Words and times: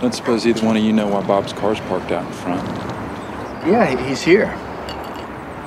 Don't 0.00 0.14
suppose 0.14 0.46
either 0.46 0.64
one 0.64 0.76
of 0.76 0.82
you 0.82 0.92
know 0.92 1.08
why 1.08 1.22
Bob's 1.26 1.52
car's 1.52 1.78
parked 1.80 2.10
out 2.10 2.26
in 2.26 2.32
front. 2.32 2.66
Yeah, 3.66 3.94
he's 4.08 4.22
here. 4.22 4.48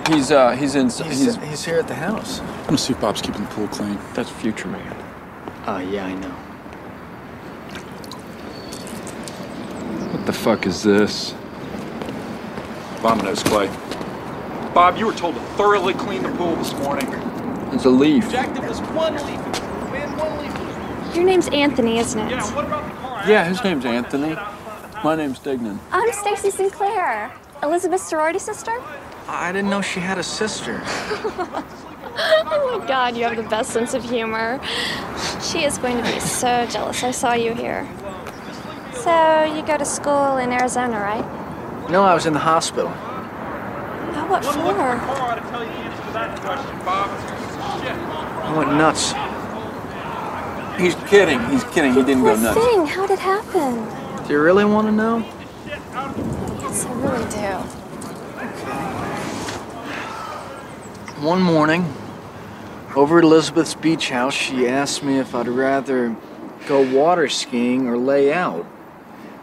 He's 0.07 0.31
uh 0.31 0.51
he's 0.51 0.75
in 0.75 0.87
He's, 0.87 0.99
he's, 0.99 1.35
he's 1.35 1.63
here 1.63 1.77
at 1.79 1.87
the 1.87 1.95
house. 1.95 2.39
I'm 2.39 2.65
gonna 2.65 2.77
see 2.77 2.93
if 2.93 2.99
Bob's 2.99 3.21
keeping 3.21 3.41
the 3.41 3.47
pool 3.49 3.67
clean. 3.67 3.97
That's 4.13 4.29
future 4.29 4.67
man. 4.67 4.95
Oh, 5.65 5.77
yeah, 5.77 6.05
I 6.05 6.13
know. 6.15 6.29
What 10.11 10.25
the 10.25 10.33
fuck 10.33 10.65
is 10.65 10.83
this? 10.83 11.35
Bob 13.01 13.23
knows 13.23 13.41
Clay. 13.43 13.67
Bob, 14.73 14.97
you 14.97 15.05
were 15.05 15.13
told 15.13 15.35
to 15.35 15.41
thoroughly 15.55 15.93
clean 15.93 16.23
the 16.23 16.31
pool 16.31 16.55
this 16.57 16.73
morning. 16.73 17.07
It's 17.71 17.85
a 17.85 17.89
leaf. 17.89 18.29
Jack, 18.29 18.53
there 18.55 18.67
was 18.67 18.81
one 18.91 19.13
leaf. 19.13 19.39
Man, 19.91 20.17
one 20.17 20.37
leaf. 20.39 21.15
Your 21.15 21.23
name's 21.23 21.47
Anthony, 21.49 21.99
isn't 21.99 22.19
it? 22.19 22.31
Yeah, 22.31 22.55
what 22.55 22.65
about 22.65 22.83
the 22.83 22.89
car? 22.89 22.92
Yeah, 23.25 23.45
his 23.45 23.63
name's 23.63 23.85
Anthony. 23.85 24.35
My 25.03 25.15
name's 25.15 25.39
Dignan. 25.39 25.79
I'm 25.91 26.11
Stacy 26.11 26.49
Sinclair, 26.49 27.31
Elizabeth's 27.61 28.03
sorority 28.03 28.39
sister. 28.39 28.73
I 29.27 29.51
didn't 29.53 29.69
know 29.69 29.81
she 29.81 29.99
had 29.99 30.17
a 30.17 30.23
sister. 30.23 30.81
Oh 32.15 32.77
my 32.79 32.85
god, 32.87 33.17
you 33.17 33.23
have 33.23 33.35
the 33.35 33.41
best 33.49 33.71
sense 33.71 33.95
of 33.95 34.03
humor. 34.03 34.59
She 35.41 35.63
is 35.63 35.79
going 35.79 35.97
to 35.97 36.03
be 36.03 36.19
so 36.19 36.67
jealous 36.67 37.03
I 37.03 37.09
saw 37.09 37.33
you 37.33 37.55
here. 37.55 37.89
So, 38.93 39.43
you 39.45 39.65
go 39.65 39.77
to 39.79 39.85
school 39.85 40.37
in 40.37 40.51
Arizona, 40.51 40.99
right? 40.99 41.25
No, 41.89 42.03
I 42.03 42.13
was 42.13 42.27
in 42.27 42.33
the 42.33 42.39
hospital. 42.39 42.91
Oh, 42.93 44.27
what 44.29 44.45
One 44.45 44.57
look 44.59 44.77
at 44.77 44.93
the 44.95 44.99
for? 45.01 45.15
car 45.15 45.31
ought 45.31 45.35
to 45.35 45.41
tell 45.49 45.63
you 45.63 45.69
the 45.71 45.75
answer 45.75 46.05
to 46.05 46.11
that 46.13 46.39
question, 46.41 46.79
Bob. 46.85 47.09
Shit. 47.81 47.95
I 47.95 48.57
went 48.57 48.73
nuts. 48.73 49.13
He's 50.77 50.95
kidding. 51.07 51.39
He's 51.49 51.63
kidding. 51.65 51.93
He 51.93 52.03
didn't 52.03 52.23
go 52.23 52.35
nuts. 52.35 52.59
thing, 52.59 52.85
how 52.87 53.05
did 53.05 53.13
it 53.13 53.19
happen? 53.19 54.27
Do 54.27 54.33
you 54.33 54.41
really 54.41 54.65
want 54.65 54.87
to 54.87 54.91
know? 54.91 55.19
Yes, 55.67 56.85
I 56.85 56.93
really 56.93 57.29
do. 57.29 57.57
One 61.25 61.41
morning, 61.41 61.85
over 62.95 63.19
at 63.19 63.23
Elizabeth's 63.23 63.75
beach 63.75 64.09
house, 64.09 64.33
she 64.33 64.67
asked 64.67 65.03
me 65.03 65.19
if 65.19 65.35
I'd 65.35 65.47
rather 65.47 66.15
go 66.67 66.81
water 66.81 67.29
skiing 67.29 67.87
or 67.87 67.97
lay 67.97 68.33
out. 68.33 68.65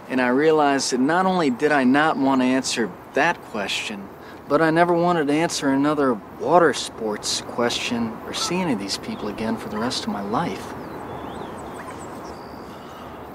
And 0.09 0.21
I 0.21 0.29
realized 0.29 0.93
that 0.93 1.01
not 1.01 1.27
only 1.27 1.51
did 1.51 1.71
I 1.71 1.85
not 1.85 2.17
want 2.17 2.41
to 2.41 2.45
answer 2.45 2.91
that 3.15 3.41
question, 3.45 4.09
but 4.49 4.61
I 4.61 4.71
never 4.71 4.93
wanted 4.93 5.29
to 5.29 5.33
answer 5.33 5.71
another 5.71 6.15
water 6.41 6.75
sports 6.75 7.43
question 7.43 8.13
or 8.27 8.35
see 8.35 8.57
any 8.57 8.73
of 8.73 8.81
these 8.81 8.99
people 8.99 9.29
again 9.29 9.57
for 9.57 9.69
the 9.69 9.79
rest 9.79 10.03
of 10.03 10.09
my 10.09 10.23
life. 10.23 10.75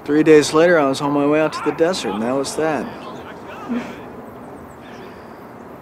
Three 0.06 0.22
days 0.22 0.54
later, 0.54 0.78
I 0.78 0.88
was 0.88 1.02
on 1.02 1.14
my 1.14 1.26
way 1.26 1.42
out 1.42 1.52
to 1.54 1.62
the 1.66 1.72
desert, 1.72 2.12
and 2.12 2.22
that 2.22 2.32
was 2.32 2.56
that. 2.58 2.86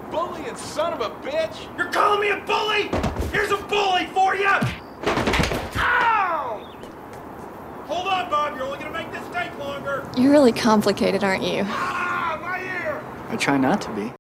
Bullying 0.09 0.55
son 0.55 0.93
of 0.93 1.02
a 1.02 1.09
bitch! 1.27 1.67
You're 1.77 1.91
calling 1.91 2.21
me 2.21 2.29
a 2.29 2.38
bully? 2.45 2.83
Here's 3.33 3.51
a 3.51 3.57
bully 3.57 4.05
for 4.13 4.33
you! 4.33 4.47
Ow! 5.75 6.73
Hold 7.85 8.07
on, 8.07 8.29
Bob. 8.29 8.55
You're 8.55 8.66
only 8.66 8.79
gonna 8.79 8.91
make 8.91 9.11
this 9.11 9.27
take 9.33 9.57
longer. 9.59 10.09
You're 10.17 10.31
really 10.31 10.53
complicated, 10.53 11.25
aren't 11.25 11.44
you? 11.44 11.63
Ah, 11.66 12.39
my 12.41 12.61
ear! 12.61 13.03
I 13.27 13.35
try 13.35 13.57
not 13.57 13.81
to 13.81 13.91
be. 13.91 14.13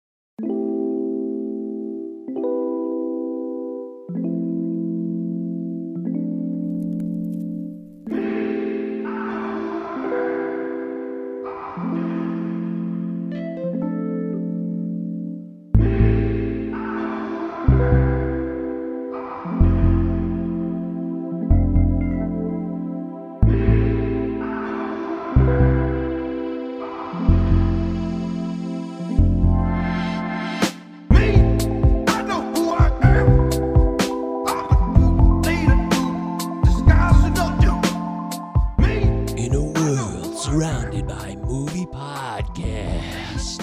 Surrounded 40.43 41.07
by 41.07 41.37
movie 41.37 41.85
podcasts, 41.85 43.55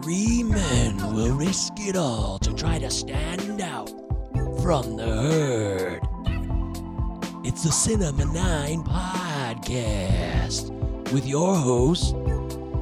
three 0.00 0.44
men 0.44 0.96
will 1.12 1.34
risk 1.34 1.72
it 1.78 1.96
all 1.96 2.38
to 2.38 2.54
try 2.54 2.78
to 2.78 2.88
stand 2.88 3.60
out 3.60 3.88
from 4.62 4.96
the 4.96 5.04
herd. 5.04 6.00
It's 7.44 7.64
the 7.64 7.72
Cinema 7.72 8.24
9 8.26 8.84
podcast 8.84 10.70
with 11.10 11.26
your 11.26 11.56
hosts, 11.56 12.12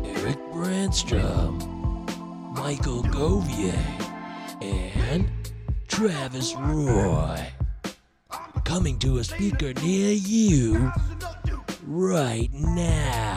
Eric 0.04 0.36
Brandstrom, 0.52 1.58
Michael 2.56 3.04
Govier, 3.04 3.72
and 4.60 5.30
Travis 5.88 6.54
Roy. 6.56 7.42
Coming 8.64 8.98
to 8.98 9.16
a 9.16 9.24
speaker 9.24 9.72
near 9.80 10.12
you 10.12 10.92
right 11.86 12.52
now. 12.52 13.35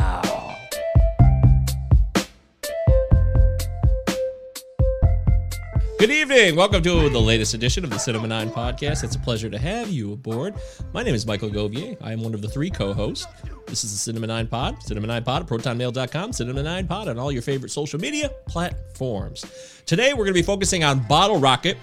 Good 6.00 6.12
evening. 6.12 6.56
Welcome 6.56 6.82
to 6.84 7.10
the 7.10 7.20
latest 7.20 7.54
edition 7.54 7.84
of 7.84 7.90
the 7.90 7.98
Cinema 7.98 8.26
9 8.26 8.52
podcast. 8.52 9.04
It's 9.04 9.18
a 9.18 9.20
pleasure 9.20 9.50
to 9.50 9.58
have 9.58 9.90
you 9.90 10.14
aboard. 10.14 10.56
My 10.94 11.04
name 11.04 11.14
is 11.14 11.28
Michael 11.28 11.50
Govier. 11.50 11.98
I 12.00 12.14
am 12.14 12.22
one 12.22 12.34
of 12.34 12.42
the 12.42 12.48
three 12.48 12.70
co 12.70 12.94
hosts. 12.94 13.28
This 13.68 13.84
is 13.84 13.92
the 13.92 13.98
Cinema 13.98 14.28
9 14.28 14.48
Pod, 14.48 14.82
Cinema 14.82 15.08
9 15.08 15.24
Pod 15.26 15.42
at 15.42 15.50
protonmail.com, 15.50 16.32
Cinema 16.32 16.64
9 16.64 16.88
Pod 16.88 17.10
on 17.10 17.20
all 17.20 17.34
your 17.34 17.42
favorite 17.42 17.70
social 17.70 18.00
media 18.00 18.30
platforms. 18.48 19.44
Today, 19.86 20.14
we're 20.14 20.24
going 20.24 20.28
to 20.28 20.40
be 20.40 20.42
focusing 20.42 20.86
on 20.86 21.06
Bottle 21.06 21.38
Rocket 21.38 21.78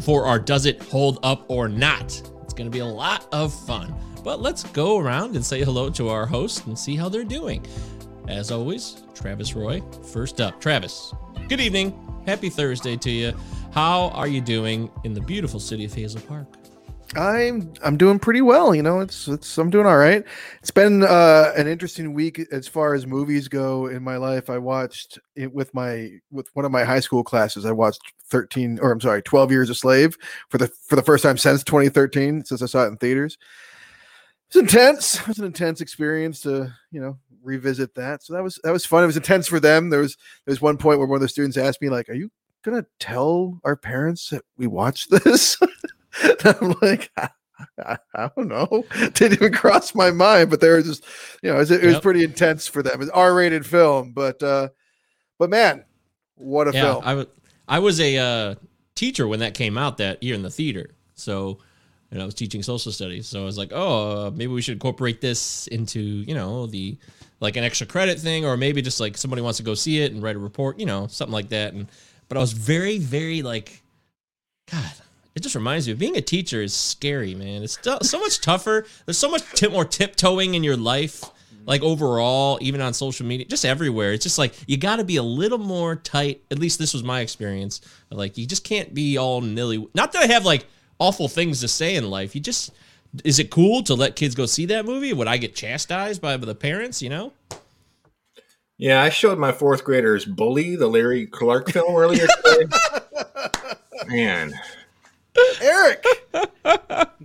for 0.00 0.24
our 0.24 0.38
Does 0.38 0.64
It 0.64 0.82
Hold 0.84 1.18
Up 1.22 1.44
or 1.48 1.68
Not? 1.68 2.04
It's 2.44 2.54
going 2.54 2.70
to 2.70 2.74
be 2.74 2.78
a 2.78 2.86
lot 2.86 3.28
of 3.32 3.52
fun. 3.66 3.94
But 4.24 4.40
let's 4.40 4.64
go 4.64 4.96
around 4.96 5.36
and 5.36 5.44
say 5.44 5.62
hello 5.62 5.90
to 5.90 6.08
our 6.08 6.24
hosts 6.24 6.64
and 6.64 6.78
see 6.78 6.96
how 6.96 7.10
they're 7.10 7.22
doing. 7.22 7.66
As 8.28 8.50
always, 8.50 9.02
Travis 9.12 9.52
Roy, 9.52 9.82
first 10.10 10.40
up. 10.40 10.58
Travis, 10.58 11.12
good 11.48 11.60
evening. 11.60 12.11
Happy 12.26 12.50
Thursday 12.50 12.96
to 12.96 13.10
you. 13.10 13.32
How 13.72 14.10
are 14.10 14.28
you 14.28 14.40
doing 14.40 14.90
in 15.02 15.12
the 15.12 15.20
beautiful 15.20 15.58
city 15.58 15.84
of 15.84 15.92
Hazel 15.92 16.20
Park? 16.20 16.46
I'm 17.16 17.72
I'm 17.84 17.96
doing 17.96 18.18
pretty 18.18 18.42
well. 18.42 18.74
You 18.74 18.82
know, 18.82 19.00
it's 19.00 19.26
it's 19.28 19.58
I'm 19.58 19.70
doing 19.70 19.86
all 19.86 19.96
right. 19.96 20.24
It's 20.60 20.70
been 20.70 21.02
uh, 21.02 21.52
an 21.56 21.66
interesting 21.66 22.14
week 22.14 22.40
as 22.52 22.68
far 22.68 22.94
as 22.94 23.06
movies 23.06 23.48
go 23.48 23.86
in 23.88 24.02
my 24.02 24.16
life. 24.16 24.48
I 24.48 24.58
watched 24.58 25.18
it 25.34 25.52
with 25.52 25.74
my 25.74 26.10
with 26.30 26.48
one 26.54 26.64
of 26.64 26.70
my 26.70 26.84
high 26.84 27.00
school 27.00 27.24
classes. 27.24 27.66
I 27.66 27.72
watched 27.72 28.00
13 28.28 28.78
or 28.80 28.92
I'm 28.92 29.00
sorry, 29.00 29.20
12 29.22 29.50
Years 29.50 29.68
a 29.68 29.74
Slave 29.74 30.16
for 30.48 30.58
the 30.58 30.68
for 30.68 30.96
the 30.96 31.02
first 31.02 31.24
time 31.24 31.36
since 31.36 31.64
2013 31.64 32.44
since 32.44 32.62
I 32.62 32.66
saw 32.66 32.84
it 32.84 32.88
in 32.88 32.96
theaters. 32.98 33.36
It's 34.46 34.56
intense. 34.56 35.16
It 35.20 35.28
was 35.28 35.38
an 35.38 35.44
intense 35.44 35.80
experience 35.80 36.40
to 36.42 36.72
you 36.92 37.00
know 37.00 37.18
revisit 37.42 37.94
that. 37.94 38.22
So 38.22 38.32
that 38.34 38.42
was 38.42 38.58
that 38.64 38.72
was 38.72 38.86
fun. 38.86 39.02
It 39.02 39.06
was 39.06 39.16
intense 39.16 39.46
for 39.48 39.60
them. 39.60 39.90
There 39.90 40.00
was 40.00 40.16
there 40.46 40.52
was 40.52 40.60
one 40.62 40.76
point 40.76 40.98
where 40.98 41.08
one 41.08 41.16
of 41.16 41.22
the 41.22 41.28
students 41.28 41.56
asked 41.56 41.82
me 41.82 41.88
like, 41.90 42.08
"Are 42.08 42.14
you 42.14 42.30
gonna 42.64 42.86
tell 43.00 43.60
our 43.64 43.76
parents 43.76 44.30
that 44.30 44.44
we 44.56 44.66
watched 44.66 45.10
this?" 45.10 45.56
I'm 46.44 46.74
like, 46.82 47.10
I, 47.16 47.28
I, 47.78 47.96
I 48.14 48.30
don't 48.36 48.48
know. 48.48 48.84
Didn't 49.14 49.34
even 49.34 49.52
cross 49.52 49.94
my 49.94 50.10
mind, 50.10 50.50
but 50.50 50.60
they 50.60 50.68
were 50.68 50.82
just, 50.82 51.04
you 51.42 51.50
know, 51.50 51.56
it 51.56 51.60
was, 51.60 51.70
it 51.70 51.82
was 51.82 51.94
Yep. 51.94 52.02
pretty 52.02 52.22
intense 52.24 52.66
for 52.66 52.82
them. 52.82 53.00
It's 53.00 53.10
R-rated 53.10 53.64
film, 53.64 54.12
but 54.12 54.42
uh, 54.42 54.68
but 55.38 55.50
man, 55.50 55.84
what 56.34 56.68
a 56.68 56.72
yeah, 56.72 56.82
film! 56.82 57.02
I 57.04 57.14
was 57.14 57.26
I 57.68 57.78
was 57.78 58.00
a 58.00 58.18
uh, 58.18 58.54
teacher 58.94 59.26
when 59.26 59.40
that 59.40 59.54
came 59.54 59.78
out 59.78 59.96
that 59.98 60.22
year 60.22 60.34
in 60.34 60.42
the 60.42 60.50
theater. 60.50 60.94
So, 61.14 61.58
know, 62.18 62.24
I 62.24 62.26
was 62.26 62.34
teaching 62.34 62.62
social 62.62 62.92
studies. 62.92 63.26
So 63.26 63.40
I 63.40 63.44
was 63.44 63.56
like, 63.56 63.70
oh, 63.72 64.26
uh, 64.26 64.30
maybe 64.30 64.52
we 64.52 64.60
should 64.60 64.74
incorporate 64.74 65.20
this 65.20 65.66
into 65.68 66.00
you 66.00 66.34
know 66.34 66.66
the 66.66 66.96
like 67.40 67.56
an 67.56 67.64
extra 67.64 67.86
credit 67.86 68.18
thing, 68.20 68.44
or 68.44 68.56
maybe 68.56 68.82
just 68.82 69.00
like 69.00 69.16
somebody 69.16 69.42
wants 69.42 69.56
to 69.56 69.62
go 69.62 69.74
see 69.74 70.00
it 70.02 70.12
and 70.12 70.22
write 70.22 70.36
a 70.36 70.38
report, 70.38 70.78
you 70.78 70.86
know, 70.86 71.06
something 71.06 71.32
like 71.32 71.48
that. 71.48 71.72
And 71.72 71.88
but 72.28 72.36
I 72.36 72.40
was 72.40 72.52
very 72.52 72.98
very 72.98 73.42
like, 73.42 73.82
God. 74.70 74.92
It 75.34 75.42
just 75.42 75.54
reminds 75.54 75.86
me 75.86 75.94
of 75.94 75.98
being 75.98 76.16
a 76.18 76.20
teacher 76.20 76.60
is 76.60 76.74
scary, 76.74 77.34
man. 77.34 77.62
It's 77.62 77.78
so 77.80 77.98
so 78.02 78.20
much 78.20 78.42
tougher. 78.42 78.86
There's 79.06 79.16
so 79.16 79.30
much 79.30 79.42
more 79.70 79.86
tiptoeing 79.86 80.54
in 80.54 80.62
your 80.62 80.76
life, 80.76 81.24
like 81.64 81.80
overall, 81.82 82.58
even 82.60 82.82
on 82.82 82.92
social 82.92 83.24
media, 83.24 83.46
just 83.46 83.64
everywhere. 83.64 84.12
It's 84.12 84.24
just 84.24 84.36
like 84.36 84.54
you 84.66 84.76
got 84.76 84.96
to 84.96 85.04
be 85.04 85.16
a 85.16 85.22
little 85.22 85.56
more 85.56 85.96
tight. 85.96 86.42
At 86.50 86.58
least 86.58 86.78
this 86.78 86.92
was 86.92 87.02
my 87.02 87.20
experience. 87.20 87.80
Like 88.10 88.36
you 88.36 88.46
just 88.46 88.64
can't 88.64 88.92
be 88.92 89.16
all 89.16 89.40
nilly. 89.40 89.86
Not 89.94 90.12
that 90.12 90.24
I 90.24 90.26
have 90.26 90.44
like 90.44 90.66
awful 91.02 91.26
things 91.26 91.60
to 91.60 91.66
say 91.66 91.96
in 91.96 92.08
life. 92.08 92.34
You 92.36 92.40
just 92.40 92.70
is 93.24 93.40
it 93.40 93.50
cool 93.50 93.82
to 93.82 93.94
let 93.94 94.14
kids 94.14 94.36
go 94.36 94.46
see 94.46 94.66
that 94.66 94.86
movie? 94.86 95.12
Would 95.12 95.26
I 95.26 95.36
get 95.36 95.54
chastised 95.54 96.22
by 96.22 96.36
the 96.36 96.54
parents? 96.54 97.02
You 97.02 97.10
know? 97.10 97.32
Yeah, 98.78 99.02
I 99.02 99.08
showed 99.10 99.38
my 99.38 99.52
fourth 99.52 99.84
graders 99.84 100.24
Bully, 100.24 100.76
the 100.76 100.86
Larry 100.86 101.26
Clark 101.26 101.70
film 101.70 101.94
earlier 101.96 102.26
today. 102.44 102.66
Man, 104.06 104.52
Eric 105.60 106.04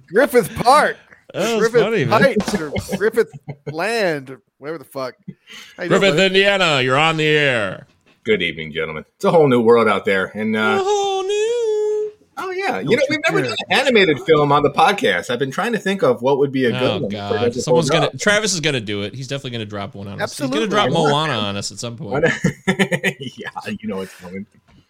Griffith 0.08 0.54
Park, 0.56 0.98
Griffith 1.34 1.82
funny, 1.82 2.06
man. 2.06 2.22
Heights, 2.22 2.54
or 2.60 2.72
Griffith 2.98 3.32
Land, 3.66 4.30
or 4.30 4.42
whatever 4.60 4.78
the 4.78 4.86
fuck. 4.86 5.16
How 5.76 5.84
you 5.84 5.90
doing, 5.90 6.02
Griffith. 6.02 6.20
Indiana, 6.20 6.82
you're 6.82 6.98
on 6.98 7.18
the 7.18 7.26
air. 7.26 7.88
good 8.24 8.44
evening, 8.44 8.72
gentlemen. 8.72 9.06
It's 9.16 9.26
a 9.26 9.32
whole 9.32 9.48
new 9.48 9.60
world 9.60 9.88
out 9.88 10.06
there, 10.06 10.26
and 10.36 10.56
uh, 10.56 10.78
oh, 12.38 12.52
yeah, 12.52 12.80
you 12.80 12.96
know 12.96 13.04
we've 13.10 13.20
never 13.28 13.42
done 13.42 13.56
an 13.70 13.80
animated 13.80 14.20
film 14.22 14.52
on 14.52 14.64
the 14.64 14.70
podcast. 14.72 15.30
I've 15.30 15.40
been 15.40 15.52
trying 15.52 15.72
to 15.74 15.80
think 15.80 16.04
of 16.04 16.22
what 16.22 16.38
would 16.38 16.52
be 16.52 16.66
a 16.66 16.72
good 16.72 16.82
Oh 16.82 16.92
one. 17.00 17.04
for 17.04 17.10
God! 17.10 17.36
us 17.58 17.64
Someone's 17.64 17.90
gonna. 17.90 18.08
up. 18.08 18.20
Travis 18.20 18.54
is 18.54 18.60
gonna 18.62 18.80
do 18.82 19.02
it. 19.04 19.14
He's 19.14 19.28
definitely 19.28 19.52
gonna 19.52 19.66
drop 19.66 19.96
one 19.96 20.08
on 20.08 20.22
us. 20.22 20.38
He's 20.38 20.50
gonna 20.50 20.68
drop 20.68 20.92
Moana 20.92 21.34
on 21.34 21.58
us 21.58 21.72
at 21.72 21.80
some 21.80 21.98
point. 21.98 22.26
yeah, 22.68 23.50
you 23.80 23.88
know 23.88 24.02
it's 24.02 24.16
coming. 24.18 24.46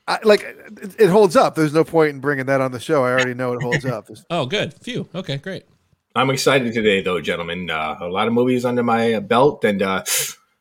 I, 0.07 0.19
like 0.23 0.41
it, 0.43 0.95
it 0.99 1.07
holds 1.09 1.35
up. 1.35 1.55
There's 1.55 1.73
no 1.73 1.83
point 1.83 2.11
in 2.11 2.19
bringing 2.21 2.45
that 2.45 2.61
on 2.61 2.71
the 2.71 2.79
show. 2.79 3.03
I 3.03 3.11
already 3.11 3.33
know 3.33 3.53
it 3.53 3.61
holds 3.61 3.83
up. 3.85 4.07
Oh, 4.29 4.45
good. 4.45 4.73
Phew. 4.75 5.09
Okay, 5.13 5.37
great. 5.37 5.65
I'm 6.15 6.29
excited 6.29 6.73
today, 6.73 7.01
though, 7.01 7.19
gentlemen. 7.21 7.69
Uh, 7.69 7.97
a 8.01 8.07
lot 8.07 8.27
of 8.27 8.33
movies 8.33 8.63
under 8.65 8.83
my 8.83 9.19
belt, 9.19 9.63
and 9.65 9.81
uh, 9.81 10.03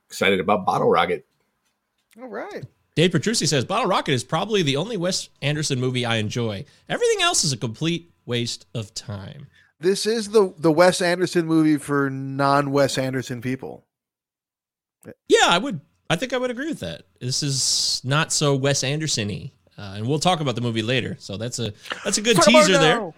excited 0.09 0.41
about 0.41 0.67
Bottle 0.67 0.89
Rocket. 0.91 1.25
All 2.21 2.29
right. 2.29 2.65
Dave 2.97 3.13
Petrucci 3.13 3.47
says 3.47 3.65
Bottle 3.65 3.89
Rocket 3.89 4.13
is 4.13 4.25
probably 4.25 4.63
the 4.63 4.77
only 4.77 4.97
Wes 4.97 5.29
Anderson 5.43 5.79
movie 5.79 6.07
I 6.07 6.17
enjoy. 6.17 6.65
Everything 6.89 7.23
else 7.23 7.45
is 7.45 7.53
a 7.53 7.57
complete 7.57 8.11
waste 8.25 8.67
of 8.75 8.95
time. 8.95 9.47
This 9.79 10.07
is 10.07 10.31
the 10.31 10.55
the 10.57 10.73
Wes 10.73 11.03
Anderson 11.03 11.47
movie 11.47 11.77
for 11.77 12.09
non 12.09 12.71
Wes 12.73 12.97
Anderson 12.97 13.43
people. 13.43 13.85
Yeah, 15.29 15.47
I 15.47 15.59
would. 15.59 15.81
I 16.09 16.17
think 16.17 16.33
I 16.33 16.39
would 16.39 16.51
agree 16.51 16.69
with 16.69 16.81
that. 16.81 17.03
This 17.21 17.43
is 17.43 18.01
not 18.05 18.33
so 18.33 18.55
Wes 18.55 18.83
Anderson-y. 18.83 19.51
Uh, 19.77 19.95
and 19.97 20.07
we'll 20.07 20.21
talk 20.21 20.41
about 20.41 20.55
the 20.55 20.61
movie 20.61 20.83
later. 20.83 21.17
So 21.19 21.37
that's 21.37 21.59
a 21.59 21.75
that's 22.05 22.17
a 22.17 22.23
good 22.23 22.41
teaser 22.41 22.79
there. 22.79 23.13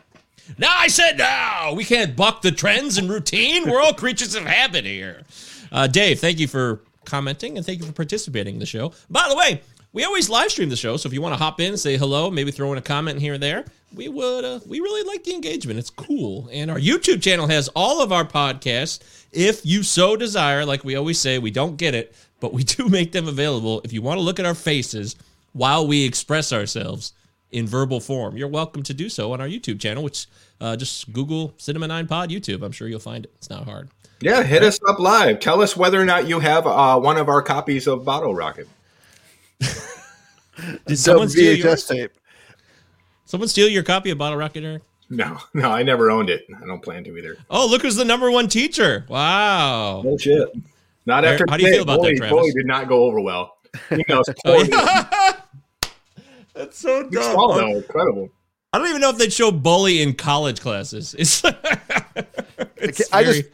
Now 0.57 0.75
I 0.77 0.89
said 0.89 1.19
now 1.19 1.75
we 1.75 1.85
can't 1.85 2.17
buck 2.17 2.43
the 2.43 2.51
trends 2.51 2.99
and 2.99 3.09
routine. 3.09 3.71
We're 3.71 3.81
all 3.81 3.95
creatures 3.95 4.35
of 4.35 4.45
habit 4.45 4.85
here. 4.85 5.23
Uh, 5.71 5.87
Dave, 5.87 6.19
thank 6.19 6.41
you 6.41 6.49
for 6.49 6.83
commenting 7.09 7.57
and 7.57 7.67
thank 7.67 7.81
you 7.81 7.87
for 7.87 7.93
participating 7.93 8.55
in 8.55 8.61
the 8.61 8.67
show. 8.67 8.93
By 9.11 9.27
the 9.29 9.37
way, 9.37 9.63
we 9.93 10.05
always 10.05 10.29
live 10.29 10.51
stream 10.51 10.69
the 10.69 10.77
show, 10.77 10.97
so 10.97 11.07
if 11.07 11.15
you 11.15 11.23
want 11.23 11.33
to 11.33 11.43
hop 11.43 11.61
in, 11.61 11.77
say 11.77 11.97
hello, 11.97 12.31
maybe 12.31 12.51
throw 12.51 12.71
in 12.73 12.79
a 12.79 12.83
comment 12.83 13.21
here 13.21 13.35
and 13.35 13.43
there, 13.43 13.65
we 13.95 14.09
would. 14.09 14.45
Uh, 14.45 14.61
we 14.67 14.81
really 14.81 15.03
like 15.09 15.25
the 15.25 15.35
engagement. 15.35 15.79
It's 15.79 15.91
cool, 15.91 16.49
and 16.53 16.71
our 16.71 16.79
YouTube 16.79 17.23
channel 17.23 17.47
has 17.47 17.69
all 17.75 18.03
of 18.03 18.13
our 18.13 18.25
podcasts. 18.25 19.27
If 19.33 19.65
you 19.65 19.83
so 19.83 20.15
desire, 20.15 20.67
like 20.67 20.85
we 20.85 20.97
always 20.97 21.19
say, 21.19 21.39
we 21.39 21.51
don't 21.51 21.77
get 21.77 21.95
it, 21.95 22.15
but 22.39 22.53
we 22.53 22.65
do 22.77 22.89
make 22.89 23.13
them 23.13 23.29
available. 23.29 23.81
If 23.83 23.93
you 23.93 24.03
want 24.03 24.19
to 24.19 24.23
look 24.23 24.39
at 24.39 24.47
our 24.47 24.55
faces 24.55 25.17
while 25.53 25.87
we 25.87 26.05
express 26.05 26.53
ourselves 26.53 27.15
in 27.51 27.67
verbal 27.67 28.01
form, 28.01 28.37
you're 28.37 28.47
welcome 28.47 28.83
to 28.83 28.93
do 28.93 29.09
so 29.09 29.33
on 29.33 29.41
our 29.41 29.49
YouTube 29.49 29.81
channel, 29.81 30.03
which 30.03 30.27
uh, 30.61 30.77
just 30.77 31.11
Google 31.15 31.55
Cinema 31.57 31.89
Nine 31.89 32.07
Pod 32.07 32.29
YouTube. 32.29 32.63
I'm 32.63 32.73
sure 32.73 32.89
you'll 32.89 33.01
find 33.01 33.25
it. 33.25 33.33
It's 33.37 33.49
not 33.49 33.65
hard. 33.65 33.89
Yeah, 34.21 34.43
hit 34.43 34.63
us 34.65 34.79
up 34.89 34.99
live. 34.99 35.41
Tell 35.41 35.61
us 35.63 35.77
whether 35.77 36.01
or 36.01 36.05
not 36.05 36.27
you 36.27 36.41
have 36.41 36.67
uh, 36.67 36.99
one 36.99 37.17
of 37.19 37.29
our 37.29 37.41
copies 37.43 37.87
of 37.87 38.05
Bottle 38.05 38.35
Rocket. 38.35 38.69
Did 40.87 40.99
someone 40.99 41.29
steal 41.29 41.57
VHS 41.57 41.89
tape. 41.89 42.13
Someone 43.27 43.49
steal 43.49 43.69
your 43.69 43.83
copy 43.83 44.11
of 44.11 44.17
Bottle 44.17 44.39
Rocket, 44.39 44.65
Eric? 44.65 44.83
No, 45.11 45.37
no, 45.53 45.71
I 45.71 45.83
never 45.83 46.11
owned 46.11 46.31
it. 46.31 46.47
I 46.63 46.67
don't 46.67 46.83
plan 46.83 47.05
to 47.05 47.17
either. 47.17 47.37
Oh, 47.51 47.67
look 47.69 47.83
who's 47.83 47.95
the 47.97 48.05
number 48.05 48.31
one 48.31 48.49
teacher! 48.49 49.05
Wow. 49.09 50.01
No 50.03 50.17
shit. 50.17 50.49
Not 51.05 51.27
after 51.27 51.45
how 51.49 51.59
do 51.59 51.65
you 51.65 51.73
feel 51.73 51.83
about 51.83 51.97
that, 51.97 52.01
Bully, 52.03 52.17
Travis? 52.17 52.31
Bully 52.33 52.53
did 52.53 52.67
not 52.67 52.89
go 52.89 53.05
over 53.05 53.21
well. 53.21 53.59
You 53.91 54.03
know, 54.09 54.21
it's 54.27 54.41
Oh, 54.47 54.63
yeah. 54.63 55.33
That's 56.55 56.79
so 56.79 57.07
Good 57.09 57.23
small, 57.23 57.55
though. 57.55 57.77
Incredible. 57.77 58.31
I 58.73 58.79
don't 58.79 58.89
even 58.89 59.01
know 59.01 59.11
if 59.11 59.19
they'd 59.19 59.33
show 59.33 59.51
bully 59.53 60.03
in 60.03 60.15
college 60.15 60.61
classes. 60.61 61.15
It's, 61.19 61.43
it's 62.77 63.13
I 63.13 63.23
very- 63.25 63.43
just 63.43 63.49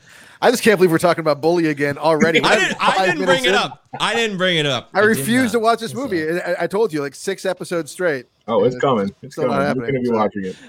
I 0.45 0.51
just 0.51 0.63
can't 0.63 0.77
believe 0.79 0.91
we're 0.91 0.99
talking 0.99 1.23
about 1.23 1.41
Bully 1.41 1.69
again 1.69 1.97
already. 1.97 2.39
I 2.45 2.55
didn't, 2.57 2.77
I 2.79 3.07
didn't 3.07 3.25
bring 3.25 3.45
minutes 3.45 3.47
it 3.47 3.55
up. 3.55 3.83
I 3.99 4.15
didn't 4.15 4.37
bring 4.37 4.59
it 4.59 4.67
up. 4.67 4.91
I 4.93 5.01
did 5.01 5.07
refuse 5.07 5.53
to 5.53 5.59
watch 5.59 5.81
this 5.81 5.93
It's, 5.93 5.99
movie. 5.99 6.39
I, 6.39 6.65
I 6.65 6.67
told 6.67 6.93
you 6.93 7.01
like 7.01 7.15
six 7.15 7.47
episodes 7.47 7.91
straight. 7.91 8.27
Oh, 8.47 8.63
it's 8.65 8.75
It's 8.75 8.85
coming. 8.85 9.15
It's 9.23 9.37
still 9.37 9.49
not 9.49 9.75
coming. 9.75 9.85
You're 9.85 9.93
going 9.93 10.05
to 10.05 10.11
be 10.11 10.15
watching 10.15 10.45
it. 10.45 10.57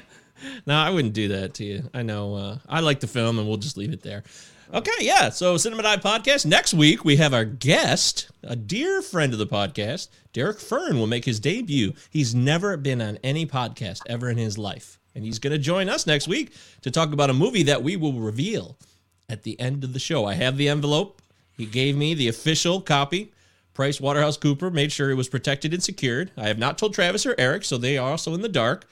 No, 0.67 0.75
I 0.75 0.89
wouldn't 0.89 1.13
do 1.13 1.29
that 1.29 1.53
to 1.55 1.63
you. 1.63 1.89
I 1.93 2.01
know. 2.01 2.35
Uh, 2.35 2.57
I 2.67 2.81
like 2.81 2.99
the 2.99 3.07
film, 3.07 3.39
and 3.39 3.47
we'll 3.47 3.57
just 3.57 3.77
leave 3.77 3.93
it 3.93 4.03
there. 4.03 4.23
Okay, 4.73 4.91
yeah. 4.99 5.29
So, 5.29 5.55
Cinema 5.55 5.83
Nine 5.83 5.99
Podcast. 5.99 6.45
Next 6.45 6.73
week, 6.73 7.05
we 7.05 7.15
have 7.15 7.33
our 7.33 7.45
guest, 7.45 8.29
a 8.43 8.55
dear 8.55 9.01
friend 9.01 9.31
of 9.31 9.39
the 9.39 9.47
podcast, 9.47 10.09
Derek 10.33 10.59
Fern, 10.59 10.99
will 10.99 11.07
make 11.07 11.23
his 11.23 11.39
debut. 11.39 11.93
He's 12.09 12.35
never 12.35 12.75
been 12.75 13.01
on 13.01 13.17
any 13.23 13.45
podcast 13.45 14.01
ever 14.07 14.29
in 14.29 14.37
his 14.37 14.57
life. 14.57 14.99
And 15.15 15.23
he's 15.23 15.39
going 15.39 15.53
to 15.53 15.57
join 15.57 15.87
us 15.87 16.05
next 16.05 16.27
week 16.27 16.51
to 16.81 16.91
talk 16.91 17.13
about 17.13 17.29
a 17.29 17.33
movie 17.33 17.63
that 17.63 17.81
we 17.81 17.95
will 17.95 18.13
reveal 18.13 18.77
at 19.29 19.43
the 19.43 19.59
end 19.59 19.83
of 19.83 19.93
the 19.93 19.99
show. 19.99 20.25
I 20.25 20.35
have 20.35 20.57
the 20.57 20.69
envelope. 20.69 21.21
He 21.57 21.65
gave 21.65 21.95
me 21.95 22.13
the 22.13 22.27
official 22.27 22.81
copy. 22.81 23.31
Price 23.73 23.99
Waterhouse 23.99 24.37
Cooper 24.37 24.71
made 24.71 24.91
sure 24.91 25.11
it 25.11 25.15
was 25.15 25.27
protected 25.27 25.73
and 25.73 25.83
secured. 25.83 26.31
I 26.37 26.47
have 26.47 26.57
not 26.57 26.77
told 26.77 26.93
Travis 26.93 27.25
or 27.25 27.35
Eric, 27.37 27.65
so 27.65 27.77
they 27.77 27.97
are 27.97 28.11
also 28.11 28.33
in 28.33 28.41
the 28.41 28.49
dark. 28.49 28.85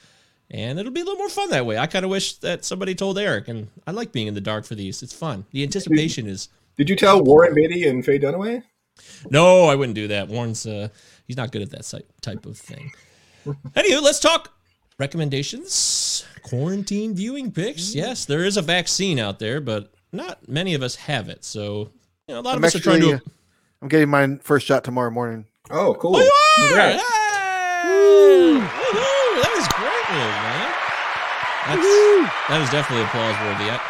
And 0.50 0.78
it'll 0.78 0.92
be 0.92 1.00
a 1.00 1.04
little 1.04 1.18
more 1.18 1.30
fun 1.30 1.48
that 1.50 1.64
way. 1.64 1.78
I 1.78 1.86
kind 1.86 2.04
of 2.04 2.10
wish 2.10 2.34
that 2.34 2.64
somebody 2.64 2.94
told 2.94 3.18
Eric, 3.18 3.48
and 3.48 3.68
I 3.86 3.92
like 3.92 4.12
being 4.12 4.26
in 4.26 4.34
the 4.34 4.42
dark 4.42 4.66
for 4.66 4.74
these. 4.74 5.02
It's 5.02 5.14
fun. 5.14 5.46
The 5.52 5.62
anticipation 5.62 6.26
is. 6.26 6.48
Did 6.76 6.90
you 6.90 6.96
tell 6.96 7.22
Warren 7.22 7.54
Beatty 7.54 7.88
and 7.88 8.04
Faye 8.04 8.18
Dunaway? 8.18 8.62
No, 9.30 9.64
I 9.64 9.74
wouldn't 9.74 9.94
do 9.94 10.08
that. 10.08 10.28
Warren's 10.28 10.66
uh, 10.66 10.88
he's 11.26 11.36
not 11.36 11.50
good 11.50 11.62
at 11.62 11.70
that 11.70 12.02
type 12.20 12.44
of 12.44 12.58
thing. 12.58 12.90
Anywho, 13.46 14.02
let's 14.02 14.20
talk 14.20 14.52
recommendations. 14.98 16.26
Quarantine 16.42 17.14
viewing 17.14 17.50
picks. 17.50 17.94
Yes, 17.94 18.24
there 18.26 18.44
is 18.44 18.56
a 18.56 18.62
vaccine 18.62 19.18
out 19.18 19.38
there, 19.38 19.60
but 19.60 19.93
not 20.14 20.48
many 20.48 20.74
of 20.74 20.82
us 20.82 20.94
have 20.96 21.28
it. 21.28 21.44
So 21.44 21.90
you 22.28 22.34
know, 22.34 22.40
a 22.40 22.42
lot 22.42 22.52
I'm 22.56 22.58
of 22.58 22.64
us 22.64 22.74
are 22.76 22.80
trying 22.80 23.00
to. 23.02 23.14
uh, 23.14 23.18
I'm 23.82 23.88
getting 23.88 24.08
mine 24.08 24.38
first 24.38 24.66
shot 24.66 24.84
tomorrow 24.84 25.10
morning. 25.10 25.44
Oh, 25.70 25.94
cool. 25.94 26.16
Oh, 26.16 26.20
you 26.20 26.64
are! 26.64 26.68
Congrats. 26.68 27.02
Hey! 27.02 27.88
Woohoo! 28.54 29.42
That 29.42 29.54
is 29.58 29.68
great 29.68 30.06
news, 30.14 30.36
man. 30.44 30.70
That's, 31.66 32.48
that 32.48 32.60
is 32.62 32.70
definitely 32.70 33.04
applause 33.04 33.34
worthy. 33.40 33.70
I, 33.70 33.80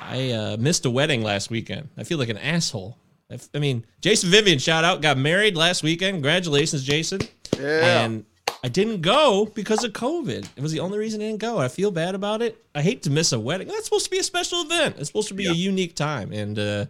I 0.00 0.30
uh, 0.32 0.56
missed 0.58 0.84
a 0.86 0.90
wedding 0.90 1.22
last 1.22 1.50
weekend. 1.50 1.88
I 1.96 2.04
feel 2.04 2.18
like 2.18 2.28
an 2.28 2.38
asshole. 2.38 2.96
I, 3.30 3.34
f- 3.34 3.48
I 3.54 3.58
mean, 3.60 3.84
Jason 4.00 4.30
Vivian, 4.30 4.58
shout 4.58 4.82
out, 4.84 5.00
got 5.02 5.16
married 5.16 5.56
last 5.56 5.82
weekend. 5.84 6.14
Congratulations, 6.16 6.82
Jason. 6.82 7.20
Yeah. 7.58 8.04
And 8.04 8.24
I 8.62 8.68
didn't 8.68 9.00
go 9.00 9.46
because 9.54 9.84
of 9.84 9.92
COVID. 9.92 10.48
It 10.56 10.62
was 10.62 10.72
the 10.72 10.80
only 10.80 10.98
reason 10.98 11.20
I 11.20 11.24
didn't 11.24 11.40
go. 11.40 11.58
I 11.58 11.68
feel 11.68 11.90
bad 11.90 12.14
about 12.14 12.42
it. 12.42 12.62
I 12.74 12.82
hate 12.82 13.02
to 13.04 13.10
miss 13.10 13.32
a 13.32 13.40
wedding. 13.40 13.68
That's 13.68 13.84
supposed 13.84 14.04
to 14.04 14.10
be 14.10 14.18
a 14.18 14.22
special 14.22 14.60
event. 14.60 14.96
It's 14.98 15.08
supposed 15.08 15.28
to 15.28 15.34
be 15.34 15.46
a 15.46 15.52
unique 15.52 15.96
time. 15.96 16.32
And 16.32 16.58
uh, 16.58 16.86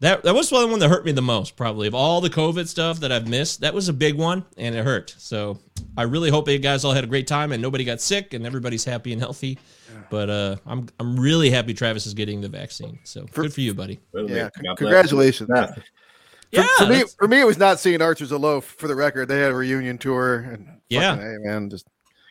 that 0.00 0.22
that 0.24 0.34
was 0.34 0.50
the 0.50 0.66
one 0.66 0.78
that 0.78 0.88
hurt 0.88 1.06
me 1.06 1.12
the 1.12 1.22
most, 1.22 1.56
probably 1.56 1.86
of 1.86 1.94
all 1.94 2.20
the 2.20 2.28
COVID 2.28 2.68
stuff 2.68 3.00
that 3.00 3.10
I've 3.10 3.26
missed. 3.26 3.62
That 3.62 3.72
was 3.72 3.88
a 3.88 3.94
big 3.94 4.16
one, 4.16 4.44
and 4.58 4.74
it 4.74 4.84
hurt. 4.84 5.14
So 5.18 5.58
I 5.96 6.02
really 6.02 6.28
hope 6.28 6.48
you 6.48 6.58
guys 6.58 6.84
all 6.84 6.92
had 6.92 7.04
a 7.04 7.06
great 7.06 7.26
time 7.26 7.52
and 7.52 7.62
nobody 7.62 7.84
got 7.84 8.02
sick 8.02 8.34
and 8.34 8.44
everybody's 8.44 8.84
happy 8.84 9.12
and 9.12 9.20
healthy. 9.20 9.58
But 10.10 10.28
uh, 10.28 10.56
I'm 10.66 10.88
I'm 11.00 11.18
really 11.18 11.48
happy 11.48 11.72
Travis 11.72 12.06
is 12.06 12.12
getting 12.12 12.42
the 12.42 12.48
vaccine. 12.48 12.98
So 13.04 13.24
good 13.32 13.52
for 13.52 13.62
you, 13.62 13.72
buddy. 13.72 13.98
Yeah, 14.12 14.22
God 14.22 14.52
con- 14.52 14.62
bless. 14.62 14.78
congratulations. 14.78 15.50
Yeah. 15.54 15.74
For, 16.52 16.60
Yeah, 16.60 16.66
for 16.78 16.84
me, 16.84 16.88
that's- 16.94 17.14
for 17.14 17.28
me, 17.28 17.40
it 17.40 17.44
was 17.46 17.58
not 17.58 17.80
seeing 17.80 18.00
Archers 18.02 18.32
of 18.32 18.40
Loaf. 18.40 18.64
For 18.64 18.88
the 18.88 18.94
record, 18.94 19.28
they 19.28 19.40
had 19.40 19.50
a 19.50 19.54
reunion 19.54 19.98
tour, 19.98 20.36
and 20.38 20.68
Yeah. 20.88 21.14
fucking, 21.16 21.26
hey 21.26 21.36
man, 21.48 21.70
just 21.70 21.86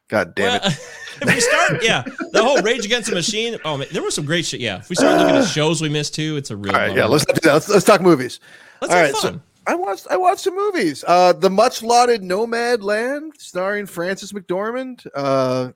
god 0.08 0.36
damn 0.36 0.60
Well, 0.62 0.72
it. 0.72 0.74
if 1.22 1.34
we 1.36 1.40
start, 1.40 1.80
yeah, 1.84 2.04
the 2.32 2.44
whole 2.44 2.62
Rage 2.62 2.86
Against 2.86 3.10
the 3.10 3.16
Machine. 3.16 3.58
Oh 3.66 3.78
man, 3.78 3.88
there 3.92 4.02
was 4.04 4.16
some 4.16 4.26
great 4.26 4.46
shit. 4.46 4.60
Yeah, 4.62 4.78
if 4.78 4.90
we 4.90 4.96
start 4.96 5.20
looking 5.20 5.36
at 5.36 5.46
shows 5.46 5.82
we 5.82 5.90
missed 5.90 6.16
too, 6.16 6.38
it's 6.38 6.52
a 6.52 6.56
real. 6.58 6.74
All 6.74 6.80
right, 6.80 6.96
yeah, 6.96 7.06
let's 7.06 7.28
not 7.28 7.36
do 7.36 7.42
that. 7.48 7.54
Let's, 7.54 7.70
let's 7.70 7.86
talk 7.86 8.02
movies. 8.02 8.40
Let's 8.82 8.94
All 8.94 9.00
right, 9.02 9.16
so. 9.16 9.40
I 9.68 9.74
watched 9.74 10.06
I 10.12 10.18
watched 10.18 10.42
some 10.42 10.56
movies. 10.56 11.04
Uh, 11.08 11.34
the 11.34 11.50
much 11.50 11.82
lauded 11.82 12.22
Nomadland, 12.22 13.32
starring 13.40 13.88
Frances 13.88 14.32
McDormand. 14.32 15.08
Uh, 15.16 15.72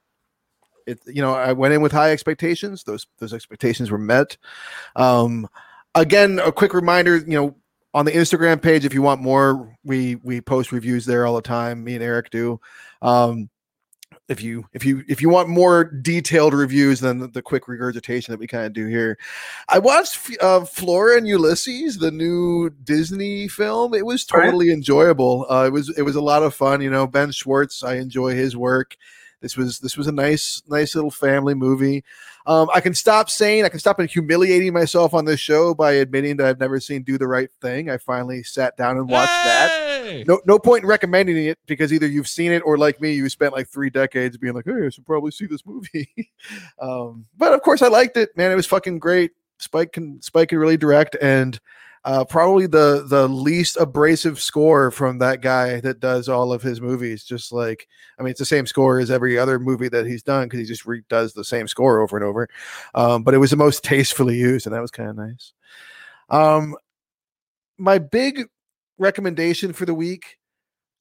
it 0.86 1.00
you 1.08 1.22
know 1.24 1.34
I 1.34 1.54
went 1.54 1.74
in 1.74 1.82
with 1.82 1.92
high 1.92 2.12
expectations. 2.12 2.84
Those 2.84 3.08
those 3.18 3.34
expectations 3.34 3.90
were 3.90 3.98
met. 3.98 4.38
Um, 4.96 5.48
again, 5.96 6.38
a 6.38 6.52
quick 6.52 6.74
reminder. 6.76 7.18
You 7.18 7.26
know, 7.34 7.56
on 7.94 8.06
the 8.06 8.12
Instagram 8.12 8.62
page, 8.62 8.86
if 8.86 8.94
you 8.94 9.02
want 9.02 9.22
more, 9.22 9.76
we 9.84 10.16
we 10.16 10.42
post 10.42 10.72
reviews 10.72 11.06
there 11.06 11.26
all 11.26 11.36
the 11.36 11.42
time. 11.42 11.84
Me 11.84 11.96
and 11.96 12.04
Eric 12.04 12.30
do. 12.30 12.60
Um, 13.02 13.50
if 14.30 14.44
you 14.44 14.66
if 14.74 14.86
you 14.86 15.04
if 15.08 15.22
you 15.22 15.30
want 15.30 15.50
more 15.50 15.84
detailed 15.84 16.54
reviews 16.54 17.00
than 17.00 17.18
the, 17.18 17.28
the 17.28 17.42
quick 17.42 17.68
regurgitation 17.68 18.32
that 18.32 18.40
we 18.40 18.48
kind 18.48 18.66
of 18.66 18.74
do 18.74 18.86
here 18.86 19.18
i 19.68 19.80
watched 19.80 20.38
uh, 20.40 20.64
flora 20.66 21.18
and 21.18 21.28
ulysses 21.28 21.98
the 21.98 22.12
new 22.12 22.70
disney 22.84 23.48
film 23.48 23.94
it 23.94 24.06
was 24.06 24.26
All 24.32 24.40
right. 24.40 24.46
totally 24.46 24.72
enjoyable 24.72 25.48
uh, 25.50 25.66
it 25.66 25.74
was 25.74 25.90
it 25.98 26.04
was 26.04 26.16
a 26.16 26.22
lot 26.22 26.44
of 26.44 26.54
fun 26.54 26.82
you 26.82 26.92
know 26.92 27.08
ben 27.08 27.32
schwartz 27.32 27.84
i 27.84 27.96
enjoy 27.96 28.36
his 28.36 28.56
work 28.56 28.96
this 29.42 29.58
was 29.58 29.80
this 29.80 29.98
was 29.98 30.08
a 30.08 30.12
nice 30.12 30.62
nice 30.68 30.96
little 30.96 31.12
family 31.12 31.56
movie 31.56 32.04
Um, 32.50 32.68
I 32.74 32.82
can 32.82 32.96
stop 32.96 33.30
saying, 33.30 33.64
I 33.64 33.70
can 33.70 33.80
stop 33.80 34.02
humiliating 34.02 34.74
myself 34.74 35.14
on 35.14 35.26
this 35.26 35.40
show 35.40 35.76
by 35.76 35.92
admitting 35.92 36.38
that 36.38 36.48
I've 36.48 36.60
never 36.60 36.80
seen 36.80 37.04
Do 37.04 37.16
the 37.20 37.28
Right 37.28 37.52
Thing. 37.62 37.92
I 37.92 37.98
finally 37.98 38.42
sat 38.42 38.76
down 38.76 38.98
and 38.98 39.08
watched 39.08 39.28
that. 39.28 40.26
No, 40.28 40.42
no 40.48 40.58
point 40.58 40.82
in 40.84 40.90
recommending 40.90 41.38
it 41.46 41.60
because 41.68 41.94
either 41.94 42.08
you've 42.08 42.28
seen 42.28 42.52
it 42.52 42.64
or, 42.66 42.76
like 42.76 43.00
me, 43.00 43.14
you 43.14 43.30
spent 43.30 43.54
like 43.54 43.68
three 43.68 43.92
decades 43.92 44.36
being 44.36 44.56
like, 44.56 44.66
"Hey, 44.66 44.88
I 44.88 44.90
should 44.90 45.06
probably 45.06 45.30
see 45.30 45.46
this 45.46 45.64
movie." 45.64 46.10
um, 46.82 47.28
but 47.38 47.54
of 47.54 47.62
course, 47.62 47.84
I 47.84 47.88
liked 47.88 48.18
it, 48.18 48.36
man. 48.36 48.52
It 48.52 48.56
was 48.56 48.66
fucking 48.66 48.98
great. 48.98 49.30
Spike 49.60 49.92
can 49.92 50.20
Spike 50.20 50.50
can 50.50 50.58
really 50.58 50.78
direct, 50.78 51.16
and 51.22 51.60
uh, 52.06 52.24
probably 52.26 52.66
the 52.66 53.06
the 53.08 53.28
least 53.28 53.78
abrasive 53.78 54.40
score 54.40 54.90
from 54.92 55.20
that 55.20 55.42
guy 55.42 55.80
that 55.82 56.00
does 56.00 56.30
all 56.30 56.54
of 56.54 56.62
his 56.62 56.80
movies. 56.82 57.24
Just 57.24 57.52
like, 57.52 57.88
I 58.18 58.24
mean, 58.24 58.32
it's 58.32 58.40
the 58.40 58.46
same 58.46 58.66
score 58.66 59.00
as 59.00 59.12
every 59.12 59.38
other 59.38 59.60
movie 59.60 59.90
that 59.90 60.06
he's 60.06 60.24
done 60.24 60.46
because 60.46 60.60
he 60.60 60.66
just 60.66 60.86
redoes 60.86 61.34
the 61.34 61.44
same 61.44 61.68
score 61.68 62.02
over 62.02 62.16
and 62.18 62.26
over. 62.26 62.48
Um, 62.96 63.24
but 63.24 63.34
it 63.34 63.40
was 63.40 63.52
the 63.52 63.58
most 63.58 63.84
tastefully 63.84 64.38
used, 64.38 64.66
and 64.66 64.74
that 64.74 64.82
was 64.82 64.92
kind 64.92 65.10
of 65.10 65.18
nice. 65.18 65.54
Um, 66.30 66.76
my 67.78 67.98
big 67.98 68.46
recommendation 68.98 69.74
for 69.74 69.86
the 69.86 69.94
week 69.94 70.39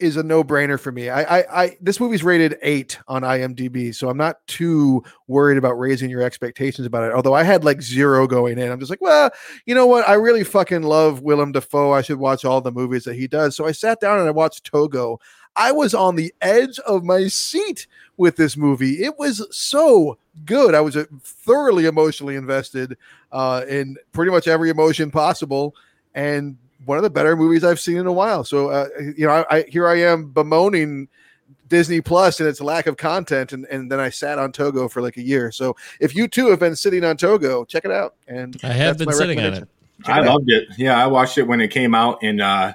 is 0.00 0.16
a 0.16 0.22
no-brainer 0.22 0.78
for 0.78 0.92
me. 0.92 1.08
I, 1.08 1.38
I, 1.38 1.62
I, 1.62 1.76
this 1.80 1.98
movie's 1.98 2.22
rated 2.22 2.56
eight 2.62 2.98
on 3.08 3.22
IMDb, 3.22 3.94
so 3.94 4.08
I'm 4.08 4.16
not 4.16 4.46
too 4.46 5.02
worried 5.26 5.58
about 5.58 5.78
raising 5.78 6.08
your 6.08 6.22
expectations 6.22 6.86
about 6.86 7.04
it. 7.04 7.12
Although 7.12 7.34
I 7.34 7.42
had 7.42 7.64
like 7.64 7.82
zero 7.82 8.26
going 8.26 8.58
in, 8.58 8.70
I'm 8.70 8.78
just 8.78 8.90
like, 8.90 9.00
well, 9.00 9.30
you 9.66 9.74
know 9.74 9.86
what? 9.86 10.08
I 10.08 10.14
really 10.14 10.44
fucking 10.44 10.82
love 10.82 11.22
Willem 11.22 11.52
Dafoe. 11.52 11.92
I 11.92 12.02
should 12.02 12.18
watch 12.18 12.44
all 12.44 12.60
the 12.60 12.70
movies 12.70 13.04
that 13.04 13.16
he 13.16 13.26
does. 13.26 13.56
So 13.56 13.66
I 13.66 13.72
sat 13.72 14.00
down 14.00 14.18
and 14.20 14.28
I 14.28 14.32
watched 14.32 14.64
Togo. 14.64 15.20
I 15.56 15.72
was 15.72 15.94
on 15.94 16.14
the 16.14 16.32
edge 16.40 16.78
of 16.80 17.02
my 17.02 17.26
seat 17.26 17.88
with 18.16 18.36
this 18.36 18.56
movie. 18.56 19.02
It 19.02 19.18
was 19.18 19.44
so 19.50 20.16
good. 20.44 20.74
I 20.74 20.80
was 20.80 20.96
uh, 20.96 21.06
thoroughly 21.20 21.86
emotionally 21.86 22.36
invested 22.36 22.96
uh, 23.32 23.64
in 23.68 23.96
pretty 24.12 24.30
much 24.30 24.46
every 24.46 24.70
emotion 24.70 25.10
possible, 25.10 25.74
and 26.14 26.56
one 26.84 26.96
of 26.96 27.02
the 27.02 27.10
better 27.10 27.36
movies 27.36 27.64
I've 27.64 27.80
seen 27.80 27.96
in 27.96 28.06
a 28.06 28.12
while. 28.12 28.44
So, 28.44 28.68
uh, 28.68 28.88
you 29.16 29.26
know, 29.26 29.44
I, 29.50 29.56
I 29.56 29.62
here 29.68 29.88
I 29.88 30.00
am 30.00 30.30
bemoaning 30.30 31.08
Disney 31.68 32.00
Plus 32.00 32.40
and 32.40 32.48
its 32.48 32.60
lack 32.60 32.86
of 32.86 32.96
content, 32.96 33.52
and, 33.52 33.66
and 33.66 33.90
then 33.90 34.00
I 34.00 34.10
sat 34.10 34.38
on 34.38 34.52
Togo 34.52 34.88
for 34.88 35.02
like 35.02 35.16
a 35.16 35.22
year. 35.22 35.52
So, 35.52 35.76
if 36.00 36.14
you 36.14 36.28
too 36.28 36.48
have 36.48 36.60
been 36.60 36.76
sitting 36.76 37.04
on 37.04 37.16
Togo, 37.16 37.64
check 37.64 37.84
it 37.84 37.90
out. 37.90 38.14
And 38.26 38.56
I 38.62 38.68
have 38.68 38.98
been 38.98 39.12
sitting 39.12 39.40
on 39.40 39.54
it. 39.54 39.68
Check 40.04 40.14
I 40.14 40.20
it 40.20 40.26
out. 40.26 40.34
loved 40.34 40.50
it. 40.50 40.68
Yeah, 40.78 41.02
I 41.02 41.06
watched 41.08 41.38
it 41.38 41.42
when 41.44 41.60
it 41.60 41.68
came 41.68 41.94
out, 41.94 42.18
and 42.22 42.40
uh, 42.40 42.74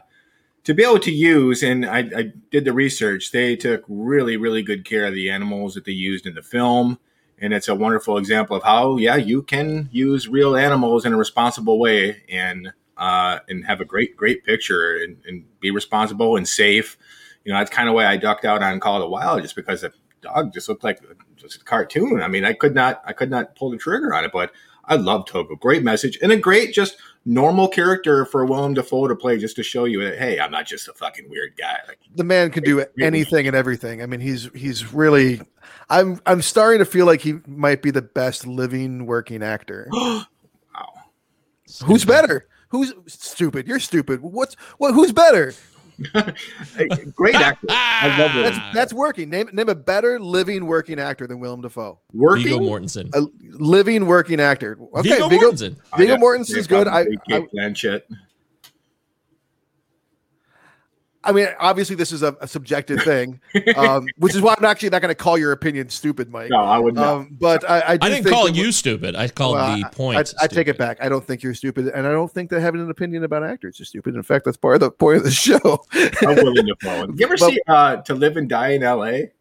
to 0.65 0.73
be 0.73 0.83
able 0.83 0.99
to 0.99 1.11
use, 1.11 1.63
and 1.63 1.85
I, 1.85 1.99
I 1.99 2.33
did 2.51 2.65
the 2.65 2.73
research. 2.73 3.31
They 3.31 3.55
took 3.55 3.83
really, 3.87 4.37
really 4.37 4.61
good 4.61 4.85
care 4.85 5.05
of 5.05 5.13
the 5.13 5.29
animals 5.29 5.73
that 5.73 5.85
they 5.85 5.91
used 5.91 6.25
in 6.25 6.35
the 6.35 6.43
film, 6.43 6.99
and 7.39 7.53
it's 7.53 7.67
a 7.67 7.75
wonderful 7.75 8.17
example 8.17 8.57
of 8.57 8.63
how, 8.63 8.97
yeah, 8.97 9.15
you 9.15 9.41
can 9.41 9.89
use 9.91 10.27
real 10.27 10.55
animals 10.55 11.05
in 11.05 11.13
a 11.13 11.17
responsible 11.17 11.79
way, 11.79 12.23
and 12.29 12.73
uh, 12.97 13.39
and 13.49 13.65
have 13.65 13.81
a 13.81 13.85
great, 13.85 14.15
great 14.15 14.43
picture, 14.43 14.97
and, 14.97 15.17
and 15.27 15.45
be 15.59 15.71
responsible 15.71 16.37
and 16.37 16.47
safe. 16.47 16.97
You 17.43 17.51
know, 17.51 17.59
that's 17.59 17.71
kind 17.71 17.89
of 17.89 17.95
why 17.95 18.05
I 18.05 18.17
ducked 18.17 18.45
out 18.45 18.63
on 18.63 18.79
Call 18.79 18.95
of 18.95 19.01
the 19.01 19.09
Wild, 19.09 19.41
just 19.41 19.55
because 19.55 19.81
the 19.81 19.91
dog 20.21 20.53
just 20.53 20.69
looked 20.69 20.83
like 20.83 20.99
just 21.35 21.61
a 21.61 21.65
cartoon. 21.65 22.21
I 22.21 22.27
mean, 22.27 22.45
I 22.45 22.53
could 22.53 22.73
not, 22.73 23.01
I 23.05 23.13
could 23.13 23.29
not 23.29 23.55
pull 23.55 23.71
the 23.71 23.77
trigger 23.77 24.13
on 24.13 24.23
it, 24.23 24.31
but 24.31 24.51
I 24.85 24.95
love 24.95 25.25
Togo. 25.25 25.55
Great 25.55 25.83
message 25.83 26.17
and 26.21 26.31
a 26.31 26.37
great, 26.37 26.73
just 26.73 26.97
normal 27.25 27.67
character 27.67 28.25
for 28.25 28.45
Willem 28.45 28.73
Dafoe 28.73 29.07
to 29.07 29.15
play, 29.15 29.37
just 29.37 29.55
to 29.55 29.63
show 29.63 29.85
you 29.85 30.03
that 30.03 30.17
hey, 30.17 30.39
I'm 30.39 30.51
not 30.51 30.65
just 30.65 30.87
a 30.87 30.93
fucking 30.93 31.29
weird 31.29 31.55
guy. 31.57 31.77
Like, 31.87 31.99
the 32.15 32.23
man 32.23 32.51
can 32.51 32.63
do 32.63 32.85
anything 32.99 33.47
and 33.47 33.55
everything. 33.55 34.01
I 34.01 34.05
mean, 34.05 34.19
he's 34.19 34.49
he's 34.53 34.93
really. 34.93 35.41
I'm 35.89 36.19
I'm 36.25 36.41
starting 36.41 36.79
to 36.79 36.85
feel 36.85 37.05
like 37.05 37.21
he 37.21 37.35
might 37.47 37.81
be 37.81 37.91
the 37.91 38.01
best 38.01 38.45
living 38.45 39.05
working 39.05 39.41
actor. 39.41 39.87
wow, 39.93 40.25
Who's 41.85 42.05
better? 42.05 42.47
Who's 42.73 42.91
stupid? 43.05 43.67
You're 43.67 43.79
stupid. 43.79 44.19
What's 44.21 44.55
what? 44.79 44.95
Who's 44.95 45.11
better? 45.11 45.53
Great 47.15 47.35
actor. 47.35 47.67
I 47.69 48.17
love 48.17 48.33
That's 48.43 48.57
it. 48.57 48.63
that's 48.73 48.93
working. 48.93 49.29
Name 49.29 49.47
name 49.53 49.69
a 49.69 49.75
better 49.75 50.19
living 50.19 50.65
working 50.65 50.99
actor 50.99 51.27
than 51.27 51.39
Willem 51.39 51.61
Dafoe. 51.61 51.99
Working. 52.13 52.45
Viggo 52.45 52.59
Mortensen. 52.61 53.13
A 53.13 53.27
living 53.41 54.07
working 54.07 54.39
actor. 54.39 54.79
Okay, 54.95 55.09
Viggo 55.09 55.29
Viggo 55.29 55.51
Mortensen. 55.51 55.75
Viggo 55.75 55.83
I'd 55.93 56.09
have 56.09 56.19
to 56.19 56.25
Mortensen's 56.25 56.65
good. 56.65 56.87
I, 56.87 57.03
probably 57.03 57.17
I 57.31 57.39
Cate 57.39 57.49
Blanchett. 57.55 58.01
I 61.25 61.31
mean, 61.31 61.47
obviously 61.59 61.95
this 61.95 62.11
is 62.11 62.21
a, 62.21 62.35
a 62.41 62.47
subjective 62.47 63.01
thing, 63.01 63.39
um, 63.77 64.05
which 64.17 64.35
is 64.35 64.41
why 64.41 64.55
I'm 64.57 64.65
actually 64.65 64.89
not 64.89 65.01
going 65.01 65.09
to 65.09 65.15
call 65.15 65.37
your 65.37 65.53
opinion 65.53 65.89
stupid, 65.89 66.29
Mike. 66.29 66.49
No, 66.49 66.57
I 66.59 66.77
would 66.77 66.95
not. 66.95 67.07
Um, 67.07 67.37
but 67.39 67.69
I, 67.69 67.81
I, 67.93 67.97
do 67.97 68.05
I 68.05 68.09
didn't 68.09 68.23
think 68.25 68.35
call 68.35 68.45
that- 68.45 68.55
you 68.55 68.71
stupid. 68.71 69.15
I 69.15 69.27
called 69.29 69.55
Well, 69.55 69.77
the 69.77 69.85
point. 69.89 70.33
I, 70.39 70.43
I 70.43 70.47
take 70.47 70.67
it 70.67 70.77
back. 70.77 70.97
I 71.01 71.07
don't 71.07 71.25
think 71.25 71.41
you're 71.41 71.53
stupid, 71.53 71.87
and 71.87 72.05
I 72.05 72.11
don't 72.11 72.31
think 72.31 72.49
that 72.49 72.59
having 72.61 72.81
an 72.81 72.89
opinion 72.89 73.23
about 73.23 73.43
actors 73.43 73.79
is 73.79 73.87
stupid. 73.87 74.15
In 74.15 74.23
fact, 74.23 74.45
that's 74.45 74.57
part 74.57 74.75
of 74.75 74.79
the 74.81 74.91
point 74.91 75.17
of 75.17 75.23
the 75.23 75.31
show. 75.31 75.59
I'm 76.27 76.35
willing 76.35 76.65
to 76.67 76.75
follow. 76.81 77.07
You 77.15 77.25
ever 77.25 77.37
But- 77.37 77.49
see 77.51 77.59
uh, 77.67 77.95
To 77.97 78.15
Live 78.15 78.35
and 78.37 78.49
Die 78.49 78.69
in 78.69 78.83
L.A.? 78.83 79.31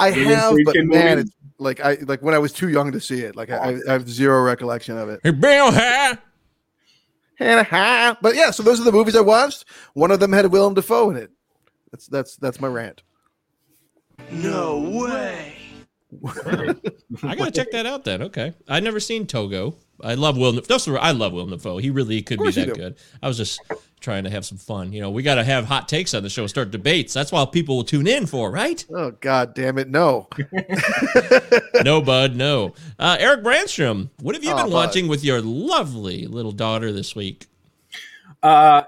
I 0.00 0.10
William 0.10 0.28
have, 0.30 0.54
but 0.64 0.74
Friedkin 0.74 0.88
man, 0.88 1.18
it's 1.20 1.30
like 1.58 1.78
I 1.80 1.98
like 2.02 2.20
when 2.20 2.34
I 2.34 2.38
was 2.38 2.52
too 2.52 2.68
young 2.68 2.90
to 2.90 3.00
see 3.00 3.20
it. 3.20 3.36
Like 3.36 3.50
I, 3.50 3.78
I 3.88 3.92
have 3.92 4.08
zero 4.10 4.42
recollection 4.42 4.98
of 4.98 5.08
it. 5.08 5.20
Hey, 5.22 5.30
Bill, 5.30 5.70
huh? 5.70 6.16
But 8.20 8.36
yeah, 8.36 8.50
so 8.50 8.62
those 8.62 8.80
are 8.80 8.84
the 8.84 8.92
movies 8.92 9.16
I 9.16 9.20
watched. 9.20 9.64
One 9.94 10.10
of 10.10 10.20
them 10.20 10.32
had 10.32 10.46
Willem 10.46 10.74
Dafoe 10.74 11.10
in 11.10 11.16
it. 11.16 11.30
That's 11.90 12.06
that's 12.06 12.36
that's 12.36 12.60
my 12.60 12.68
rant. 12.68 13.02
No 14.30 14.78
way. 14.80 15.56
I 17.22 17.34
gotta 17.34 17.50
check 17.50 17.70
that 17.72 17.86
out 17.86 18.04
then. 18.04 18.22
Okay, 18.22 18.54
I've 18.68 18.82
never 18.84 19.00
seen 19.00 19.26
Togo. 19.26 19.74
I 20.02 20.14
love 20.14 20.36
Will. 20.36 20.52
That's 20.52 20.86
what- 20.86 21.02
I 21.02 21.12
love 21.12 21.32
Will 21.32 21.46
Dafoe. 21.46 21.78
He 21.78 21.90
really 21.90 22.20
could 22.22 22.40
be 22.40 22.50
that 22.50 22.74
good. 22.74 22.96
I 23.22 23.28
was 23.28 23.36
just 23.36 23.60
trying 24.00 24.24
to 24.24 24.30
have 24.30 24.44
some 24.44 24.58
fun. 24.58 24.92
You 24.92 25.00
know, 25.00 25.10
we 25.10 25.22
got 25.22 25.36
to 25.36 25.44
have 25.44 25.64
hot 25.66 25.88
takes 25.88 26.12
on 26.14 26.22
the 26.22 26.28
show, 26.28 26.46
start 26.46 26.70
debates. 26.70 27.12
That's 27.14 27.30
why 27.32 27.44
people 27.46 27.76
will 27.76 27.84
tune 27.84 28.06
in 28.06 28.26
for, 28.26 28.50
right? 28.50 28.84
Oh 28.94 29.12
god 29.12 29.54
damn 29.54 29.78
it, 29.78 29.88
no. 29.88 30.28
no, 31.84 32.00
bud, 32.02 32.36
no. 32.36 32.74
Uh, 32.98 33.16
Eric 33.18 33.42
Branstrom, 33.42 34.10
what 34.20 34.34
have 34.34 34.44
you 34.44 34.50
Oh, 34.52 34.56
been 34.56 34.66
bud. 34.66 34.72
watching 34.72 35.08
with 35.08 35.24
your 35.24 35.40
lovely 35.40 36.26
little 36.26 36.52
daughter 36.52 36.92
this 36.92 37.14
week? 37.16 37.46
Uh, 38.42 38.82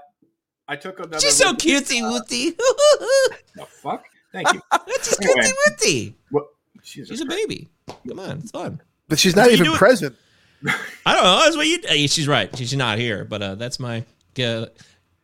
I 0.67 0.75
took 0.75 0.99
another. 0.99 1.19
She's 1.19 1.35
so 1.37 1.49
look- 1.49 1.59
cutesy 1.59 2.01
wootsy. 2.01 2.57
The 3.55 3.65
fuck? 3.65 4.03
Thank 4.31 4.53
you. 4.53 4.61
She's 5.01 5.17
Anyway. 5.19 5.41
cutesy 5.41 5.51
wootsy. 5.67 6.13
What? 6.29 6.45
Jesus 6.83 7.09
She's 7.09 7.21
a 7.21 7.25
Christ. 7.25 7.47
baby. 7.47 7.69
Come 8.07 8.19
on, 8.19 8.37
it's 8.39 8.51
fun. 8.51 8.81
But 9.07 9.17
she's 9.19 9.35
not 9.35 9.49
even 9.51 9.65
do 9.65 9.73
it- 9.73 9.77
present. 9.77 10.15
I 11.05 11.13
don't 11.13 11.23
know. 11.23 11.39
That's 11.43 11.55
what 11.55 11.67
you. 11.67 12.07
She's 12.07 12.27
right. 12.27 12.55
She's 12.57 12.75
not 12.75 12.97
here, 12.97 13.25
but 13.25 13.41
uh, 13.41 13.55
that's 13.55 13.79
my. 13.79 14.03
Uh, 14.39 14.65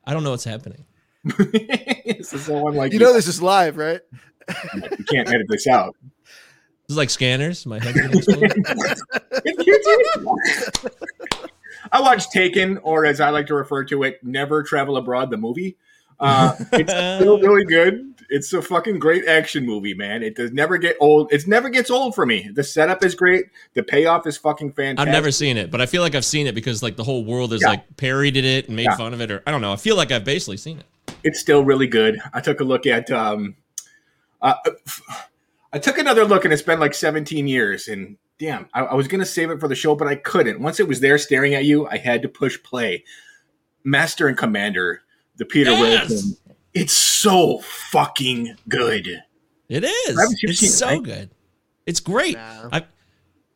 I 0.06 0.14
don't 0.14 0.24
know 0.24 0.32
what's 0.32 0.44
happening. 0.44 0.86
this 1.24 2.34
is 2.34 2.46
so 2.46 2.68
unlike 2.68 2.92
You 2.92 3.00
know 3.00 3.14
this 3.14 3.28
is 3.28 3.42
live, 3.42 3.78
right? 3.78 4.02
You 4.76 5.06
can't 5.06 5.30
edit 5.30 5.48
this 5.48 5.68
out. 5.68 5.96
This 6.02 6.96
is 6.96 6.98
like 6.98 7.10
scanners. 7.10 7.66
My 7.66 7.80
head's 7.80 8.28
gonna. 8.28 8.50
I 11.92 12.02
watched 12.02 12.32
Taken, 12.32 12.78
or 12.80 13.06
as 13.06 13.22
I 13.22 13.30
like 13.30 13.48
to 13.48 13.56
refer 13.56 13.86
to 13.86 14.04
it, 14.04 14.22
Never 14.22 14.64
Travel 14.64 14.98
Abroad, 14.98 15.30
the 15.30 15.38
movie. 15.38 15.78
Uh, 16.20 16.56
it's 16.74 16.92
still 16.92 17.40
really 17.40 17.64
good. 17.64 18.13
It's 18.36 18.52
a 18.52 18.64
fucking 18.64 18.98
great 18.98 19.28
action 19.28 19.64
movie, 19.64 19.94
man. 19.94 20.24
It 20.24 20.36
does 20.36 20.52
never 20.52 20.80
get 20.80 20.98
old. 21.00 21.32
It 21.32 21.46
never 21.48 21.70
gets 21.70 21.92
old 21.92 22.16
for 22.16 22.26
me. 22.26 22.50
The 22.52 22.64
setup 22.64 23.04
is 23.04 23.14
great. 23.14 23.46
The 23.76 23.84
payoff 23.84 24.26
is 24.26 24.38
fucking 24.38 24.74
fantastic. 24.74 25.08
I've 25.08 25.14
never 25.14 25.30
seen 25.30 25.56
it, 25.56 25.70
but 25.70 25.82
I 25.82 25.86
feel 25.86 26.02
like 26.02 26.16
I've 26.16 26.26
seen 26.26 26.48
it 26.48 26.56
because 26.56 26.82
like 26.82 26.96
the 26.96 27.04
whole 27.04 27.24
world 27.24 27.52
has 27.52 27.62
Yeah. 27.62 27.70
like 27.70 27.96
parodied 27.96 28.44
it 28.44 28.66
and 28.68 28.76
made 28.76 28.86
Yeah. 28.86 28.98
fun 28.98 29.14
of 29.14 29.22
it, 29.22 29.30
or 29.30 29.44
I 29.46 29.52
don't 29.52 29.62
know. 29.62 29.72
I 29.72 29.76
feel 29.76 29.96
like 29.96 30.12
I've 30.12 30.26
basically 30.26 30.58
seen 30.58 30.80
it. 30.80 31.16
It's 31.24 31.40
still 31.40 31.64
really 31.64 31.86
good. 31.86 32.20
I 32.34 32.42
took 32.42 32.60
a 32.60 32.64
look 32.64 32.88
at. 32.88 33.12
Um, 33.12 33.56
uh, 34.42 34.56
I 35.72 35.78
took 35.78 36.00
another 36.00 36.26
look, 36.26 36.44
and 36.44 36.52
it's 36.52 36.64
been 36.64 36.80
like 36.80 36.96
17 36.96 37.48
years. 37.48 37.88
And 37.88 38.18
damn, 38.40 38.68
I, 38.74 38.82
I 38.82 38.94
was 38.96 39.08
gonna 39.08 39.26
save 39.26 39.52
it 39.52 39.60
for 39.60 39.68
the 39.68 39.76
show, 39.76 39.94
but 39.94 40.08
I 40.08 40.16
couldn't. 40.16 40.60
Once 40.60 40.80
it 40.80 40.88
was 40.88 41.02
there 41.02 41.20
staring 41.20 41.54
at 41.54 41.66
you, 41.66 41.88
I 41.88 41.98
had 41.98 42.24
to 42.24 42.30
push 42.30 42.62
play. 42.64 43.04
Master 43.84 44.28
and 44.28 44.36
Commander, 44.36 45.02
the 45.38 45.46
Peter 45.46 45.70
Yes! 45.70 46.10
Wilson. 46.10 46.38
It's 46.74 46.94
so 47.24 47.60
fucking 47.60 48.56
good. 48.68 49.08
It 49.70 49.84
is. 49.84 50.38
It's 50.42 50.60
seen 50.60 50.70
it, 50.70 50.72
so 50.72 50.88
right? 50.88 51.04
good. 51.04 51.30
It's 51.86 52.00
great. 52.00 52.36
No. 52.36 52.70
I, 52.72 52.86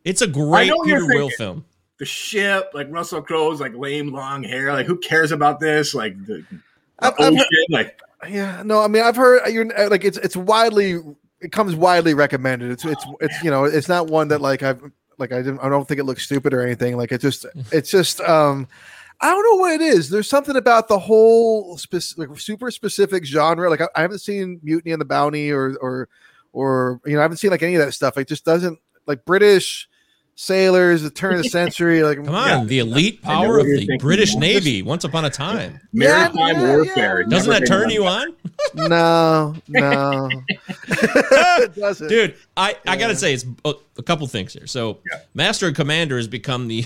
it's 0.04 0.22
a 0.22 0.28
great 0.28 0.70
know 0.70 0.82
Peter 0.84 1.06
Weir 1.06 1.30
film. 1.32 1.66
The 2.00 2.06
ship, 2.06 2.72
like 2.74 2.88
Russell 2.90 3.22
Crowe's 3.22 3.60
like 3.60 3.76
lame 3.76 4.14
long 4.14 4.44
hair. 4.44 4.72
Like 4.72 4.86
who 4.86 4.98
cares 4.98 5.32
about 5.32 5.60
this? 5.60 5.94
Like 5.94 6.18
the, 6.26 6.46
the 6.50 6.60
I've- 7.00 7.16
I've 7.20 7.34
like 7.70 8.00
Yeah, 8.28 8.64
no, 8.64 8.82
I 8.82 8.88
mean 8.88 9.04
I've 9.04 9.16
heard 9.16 9.52
you're 9.52 9.68
uh, 9.78 9.90
like 9.90 10.06
it's 10.06 10.18
it's 10.18 10.38
widely 10.38 11.00
it 11.42 11.52
comes 11.52 11.76
widely 11.76 12.14
recommended. 12.14 12.72
It's 12.72 12.86
it's 12.86 13.06
it's 13.20 13.44
you 13.44 13.52
know 13.52 13.66
it's 13.66 13.90
not 13.90 14.08
one 14.08 14.30
that 14.30 14.42
like 14.42 14.64
I've 14.64 14.82
like 15.18 15.32
I 15.32 15.38
didn't 15.38 15.60
I 15.60 15.70
don't 15.70 15.88
think 15.88 16.00
it 16.00 16.06
looks 16.06 16.24
stupid 16.24 16.54
or 16.54 16.62
anything. 16.62 16.98
Like 16.98 17.12
it 17.12 17.20
just 17.20 17.46
it's 17.72 17.92
just 17.92 18.22
um 18.22 18.68
I 19.20 19.30
don't 19.30 19.44
know 19.44 19.56
what 19.62 19.74
it 19.74 19.82
is. 19.82 20.10
There's 20.10 20.30
something 20.30 20.56
about 20.56 20.88
the 20.88 21.00
whole 21.00 21.78
spec- 21.78 22.18
like 22.18 22.40
super 22.40 22.70
specific 22.72 23.26
genre. 23.26 23.70
Like 23.70 23.82
I, 23.82 23.88
I 23.96 24.02
haven't 24.02 24.20
seen 24.20 24.60
Mutiny 24.64 24.94
on 24.94 25.00
the 25.00 25.06
Bounty 25.06 25.52
or 25.52 25.76
or 25.82 26.08
or 26.54 27.02
you 27.06 27.14
know 27.14 27.20
I 27.20 27.24
haven't 27.24 27.38
seen 27.38 27.52
like 27.52 27.64
any 27.64 27.76
of 27.76 27.84
that 27.86 27.94
stuff. 27.94 28.18
It 28.18 28.28
just 28.28 28.46
doesn't 28.46 28.78
like 29.08 29.26
British 29.26 29.88
sailors, 30.40 31.02
the 31.02 31.10
turn 31.10 31.34
of 31.36 31.42
the 31.42 31.50
century. 31.50 32.04
Like, 32.04 32.24
Come 32.24 32.36
on, 32.36 32.68
the 32.68 32.78
elite 32.78 33.24
power 33.24 33.58
of 33.58 33.66
the 33.66 33.78
thinking. 33.78 33.98
British 33.98 34.30
Just- 34.30 34.40
Navy 34.40 34.84
once 34.84 35.04
upon 35.04 35.26
a 35.26 35.32
time. 35.32 35.80
Yeah, 35.94 36.30
Maritime 36.32 36.62
yeah, 36.62 36.76
warfare. 36.76 37.22
yeah. 37.22 37.28
Doesn't 37.28 37.50
that 37.50 37.66
turn 37.68 37.90
you 37.90 38.06
on? 38.06 38.36
no, 38.76 39.56
no, 39.68 40.30
it 40.88 41.76
doesn't. 41.76 42.08
Dude, 42.08 42.36
I, 42.56 42.76
I 42.86 42.96
gotta 42.98 43.16
say, 43.16 43.34
it's 43.34 43.46
a, 43.66 43.74
a 43.98 44.04
couple 44.04 44.28
things 44.28 44.54
here. 44.54 44.68
So, 44.68 45.00
Yeah. 45.12 45.22
Master 45.34 45.66
and 45.66 45.76
Commander 45.76 46.18
has 46.18 46.28
become 46.28 46.68
the 46.68 46.86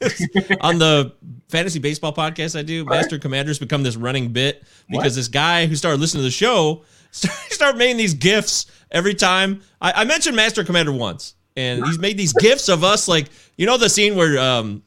on 0.60 0.78
the 0.78 1.12
fantasy 1.48 1.78
baseball 1.78 2.12
podcast 2.12 2.58
I 2.58 2.62
do. 2.62 2.84
Master 2.84 3.18
Commander's 3.18 3.58
become 3.58 3.82
this 3.82 3.96
running 3.96 4.32
bit 4.32 4.64
because 4.88 5.14
this 5.14 5.28
guy 5.28 5.66
who 5.66 5.76
started 5.76 6.00
listening 6.00 6.20
to 6.20 6.24
the 6.24 6.30
show 6.30 6.84
started, 7.10 7.52
started 7.52 7.78
making 7.78 7.96
these 7.96 8.14
gifts 8.14 8.66
every 8.90 9.14
time. 9.14 9.62
I, 9.80 9.92
I 10.02 10.04
mentioned 10.04 10.36
Master 10.36 10.64
Commander 10.64 10.92
once, 10.92 11.34
and 11.56 11.84
he's 11.86 11.98
made 11.98 12.16
these 12.16 12.32
gifts 12.34 12.68
of 12.68 12.84
us, 12.84 13.08
like 13.08 13.28
you 13.56 13.66
know 13.66 13.78
the 13.78 13.88
scene 13.88 14.16
where 14.16 14.38
um, 14.38 14.82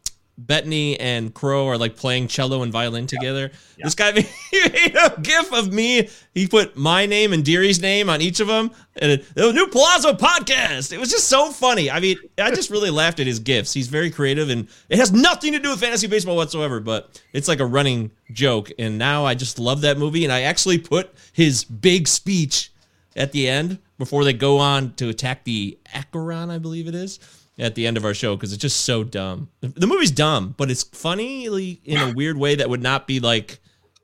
Bettany 0.48 0.98
and 1.00 1.34
Crowe 1.34 1.68
are 1.68 1.78
like 1.78 1.98
playing 1.98 2.30
cello 2.30 2.64
and 2.64 2.72
violin 2.72 3.08
together. 3.08 3.52
This 3.78 3.94
guy 3.94 4.12
made, 4.14 4.30
made 4.54 4.96
a 4.96 5.20
gif 5.22 5.52
of 5.52 5.74
me. 5.74 6.10
He 6.34 6.48
put 6.48 6.78
my 6.78 7.06
name 7.06 7.34
and 7.34 7.44
Deary's 7.44 7.82
name 7.82 8.10
on 8.10 8.22
each 8.22 8.40
of 8.40 8.48
them, 8.48 8.72
and 8.96 9.12
it, 9.12 9.36
the 9.36 9.52
new 9.52 9.68
Palazzo 9.68 10.14
podcast. 10.14 10.94
It 10.94 11.00
was 11.00 11.12
just 11.12 11.28
so 11.28 11.52
funny. 11.52 11.92
I 11.92 12.00
mean, 12.00 12.18
I 12.38 12.52
just 12.52 12.70
really 12.70 12.90
laughed 12.90 13.20
at 13.20 13.28
his 13.28 13.40
gifs. 13.40 13.74
He's 13.74 13.88
very 13.88 14.10
creative, 14.10 14.50
and 14.50 14.70
it 14.88 14.98
has 14.98 15.12
nothing 15.12 15.52
to 15.54 15.60
do 15.60 15.72
with 15.72 15.82
fantasy 15.82 16.08
baseball 16.08 16.38
whatsoever. 16.38 16.80
But 16.80 17.22
it's 17.34 17.50
like 17.50 17.60
a 17.60 17.66
running 17.66 18.12
joke, 18.32 18.72
and 18.80 18.98
now 18.98 19.26
I 19.26 19.36
just 19.36 19.60
love 19.60 19.82
that 19.82 19.98
movie. 19.98 20.24
And 20.24 20.32
I 20.32 20.42
actually 20.42 20.78
put 20.78 21.14
his 21.34 21.66
big 21.66 22.08
speech 22.08 22.72
at 23.16 23.34
the 23.34 23.50
end 23.50 23.80
before 23.98 24.24
they 24.24 24.34
go 24.34 24.58
on 24.58 24.94
to 24.94 25.10
attack 25.10 25.44
the 25.44 25.78
Acheron, 25.94 26.50
I 26.50 26.58
believe 26.58 26.88
it 26.88 26.96
is, 26.96 27.20
at 27.60 27.76
the 27.76 27.86
end 27.86 27.98
of 27.98 28.06
our 28.06 28.14
show 28.14 28.36
because 28.36 28.54
it's 28.54 28.62
just 28.62 28.82
so 28.86 29.04
dumb. 29.04 29.50
The- 29.62 29.86
movie's 29.88 30.12
dumb, 30.12 30.56
but 30.58 30.72
it's 30.72 30.84
funny 30.84 31.46
in 31.84 31.98
a 31.98 32.14
weird 32.14 32.38
way 32.38 32.56
that 32.56 32.70
would 32.70 32.82
not 32.82 33.06
be 33.08 33.20
like 33.20 33.60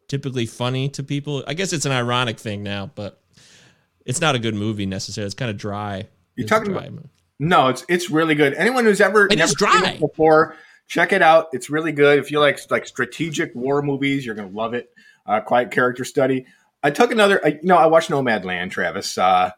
typically 0.08 0.46
funny 0.46 0.90
to 0.90 1.04
people. 1.04 1.44
I 1.48 1.54
guess 1.54 1.74
it's 1.74 1.86
an 1.86 1.92
ironic 1.92 2.38
thing 2.40 2.62
now, 2.64 2.92
but 2.96 3.22
it's 4.06 4.22
not 4.22 4.36
a 4.36 4.40
good 4.40 4.56
movie 4.56 4.86
necessarily. 4.86 5.26
It's 5.26 5.36
kind 5.36 5.50
of 5.50 5.58
dry. 5.58 6.08
You're 6.36 6.44
It's 6.44 6.50
talking 6.50 6.72
dry 6.74 6.82
about- 6.84 6.92
movie. 6.94 7.10
No, 7.40 7.68
it's 7.68 7.84
it's 7.90 8.10
really 8.10 8.34
good. 8.36 8.54
Anyone 8.54 8.86
who's 8.86 9.02
ever 9.02 9.26
It 9.26 9.38
never 9.38 9.50
is 9.50 9.56
dry. 9.56 9.92
it 9.96 10.00
before, 10.00 10.56
check 10.88 11.12
it 11.12 11.22
out. 11.22 11.48
It's 11.52 11.70
really 11.70 11.92
good. 11.92 12.18
If 12.20 12.32
you 12.32 12.40
like 12.40 12.60
like 12.72 12.88
strategic 12.88 13.54
war 13.54 13.82
movies, 13.82 14.26
you're 14.26 14.36
gonna 14.36 14.48
love 14.48 14.74
it. 14.74 14.90
Uh, 15.26 15.42
quiet 15.42 15.70
character 15.72 16.06
study. 16.06 16.46
I 16.82 16.92
took 16.92 17.12
another. 17.12 17.42
I, 17.44 17.50
you 17.50 17.60
know, 17.64 17.76
I 17.76 17.88
watched 17.88 18.10
Nomadland, 18.10 18.70
Travis. 18.72 19.18
Uh, 19.18 19.52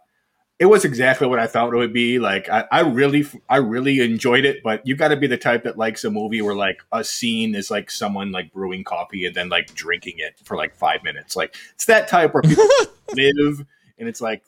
it 0.60 0.66
was 0.66 0.86
exactly 0.86 1.28
what 1.28 1.38
I 1.40 1.46
thought 1.46 1.72
it 1.72 1.78
would 1.78 1.94
be. 1.94 2.18
Like 2.20 2.50
I, 2.50 2.66
I 2.72 2.80
really, 2.82 3.28
I 3.48 3.58
really 3.58 4.00
enjoyed 4.00 4.44
it. 4.44 4.64
But 4.64 4.86
you 4.88 4.96
got 4.96 5.10
to 5.10 5.16
be 5.16 5.28
the 5.28 5.38
type 5.38 5.64
that 5.64 5.78
likes 5.78 6.04
a 6.04 6.10
movie 6.10 6.42
where 6.42 6.56
like 6.56 6.82
a 6.92 7.04
scene 7.04 7.54
is 7.54 7.70
like 7.70 7.92
someone 7.92 8.32
like 8.32 8.52
brewing 8.52 8.84
coffee 8.84 9.26
and 9.26 9.36
then 9.36 9.50
like 9.50 9.74
drinking 9.76 10.16
it 10.18 10.40
for 10.44 10.58
like 10.58 10.76
five 10.76 11.04
minutes. 11.04 11.36
Like 11.36 11.56
it's 11.76 11.86
that 11.86 12.08
type 12.08 12.34
where 12.34 12.42
people 12.42 12.68
live, 13.14 13.66
and 14.00 14.10
it's 14.10 14.22
like 14.22 14.44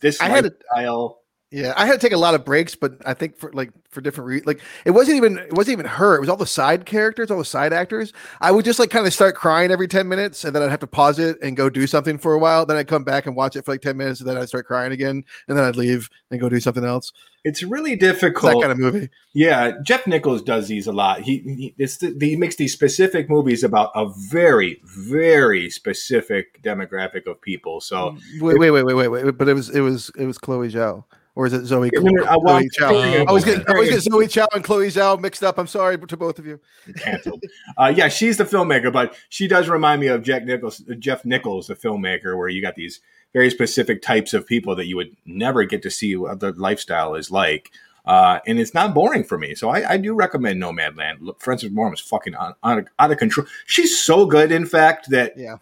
this 0.00 0.20
I 0.20 0.28
had 0.28 0.46
a- 0.46 0.48
lifestyle. 0.48 1.17
Yeah, 1.50 1.72
I 1.78 1.86
had 1.86 1.92
to 1.92 1.98
take 1.98 2.12
a 2.12 2.18
lot 2.18 2.34
of 2.34 2.44
breaks, 2.44 2.74
but 2.74 2.98
I 3.06 3.14
think 3.14 3.38
for 3.38 3.50
like 3.52 3.70
for 3.88 4.02
different 4.02 4.28
reasons. 4.28 4.46
Like 4.46 4.60
it 4.84 4.90
wasn't 4.90 5.16
even 5.16 5.38
it 5.38 5.54
wasn't 5.54 5.72
even 5.78 5.86
her. 5.86 6.14
It 6.14 6.20
was 6.20 6.28
all 6.28 6.36
the 6.36 6.46
side 6.46 6.84
characters, 6.84 7.30
all 7.30 7.38
the 7.38 7.44
side 7.46 7.72
actors. 7.72 8.12
I 8.38 8.50
would 8.50 8.66
just 8.66 8.78
like 8.78 8.90
kind 8.90 9.06
of 9.06 9.14
start 9.14 9.34
crying 9.34 9.70
every 9.70 9.88
ten 9.88 10.08
minutes, 10.08 10.44
and 10.44 10.54
then 10.54 10.62
I'd 10.62 10.68
have 10.70 10.80
to 10.80 10.86
pause 10.86 11.18
it 11.18 11.38
and 11.40 11.56
go 11.56 11.70
do 11.70 11.86
something 11.86 12.18
for 12.18 12.34
a 12.34 12.38
while. 12.38 12.66
Then 12.66 12.76
I'd 12.76 12.86
come 12.86 13.02
back 13.02 13.24
and 13.24 13.34
watch 13.34 13.56
it 13.56 13.64
for 13.64 13.72
like 13.72 13.80
ten 13.80 13.96
minutes, 13.96 14.20
and 14.20 14.28
then 14.28 14.36
I'd 14.36 14.48
start 14.48 14.66
crying 14.66 14.92
again, 14.92 15.24
and 15.48 15.56
then 15.56 15.64
I'd 15.64 15.76
leave 15.76 16.10
and 16.30 16.38
go 16.38 16.50
do 16.50 16.60
something 16.60 16.84
else. 16.84 17.12
It's 17.44 17.62
really 17.62 17.92
It's 17.92 18.02
that 18.02 18.12
difficult. 18.12 18.60
kind 18.60 18.72
of 18.72 18.78
movie. 18.78 19.08
Yeah, 19.32 19.72
Jeff 19.82 20.06
Nichols 20.06 20.42
does 20.42 20.68
these 20.68 20.86
a 20.86 20.92
lot. 20.92 21.22
He 21.22 21.38
he, 21.38 21.74
it's 21.78 21.96
the, 21.96 22.14
he 22.20 22.36
makes 22.36 22.56
these 22.56 22.74
specific 22.74 23.30
movies 23.30 23.64
about 23.64 23.90
a 23.94 24.06
very 24.30 24.82
very 24.84 25.70
specific 25.70 26.62
demographic 26.62 27.26
of 27.26 27.40
people. 27.40 27.80
So 27.80 28.18
Wait, 28.38 28.58
wait, 28.58 28.70
wait, 28.70 28.84
wait, 28.84 28.94
wait, 28.94 29.08
wait. 29.08 29.38
But 29.38 29.48
it 29.48 29.54
was 29.54 29.70
it 29.70 29.80
was 29.80 30.10
it 30.18 30.26
was 30.26 30.36
Chloe 30.36 30.68
Zhao, 30.68 31.04
or 31.38 31.46
is 31.46 31.52
it 31.52 31.64
Zoe? 31.66 31.88
Yeah, 31.94 32.00
no, 32.00 32.10
no, 32.10 32.24
I 32.24 32.34
Chloe 32.34 32.42
want- 32.42 32.66
Zhao. 32.76 33.28
I 33.28 33.32
was 33.32 33.44
getting 33.44 33.64
I 33.68 33.72
was 33.78 33.88
getting 33.88 34.12
Zoe 34.12 34.26
Chow 34.26 34.48
and 34.52 34.64
Chloe 34.64 34.88
Zhao 34.88 35.20
mixed 35.20 35.44
up. 35.44 35.56
I'm 35.56 35.68
sorry 35.68 35.96
to 35.96 36.16
both 36.16 36.40
of 36.40 36.46
you. 36.46 36.58
canceled. 36.96 37.44
uh, 37.78 37.92
yeah, 37.94 38.08
she's 38.08 38.36
the 38.38 38.44
filmmaker, 38.44 38.92
but 38.92 39.14
she 39.28 39.46
does 39.46 39.68
remind 39.68 40.00
me 40.00 40.08
of 40.08 40.24
Jack 40.24 40.44
Nichols, 40.44 40.78
Jeff 40.98 41.24
Nichols, 41.24 41.68
the 41.68 41.76
filmmaker, 41.76 42.36
where 42.36 42.48
you 42.48 42.60
got 42.60 42.74
these 42.74 42.98
very 43.32 43.50
specific 43.50 44.02
types 44.02 44.34
of 44.34 44.46
people 44.48 44.74
that 44.74 44.86
you 44.86 44.96
would 44.96 45.14
never 45.26 45.62
get 45.62 45.80
to 45.82 45.90
see 45.90 46.16
what 46.16 46.40
their 46.40 46.52
lifestyle 46.52 47.14
is 47.14 47.30
like. 47.30 47.70
Uh, 48.04 48.40
and 48.46 48.58
it's 48.58 48.72
not 48.74 48.94
boring 48.94 49.22
for 49.22 49.36
me, 49.38 49.54
so 49.54 49.68
I, 49.68 49.90
I 49.92 49.96
do 49.98 50.14
recommend 50.14 50.60
Nomadland. 50.62 51.18
Look, 51.20 51.40
Frances 51.40 51.70
Moore 51.70 51.92
is 51.92 52.00
fucking 52.00 52.34
on, 52.34 52.54
on, 52.64 52.88
out 52.98 53.12
of 53.12 53.18
control. 53.18 53.46
She's 53.66 53.96
so 54.00 54.24
good, 54.26 54.50
in 54.50 54.64
fact, 54.66 55.10
that 55.10 55.36
Yeah. 55.36 55.58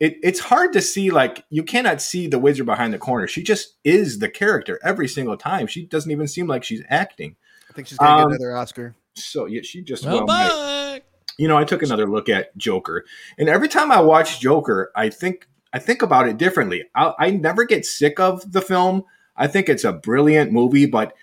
It, 0.00 0.16
it's 0.22 0.40
hard 0.40 0.72
to 0.74 0.80
see 0.80 1.10
like 1.10 1.44
you 1.50 1.62
cannot 1.62 2.00
see 2.00 2.26
the 2.28 2.38
wizard 2.38 2.66
behind 2.66 2.92
the 2.94 2.98
corner. 2.98 3.26
She 3.26 3.42
just 3.42 3.74
is 3.84 4.18
the 4.20 4.28
character 4.28 4.78
every 4.84 5.08
single 5.08 5.36
time. 5.36 5.66
She 5.66 5.86
doesn't 5.86 6.10
even 6.10 6.28
seem 6.28 6.46
like 6.46 6.62
she's 6.64 6.82
acting. 6.88 7.36
I 7.68 7.72
think 7.72 7.88
she's 7.88 7.98
gonna 7.98 8.22
Um, 8.24 8.30
get 8.30 8.40
another 8.40 8.56
Oscar. 8.56 8.94
so 9.14 9.46
yeah 9.46 9.62
she 9.62 9.82
just 9.82 10.04
Well, 10.04 10.24
well, 10.24 10.26
bye. 10.26 11.02
you 11.38 11.48
know 11.48 11.56
i 11.58 11.64
took 11.64 11.82
another 11.82 12.06
look 12.06 12.28
at 12.28 12.56
joker 12.56 13.04
and 13.38 13.48
every 13.48 13.68
time 13.68 13.90
i 13.92 14.00
watch 14.00 14.40
joker 14.40 14.90
i 14.96 15.08
think 15.10 15.46
i 15.72 15.78
think 15.78 16.02
about 16.02 16.28
it 16.28 16.36
differently. 16.38 16.84
I, 16.94 17.14
I 17.18 17.30
never 17.30 17.64
get 17.64 17.84
sick 17.84 18.18
of 18.20 18.52
the 18.52 18.60
film. 18.60 19.04
I 19.36 19.46
think 19.48 19.68
it's 19.68 19.84
a 19.84 19.92
brilliant 19.92 20.50
movie 20.52 20.86
but 20.86 21.14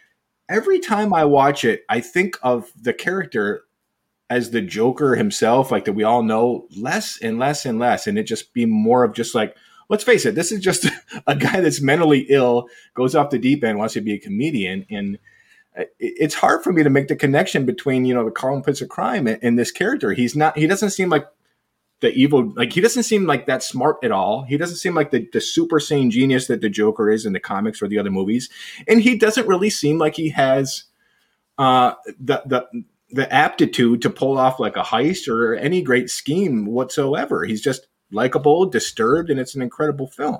every 0.50 0.80
time 0.80 1.14
i 1.14 1.24
watch 1.26 1.64
it 1.66 1.84
i 1.90 2.00
think 2.00 2.38
of 2.44 2.72
the 2.80 2.94
character 2.94 3.64
as 4.30 4.52
the 4.52 4.62
joker 4.62 5.16
himself 5.16 5.72
like 5.72 5.86
that 5.86 5.94
we 5.94 6.04
all 6.04 6.24
know 6.24 6.68
less 6.76 7.18
and 7.22 7.40
less 7.40 7.66
and 7.66 7.80
less 7.80 8.08
and 8.08 8.18
it 8.18 8.24
just 8.24 8.54
be 8.54 8.66
more 8.66 9.04
of 9.04 9.14
just 9.14 9.36
like 9.36 9.56
let's 9.90 10.04
face 10.04 10.26
it 10.26 10.36
this 10.36 10.52
is 10.52 10.60
just 10.60 10.88
a 11.28 11.36
guy 11.36 11.62
that's 11.62 11.82
mentally 11.82 12.26
ill 12.30 12.68
goes 12.94 13.16
off 13.16 13.30
the 13.30 13.40
deep 13.40 13.64
end 13.64 13.78
wants 13.78 13.94
to 13.94 14.02
be 14.02 14.14
a 14.14 14.20
comedian 14.20 14.86
and 14.90 15.20
it's 16.00 16.36
hard 16.36 16.64
for 16.64 16.72
me 16.72 16.84
to 16.84 16.90
make 16.90 17.08
the 17.08 17.16
connection 17.16 17.66
between 17.66 18.06
you 18.06 18.14
know 18.14 18.26
the 18.26 18.32
Clown 18.32 18.62
Prince 18.62 18.82
of 18.82 18.90
crime 18.90 19.28
and, 19.28 19.40
and 19.42 19.60
this 19.60 19.72
character. 19.72 20.14
He's 20.14 20.36
not. 20.36 20.58
He 20.58 20.68
doesn't 20.68 20.92
seem 20.92 21.10
like 21.10 21.28
the 22.02 22.12
evil. 22.14 22.54
Like 22.56 22.74
he 22.74 22.82
doesn't 22.82 23.04
seem 23.04 23.26
like 23.26 23.46
that 23.48 23.64
smart 23.64 23.98
at 24.04 24.12
all. 24.12 24.44
He 24.44 24.58
doesn't 24.58 24.78
seem 24.78 24.96
like 24.96 25.12
the, 25.12 25.28
the 25.34 25.42
super 25.42 25.80
sane 25.80 26.12
genius 26.12 26.48
that 26.48 26.62
the 26.62 26.70
Joker 26.70 27.10
is 27.10 27.26
in 27.26 27.34
the 27.34 27.40
comics 27.40 27.82
or 27.82 27.88
the 27.88 28.00
other 28.00 28.12
movies. 28.12 28.50
And 28.88 29.02
he 29.02 29.18
doesn't 29.18 29.48
really 29.48 29.70
seem 29.70 29.98
like 29.98 30.16
he 30.16 30.30
has 30.30 30.86
uh, 31.58 31.94
the 32.20 32.42
the 32.46 32.68
the 33.15 33.32
aptitude 33.34 34.01
to 34.01 34.10
pull 34.10 34.38
off 34.38 34.60
like 34.60 34.75
a 34.75 34.82
heist 34.84 35.28
or 35.28 35.56
any 35.56 35.82
great 35.82 36.10
scheme 36.10 36.65
whatsoever. 36.65 37.45
He's 37.45 37.62
just 37.62 37.88
likable, 38.12 38.65
disturbed, 38.65 39.30
and 39.30 39.39
it's 39.39 39.56
an 39.56 39.62
incredible 39.62 40.08
film. 40.08 40.39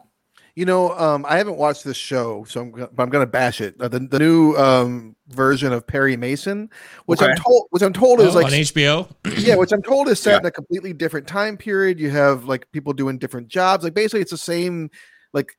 You 0.56 0.66
know, 0.66 0.92
um, 0.98 1.26
I 1.28 1.38
haven't 1.38 1.58
watched 1.58 1.84
this 1.84 1.98
show, 1.98 2.46
so 2.48 2.62
I'm, 2.62 2.72
but 2.72 3.04
I'm 3.04 3.10
gonna 3.10 3.26
bash 3.26 3.60
it. 3.60 3.76
Uh, 3.80 3.88
the, 3.90 4.00
the 4.00 4.20
new 4.20 4.56
um, 4.56 5.16
version 5.28 5.74
of 5.74 5.86
Perry 5.86 6.16
Mason, 6.16 6.70
which 7.08 7.22
I'm 7.22 7.36
told, 7.36 7.68
which 7.72 7.84
I'm 7.84 7.92
told 7.94 8.22
is 8.22 8.36
Oh, 8.36 8.40
like 8.40 8.46
on 8.46 8.52
HBO. 8.52 9.10
yeah, 9.38 9.56
which 9.56 9.74
I'm 9.74 9.82
told 9.82 10.08
is 10.08 10.20
set 10.20 10.32
Yeah. 10.32 10.40
in 10.40 10.46
a 10.46 10.52
completely 10.52 10.94
different 10.94 11.28
time 11.28 11.58
period. 11.58 12.00
You 12.00 12.10
have 12.12 12.46
like 12.46 12.72
people 12.72 12.94
doing 12.94 13.18
different 13.18 13.48
jobs. 13.50 13.84
Like 13.84 13.94
basically, 13.94 14.22
it's 14.22 14.32
the 14.32 14.38
same 14.38 14.92
like 15.34 15.58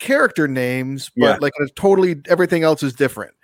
character 0.00 0.48
names, 0.48 1.10
but 1.16 1.24
Yeah. 1.24 1.36
like 1.40 1.52
it's 1.60 1.72
totally 1.76 2.16
everything 2.28 2.64
else 2.64 2.82
is 2.82 2.92
different. 2.92 3.34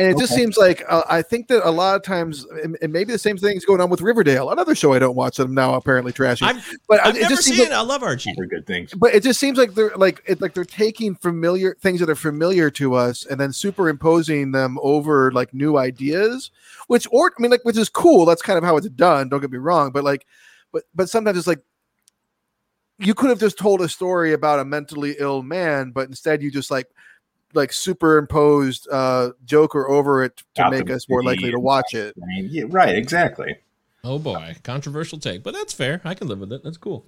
And 0.00 0.10
it 0.10 0.18
just 0.18 0.34
seems 0.34 0.56
like 0.56 0.82
uh, 0.88 1.02
I 1.10 1.20
think 1.20 1.48
that 1.48 1.68
a 1.68 1.70
lot 1.70 1.94
of 1.94 2.02
times, 2.02 2.46
and, 2.64 2.78
and 2.80 2.90
maybe 2.90 3.12
the 3.12 3.18
same 3.18 3.36
thing 3.36 3.54
is 3.54 3.66
going 3.66 3.82
on 3.82 3.90
with 3.90 4.00
Riverdale, 4.00 4.48
another 4.48 4.74
show 4.74 4.94
I 4.94 4.98
don't 4.98 5.14
watch 5.14 5.36
that 5.36 5.44
I'm 5.44 5.54
now 5.54 5.74
apparently 5.74 6.10
trashing. 6.10 6.46
I've, 6.46 6.78
but 6.88 7.04
I've 7.04 7.16
it 7.16 7.20
never 7.20 7.34
just 7.34 7.44
seems 7.44 7.58
seen 7.58 7.66
like, 7.66 7.72
it. 7.72 7.76
I 7.76 7.82
love 7.82 8.02
Archie. 8.02 8.34
For 8.34 8.46
good 8.46 8.66
things. 8.66 8.94
but 8.94 9.14
it 9.14 9.22
just 9.22 9.38
seems 9.38 9.58
like 9.58 9.74
they're 9.74 9.92
like 9.96 10.22
it 10.26 10.40
like 10.40 10.54
they're 10.54 10.64
taking 10.64 11.14
familiar 11.16 11.76
things 11.82 12.00
that 12.00 12.08
are 12.08 12.14
familiar 12.14 12.70
to 12.70 12.94
us 12.94 13.26
and 13.26 13.38
then 13.38 13.52
superimposing 13.52 14.52
them 14.52 14.78
over 14.82 15.30
like 15.32 15.52
new 15.52 15.76
ideas 15.76 16.50
which 16.86 17.06
or 17.12 17.30
i 17.38 17.42
mean 17.42 17.50
like 17.50 17.64
which 17.64 17.76
is 17.76 17.90
cool 17.90 18.24
that's 18.24 18.40
kind 18.40 18.56
of 18.56 18.64
how 18.64 18.78
it's 18.78 18.88
done 18.90 19.28
don't 19.28 19.40
get 19.40 19.50
me 19.50 19.58
wrong 19.58 19.90
but 19.90 20.02
like 20.02 20.26
but 20.72 20.84
but 20.94 21.10
sometimes 21.10 21.36
it's 21.36 21.46
like 21.46 21.62
you 22.98 23.12
could 23.12 23.28
have 23.28 23.40
just 23.40 23.58
told 23.58 23.82
a 23.82 23.88
story 23.88 24.32
about 24.32 24.60
a 24.60 24.64
mentally 24.64 25.14
ill 25.18 25.42
man 25.42 25.90
but 25.90 26.08
instead 26.08 26.42
you 26.42 26.50
just 26.50 26.70
like 26.70 26.86
like 27.54 27.72
superimposed 27.72 28.88
uh 28.90 29.30
joker 29.44 29.88
over 29.88 30.22
it 30.22 30.36
to 30.36 30.44
Gotham 30.56 30.78
make 30.78 30.90
us 30.90 31.08
more 31.08 31.22
likely 31.22 31.50
to 31.50 31.58
watch 31.58 31.94
it 31.94 32.14
I 32.22 32.26
mean, 32.26 32.48
yeah, 32.50 32.64
right, 32.68 32.94
exactly. 32.96 33.56
Oh 34.02 34.18
boy, 34.18 34.56
controversial 34.64 35.18
take, 35.18 35.42
but 35.42 35.52
that's 35.52 35.74
fair. 35.74 36.00
I 36.04 36.14
can 36.14 36.26
live 36.28 36.40
with 36.40 36.52
it. 36.52 36.62
That's 36.64 36.78
cool. 36.78 37.06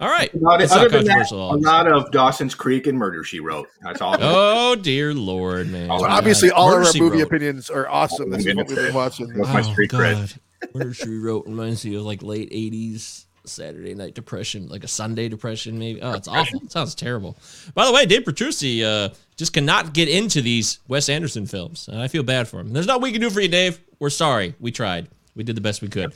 All 0.00 0.08
right, 0.08 0.30
Not, 0.34 0.62
other 0.62 0.82
not 0.82 0.90
than 0.90 1.04
that, 1.06 1.30
a 1.30 1.36
lot 1.36 1.86
of 1.90 2.10
Dawson's 2.10 2.54
Creek 2.54 2.86
and 2.86 2.98
Murder 2.98 3.22
She 3.24 3.40
Wrote. 3.40 3.68
That's 3.82 4.00
all. 4.00 4.16
Oh 4.20 4.76
dear 4.76 5.12
lord, 5.14 5.68
man! 5.68 5.88
Well, 5.88 6.00
so 6.00 6.06
obviously 6.06 6.50
all 6.50 6.68
Murder, 6.68 6.80
of 6.80 6.86
our 6.86 6.92
She 6.92 7.00
movie 7.00 7.18
Wrote. 7.18 7.26
opinions 7.26 7.70
are 7.70 7.88
awesome 7.88 8.30
That's 8.30 8.46
what 8.46 8.66
we've 8.66 8.76
been 8.76 8.94
watching 8.94 9.28
That's 9.28 9.48
my 9.52 9.62
street 9.62 9.90
cred. 9.90 10.38
Murder 10.74 10.94
She 10.94 11.08
Wrote 11.16 11.46
reminds 11.46 11.84
me 11.84 11.94
of 11.96 12.02
like 12.02 12.22
late 12.22 12.50
'80s 12.50 13.25
Saturday 13.48 13.94
night 13.94 14.14
depression, 14.14 14.68
like 14.68 14.84
a 14.84 14.88
Sunday 14.88 15.28
depression, 15.28 15.78
maybe. 15.78 16.02
Oh, 16.02 16.12
it's 16.12 16.28
awful. 16.28 16.60
It 16.62 16.72
sounds 16.72 16.94
terrible. 16.94 17.36
By 17.74 17.86
the 17.86 17.92
way, 17.92 18.06
Dave 18.06 18.24
Petrucci 18.24 18.84
uh, 18.84 19.10
just 19.36 19.52
cannot 19.52 19.92
get 19.94 20.08
into 20.08 20.40
these 20.40 20.80
Wes 20.88 21.08
Anderson 21.08 21.46
films, 21.46 21.88
and 21.88 22.00
I 22.00 22.08
feel 22.08 22.22
bad 22.22 22.48
for 22.48 22.60
him. 22.60 22.72
There's 22.72 22.86
nothing 22.86 23.02
we 23.02 23.12
can 23.12 23.20
do 23.20 23.30
for 23.30 23.40
you, 23.40 23.48
Dave. 23.48 23.78
We're 23.98 24.10
sorry. 24.10 24.54
We 24.60 24.72
tried. 24.72 25.08
We 25.34 25.44
did 25.44 25.56
the 25.56 25.60
best 25.60 25.82
we 25.82 25.88
could. 25.88 26.14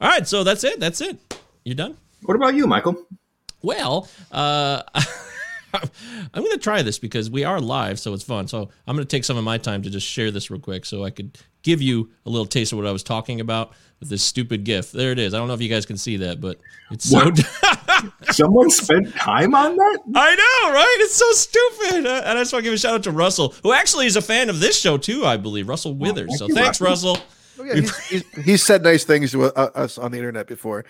All 0.00 0.08
right, 0.08 0.26
so 0.26 0.44
that's 0.44 0.64
it. 0.64 0.80
That's 0.80 1.00
it. 1.00 1.18
You're 1.64 1.76
done? 1.76 1.96
What 2.22 2.34
about 2.36 2.54
you, 2.54 2.66
Michael? 2.66 2.96
Well, 3.62 4.08
uh, 4.30 4.82
I'm 5.74 6.42
going 6.42 6.50
to 6.52 6.58
try 6.58 6.82
this 6.82 6.98
because 6.98 7.30
we 7.30 7.44
are 7.44 7.60
live, 7.60 7.98
so 7.98 8.12
it's 8.12 8.24
fun. 8.24 8.48
So 8.48 8.68
I'm 8.86 8.96
going 8.96 9.06
to 9.06 9.16
take 9.16 9.24
some 9.24 9.36
of 9.36 9.44
my 9.44 9.58
time 9.58 9.82
to 9.82 9.90
just 9.90 10.06
share 10.06 10.30
this 10.30 10.50
real 10.50 10.60
quick 10.60 10.84
so 10.84 11.04
I 11.04 11.10
could 11.10 11.38
give 11.62 11.80
you 11.82 12.10
a 12.26 12.30
little 12.30 12.46
taste 12.46 12.72
of 12.72 12.78
what 12.78 12.86
I 12.86 12.92
was 12.92 13.02
talking 13.02 13.40
about 13.40 13.72
with 14.00 14.08
this 14.08 14.22
stupid 14.22 14.64
GIF. 14.64 14.92
There 14.92 15.12
it 15.12 15.18
is. 15.18 15.32
I 15.34 15.38
don't 15.38 15.48
know 15.48 15.54
if 15.54 15.62
you 15.62 15.68
guys 15.68 15.86
can 15.86 15.96
see 15.96 16.16
that, 16.18 16.40
but 16.40 16.58
it's 16.90 17.08
so. 17.08 17.30
Someone 18.32 18.68
spent 18.70 19.14
time 19.14 19.54
on 19.54 19.76
that? 19.76 19.98
I 20.14 20.34
know, 20.34 20.74
right? 20.74 20.96
It's 21.00 21.14
so 21.14 21.30
stupid. 21.32 22.06
Uh, 22.06 22.22
and 22.24 22.38
I 22.38 22.40
just 22.40 22.52
want 22.52 22.64
to 22.64 22.66
give 22.66 22.74
a 22.74 22.78
shout 22.78 22.94
out 22.94 23.02
to 23.04 23.12
Russell, 23.12 23.54
who 23.62 23.72
actually 23.72 24.06
is 24.06 24.16
a 24.16 24.22
fan 24.22 24.50
of 24.50 24.60
this 24.60 24.78
show 24.78 24.98
too, 24.98 25.24
I 25.24 25.36
believe. 25.36 25.68
Russell 25.68 25.94
Withers. 25.94 26.28
thank 26.30 26.38
so 26.38 26.48
you, 26.48 26.54
thanks, 26.54 26.80
Russell. 26.80 27.14
Russell. 27.14 27.26
Oh, 27.60 27.64
yeah, 27.64 27.74
he's, 27.74 28.06
he's, 28.06 28.44
he's 28.44 28.62
said 28.64 28.82
nice 28.82 29.04
things 29.04 29.30
to 29.32 29.44
uh, 29.44 29.70
us 29.74 29.98
on 29.98 30.10
the 30.10 30.18
internet 30.18 30.46
before. 30.48 30.84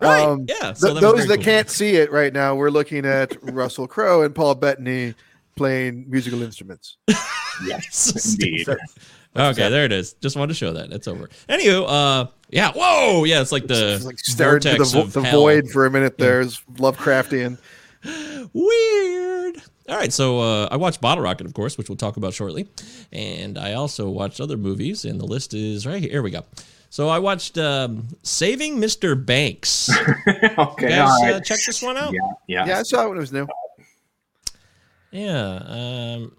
Right, 0.00 0.24
Um, 0.24 0.44
yeah, 0.48 0.72
so 0.74 0.88
that 0.88 0.94
was 0.94 1.00
those 1.00 1.26
that 1.28 1.36
cool. 1.36 1.44
can't 1.44 1.70
see 1.70 1.94
it 1.96 2.12
right 2.12 2.32
now, 2.32 2.54
we're 2.54 2.70
looking 2.70 3.06
at 3.06 3.36
Russell 3.54 3.86
Crowe 3.86 4.22
and 4.22 4.34
Paul 4.34 4.56
Bettany 4.56 5.14
playing 5.56 6.04
musical 6.08 6.42
instruments. 6.42 6.96
Yes, 7.66 8.34
indeed. 8.38 8.68
Okay, 9.36 9.68
there 9.68 9.84
it 9.84 9.92
is. 9.92 10.14
Just 10.14 10.36
wanted 10.36 10.48
to 10.48 10.54
show 10.54 10.72
that. 10.72 10.90
It's 10.90 11.06
over. 11.06 11.28
Anywho, 11.48 11.84
uh, 11.88 12.26
yeah. 12.50 12.72
Whoa, 12.72 13.24
yeah. 13.24 13.40
It's 13.40 13.52
like 13.52 13.66
the 13.66 13.94
It's 13.94 14.04
like 14.04 14.18
staring 14.18 14.56
into 14.56 14.76
the, 14.78 14.84
vo- 14.84 15.04
the 15.06 15.20
void 15.20 15.70
for 15.70 15.86
a 15.86 15.90
minute. 15.90 16.18
There's 16.18 16.60
Lovecraftian. 16.74 17.58
Weird. 18.52 19.56
All 19.88 19.96
right, 19.96 20.12
so 20.12 20.40
uh, 20.40 20.68
I 20.70 20.76
watched 20.76 21.00
Bottle 21.00 21.24
Rocket, 21.24 21.46
of 21.46 21.54
course, 21.54 21.78
which 21.78 21.88
we'll 21.88 21.96
talk 21.96 22.16
about 22.18 22.34
shortly, 22.34 22.68
and 23.10 23.56
I 23.56 23.72
also 23.72 24.10
watched 24.10 24.38
other 24.38 24.58
movies, 24.58 25.04
and 25.06 25.18
the 25.18 25.24
list 25.24 25.54
is 25.54 25.86
right 25.86 26.00
here. 26.02 26.10
Here 26.10 26.22
we 26.22 26.30
go. 26.30 26.44
So 26.90 27.08
I 27.08 27.18
watched 27.18 27.56
um, 27.58 28.08
Saving 28.22 28.76
Mr. 28.78 29.14
Banks. 29.24 29.88
okay, 30.28 30.84
You 30.84 30.88
guys 30.88 31.08
all 31.08 31.22
right. 31.22 31.34
uh, 31.36 31.40
check 31.40 31.58
this 31.64 31.82
one 31.82 31.96
out. 31.96 32.12
yeah, 32.12 32.20
yeah. 32.46 32.66
Yeah, 32.66 32.78
I 32.80 32.82
saw 32.82 33.04
it 33.04 33.08
when 33.08 33.16
it 33.18 33.20
was 33.20 33.32
new. 33.32 33.46
Yeah. 35.10 35.62
Um, 35.66 36.36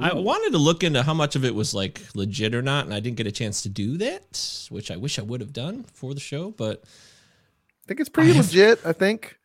I 0.00 0.14
wanted 0.14 0.52
to 0.52 0.58
look 0.58 0.84
into 0.84 1.02
how 1.02 1.14
much 1.14 1.36
of 1.36 1.44
it 1.44 1.54
was 1.54 1.74
like 1.74 2.02
legit 2.14 2.54
or 2.54 2.62
not, 2.62 2.84
and 2.84 2.94
I 2.94 3.00
didn't 3.00 3.16
get 3.16 3.26
a 3.26 3.32
chance 3.32 3.62
to 3.62 3.68
do 3.68 3.96
that, 3.98 4.66
which 4.70 4.90
I 4.90 4.96
wish 4.96 5.18
I 5.18 5.22
would 5.22 5.40
have 5.40 5.52
done 5.52 5.84
for 5.92 6.12
the 6.14 6.20
show. 6.20 6.50
But 6.50 6.82
I 6.84 7.88
think 7.88 8.00
it's 8.00 8.08
pretty 8.08 8.32
legit. 8.34 8.80
I 8.84 8.92
think. 8.92 9.38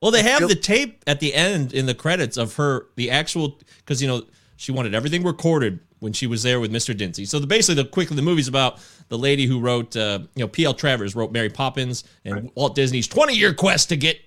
well, 0.00 0.10
they 0.10 0.22
have 0.22 0.48
the 0.48 0.54
tape 0.54 1.02
at 1.06 1.20
the 1.20 1.34
end 1.34 1.72
in 1.72 1.86
the 1.86 1.94
credits 1.94 2.36
of 2.36 2.56
her, 2.56 2.86
the 2.96 3.10
actual, 3.10 3.60
because 3.78 4.02
you 4.02 4.08
know 4.08 4.22
she 4.56 4.72
wanted 4.72 4.94
everything 4.94 5.22
recorded 5.22 5.80
when 6.00 6.12
she 6.12 6.26
was 6.26 6.42
there 6.42 6.58
with 6.58 6.72
Mr. 6.72 6.96
Dinsey. 6.96 7.24
So 7.24 7.38
the, 7.38 7.46
basically, 7.46 7.82
the 7.82 7.88
quickly 7.88 8.16
the 8.16 8.22
movie's 8.22 8.48
about 8.48 8.80
the 9.08 9.18
lady 9.18 9.46
who 9.46 9.60
wrote, 9.60 9.96
uh, 9.96 10.20
you 10.34 10.42
know, 10.42 10.48
P.L. 10.48 10.74
Travers 10.74 11.14
wrote 11.14 11.30
Mary 11.30 11.48
Poppins 11.48 12.02
and 12.24 12.50
Walt 12.56 12.74
Disney's 12.74 13.06
20 13.06 13.34
year 13.34 13.54
quest 13.54 13.88
to 13.90 13.96
get 13.96 14.18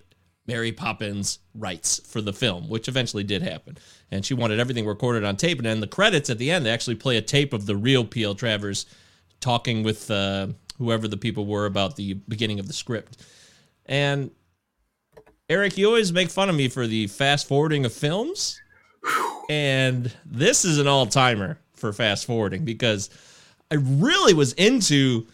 Mary 0.47 0.71
Poppins 0.71 1.39
rights 1.53 1.99
for 2.07 2.21
the 2.21 2.31
film, 2.31 2.69
which 2.69 2.87
eventually 2.87 3.23
did 3.23 3.41
happen. 3.41 3.77
And 4.11 4.25
she 4.25 4.33
wanted 4.33 4.59
everything 4.59 4.85
recorded 4.85 5.23
on 5.23 5.35
tape. 5.35 5.57
And 5.57 5.65
then 5.65 5.79
the 5.79 5.87
credits 5.87 6.29
at 6.29 6.37
the 6.37 6.51
end, 6.51 6.65
they 6.65 6.69
actually 6.69 6.95
play 6.95 7.17
a 7.17 7.21
tape 7.21 7.53
of 7.53 7.65
the 7.65 7.75
real 7.75 8.05
P.L. 8.05 8.35
Travers 8.35 8.85
talking 9.39 9.83
with 9.83 10.09
uh, 10.11 10.47
whoever 10.77 11.07
the 11.07 11.17
people 11.17 11.45
were 11.45 11.65
about 11.65 11.95
the 11.95 12.13
beginning 12.13 12.59
of 12.59 12.67
the 12.67 12.73
script. 12.73 13.23
And 13.85 14.31
Eric, 15.49 15.77
you 15.77 15.87
always 15.87 16.11
make 16.11 16.29
fun 16.29 16.49
of 16.49 16.55
me 16.55 16.67
for 16.67 16.87
the 16.87 17.07
fast 17.07 17.47
forwarding 17.47 17.85
of 17.85 17.93
films. 17.93 18.59
And 19.49 20.11
this 20.25 20.65
is 20.65 20.79
an 20.79 20.87
all 20.87 21.05
timer 21.05 21.59
for 21.73 21.93
fast 21.93 22.25
forwarding 22.25 22.65
because 22.65 23.09
I 23.71 23.75
really 23.75 24.33
was 24.33 24.53
into 24.53 25.27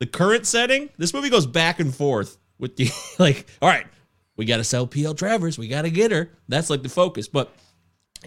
the 0.00 0.06
current 0.06 0.46
setting. 0.46 0.90
This 0.98 1.14
movie 1.14 1.30
goes 1.30 1.46
back 1.46 1.80
and 1.80 1.94
forth 1.94 2.36
with 2.58 2.76
the 2.76 2.90
like, 3.18 3.46
all 3.62 3.68
right, 3.68 3.86
we 4.36 4.44
got 4.44 4.58
to 4.58 4.64
sell 4.64 4.86
PL 4.86 5.14
Travers, 5.14 5.58
we 5.58 5.68
got 5.68 5.82
to 5.82 5.90
get 5.90 6.12
her. 6.12 6.30
That's 6.48 6.70
like 6.70 6.82
the 6.82 6.88
focus. 6.88 7.26
But 7.28 7.54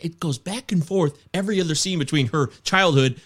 it 0.02 0.20
goes 0.20 0.38
back 0.38 0.72
and 0.72 0.86
forth 0.86 1.18
every 1.34 1.60
other 1.62 1.76
scene 1.76 2.00
between 2.00 2.28
her 2.28 2.48
childhood 2.64 3.20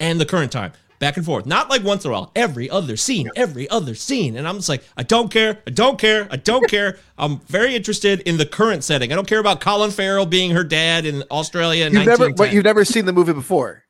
and 0.00 0.20
the 0.20 0.26
current 0.26 0.52
time. 0.52 0.72
Back 0.98 1.16
and 1.16 1.26
forth. 1.26 1.46
Not 1.46 1.68
like 1.68 1.82
once 1.82 2.04
in 2.04 2.10
a 2.10 2.14
while. 2.14 2.30
Every 2.36 2.70
other 2.70 2.96
scene. 2.96 3.28
Every 3.34 3.68
other 3.68 3.96
scene. 3.96 4.36
And 4.36 4.46
I'm 4.46 4.54
just 4.56 4.68
like, 4.68 4.84
I 4.96 5.02
don't 5.02 5.32
care. 5.32 5.58
I 5.66 5.70
don't 5.70 5.98
care. 5.98 6.28
I 6.30 6.36
don't 6.36 6.68
care. 6.70 6.98
I'm 7.18 7.40
very 7.40 7.74
interested 7.74 8.20
in 8.20 8.36
the 8.36 8.46
current 8.46 8.84
setting. 8.84 9.10
I 9.12 9.16
don't 9.16 9.26
care 9.26 9.40
about 9.40 9.60
Colin 9.60 9.90
Farrell 9.90 10.26
being 10.26 10.52
her 10.52 10.62
dad 10.62 11.04
in 11.04 11.24
Australia 11.28 11.86
in 11.86 11.92
You've 11.92 12.06
never, 12.06 12.32
but 12.32 12.52
you've 12.52 12.62
never 12.64 12.84
seen 12.84 13.04
the 13.04 13.12
movie 13.12 13.32
before. 13.32 13.82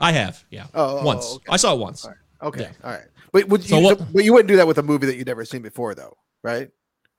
I 0.00 0.12
have, 0.12 0.42
yeah. 0.50 0.66
Oh, 0.74 1.00
oh, 1.00 1.04
once. 1.04 1.34
okay. 1.34 1.44
I 1.50 1.56
saw 1.58 1.74
it 1.74 1.78
once. 1.78 2.06
Okay, 2.42 2.62
Yeah. 2.62 2.70
all 2.82 2.90
right. 2.92 3.04
But 3.32 3.48
would 3.48 3.62
So 3.62 3.78
you? 3.78 3.84
what- 3.84 4.12
but 4.14 4.24
you 4.24 4.32
wouldn't 4.32 4.48
do 4.48 4.56
that 4.56 4.66
with 4.66 4.78
a 4.78 4.82
movie 4.82 5.06
that 5.06 5.16
you'd 5.16 5.26
never 5.26 5.44
seen 5.44 5.60
before, 5.60 5.94
though, 5.94 6.16
right? 6.42 6.70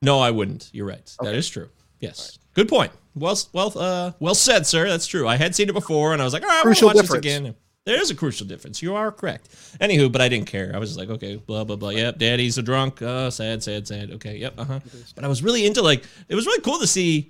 No, 0.01 0.19
I 0.19 0.31
wouldn't. 0.31 0.71
You're 0.73 0.87
right. 0.87 1.07
That 1.21 1.35
is 1.35 1.47
true. 1.49 1.69
Yes. 1.99 2.39
Good 2.55 2.67
point. 2.67 2.91
Well, 3.15 3.37
well, 3.53 3.71
uh, 3.77 4.11
well 4.19 4.35
said, 4.35 4.65
sir. 4.65 4.89
That's 4.89 5.07
true. 5.07 5.27
I 5.27 5.35
had 5.35 5.53
seen 5.55 5.69
it 5.69 5.73
before, 5.73 6.13
and 6.13 6.21
I 6.21 6.25
was 6.25 6.33
like, 6.33 6.43
all 6.43 6.49
right, 6.49 6.63
Crucial 6.63 6.89
I'm 6.89 6.95
watch 6.95 7.07
this 7.07 7.13
again. 7.13 7.55
There 7.85 8.01
is 8.01 8.09
a 8.09 8.15
crucial 8.15 8.47
difference. 8.47 8.81
You 8.81 8.95
are 8.95 9.11
correct. 9.11 9.49
Anywho, 9.79 10.11
but 10.11 10.19
I 10.19 10.27
didn't 10.27 10.47
care. 10.47 10.71
I 10.73 10.79
was 10.79 10.89
just 10.89 10.99
like, 10.99 11.09
okay, 11.09 11.35
blah 11.35 11.63
blah 11.63 11.75
blah. 11.75 11.89
Yep, 11.89 12.17
daddy's 12.17 12.57
a 12.57 12.63
drunk. 12.63 12.99
Uh, 13.01 13.29
sad, 13.29 13.61
sad, 13.61 13.87
sad. 13.87 14.09
Okay, 14.11 14.37
yep, 14.37 14.55
uh 14.57 14.63
huh. 14.63 14.79
But 15.13 15.23
I 15.23 15.27
was 15.27 15.43
really 15.43 15.67
into 15.67 15.83
like, 15.83 16.03
it 16.27 16.33
was 16.33 16.47
really 16.47 16.61
cool 16.61 16.79
to 16.79 16.87
see. 16.87 17.29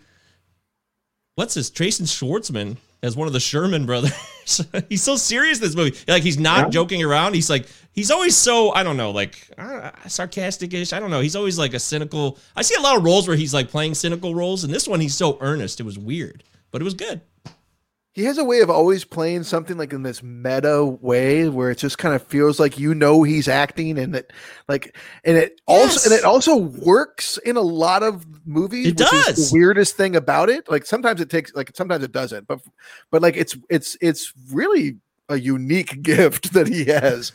What's 1.36 1.56
this? 1.56 1.70
Tracy 1.70 2.06
Schwartzman 2.06 2.78
as 3.06 3.16
one 3.16 3.28
of 3.28 3.34
the 3.34 3.40
Sherman 3.40 3.86
brothers. 3.86 4.12
he's 4.90 5.04
so 5.04 5.16
serious 5.16 5.60
in 5.60 5.64
this 5.64 5.76
movie. 5.76 5.98
Like 6.08 6.24
he's 6.24 6.38
not 6.40 6.66
Yeah. 6.66 6.70
joking 6.70 7.04
around. 7.04 7.34
He's 7.36 7.50
like 7.50 7.68
he's 7.94 8.12
always 8.12 8.36
so 8.36 8.72
I 8.74 8.84
don't 8.84 8.98
know, 8.98 9.12
like 9.12 9.48
uh, 9.58 9.92
sarcastic-ish. 10.08 10.92
I 10.94 11.00
don't 11.00 11.12
know. 11.12 11.22
He's 11.22 11.36
always 11.36 11.58
like 11.60 11.74
a 11.74 11.80
cynical. 11.80 12.38
I 12.56 12.62
see 12.62 12.76
a 12.76 12.82
lot 12.82 12.98
of 12.98 13.04
roles 13.04 13.28
where 13.28 13.38
he's 13.38 13.54
like 13.54 13.70
playing 13.70 13.94
cynical 13.96 14.34
roles, 14.36 14.64
and 14.64 14.74
this 14.74 14.88
one 14.88 15.00
he's 15.00 15.16
so 15.16 15.38
earnest. 15.42 15.80
It 15.80 15.84
was 15.84 15.98
weird, 15.98 16.44
but 16.72 16.82
it 16.82 16.86
was 16.86 16.94
good. 16.96 17.22
He 18.16 18.24
has 18.24 18.38
a 18.38 18.46
way 18.46 18.62
of 18.62 18.70
always 18.70 19.04
playing 19.04 19.44
something 19.44 19.78
like 19.78 19.92
in 19.92 20.04
this 20.04 20.24
meta 20.24 20.86
way 20.86 21.50
where 21.50 21.70
it 21.70 21.78
just 21.78 21.98
kind 21.98 22.16
of 22.16 22.24
feels 22.24 22.62
like 22.62 22.80
you 22.80 22.96
know 22.96 23.24
he's 23.24 23.50
acting 23.50 24.00
and 24.00 24.16
that 24.16 24.32
like 24.70 24.96
and 25.26 25.36
it 25.36 25.60
also 25.68 26.10
and 26.10 26.18
it 26.18 26.24
also 26.24 26.56
works 26.56 27.38
in 27.40 27.58
a 27.58 27.62
lot 27.62 28.04
of 28.04 28.26
movies. 28.48 28.88
It 28.88 28.96
does. 28.96 29.52
the 29.52 29.54
weirdest 29.54 29.98
thing 29.98 30.16
about 30.16 30.50
it. 30.50 30.72
Like 30.72 30.86
sometimes 30.86 31.20
it 31.20 31.30
takes 31.30 31.54
like 31.56 31.72
sometimes 31.76 32.06
it 32.06 32.14
doesn't, 32.14 32.48
but 32.48 32.62
but 33.12 33.22
like 33.22 33.36
it's 33.36 33.58
it's 33.70 33.98
it's 34.00 34.32
really 34.50 34.96
a 35.28 35.38
unique 35.38 36.02
gift 36.02 36.54
that 36.54 36.68
he 36.68 36.86
has. 36.86 37.34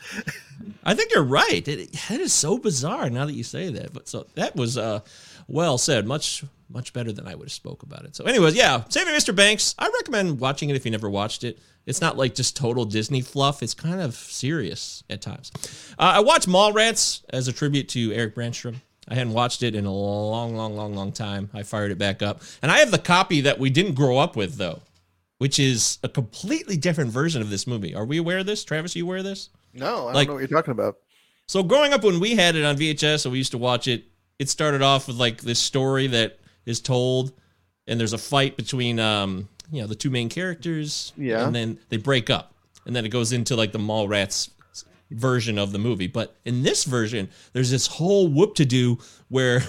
I 0.82 0.94
think 0.94 1.12
you're 1.12 1.24
right. 1.24 1.68
It, 1.68 1.90
it 2.10 2.20
is 2.20 2.32
so 2.32 2.56
bizarre 2.56 3.10
now 3.10 3.26
that 3.26 3.34
you 3.34 3.44
say 3.44 3.70
that. 3.70 3.92
But 3.92 4.08
so 4.08 4.26
that 4.34 4.56
was 4.56 4.78
uh, 4.78 5.00
well 5.46 5.76
said. 5.76 6.06
Much 6.06 6.42
much 6.70 6.92
better 6.92 7.12
than 7.12 7.26
I 7.26 7.34
would 7.34 7.46
have 7.46 7.52
spoke 7.52 7.82
about 7.82 8.04
it. 8.04 8.14
So, 8.16 8.24
anyways, 8.24 8.54
yeah, 8.54 8.84
Saving 8.88 9.14
Mr. 9.14 9.34
Banks. 9.34 9.74
I 9.78 9.88
recommend 9.88 10.40
watching 10.40 10.70
it 10.70 10.76
if 10.76 10.84
you 10.84 10.90
never 10.90 11.10
watched 11.10 11.44
it. 11.44 11.58
It's 11.86 12.00
not 12.00 12.16
like 12.16 12.34
just 12.34 12.56
total 12.56 12.84
Disney 12.84 13.20
fluff. 13.22 13.62
It's 13.62 13.74
kind 13.74 14.00
of 14.00 14.14
serious 14.14 15.02
at 15.10 15.20
times. 15.22 15.50
Uh, 15.98 16.12
I 16.16 16.20
watched 16.20 16.48
Mallrats 16.48 17.22
as 17.30 17.48
a 17.48 17.52
tribute 17.52 17.88
to 17.90 18.12
Eric 18.12 18.34
Branstrom. 18.36 18.76
I 19.08 19.14
hadn't 19.14 19.32
watched 19.32 19.62
it 19.62 19.74
in 19.74 19.86
a 19.86 19.92
long, 19.92 20.54
long, 20.54 20.76
long, 20.76 20.94
long 20.94 21.10
time. 21.10 21.50
I 21.52 21.62
fired 21.64 21.90
it 21.90 21.98
back 21.98 22.22
up, 22.22 22.42
and 22.62 22.70
I 22.70 22.78
have 22.78 22.90
the 22.92 22.98
copy 22.98 23.40
that 23.40 23.58
we 23.58 23.68
didn't 23.70 23.94
grow 23.94 24.18
up 24.18 24.36
with 24.36 24.56
though, 24.56 24.80
which 25.38 25.58
is 25.58 25.98
a 26.04 26.08
completely 26.08 26.76
different 26.76 27.10
version 27.10 27.42
of 27.42 27.50
this 27.50 27.66
movie. 27.66 27.94
Are 27.94 28.04
we 28.04 28.18
aware 28.18 28.38
of 28.38 28.46
this, 28.46 28.62
Travis? 28.62 28.94
Are 28.94 28.98
you 28.98 29.06
aware 29.06 29.18
of 29.18 29.24
this? 29.24 29.48
No, 29.74 30.08
I 30.08 30.12
Like- 30.12 30.26
don't 30.28 30.36
know 30.36 30.40
what 30.42 30.50
you're 30.50 30.58
talking 30.60 30.72
about. 30.72 30.96
So 31.46 31.64
growing 31.64 31.92
up 31.92 32.04
when 32.04 32.20
we 32.20 32.36
had 32.36 32.54
it 32.54 32.64
on 32.64 32.76
VHS 32.76 33.24
and 33.24 33.32
we 33.32 33.38
used 33.38 33.50
to 33.52 33.58
watch 33.58 33.88
it, 33.88 34.04
it 34.38 34.48
started 34.48 34.82
off 34.82 35.08
with 35.08 35.16
like 35.16 35.40
this 35.40 35.58
story 35.58 36.06
that 36.08 36.38
is 36.66 36.80
told, 36.80 37.32
and 37.86 37.98
there's 37.98 38.12
a 38.12 38.18
fight 38.18 38.56
between 38.56 38.98
um 39.00 39.48
you 39.72 39.80
know 39.80 39.86
the 39.86 39.94
two 39.94 40.10
main 40.10 40.28
characters, 40.28 41.12
Yeah. 41.16 41.46
and 41.46 41.54
then 41.54 41.78
they 41.90 41.96
break 41.96 42.28
up, 42.30 42.54
and 42.86 42.94
then 42.96 43.04
it 43.04 43.10
goes 43.10 43.32
into 43.32 43.56
like 43.56 43.72
the 43.72 43.78
Mallrats 43.78 44.50
version 45.10 45.58
of 45.58 45.72
the 45.72 45.78
movie. 45.78 46.06
But 46.06 46.36
in 46.44 46.62
this 46.62 46.84
version, 46.84 47.28
there's 47.52 47.70
this 47.70 47.86
whole 47.86 48.28
whoop 48.28 48.54
to 48.56 48.64
do 48.64 48.98
where 49.28 49.62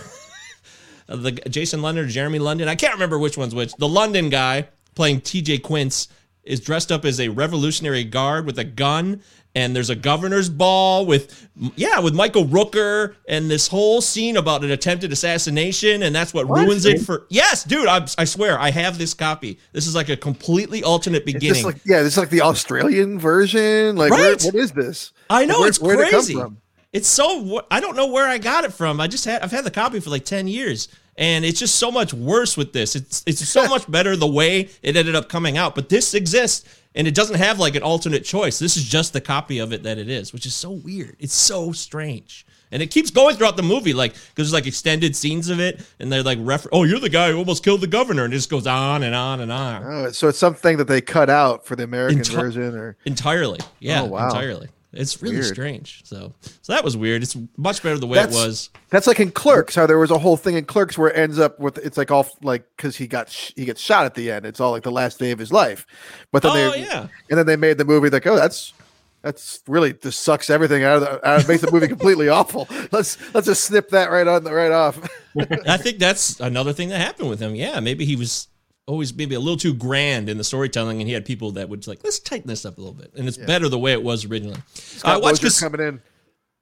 the 1.07 1.31
Jason 1.49 1.81
London 1.81 2.07
Jeremy 2.09 2.39
London, 2.39 2.67
I 2.67 2.75
can't 2.75 2.93
remember 2.93 3.19
which 3.19 3.37
one's 3.37 3.55
which. 3.55 3.73
The 3.75 3.87
London 3.87 4.29
guy 4.29 4.67
playing 4.95 5.21
T.S. 5.21 5.59
Quint 5.63 6.07
is 6.43 6.59
dressed 6.59 6.91
up 6.91 7.05
as 7.05 7.19
a 7.19 7.29
Revolutionary 7.29 8.03
Guard 8.03 8.45
with 8.45 8.57
a 8.59 8.63
gun, 8.63 9.21
and 9.53 9.75
there's 9.75 9.89
a 9.89 9.95
governor's 9.95 10.47
ball 10.49 11.05
with 11.05 11.49
yeah 11.75 11.99
with 11.99 12.13
Michael 12.15 12.45
Rooker, 12.45 13.15
and 13.27 13.49
this 13.51 13.67
whole 13.67 14.01
scene 14.01 14.37
about 14.37 14.63
an 14.63 14.71
attempted 14.71 15.11
assassination, 15.11 16.03
and 16.03 16.15
that's 16.15 16.33
what, 16.33 16.47
What? 16.47 16.61
ruins 16.65 16.85
it 16.85 17.01
for. 17.01 17.25
Yes, 17.29 17.63
dude, 17.63 17.87
I, 17.87 18.05
I 18.17 18.25
swear 18.25 18.59
I 18.59 18.71
have 18.71 18.97
this 18.97 19.13
copy. 19.13 19.59
This 19.73 19.87
is 19.87 19.95
like 19.95 20.09
a 20.09 20.17
completely 20.17 20.83
alternate 20.83 21.25
beginning. 21.25 21.55
just 21.55 21.65
like 21.65 21.77
yeah, 21.85 22.01
this 22.03 22.13
is 22.13 22.17
like 22.17 22.29
the 22.29 22.41
Australian 22.41 23.19
version. 23.19 23.95
Like 23.95 24.11
where- 24.11 24.31
Right. 24.31 24.41
what 24.43 24.55
is 24.55 24.71
this? 24.71 25.11
I 25.29 25.45
know 25.45 25.59
Where- 25.59 25.67
it's 25.69 25.77
it 25.79 25.81
come 25.81 25.97
crazy. 25.97 26.33
from? 26.33 26.57
it's 26.93 27.07
so 27.07 27.65
I 27.71 27.79
don't 27.79 27.95
know 27.95 28.07
where 28.07 28.27
I 28.27 28.37
got 28.37 28.63
it 28.65 28.73
from. 28.73 28.99
I 29.01 29.07
just 29.07 29.25
had 29.25 29.41
I've 29.41 29.51
had 29.51 29.63
the 29.63 29.71
copy 29.71 29.99
for 29.99 30.09
like 30.09 30.25
10 30.25 30.47
years 30.47 30.87
and 31.17 31.43
it's 31.45 31.59
just 31.59 31.75
so 31.75 31.91
much 31.91 32.13
worse 32.13 32.55
with 32.57 32.73
this. 32.73 32.95
It's 32.95 33.23
it's 33.25 33.47
so 33.47 33.67
much 33.69 33.89
better 33.89 34.15
the 34.15 34.27
way 34.27 34.69
it 34.81 34.95
ended 34.95 35.15
up 35.15 35.29
coming 35.29 35.57
out, 35.57 35.73
but 35.75 35.89
this 35.89 36.13
exists 36.13 36.65
and 36.95 37.07
it 37.07 37.15
doesn't 37.15 37.37
have 37.37 37.59
like 37.59 37.75
an 37.75 37.83
alternate 37.83 38.23
choice. 38.25 38.59
This 38.59 38.75
is 38.77 38.83
just 38.83 39.13
the 39.13 39.21
copy 39.21 39.59
of 39.59 39.71
it 39.73 39.83
that 39.83 39.97
it 39.97 40.09
is, 40.09 40.33
which 40.33 40.45
is 40.45 40.53
so 40.53 40.71
weird. 40.71 41.15
It's 41.19 41.33
so 41.33 41.71
strange. 41.71 42.45
And 42.73 42.81
it 42.81 42.87
keeps 42.87 43.09
going 43.11 43.35
throughout 43.35 43.57
the 43.57 43.63
movie, 43.63 43.91
like 43.91 44.13
because 44.13 44.31
there's 44.49 44.53
like 44.53 44.65
extended 44.65 45.13
scenes 45.13 45.49
of 45.49 45.59
it, 45.59 45.81
and 45.99 46.09
they're 46.09 46.23
like, 46.23 46.37
refer- 46.41 46.69
"Oh, 46.71 46.85
you're 46.85 47.01
the 47.01 47.09
guy 47.09 47.29
who 47.29 47.37
almost 47.37 47.65
killed 47.65 47.81
the 47.81 47.87
governor," 47.87 48.23
and 48.23 48.33
it 48.33 48.37
just 48.37 48.49
goes 48.49 48.65
on 48.65 49.03
and 49.03 49.13
on 49.13 49.41
and 49.41 49.51
on. 49.51 49.83
Oh, 49.83 50.11
so 50.11 50.29
it's 50.29 50.37
something 50.37 50.77
that 50.77 50.87
they 50.87 51.01
cut 51.01 51.29
out 51.29 51.65
for 51.65 51.75
the 51.75 51.83
American 51.83 52.19
Enti- 52.21 52.33
version, 52.33 52.73
or 52.75 52.95
Entirely, 53.03 53.59
yeah, 53.79 54.03
Oh, 54.03 54.05
wow. 54.05 54.27
entirely. 54.29 54.69
It's 54.93 55.21
really 55.21 55.35
Weird. 55.37 55.45
strange. 55.45 56.01
So, 56.03 56.33
so 56.61 56.73
that 56.73 56.83
was 56.83 56.97
weird. 56.97 57.23
It's 57.23 57.37
much 57.55 57.81
better 57.81 57.97
the 57.97 58.07
way 58.07 58.15
That's- 58.15 58.35
it 58.35 58.37
was. 58.45 58.69
That's 58.89 59.07
like 59.07 59.21
in 59.21 59.31
Clerks, 59.31 59.73
how 59.75 59.85
there 59.87 59.97
was 59.97 60.11
a 60.11 60.17
whole 60.17 60.35
thing 60.35 60.55
in 60.55 60.65
Clerks 60.65 60.97
where 60.97 61.09
it 61.09 61.15
ends 61.17 61.39
up 61.39 61.59
with 61.59 61.77
it's 61.77 61.97
like 61.97 62.11
all 62.11 62.27
like 62.43 62.65
because 62.75 62.97
he 62.97 63.07
got 63.07 63.29
sh- 63.29 63.51
he 63.55 63.63
gets 63.63 63.79
shot 63.79 64.05
at 64.05 64.15
the 64.15 64.29
end. 64.29 64.45
It's 64.45 64.59
all 64.59 64.71
like 64.71 64.83
the 64.83 64.91
last 64.91 65.17
day 65.17 65.31
of 65.31 65.39
his 65.39 65.51
life. 65.51 65.85
But 66.33 66.43
then 66.43 66.51
Oh 66.51 66.71
they 66.71 66.81
yeah, 66.81 67.07
and 67.29 67.39
then 67.39 67.45
they 67.45 67.55
made 67.55 67.77
the 67.77 67.85
movie 67.85 68.09
like 68.09 68.27
oh 68.27 68.35
that's 68.35 68.73
that's 69.21 69.61
really 69.67 69.93
just 69.93 70.21
sucks 70.21 70.49
everything 70.49 70.83
out 70.83 70.95
of 70.97 71.01
the 71.03 71.25
out, 71.27 71.39
of, 71.41 71.47
makes 71.47 71.61
the 71.61 71.71
movie 71.71 71.87
completely 71.87 72.27
awful. 72.37 72.67
Let's 72.91 73.17
let's 73.33 73.47
just 73.47 73.63
snip 73.63 73.89
that 73.91 74.11
right 74.11 74.27
on 74.27 74.43
the 74.43 74.53
right 74.53 74.71
off. 74.71 74.99
I 75.67 75.77
think 75.77 75.99
that's 75.99 76.39
another 76.41 76.73
thing 76.73 76.89
that 76.89 76.99
happened 76.99 77.29
with 77.29 77.39
him. 77.39 77.55
Yeah, 77.55 77.79
maybe 77.79 78.03
he 78.03 78.17
was 78.17 78.47
always 78.87 79.13
maybe 79.13 79.35
a 79.35 79.39
little 79.39 79.57
too 79.57 79.73
grand 79.73 80.27
in 80.29 80.37
the 80.37 80.43
storytelling, 80.43 80.99
and 80.99 81.07
he 81.07 81.13
had 81.13 81.25
people 81.25 81.51
that 81.51 81.69
would 81.69 81.85
like, 81.87 82.03
let's 82.03 82.19
tighten 82.19 82.47
this 82.47 82.65
up 82.65 82.77
a 82.77 82.81
little 82.81 82.93
bit, 82.95 83.11
and 83.15 83.27
it's 83.27 83.37
better 83.37 83.69
the 83.69 83.79
way 83.79 83.91
it 83.93 84.03
was 84.03 84.25
originally. 84.25 84.57
I 84.57 84.61
Scott 84.73 85.21
watched 85.21 85.43
Mosier 85.43 85.69
coming 85.69 85.87
in. 85.87 86.01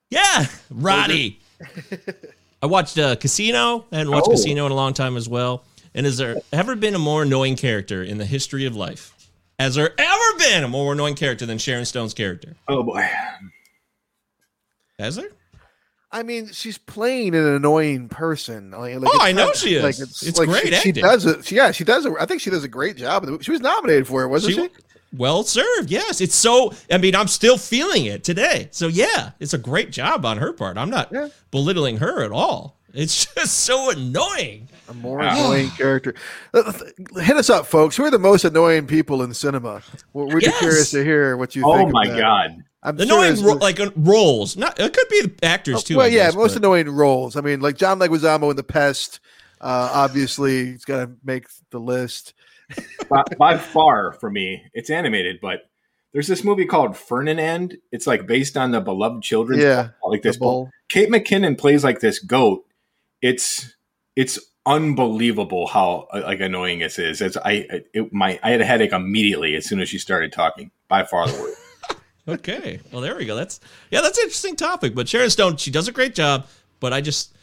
yeah, 0.09 0.45
Roddy. 0.69 1.39
I 2.61 2.65
watched 2.65 2.97
uh, 2.97 3.15
Casino. 3.15 3.85
I 3.91 3.97
hadn't 3.97 4.11
watched 4.11 4.27
Oh. 4.27 4.31
Casino 4.31 4.65
in 4.65 4.71
a 4.71 4.75
long 4.75 4.93
time 4.93 5.15
as 5.17 5.29
well. 5.29 5.63
And 5.95 6.05
has 6.05 6.17
there 6.17 6.37
ever 6.53 6.75
been 6.75 6.93
a 6.93 6.99
more 6.99 7.23
annoying 7.23 7.55
character 7.55 8.03
in 8.03 8.17
the 8.17 8.25
history 8.25 8.65
of 8.65 8.75
life? 8.75 9.13
Has 9.57 9.75
there 9.75 9.91
ever 9.97 10.37
been 10.37 10.63
a 10.63 10.67
more 10.67 10.93
annoying 10.93 11.15
character 11.15 11.45
than 11.45 11.57
Sharon 11.57 11.85
Stone's 11.85 12.13
character? 12.13 12.55
Oh 12.67 12.83
boy. 12.83 13.09
Has 14.99 15.15
there? 15.15 15.29
I 16.11 16.23
mean, 16.23 16.47
she's 16.51 16.77
playing 16.79 17.35
an 17.35 17.45
annoying 17.45 18.09
person. 18.09 18.71
Like, 18.71 18.95
like 18.95 19.11
Oh, 19.13 19.19
I 19.21 19.31
know 19.31 19.53
she 19.53 19.75
is. 19.75 19.83
Like 19.83 19.99
it's, 19.99 20.23
It's 20.25 20.39
like 20.39 20.47
great 20.49 20.73
she, 20.73 20.81
she 20.81 20.91
does 20.91 21.25
it. 21.25 21.45
She, 21.45 21.55
yeah, 21.55 21.71
she 21.71 21.83
does 21.83 22.05
it. 22.05 22.13
I 22.19 22.25
think 22.25 22.41
she 22.41 22.49
does 22.49 22.63
a 22.63 22.67
great 22.67 22.97
job. 22.97 23.21
in 23.23 23.27
the 23.27 23.31
movie. 23.33 23.43
She 23.43 23.51
was 23.51 23.61
nominated 23.61 24.07
for 24.07 24.23
it, 24.23 24.27
wasn't 24.29 24.55
she? 24.55 24.61
She- 24.63 24.69
Well 25.15 25.43
served. 25.43 25.91
Yes. 25.91 26.19
It's 26.19 26.33
so, 26.35 26.73
I 26.91 26.97
mean, 26.97 27.15
I'm 27.15 27.27
still 27.27 27.57
feeling 27.57 28.05
it 28.05 28.23
today. 28.23 28.69
So, 28.71 28.87
yeah, 28.87 29.31
it's 29.39 29.53
a 29.53 29.57
great 29.59 29.91
job 29.91 30.25
on 30.25 30.37
her 30.37 30.51
part. 30.53 30.77
I'm 30.77 30.89
not 30.89 31.09
Yeah. 31.11 31.29
belittling 31.51 31.97
her 31.97 32.23
at 32.23 32.31
all. 32.31 32.75
It's 32.91 33.25
just 33.35 33.59
so 33.59 33.91
annoying. 33.91 34.67
A 34.87 34.93
more 34.95 35.19
annoying 35.19 35.69
character. 35.71 36.15
Uh, 36.55 36.73
Hit 37.21 37.37
us 37.37 37.51
up, 37.51 37.67
folks. 37.67 37.95
Who 37.95 38.03
are 38.05 38.09
the 38.09 38.17
most 38.17 38.45
annoying 38.45 38.87
people 38.87 39.21
in 39.21 39.31
cinema? 39.35 39.83
We're, 40.13 40.25
we're 40.25 40.39
Yes. 40.39 40.57
curious 40.57 40.89
to 40.91 41.03
hear 41.03 41.37
what 41.37 41.55
you 41.55 41.63
Oh 41.65 41.75
think. 41.77 41.89
Oh 41.89 41.91
my 41.91 42.07
that. 42.07 42.19
god. 42.19 42.63
I'm 42.81 42.95
The 42.95 43.05
sure 43.05 43.17
annoying, 43.17 43.33
it's- 43.33 43.45
ro- 43.45 43.53
like 43.55 43.79
uh, 43.79 43.91
roles. 43.95 44.55
Not, 44.55 44.79
it 44.79 44.93
could 44.93 45.07
be 45.09 45.21
the 45.21 45.45
actors 45.45 45.83
too. 45.83 45.97
well, 45.97 46.05
I 46.05 46.09
yeah, 46.09 46.25
guess, 46.27 46.35
most 46.35 46.53
but- 46.53 46.57
annoying 46.63 46.89
roles. 46.89 47.35
I 47.35 47.41
mean, 47.41 47.59
like 47.61 47.75
John 47.77 47.99
Leguizamo 47.99 48.49
in 48.49 48.55
The 48.55 48.63
Pest. 48.63 49.19
Uh, 49.61 49.89
obviously, 49.93 50.67
he's 50.67 50.85
got 50.85 51.05
to 51.05 51.11
make 51.23 51.47
the 51.71 51.79
list. 51.79 52.33
by, 53.09 53.23
by 53.37 53.57
far 53.57 54.13
for 54.13 54.29
me, 54.31 54.63
it's 54.73 54.89
animated, 54.89 55.39
but 55.41 55.69
there's 56.13 56.27
this 56.27 56.43
movie 56.45 56.65
called 56.65 56.95
Ferdinand. 56.95 57.77
It's 57.91 58.07
like 58.07 58.25
based 58.25 58.55
on 58.55 58.71
the 58.71 58.79
beloved 58.79 59.21
children's 59.23 59.61
Yeah, 59.61 59.89
book, 60.01 60.11
like 60.11 60.21
this 60.21 60.37
book. 60.37 60.45
Bull. 60.45 60.71
Kate 60.87 61.09
McKinnon 61.09 61.57
plays 61.57 61.83
like 61.83 61.99
this 61.99 62.19
goat. 62.19 62.65
It's 63.21 63.75
it's 64.15 64.39
unbelievable 64.65 65.67
how 65.67 66.07
uh, 66.13 66.21
like 66.25 66.39
annoying 66.39 66.79
this 66.79 66.97
is. 66.97 67.21
It's 67.21 67.35
I 67.37 67.67
it, 67.93 68.13
my 68.13 68.39
I 68.41 68.51
had 68.51 68.61
a 68.61 68.65
headache 68.65 68.93
immediately 68.93 69.55
as 69.55 69.65
soon 69.67 69.81
as 69.81 69.89
she 69.89 69.97
started 69.97 70.31
talking. 70.31 70.71
By 70.87 71.03
far 71.03 71.27
the 71.27 71.33
worst. 71.33 71.57
Okay. 72.33 72.79
Well, 72.91 73.01
there 73.01 73.15
we 73.15 73.25
go. 73.25 73.35
That's 73.35 73.59
yeah, 73.91 74.01
that's 74.01 74.17
an 74.17 74.23
interesting 74.23 74.55
topic. 74.55 74.95
But 74.95 75.07
Sharon 75.09 75.29
Stone, 75.29 75.57
she 75.57 75.71
does 75.71 75.87
a 75.87 75.91
great 75.91 76.15
job. 76.15 76.47
But 76.79 76.93
I 76.93 77.01
just, 77.01 77.35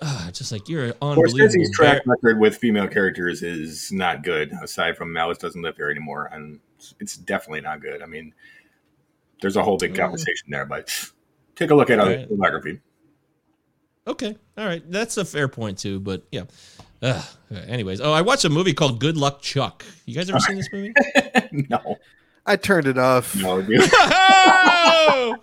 uh, 0.00 0.30
just 0.30 0.52
like 0.52 0.68
you're 0.68 0.92
unbelievable. 1.00 1.46
Scorsese's 1.46 1.70
track 1.72 2.02
record 2.06 2.38
with 2.38 2.56
female 2.58 2.88
characters 2.88 3.42
is 3.42 3.90
not 3.92 4.22
good. 4.22 4.52
Aside 4.62 4.96
from 4.96 5.16
Alice 5.16 5.38
doesn't 5.38 5.62
live 5.62 5.76
here 5.76 5.90
anymore, 5.90 6.28
and 6.32 6.60
it's 7.00 7.16
definitely 7.16 7.62
not 7.62 7.80
good. 7.80 8.02
I 8.02 8.06
mean, 8.06 8.34
there's 9.40 9.56
a 9.56 9.62
whole 9.62 9.78
big 9.78 9.94
conversation 9.94 10.48
there, 10.50 10.66
but 10.66 10.92
take 11.54 11.70
a 11.70 11.74
look 11.74 11.88
at 11.90 11.98
other 11.98 12.16
Right. 12.16 12.28
filmography. 12.30 12.80
Okay. 14.06 14.36
All 14.56 14.66
right. 14.66 14.88
That's 14.90 15.16
a 15.16 15.24
fair 15.24 15.48
point 15.48 15.78
too. 15.78 15.98
But 16.00 16.24
yeah. 16.30 16.44
Ugh. 17.02 17.24
anyways, 17.66 18.00
oh, 18.00 18.12
I 18.12 18.22
watched 18.22 18.44
a 18.44 18.48
movie 18.48 18.72
called 18.72 19.00
Good 19.00 19.16
Luck 19.16 19.42
Chuck. 19.42 19.84
You 20.06 20.14
guys 20.14 20.30
ever 20.30 20.40
seen 20.40 20.56
this 20.56 20.68
movie? 20.72 20.94
no, 21.68 21.96
I 22.46 22.56
turned 22.56 22.86
it 22.86 22.98
off. 22.98 23.34
no. 23.36 23.66
Oh! 25.08 25.36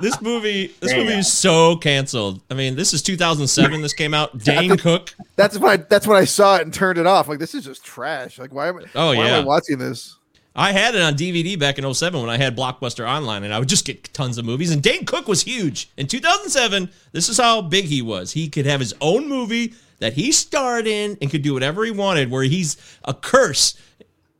this 0.00 0.20
movie, 0.20 0.68
this 0.80 0.92
movie 0.92 1.10
Damn. 1.10 1.18
is 1.20 1.32
so 1.32 1.76
canceled. 1.76 2.40
I 2.50 2.54
mean, 2.54 2.76
this 2.76 2.92
is 2.92 3.02
2007. 3.02 3.82
This 3.82 3.92
came 3.92 4.14
out. 4.14 4.36
Dane 4.44 4.76
Cook. 4.76 5.14
That's 5.36 5.58
when 5.58 5.72
I, 5.72 5.76
that's 5.76 6.06
when 6.06 6.16
I 6.16 6.24
saw 6.24 6.56
it 6.56 6.62
and 6.62 6.72
turned 6.72 6.98
it 6.98 7.06
off. 7.06 7.28
Like 7.28 7.38
this 7.38 7.54
is 7.54 7.64
just 7.64 7.84
trash. 7.84 8.38
Like 8.38 8.52
why 8.52 8.68
am 8.68 8.78
I? 8.78 8.82
Oh, 8.94 9.08
why 9.08 9.16
am 9.16 9.26
yeah. 9.26 9.38
I 9.38 9.44
watching 9.44 9.78
this? 9.78 10.16
I 10.54 10.72
had 10.72 10.94
it 10.94 11.02
on 11.02 11.14
DVD 11.14 11.58
back 11.58 11.78
in 11.78 11.94
07 11.94 12.20
when 12.20 12.30
I 12.30 12.36
had 12.36 12.56
Blockbuster 12.56 13.08
Online, 13.08 13.44
and 13.44 13.54
I 13.54 13.58
would 13.58 13.68
just 13.68 13.84
get 13.84 14.12
tons 14.12 14.36
of 14.36 14.44
movies. 14.44 14.72
And 14.72 14.82
Dane 14.82 15.04
Cook 15.04 15.28
was 15.28 15.42
huge. 15.42 15.90
In 15.96 16.06
2007, 16.06 16.90
this 17.12 17.28
is 17.28 17.38
how 17.38 17.62
big 17.62 17.84
he 17.84 18.02
was. 18.02 18.32
He 18.32 18.48
could 18.48 18.66
have 18.66 18.80
his 18.80 18.94
own 19.00 19.28
movie 19.28 19.74
that 20.00 20.14
he 20.14 20.32
starred 20.32 20.86
in 20.86 21.16
and 21.20 21.30
could 21.30 21.42
do 21.42 21.54
whatever 21.54 21.84
he 21.84 21.92
wanted, 21.92 22.30
where 22.30 22.42
he's 22.42 22.76
a 23.04 23.14
curse. 23.14 23.80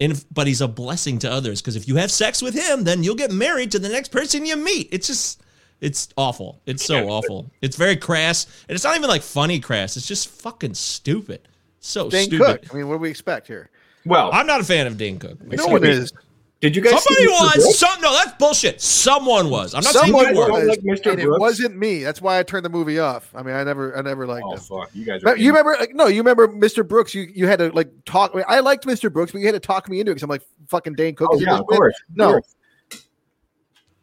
And, 0.00 0.24
but 0.32 0.46
he's 0.46 0.62
a 0.62 0.68
blessing 0.68 1.18
to 1.18 1.30
others 1.30 1.60
because 1.60 1.76
if 1.76 1.86
you 1.86 1.96
have 1.96 2.10
sex 2.10 2.40
with 2.40 2.54
him, 2.54 2.84
then 2.84 3.02
you'll 3.02 3.14
get 3.16 3.30
married 3.30 3.70
to 3.72 3.78
the 3.78 3.90
next 3.90 4.08
person 4.08 4.46
you 4.46 4.56
meet. 4.56 4.88
It's 4.90 5.06
just, 5.06 5.42
it's 5.80 6.08
awful. 6.16 6.60
It's 6.64 6.84
so 6.84 7.08
awful. 7.08 7.50
It's 7.60 7.76
very 7.76 7.96
crass, 7.96 8.46
and 8.68 8.74
it's 8.74 8.84
not 8.84 8.96
even 8.96 9.08
like 9.08 9.22
funny 9.22 9.60
crass. 9.60 9.96
It's 9.96 10.06
just 10.06 10.28
fucking 10.28 10.74
stupid. 10.74 11.48
So 11.80 12.08
Dane 12.08 12.28
stupid. 12.28 12.62
Cook. 12.62 12.74
I 12.74 12.76
mean, 12.78 12.88
what 12.88 12.96
do 12.96 13.00
we 13.00 13.10
expect 13.10 13.46
here? 13.46 13.70
Well, 14.06 14.30
I'm 14.32 14.46
not 14.46 14.60
a 14.60 14.64
fan 14.64 14.86
of 14.86 14.96
Dane 14.96 15.18
Cook. 15.18 15.42
No 15.42 15.66
one 15.66 15.84
is. 15.84 16.12
Did 16.60 16.76
you 16.76 16.82
guys? 16.82 16.92
Somebody 17.02 17.26
see 17.26 17.28
was. 17.28 17.78
Some, 17.78 18.00
no, 18.02 18.12
that's 18.12 18.32
bullshit. 18.38 18.80
Someone 18.80 19.48
was. 19.48 19.74
I'm 19.74 19.82
not 19.82 19.92
Someone 19.94 20.24
saying 20.24 20.36
you 20.36 20.42
were. 20.42 20.50
was, 20.52 20.68
like 20.68 20.80
Mr. 20.80 21.18
it 21.18 21.28
wasn't 21.40 21.76
me. 21.76 22.02
That's 22.02 22.20
why 22.20 22.38
I 22.38 22.42
turned 22.42 22.64
the 22.64 22.68
movie 22.70 22.98
off. 22.98 23.32
I 23.34 23.42
mean, 23.42 23.54
I 23.54 23.64
never, 23.64 23.96
I 23.96 24.02
never 24.02 24.26
liked 24.26 24.44
Oh 24.46 24.52
him. 24.54 24.58
fuck, 24.60 24.90
you 24.92 25.04
guys. 25.06 25.24
Are 25.24 25.36
you 25.36 25.48
remember? 25.50 25.76
Like, 25.80 25.94
no, 25.94 26.06
you 26.06 26.18
remember 26.18 26.48
Mr. 26.48 26.86
Brooks? 26.86 27.14
You 27.14 27.22
you 27.34 27.46
had 27.46 27.58
to 27.60 27.70
like 27.70 27.88
talk. 28.04 28.32
I, 28.34 28.36
mean, 28.36 28.44
I 28.48 28.60
liked 28.60 28.84
Mr. 28.86 29.10
Brooks, 29.12 29.32
but 29.32 29.38
you 29.38 29.46
had 29.46 29.52
to 29.54 29.60
talk 29.60 29.88
me 29.88 30.00
into 30.00 30.12
it 30.12 30.14
because 30.16 30.22
I'm 30.22 30.28
like 30.30 30.42
fucking 30.68 30.94
Dane 30.94 31.14
Cook. 31.14 31.30
Oh 31.32 31.38
yeah, 31.40 31.58
of 31.58 31.66
bit. 31.66 31.76
course. 31.78 31.94
of 32.10 32.16
No, 32.16 32.30
course. 32.32 32.56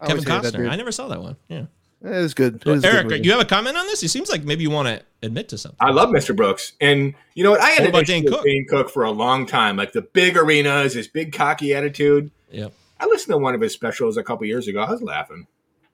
Kevin 0.02 0.16
always 0.16 0.24
hated 0.28 0.44
that 0.44 0.54
Costner. 0.54 0.70
I 0.72 0.76
never 0.76 0.92
saw 0.92 1.08
that 1.10 1.22
one. 1.22 1.36
Yeah. 1.50 1.66
It 2.04 2.12
is 2.12 2.34
good. 2.34 2.56
It 2.56 2.68
is 2.68 2.84
a 2.84 2.88
good 2.88 2.94
Eric, 2.94 3.08
movie. 3.08 3.24
you 3.24 3.32
have 3.32 3.42
a 3.42 3.46
comment 3.46 3.76
on 3.76 3.86
this? 3.88 4.04
It 4.04 4.10
seems 4.10 4.30
like 4.30 4.44
maybe 4.44 4.62
you 4.64 4.70
want 4.70 4.88
to 4.88 5.02
admit 5.24 5.50
to 5.50 5.58
something. 5.58 5.78
I 5.80 5.92
love 5.92 6.10
Mr. 6.10 6.36
Brooks, 6.36 6.74
and 6.80 7.16
you 7.34 7.44
know 7.44 7.52
what? 7.52 7.62
I 7.62 7.70
had 7.70 7.80
What 7.80 7.90
an 7.90 7.96
about 7.96 8.06
Dane 8.06 8.24
with 8.24 8.34
Cook? 8.34 8.44
Dane 8.46 8.66
Cook 8.70 8.90
for 8.90 9.04
a 9.04 9.12
long 9.12 9.46
time. 9.46 9.78
Like 9.78 9.94
the 9.94 10.04
big 10.04 10.38
arenas, 10.38 10.94
his 10.94 11.08
big 11.08 11.34
cocky 11.34 11.74
attitude. 11.74 12.32
Yep. 12.52 12.72
I 13.00 13.06
listened 13.08 13.34
to 13.34 13.38
one 13.38 13.56
of 13.56 13.62
his 13.62 13.74
specials 13.74 14.18
a 14.18 14.24
couple 14.24 14.46
years 14.46 14.68
ago. 14.68 14.82
I 14.82 14.92
was 14.92 15.02
laughing. 15.02 15.48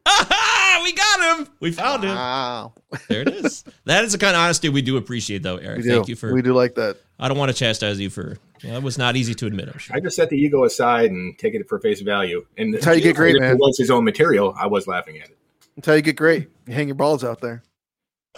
Ah, 0.05 0.81
we 0.83 0.93
got 0.93 1.39
him. 1.39 1.47
We 1.59 1.71
found 1.71 2.03
him. 2.03 2.15
Wow. 2.15 2.73
There 3.07 3.21
it 3.21 3.29
is. 3.29 3.63
that 3.85 4.03
is 4.03 4.11
the 4.11 4.17
kind 4.17 4.35
of 4.35 4.41
honesty 4.41 4.69
we 4.69 4.81
do 4.81 4.97
appreciate, 4.97 5.43
though, 5.43 5.57
Eric. 5.57 5.85
Thank 5.85 6.07
you 6.07 6.15
for. 6.15 6.33
we 6.33 6.41
do 6.41 6.53
like 6.53 6.75
that. 6.75 6.97
I 7.19 7.27
don't 7.29 7.37
want 7.37 7.51
to 7.51 7.57
chastise 7.57 7.99
you 7.99 8.09
for. 8.09 8.37
You 8.61 8.71
know, 8.71 8.77
it 8.77 8.83
was 8.83 8.97
not 8.97 9.15
easy 9.15 9.33
to 9.35 9.45
admit. 9.45 9.69
I'm 9.69 9.77
sure. 9.77 9.95
I 9.95 9.99
just 9.99 10.15
set 10.15 10.29
the 10.29 10.37
ego 10.37 10.63
aside 10.63 11.11
and 11.11 11.37
take 11.37 11.53
it 11.53 11.67
for 11.67 11.79
face 11.79 12.01
value. 12.01 12.45
And 12.57 12.73
That's 12.73 12.85
how 12.85 12.91
you 12.93 13.01
get 13.01 13.15
great, 13.15 13.35
if 13.35 13.41
man. 13.41 13.51
It 13.51 13.57
was 13.59 13.77
his 13.77 13.91
own 13.91 14.03
material. 14.03 14.53
I 14.57 14.67
was 14.67 14.87
laughing 14.87 15.17
at 15.19 15.29
it. 15.29 15.37
That's 15.75 15.87
how 15.87 15.93
you 15.93 16.01
get 16.01 16.15
great. 16.15 16.49
You 16.67 16.73
hang 16.73 16.87
your 16.87 16.95
balls 16.95 17.23
out 17.23 17.41
there. 17.41 17.63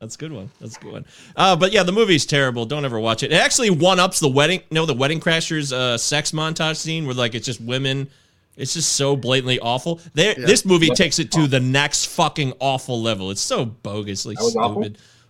That's 0.00 0.14
a 0.14 0.18
good 0.18 0.32
one. 0.32 0.50
That's 0.60 0.76
a 0.76 0.80
good 0.80 0.92
one. 0.92 1.06
Uh, 1.34 1.56
but 1.56 1.72
yeah, 1.72 1.82
the 1.82 1.92
movie's 1.92 2.24
terrible. 2.24 2.64
Don't 2.66 2.84
ever 2.84 3.00
watch 3.00 3.22
it. 3.22 3.32
It 3.32 3.36
actually 3.36 3.70
one 3.70 3.98
ups 3.98 4.20
the 4.20 4.28
wedding. 4.28 4.62
No, 4.70 4.86
the 4.86 4.94
Wedding 4.94 5.18
Crashers 5.18 5.72
uh, 5.72 5.98
sex 5.98 6.30
montage 6.30 6.76
scene 6.76 7.04
where 7.04 7.14
like 7.14 7.34
it's 7.34 7.46
just 7.46 7.60
women. 7.60 8.08
It's 8.56 8.74
just 8.74 8.92
so 8.94 9.16
blatantly 9.16 9.60
awful. 9.60 10.00
They, 10.14 10.34
This 10.34 10.64
movie 10.64 10.90
takes 10.90 11.20
it 11.20 11.30
to 11.32 11.46
the 11.46 11.60
next 11.60 12.06
fucking 12.06 12.54
awful 12.58 13.00
level. 13.00 13.30
It's 13.30 13.40
so 13.40 13.64
bogusly 13.64 14.34
That 14.34 14.42
was 14.42 14.56
awful? 14.56 14.84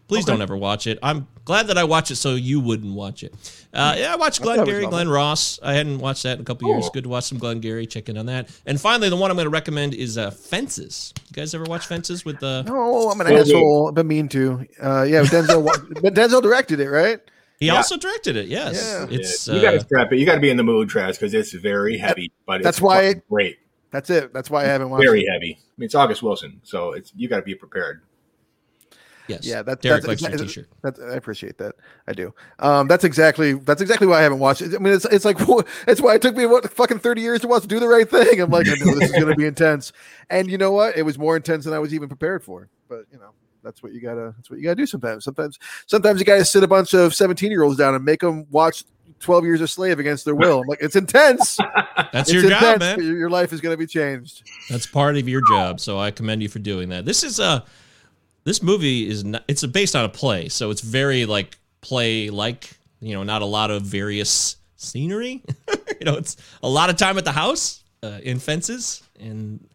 Stupid. 0.09 0.21
Please 0.21 0.25
Okay. 0.25 0.33
don't 0.33 0.42
ever 0.42 0.57
watch 0.57 0.87
it. 0.87 0.99
I'm 1.03 1.27
glad 1.44 1.66
that 1.66 1.77
I 1.77 1.85
watched 1.85 2.11
it 2.11 2.16
so 2.16 2.35
you 2.35 2.61
wouldn't 2.61 2.94
watch 2.94 3.23
it. 3.23 3.35
Uh, 3.75 3.94
yeah, 3.99 4.12
I 4.12 4.16
watched 4.16 4.40
I 4.40 4.44
Glenn 4.44 4.57
thought 4.57 4.62
it 4.62 4.71
was 4.71 4.73
Gary, 4.73 4.85
awful. 4.85 4.90
Glenn 4.97 5.09
Ross. 5.11 5.61
I 5.62 5.75
hadn't 5.75 5.99
watched 5.99 6.23
that 6.23 6.37
in 6.37 6.40
a 6.40 6.44
couple 6.44 6.68
years. 6.71 6.87
Oh. 6.87 6.90
Good 6.94 7.03
to 7.05 7.11
watch 7.11 7.25
some 7.25 7.37
Glengarry. 7.38 7.87
Check 7.87 8.09
in 8.09 8.16
on 8.16 8.25
that. 8.27 8.49
And 8.64 8.81
finally, 8.81 9.11
the 9.11 9.16
one 9.16 9.31
I'm 9.31 9.37
going 9.37 9.44
to 9.44 9.51
recommend 9.51 9.92
is 9.94 10.16
uh, 10.16 10.31
Fences. 10.31 11.12
You 11.29 11.35
guys 11.35 11.55
ever 11.55 11.64
watch 11.64 11.87
Fences 11.87 12.25
with 12.25 12.40
the? 12.40 12.62
No, 12.62 13.11
I'm 13.11 13.21
an 13.21 13.27
So 13.27 13.33
good. 13.35 13.40
asshole. 13.49 13.88
I've 13.88 13.94
been 13.94 14.09
mean 14.09 14.29
to. 14.31 14.66
Uh, 14.83 15.03
yeah, 15.03 15.23
Denzel. 15.25 15.64
but 16.03 16.14
Denzel 16.14 16.40
directed 16.42 16.81
it, 16.81 16.88
right? 16.88 17.21
He 17.61 17.66
Yeah. 17.66 17.75
also 17.77 17.97
directed 17.99 18.37
it. 18.37 18.47
Yes, 18.49 18.83
Yeah. 19.11 19.14
it's 19.14 19.47
you 19.47 19.55
uh, 19.55 19.61
got 19.62 19.71
to 19.73 19.81
strap 19.81 20.12
it. 20.12 20.18
You 20.18 20.25
got 20.25 20.37
to 20.37 20.40
be 20.40 20.49
in 20.49 20.57
the 20.57 20.62
mood, 20.64 20.88
Trash, 20.88 21.16
because 21.16 21.35
it's 21.35 21.53
very 21.53 21.99
heavy. 21.99 22.33
But 22.47 22.62
that's 22.62 22.81
why 22.81 23.09
fucking 23.09 23.23
great. 23.29 23.59
That's 23.90 24.09
it. 24.11 24.33
That's 24.33 24.49
why 24.51 24.62
I 24.62 24.66
haven't 24.66 24.90
watched. 24.90 25.05
Very 25.05 25.23
it. 25.25 25.31
heavy. 25.31 25.59
I 25.61 25.73
mean, 25.77 25.85
it's 25.87 25.94
August 25.94 26.23
Wilson, 26.23 26.61
so 26.62 26.92
it's 26.92 27.12
you 27.16 27.29
got 27.29 27.37
to 27.37 27.42
be 27.42 27.55
prepared. 27.55 28.01
Yes. 29.29 29.47
Yeah, 29.47 29.62
that, 29.62 29.83
Derek 29.83 30.03
that's 30.03 30.23
likes 30.23 30.38
your 30.38 30.47
t-shirt. 30.47 30.69
That's, 30.83 30.99
I 30.99 31.14
appreciate 31.14 31.59
that. 31.59 31.75
I 32.07 32.12
do. 32.12 32.35
Um, 32.59 32.88
that's 32.88 33.05
exactly 33.05 33.55
that's 33.55 33.83
exactly 33.83 34.07
why 34.07 34.21
I 34.21 34.23
haven't 34.23 34.38
watched 34.38 34.62
it. 34.62 34.75
I 34.75 34.79
mean, 34.79 34.95
it's 34.95 35.05
it's 35.05 35.25
like 35.25 35.37
it's 35.87 36.01
why 36.01 36.14
it 36.14 36.23
took 36.23 36.37
me 36.37 36.47
what 36.47 36.69
fucking 36.71 36.99
thirty 36.99 37.21
years 37.21 37.43
to 37.43 37.49
watch 37.49 37.67
Do 37.67 37.79
the 37.79 37.88
Right 37.88 38.09
Thing. 38.09 38.41
I'm 38.41 38.51
like, 38.51 38.67
I 38.67 38.75
know 38.83 38.95
this 38.95 39.11
is 39.11 39.12
going 39.12 39.29
to 39.29 39.37
be 39.37 39.47
intense, 39.47 39.93
and 40.31 40.51
you 40.51 40.59
know 40.59 40.73
what? 40.73 40.97
It 40.97 41.03
was 41.03 41.19
more 41.19 41.37
intense 41.37 41.67
than 41.67 41.75
I 41.75 41.79
was 41.79 41.93
even 41.93 42.09
prepared 42.09 42.43
for. 42.43 42.69
But 42.88 43.05
you 43.12 43.19
know, 43.19 43.31
that's 43.62 43.83
what 43.83 43.93
you 43.93 44.01
gotta 44.01 44.35
that's 44.37 44.51
what 44.51 44.59
you 44.59 44.64
gotta 44.64 44.77
do 44.77 44.87
sometimes. 44.87 45.25
Sometimes 45.25 45.59
sometimes 45.87 46.21
you 46.21 46.27
gotta 46.27 46.45
sit 46.45 46.62
a 46.62 46.69
bunch 46.69 46.95
of 46.95 47.14
seventeen 47.14 47.51
year 47.51 47.62
olds 47.62 47.77
down 47.77 47.95
and 47.95 48.05
make 48.05 48.21
them 48.21 48.47
watch. 48.51 48.85
12 49.21 49.45
years 49.47 49.61
a 49.61 49.67
slave 49.67 49.99
against 49.99 50.25
their 50.25 50.35
will. 50.37 50.61
I'm 50.61 50.69
like, 50.69 50.79
it's 50.81 50.95
intense. 50.95 51.57
That's 52.12 52.31
It's 52.31 52.33
your 52.33 52.43
job, 52.43 52.75
intense, 52.75 52.99
man. 52.99 53.05
Your, 53.05 53.19
your 53.19 53.31
life 53.31 53.53
is 53.53 53.61
going 53.61 53.73
to 53.73 53.77
be 53.77 53.87
changed. 53.87 54.49
That's 54.71 54.87
part 54.87 55.17
of 55.17 55.29
your 55.29 55.43
job. 55.49 55.81
So 55.81 55.99
I 55.99 56.12
commend 56.12 56.41
you 56.41 56.49
for 56.49 56.61
doing 56.61 56.91
that. 56.91 57.05
This 57.05 57.25
is 57.25 57.41
a 57.41 57.64
this 58.44 58.62
movie 58.62 59.09
is 59.09 59.24
not, 59.24 59.44
it's 59.48 59.64
based 59.66 59.94
on 59.94 60.05
a 60.05 60.09
play, 60.09 60.48
so 60.48 60.70
it's 60.70 60.81
very 60.81 61.27
like 61.27 61.57
play 61.81 62.31
like, 62.31 62.70
you 63.01 63.14
know, 63.14 63.22
not 63.22 63.42
a 63.42 63.46
lot 63.46 63.70
of 63.70 63.83
various 63.83 64.57
scenery. 64.77 65.42
you 65.68 66.05
know, 66.05 66.14
it's 66.14 66.37
a 66.62 66.68
lot 66.68 66.90
of 66.90 66.96
time 66.96 67.18
at 67.18 67.24
the 67.24 67.33
house 67.33 67.83
uh, 68.03 68.18
in 68.22 68.38
fences 68.38 69.03
and 69.20 69.68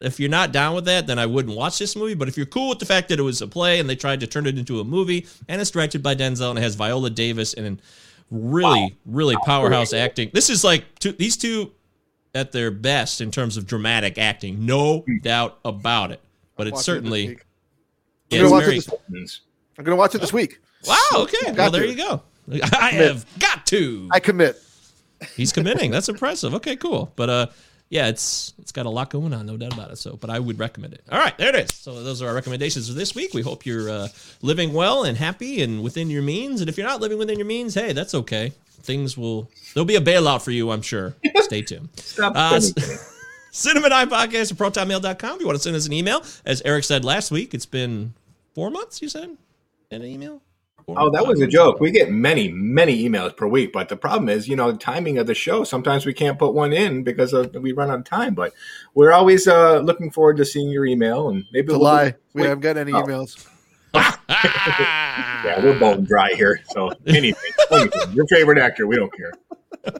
if 0.00 0.20
you're 0.20 0.30
not 0.30 0.52
down 0.52 0.74
with 0.74 0.84
that, 0.84 1.06
then 1.06 1.18
I 1.18 1.26
wouldn't 1.26 1.56
watch 1.56 1.78
this 1.78 1.96
movie. 1.96 2.14
But 2.14 2.28
if 2.28 2.36
you're 2.36 2.46
cool 2.46 2.68
with 2.68 2.78
the 2.78 2.86
fact 2.86 3.08
that 3.08 3.18
it 3.18 3.22
was 3.22 3.42
a 3.42 3.48
play 3.48 3.80
and 3.80 3.88
they 3.88 3.96
tried 3.96 4.20
to 4.20 4.26
turn 4.26 4.46
it 4.46 4.58
into 4.58 4.80
a 4.80 4.84
movie 4.84 5.26
and 5.48 5.60
it's 5.60 5.70
directed 5.70 6.02
by 6.02 6.14
Denzel 6.14 6.50
and 6.50 6.58
it 6.58 6.62
has 6.62 6.74
Viola 6.76 7.10
Davis 7.10 7.54
and 7.54 7.82
really, 8.30 8.96
really 9.06 9.36
powerhouse 9.44 9.92
acting. 9.92 10.30
This 10.32 10.50
is 10.50 10.62
like 10.62 10.84
two, 10.98 11.12
these 11.12 11.36
two 11.36 11.72
at 12.34 12.52
their 12.52 12.70
best 12.70 13.20
in 13.20 13.30
terms 13.30 13.56
of 13.56 13.66
dramatic 13.66 14.18
acting, 14.18 14.64
no 14.64 15.04
doubt 15.22 15.58
about 15.64 16.12
it. 16.12 16.20
But 16.56 16.68
it's 16.68 16.84
certainly 16.84 17.38
I'm 18.30 18.36
it's 18.36 18.42
gonna 18.42 18.50
watch 18.52 18.64
very, 18.64 18.76
it 18.78 18.90
this, 19.08 19.40
I'm 19.78 19.84
going 19.84 19.96
to 19.96 19.98
watch 19.98 20.14
it 20.14 20.20
this 20.20 20.32
week. 20.32 20.58
wow. 20.86 20.96
Okay, 21.14 21.36
well 21.46 21.54
Got 21.54 21.72
there 21.72 21.82
to. 21.82 21.88
you 21.88 21.96
go. 21.96 22.22
I 22.72 22.90
have 22.90 23.26
got 23.38 23.66
to. 23.66 24.08
I 24.12 24.20
commit. 24.20 24.56
He's 25.36 25.52
committing. 25.52 25.90
That's 25.90 26.08
impressive. 26.08 26.54
Okay, 26.54 26.76
cool. 26.76 27.12
But 27.16 27.28
uh, 27.30 27.46
yeah, 27.90 28.08
it's 28.08 28.54
it's 28.58 28.72
got 28.72 28.86
a 28.86 28.90
lot 28.90 29.10
going 29.10 29.32
on, 29.34 29.46
no 29.46 29.56
doubt 29.56 29.72
about 29.74 29.90
it. 29.90 29.96
So, 29.98 30.16
but 30.16 30.30
I 30.30 30.38
would 30.38 30.58
recommend 30.58 30.94
it. 30.94 31.02
All 31.10 31.18
right, 31.18 31.36
there 31.38 31.48
it 31.54 31.70
is. 31.70 31.76
So 31.76 32.02
those 32.02 32.22
are 32.22 32.28
our 32.28 32.34
recommendations 32.34 32.88
for 32.88 32.94
this 32.94 33.14
week. 33.14 33.34
We 33.34 33.42
hope 33.42 33.66
you're 33.66 33.90
uh, 33.90 34.08
living 34.42 34.72
well 34.72 35.04
and 35.04 35.16
happy 35.18 35.62
and 35.62 35.82
within 35.82 36.08
your 36.10 36.22
means. 36.22 36.60
And 36.60 36.68
if 36.70 36.76
you're 36.78 36.86
not 36.86 37.00
living 37.00 37.18
within 37.18 37.38
your 37.38 37.46
means, 37.46 37.74
hey, 37.74 37.92
that's 37.92 38.14
okay. 38.14 38.52
Things 38.82 39.16
will 39.18 39.50
there'll 39.74 39.84
be 39.86 39.96
a 39.96 40.00
bailout 40.00 40.42
for 40.42 40.50
you, 40.52 40.70
I'm 40.70 40.82
sure. 40.82 41.14
Stay 41.40 41.62
tuned. 41.62 41.88
Stop 41.96 42.32
Uh, 42.36 42.60
spending. 42.60 42.96
Cinema 43.50 43.88
Nine 43.88 44.08
Podcast 44.10 44.52
at 44.52 44.58
protonmail.com. 44.58 45.34
If 45.34 45.40
you 45.40 45.46
want 45.46 45.56
to 45.56 45.62
send 45.62 45.74
us 45.74 45.86
an 45.86 45.92
email, 45.92 46.22
as 46.44 46.62
Eric 46.64 46.84
said 46.84 47.04
last 47.04 47.30
week, 47.30 47.54
it's 47.54 47.66
been 47.66 48.12
four 48.58 48.70
months, 48.72 49.00
you 49.00 49.08
said? 49.08 49.36
In 49.92 50.02
an 50.02 50.08
email? 50.08 50.42
Four 50.84 50.96
Oh, 50.98 51.10
that 51.10 51.24
was 51.24 51.40
a 51.40 51.46
joke. 51.46 51.78
We 51.78 51.92
get 51.92 52.10
many, 52.10 52.48
many 52.50 53.08
emails 53.08 53.36
per 53.36 53.46
week, 53.46 53.72
but 53.72 53.88
the 53.88 53.96
problem 53.96 54.28
is, 54.28 54.48
you 54.48 54.56
know, 54.56 54.72
the 54.72 54.78
timing 54.78 55.16
of 55.18 55.28
the 55.28 55.34
show. 55.34 55.62
Sometimes 55.62 56.04
we 56.04 56.12
can't 56.12 56.36
put 56.40 56.54
one 56.54 56.72
in 56.72 57.04
because 57.04 57.32
of, 57.32 57.54
we 57.54 57.70
run 57.70 57.88
out 57.88 58.00
of 58.00 58.04
time. 58.04 58.34
But 58.34 58.52
we're 58.94 59.12
always 59.12 59.46
uh, 59.46 59.78
looking 59.78 60.10
forward 60.10 60.38
to 60.38 60.44
seeing 60.44 60.70
your 60.70 60.86
email, 60.86 61.28
and 61.28 61.44
maybe 61.52 61.66
It's 61.66 61.70
we'll- 61.74 61.82
lie. 61.82 62.14
We 62.34 62.42
haven't 62.42 62.62
got 62.62 62.76
any 62.76 62.92
Oh. 62.92 63.02
emails. 63.04 63.46
Yeah, 65.44 65.62
we're 65.64 65.78
bone 65.78 66.02
dry 66.04 66.32
here. 66.34 66.60
So 66.70 66.90
anything, 67.06 67.52
anything. 67.70 68.12
your 68.12 68.26
favorite 68.26 68.58
actor, 68.58 68.86
we 68.88 68.96
don't 68.96 69.12
care. 69.16 69.32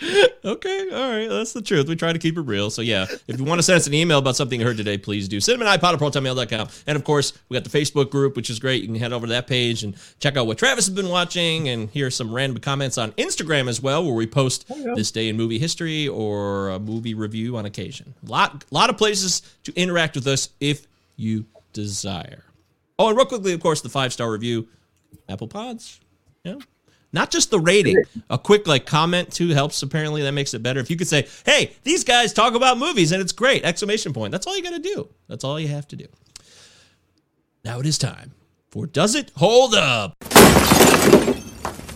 Okay, 0.42 0.88
all 0.90 1.10
right, 1.10 1.28
that's 1.28 1.52
the 1.52 1.60
truth. 1.60 1.86
We 1.86 1.96
try 1.96 2.14
to 2.14 2.18
keep 2.18 2.38
it 2.38 2.40
real. 2.40 2.70
So 2.70 2.80
yeah, 2.80 3.06
if 3.28 3.38
you 3.38 3.44
want 3.44 3.58
to 3.58 3.62
send 3.62 3.76
us 3.76 3.86
an 3.86 3.92
email 3.92 4.18
about 4.18 4.36
something 4.36 4.58
you 4.58 4.64
heard 4.64 4.78
today, 4.78 4.96
please 4.96 5.28
do. 5.28 5.36
CinemaNinePod 5.36 5.92
at 5.92 5.98
protonmail.com. 5.98 6.68
And 6.86 6.96
of 6.96 7.04
course, 7.04 7.34
we 7.48 7.54
got 7.56 7.64
the 7.64 7.78
Facebook 7.78 8.10
group, 8.10 8.36
which 8.36 8.48
is 8.48 8.58
great. 8.58 8.80
You 8.80 8.88
can 8.88 8.96
head 8.96 9.12
over 9.12 9.26
to 9.26 9.32
that 9.34 9.46
page 9.46 9.84
and 9.84 9.94
check 10.18 10.38
out 10.38 10.46
what 10.46 10.56
Travis 10.56 10.86
has 10.86 10.94
been 10.94 11.10
watching 11.10 11.68
and 11.68 11.90
hear 11.90 12.10
some 12.10 12.32
random 12.32 12.58
comments 12.62 12.96
on 12.96 13.12
Instagram 13.12 13.68
as 13.68 13.82
well, 13.82 14.02
where 14.02 14.14
we 14.14 14.26
post 14.26 14.64
oh, 14.70 14.94
this 14.94 15.10
day 15.10 15.28
in 15.28 15.36
movie 15.36 15.58
history 15.58 16.08
or 16.08 16.70
a 16.70 16.78
movie 16.78 17.12
review 17.12 17.58
on 17.58 17.66
occasion. 17.66 18.14
Lot 18.24 18.64
lot 18.70 18.88
of 18.88 18.96
places 18.96 19.42
to 19.64 19.74
interact 19.76 20.14
with 20.14 20.26
us 20.26 20.48
if 20.58 20.86
you 21.16 21.44
desire. 21.74 22.44
Oh, 22.98 23.08
and 23.08 23.16
real 23.16 23.26
quickly, 23.26 23.52
of 23.52 23.60
course, 23.60 23.82
the 23.82 23.90
five 23.90 24.12
star 24.12 24.30
review, 24.30 24.68
Apple 25.28 25.48
Pods. 25.48 26.00
Yeah. 26.44 26.56
Not 27.12 27.30
just 27.30 27.50
the 27.50 27.58
rating. 27.58 27.96
A 28.28 28.38
quick 28.38 28.66
like 28.68 28.86
comment 28.86 29.32
too 29.32 29.48
helps. 29.48 29.82
Apparently, 29.82 30.22
that 30.22 30.32
makes 30.32 30.54
it 30.54 30.62
better. 30.62 30.80
If 30.80 30.90
you 30.90 30.96
could 30.96 31.08
say, 31.08 31.26
"Hey, 31.44 31.72
these 31.82 32.04
guys 32.04 32.32
talk 32.32 32.54
about 32.54 32.78
movies 32.78 33.12
and 33.12 33.20
it's 33.20 33.32
great!" 33.32 33.64
Exclamation 33.64 34.12
point. 34.12 34.30
That's 34.30 34.46
all 34.46 34.56
you 34.56 34.62
got 34.62 34.74
to 34.74 34.78
do. 34.78 35.08
That's 35.28 35.42
all 35.42 35.58
you 35.58 35.68
have 35.68 35.88
to 35.88 35.96
do. 35.96 36.06
Now 37.64 37.80
it 37.80 37.86
is 37.86 37.98
time 37.98 38.32
for 38.70 38.86
Does 38.86 39.14
It 39.14 39.32
Hold 39.36 39.74
Up? 39.74 40.14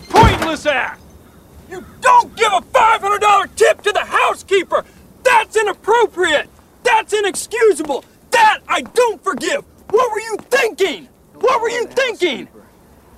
Pointless 0.09 0.65
act! 0.65 1.01
You 1.69 1.83
don't 2.01 2.35
give 2.35 2.51
a 2.53 2.61
$500 2.61 3.55
tip 3.55 3.81
to 3.81 3.91
the 3.91 4.05
housekeeper! 4.05 4.85
That's 5.23 5.55
inappropriate! 5.55 6.49
That's 6.83 7.13
inexcusable! 7.13 8.03
That 8.31 8.59
I 8.67 8.81
don't 8.81 9.23
forgive! 9.23 9.63
What 9.89 10.11
were 10.11 10.19
you 10.19 10.37
thinking? 10.49 11.07
What 11.33 11.61
were 11.61 11.69
you 11.69 11.85
thinking? 11.87 12.47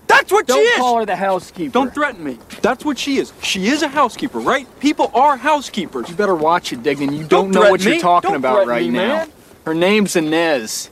That's 0.08 0.32
what 0.32 0.48
she 0.48 0.54
Don't 0.54 0.64
is! 0.64 0.78
call 0.78 0.98
her 1.00 1.06
the 1.06 1.16
housekeeper. 1.16 1.72
Don't 1.74 1.94
threaten 1.94 2.24
me. 2.24 2.38
That's 2.62 2.84
what 2.86 2.98
she 2.98 3.18
is. 3.18 3.34
She 3.42 3.68
is 3.68 3.82
a 3.82 3.88
housekeeper, 3.88 4.40
right? 4.40 4.68
People 4.80 5.12
are 5.14 5.36
housekeepers. 5.38 6.10
You 6.10 6.16
better 6.16 6.36
watch 6.36 6.72
it, 6.74 6.82
Dignan. 6.84 7.12
You 7.18 7.24
Don't 7.26 7.28
don't, 7.28 7.52
know 7.52 7.72
what 7.72 7.82
threaten 7.82 7.94
you're 8.00 8.02
talking 8.02 8.30
Don't 8.32 8.38
about 8.40 8.68
right 8.68 8.84
me, 8.86 8.92
now. 8.92 9.08
man. 9.18 9.32
Her 9.66 9.74
name's 9.74 10.16
Inez. 10.16 10.90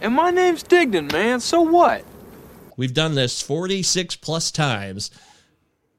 And 0.00 0.14
my 0.14 0.30
name's 0.30 0.62
Dignan, 0.64 1.10
man. 1.12 1.40
So 1.40 1.60
what? 1.62 2.04
We've 2.76 2.92
done 2.92 3.14
this 3.14 3.40
46 3.40 4.16
plus 4.16 4.50
times. 4.50 5.10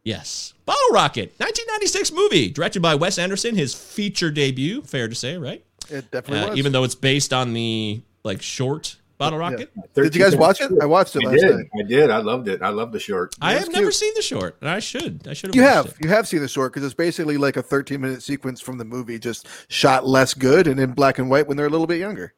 Yes. 0.04 0.54
Bottle 0.66 0.82
Rocket, 0.92 1.34
1996 1.38 2.12
movie, 2.12 2.50
directed 2.50 2.82
by 2.82 2.96
Wes 2.96 3.18
Anderson, 3.18 3.56
his 3.56 3.74
feature 3.74 4.30
debut, 4.32 4.82
fair 4.82 5.08
to 5.08 5.16
say, 5.16 5.38
right? 5.38 5.64
It 5.90 6.12
definitely 6.12 6.46
Uh, 6.46 6.50
was. 6.50 6.58
even 6.60 6.72
though 6.74 6.84
it's 6.84 6.96
based 6.96 7.32
on 7.34 7.54
the 7.54 8.02
like 8.24 8.42
short 8.42 8.98
Bottle 9.18 9.40
Rocket. 9.40 9.72
Did 9.94 10.14
you 10.14 10.22
guys 10.22 10.36
watch 10.36 10.60
it? 10.60 10.72
I 10.82 10.86
watched 10.86 11.16
it 11.16 11.24
I 11.26 11.30
last 11.30 11.42
did. 11.42 11.56
night. 11.56 11.66
I 11.80 11.84
did. 11.84 12.10
I 12.10 12.18
loved 12.18 12.48
it. 12.48 12.62
I 12.62 12.70
loved 12.70 12.92
the 12.92 13.00
short. 13.00 13.36
I 13.42 13.54
That's 13.54 13.66
have 13.66 13.74
never 13.74 13.92
seen 13.92 14.14
the 14.16 14.22
short, 14.22 14.58
and 14.60 14.70
I 14.70 14.80
should. 14.80 15.26
I 15.28 15.34
should 15.34 15.50
have. 15.50 15.56
You 15.56 15.62
have 15.62 15.86
it. 15.86 15.96
you 16.02 16.10
have 16.10 16.28
seen 16.28 16.42
the 16.42 16.48
short 16.48 16.74
because 16.74 16.86
it's 16.86 16.94
basically 16.94 17.38
like 17.38 17.56
a 17.56 17.62
13 17.62 18.02
minute 18.02 18.24
sequence 18.24 18.60
from 18.60 18.78
the 18.78 18.86
movie, 18.86 19.18
just 19.18 19.48
shot 19.70 20.06
less 20.06 20.34
good 20.34 20.68
and 20.68 20.80
in 20.80 20.92
black 20.92 21.18
and 21.18 21.30
white 21.30 21.48
when 21.48 21.56
they're 21.56 21.68
a 21.68 21.70
little 21.70 21.88
bit 21.88 22.00
younger. 22.00 22.34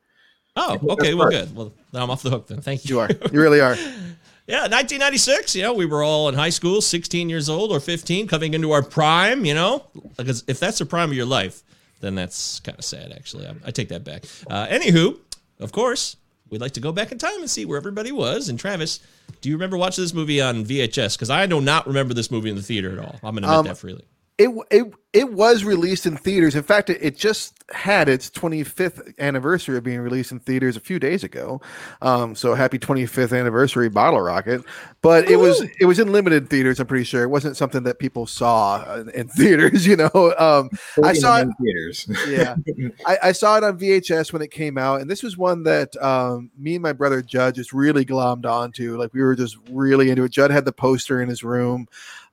Oh, 0.56 0.80
okay. 0.92 1.14
Well, 1.14 1.30
good. 1.30 1.56
Well, 1.56 1.74
then 1.92 2.02
I'm 2.02 2.10
off 2.10 2.24
the 2.24 2.30
hook 2.30 2.48
then. 2.48 2.62
Thank 2.62 2.86
you. 2.86 2.96
You 2.96 3.02
are, 3.02 3.10
you 3.32 3.42
really 3.42 3.62
are. 3.62 3.76
Yeah, 4.50 4.62
1996. 4.62 5.58
You 5.58 5.64
know, 5.64 5.74
we 5.74 5.86
were 5.86 6.02
all 6.02 6.30
in 6.30 6.36
high 6.36 6.52
school, 6.52 6.80
16 6.80 7.30
years 7.30 7.50
old 7.50 7.70
or 7.70 7.82
15, 7.82 8.30
coming 8.30 8.54
into 8.54 8.72
our 8.72 8.82
prime. 8.82 9.44
You 9.44 9.54
know, 9.54 9.84
because 10.16 10.46
if 10.48 10.58
that's 10.58 10.80
the 10.80 10.86
prime 10.86 11.10
of 11.10 11.18
your 11.18 11.26
life, 11.26 11.64
then 12.00 12.16
that's 12.16 12.62
kind 12.62 12.80
of 12.80 12.86
sad. 12.86 13.12
Actually, 13.12 13.46
I, 13.46 13.56
I 13.66 13.72
take 13.72 13.90
that 13.90 14.06
back. 14.06 14.24
Uh, 14.50 14.66
anywho, 14.68 15.20
of 15.60 15.74
course, 15.74 16.16
we'd 16.50 16.62
like 16.62 16.74
to 16.74 16.80
go 16.80 16.92
back 16.92 17.12
in 17.12 17.18
time 17.18 17.40
and 17.40 17.50
see 17.50 17.66
where 17.66 17.78
everybody 17.78 18.12
was. 18.12 18.50
And 18.50 18.60
Travis, 18.60 19.00
do 19.42 19.50
you 19.50 19.56
remember 19.56 19.78
watching 19.78 20.04
this 20.04 20.14
movie 20.14 20.42
on 20.42 20.64
VHS? 20.66 21.16
Because 21.16 21.30
I 21.30 21.46
do 21.46 21.62
not 21.62 21.88
remember 21.88 22.14
this 22.14 22.30
movie 22.32 22.50
in 22.50 22.56
the 22.56 22.62
theater 22.62 22.92
at 22.92 23.00
all. 23.00 23.16
I'm 23.24 23.36
going 23.36 23.44
to 23.44 23.48
admit 23.50 23.58
Um, 23.60 23.66
that 23.66 23.78
freely. 23.78 24.06
It 24.38 24.50
it 24.70 24.94
it 25.14 25.34
was 25.34 25.64
released 25.64 26.06
in 26.06 26.16
theaters. 26.16 26.56
In 26.56 26.62
fact, 26.62 26.92
it, 26.92 27.00
it 27.02 27.18
just 27.18 27.58
had 27.72 28.08
its 28.08 28.30
25th 28.30 29.18
anniversary 29.18 29.76
of 29.76 29.84
being 29.84 30.00
released 30.00 30.32
in 30.32 30.40
theaters 30.40 30.78
a 30.78 30.80
few 30.80 31.00
days 31.00 31.24
ago. 31.24 31.60
Um, 32.04 32.36
so 32.36 32.54
happy 32.54 32.78
25th 32.78 33.38
anniversary, 33.38 33.90
Bottle 33.90 34.22
Rocket! 34.22 34.64
But 35.02 35.28
it 35.28 35.38
was 35.38 35.66
it 35.80 35.86
was 35.86 35.98
in 35.98 36.12
limited 36.12 36.52
theaters. 36.52 36.80
I'm 36.80 36.86
pretty 36.86 37.04
sure 37.04 37.24
it 37.24 37.30
wasn't 37.30 37.58
something 37.58 37.82
that 37.84 37.98
people 37.98 38.28
saw 38.28 38.96
in, 38.98 39.10
in 39.10 39.28
theaters. 39.38 39.88
You 39.88 39.96
know, 39.96 40.36
um, 40.38 40.70
I 41.04 41.14
saw 41.14 41.40
it. 41.40 41.44
in 41.44 41.54
theaters. 41.54 42.08
Yeah, 42.28 42.56
I, 43.08 43.18
I 43.24 43.32
saw 43.32 43.58
it 43.58 43.64
on 43.64 43.80
VHS 43.80 44.32
when 44.34 44.44
it 44.44 44.52
came 44.52 44.78
out, 44.78 45.02
and 45.02 45.10
this 45.10 45.24
was 45.24 45.36
one 45.36 45.64
that 45.64 45.96
um, 46.02 46.52
me 46.58 46.76
and 46.76 46.84
my 46.84 46.94
brother 46.94 47.24
Judd 47.24 47.56
just 47.56 47.74
really 47.74 48.06
glommed 48.06 48.46
onto. 48.46 48.98
Like 48.98 49.16
we 49.16 49.24
were 49.24 49.36
just 49.36 49.58
really 49.72 50.12
into 50.12 50.26
it. 50.26 50.32
Judd 50.32 50.52
had 50.52 50.66
the 50.66 50.74
poster 50.74 51.22
in 51.22 51.30
his 51.30 51.44
room. 51.44 51.88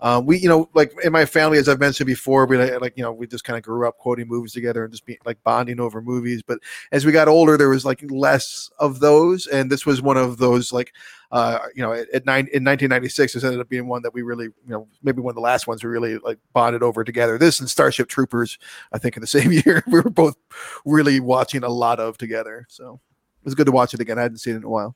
Um, 0.04 0.26
we, 0.26 0.38
you 0.38 0.50
know, 0.50 0.68
like 0.74 0.94
in 1.02 1.12
my 1.12 1.24
family, 1.24 1.56
as 1.56 1.66
I've 1.66 1.80
mentioned 1.80 2.06
before, 2.06 2.44
we 2.44 2.58
like, 2.58 2.92
you 2.94 3.02
know, 3.02 3.10
we 3.10 3.26
just 3.26 3.42
kind 3.42 3.56
of 3.56 3.62
grew 3.62 3.88
up 3.88 3.96
quoting 3.96 4.28
movies 4.28 4.52
together 4.52 4.84
and 4.84 4.92
just 4.92 5.06
being 5.06 5.18
like 5.24 5.42
bonding 5.42 5.80
over 5.80 6.02
movies. 6.02 6.42
But 6.42 6.58
as 6.92 7.06
we 7.06 7.12
got 7.12 7.26
older, 7.26 7.56
there 7.56 7.70
was 7.70 7.86
like 7.86 8.04
less 8.10 8.70
of 8.78 9.00
those, 9.00 9.46
and 9.46 9.72
this 9.72 9.86
was 9.86 10.02
one 10.02 10.18
of 10.18 10.36
those 10.36 10.74
like 10.74 10.92
uh, 11.32 11.58
you 11.74 11.82
know, 11.82 11.92
at, 11.92 12.08
at 12.10 12.26
nine 12.26 12.46
in 12.52 12.62
1996, 12.62 13.32
this 13.32 13.42
ended 13.42 13.60
up 13.60 13.68
being 13.68 13.88
one 13.88 14.02
that 14.02 14.14
we 14.14 14.22
really, 14.22 14.44
you 14.44 14.68
know, 14.68 14.86
maybe 15.02 15.20
one 15.20 15.32
of 15.32 15.34
the 15.34 15.40
last 15.40 15.66
ones 15.66 15.82
we 15.82 15.90
really 15.90 16.16
like 16.18 16.38
bonded 16.52 16.80
over 16.80 17.02
together. 17.02 17.38
This 17.38 17.58
and 17.58 17.68
Starship 17.68 18.08
Troopers, 18.08 18.56
I 18.92 18.98
think, 18.98 19.16
in 19.16 19.20
the 19.20 19.26
same 19.26 19.50
year, 19.50 19.82
we 19.88 20.00
were 20.00 20.10
both 20.10 20.36
really 20.84 21.18
watching 21.18 21.64
a 21.64 21.68
lot 21.68 21.98
of 21.98 22.18
together. 22.18 22.66
So 22.68 23.00
it 23.40 23.44
was 23.44 23.56
good 23.56 23.66
to 23.66 23.72
watch 23.72 23.94
it 23.94 24.00
again. 24.00 24.16
I 24.16 24.22
hadn't 24.22 24.38
seen 24.38 24.54
it 24.54 24.58
in 24.58 24.64
a 24.64 24.68
while. 24.68 24.94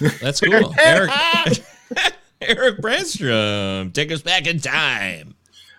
That's 0.20 0.40
cool. 0.40 0.74
Eric 0.78 1.10
Eric 2.46 2.78
Brandstrom, 2.78 3.92
take 3.92 4.12
us 4.12 4.22
back 4.22 4.46
in 4.46 4.60
time. 4.60 5.34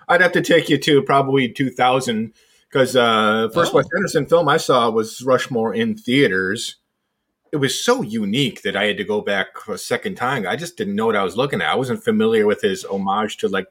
I'd 0.07 0.21
have 0.21 0.33
to 0.33 0.41
take 0.41 0.69
you 0.69 0.77
to 0.77 1.01
probably 1.01 1.49
2000 1.49 2.33
because 2.69 2.95
uh, 2.95 3.49
first 3.53 3.73
Oh. 3.73 3.77
Wes 3.77 3.87
Anderson 3.95 4.25
film 4.25 4.47
I 4.49 4.57
saw 4.57 4.89
was 4.89 5.21
Rushmore 5.21 5.73
in 5.73 5.95
theaters. 5.95 6.75
It 7.51 7.57
was 7.57 7.81
so 7.81 8.01
unique 8.01 8.63
that 8.63 8.75
I 8.75 8.85
had 8.85 8.97
to 8.97 9.03
go 9.03 9.21
back 9.21 9.47
a 9.67 9.77
second 9.77 10.15
time. 10.15 10.45
I 10.45 10.55
just 10.55 10.75
didn't 10.77 10.95
know 10.95 11.05
what 11.05 11.15
I 11.15 11.23
was 11.23 11.37
looking 11.37 11.61
at. 11.61 11.69
I 11.69 11.75
wasn't 11.75 12.03
familiar 12.03 12.45
with 12.45 12.61
his 12.61 12.83
homage 12.83 13.37
to 13.37 13.47
like 13.47 13.67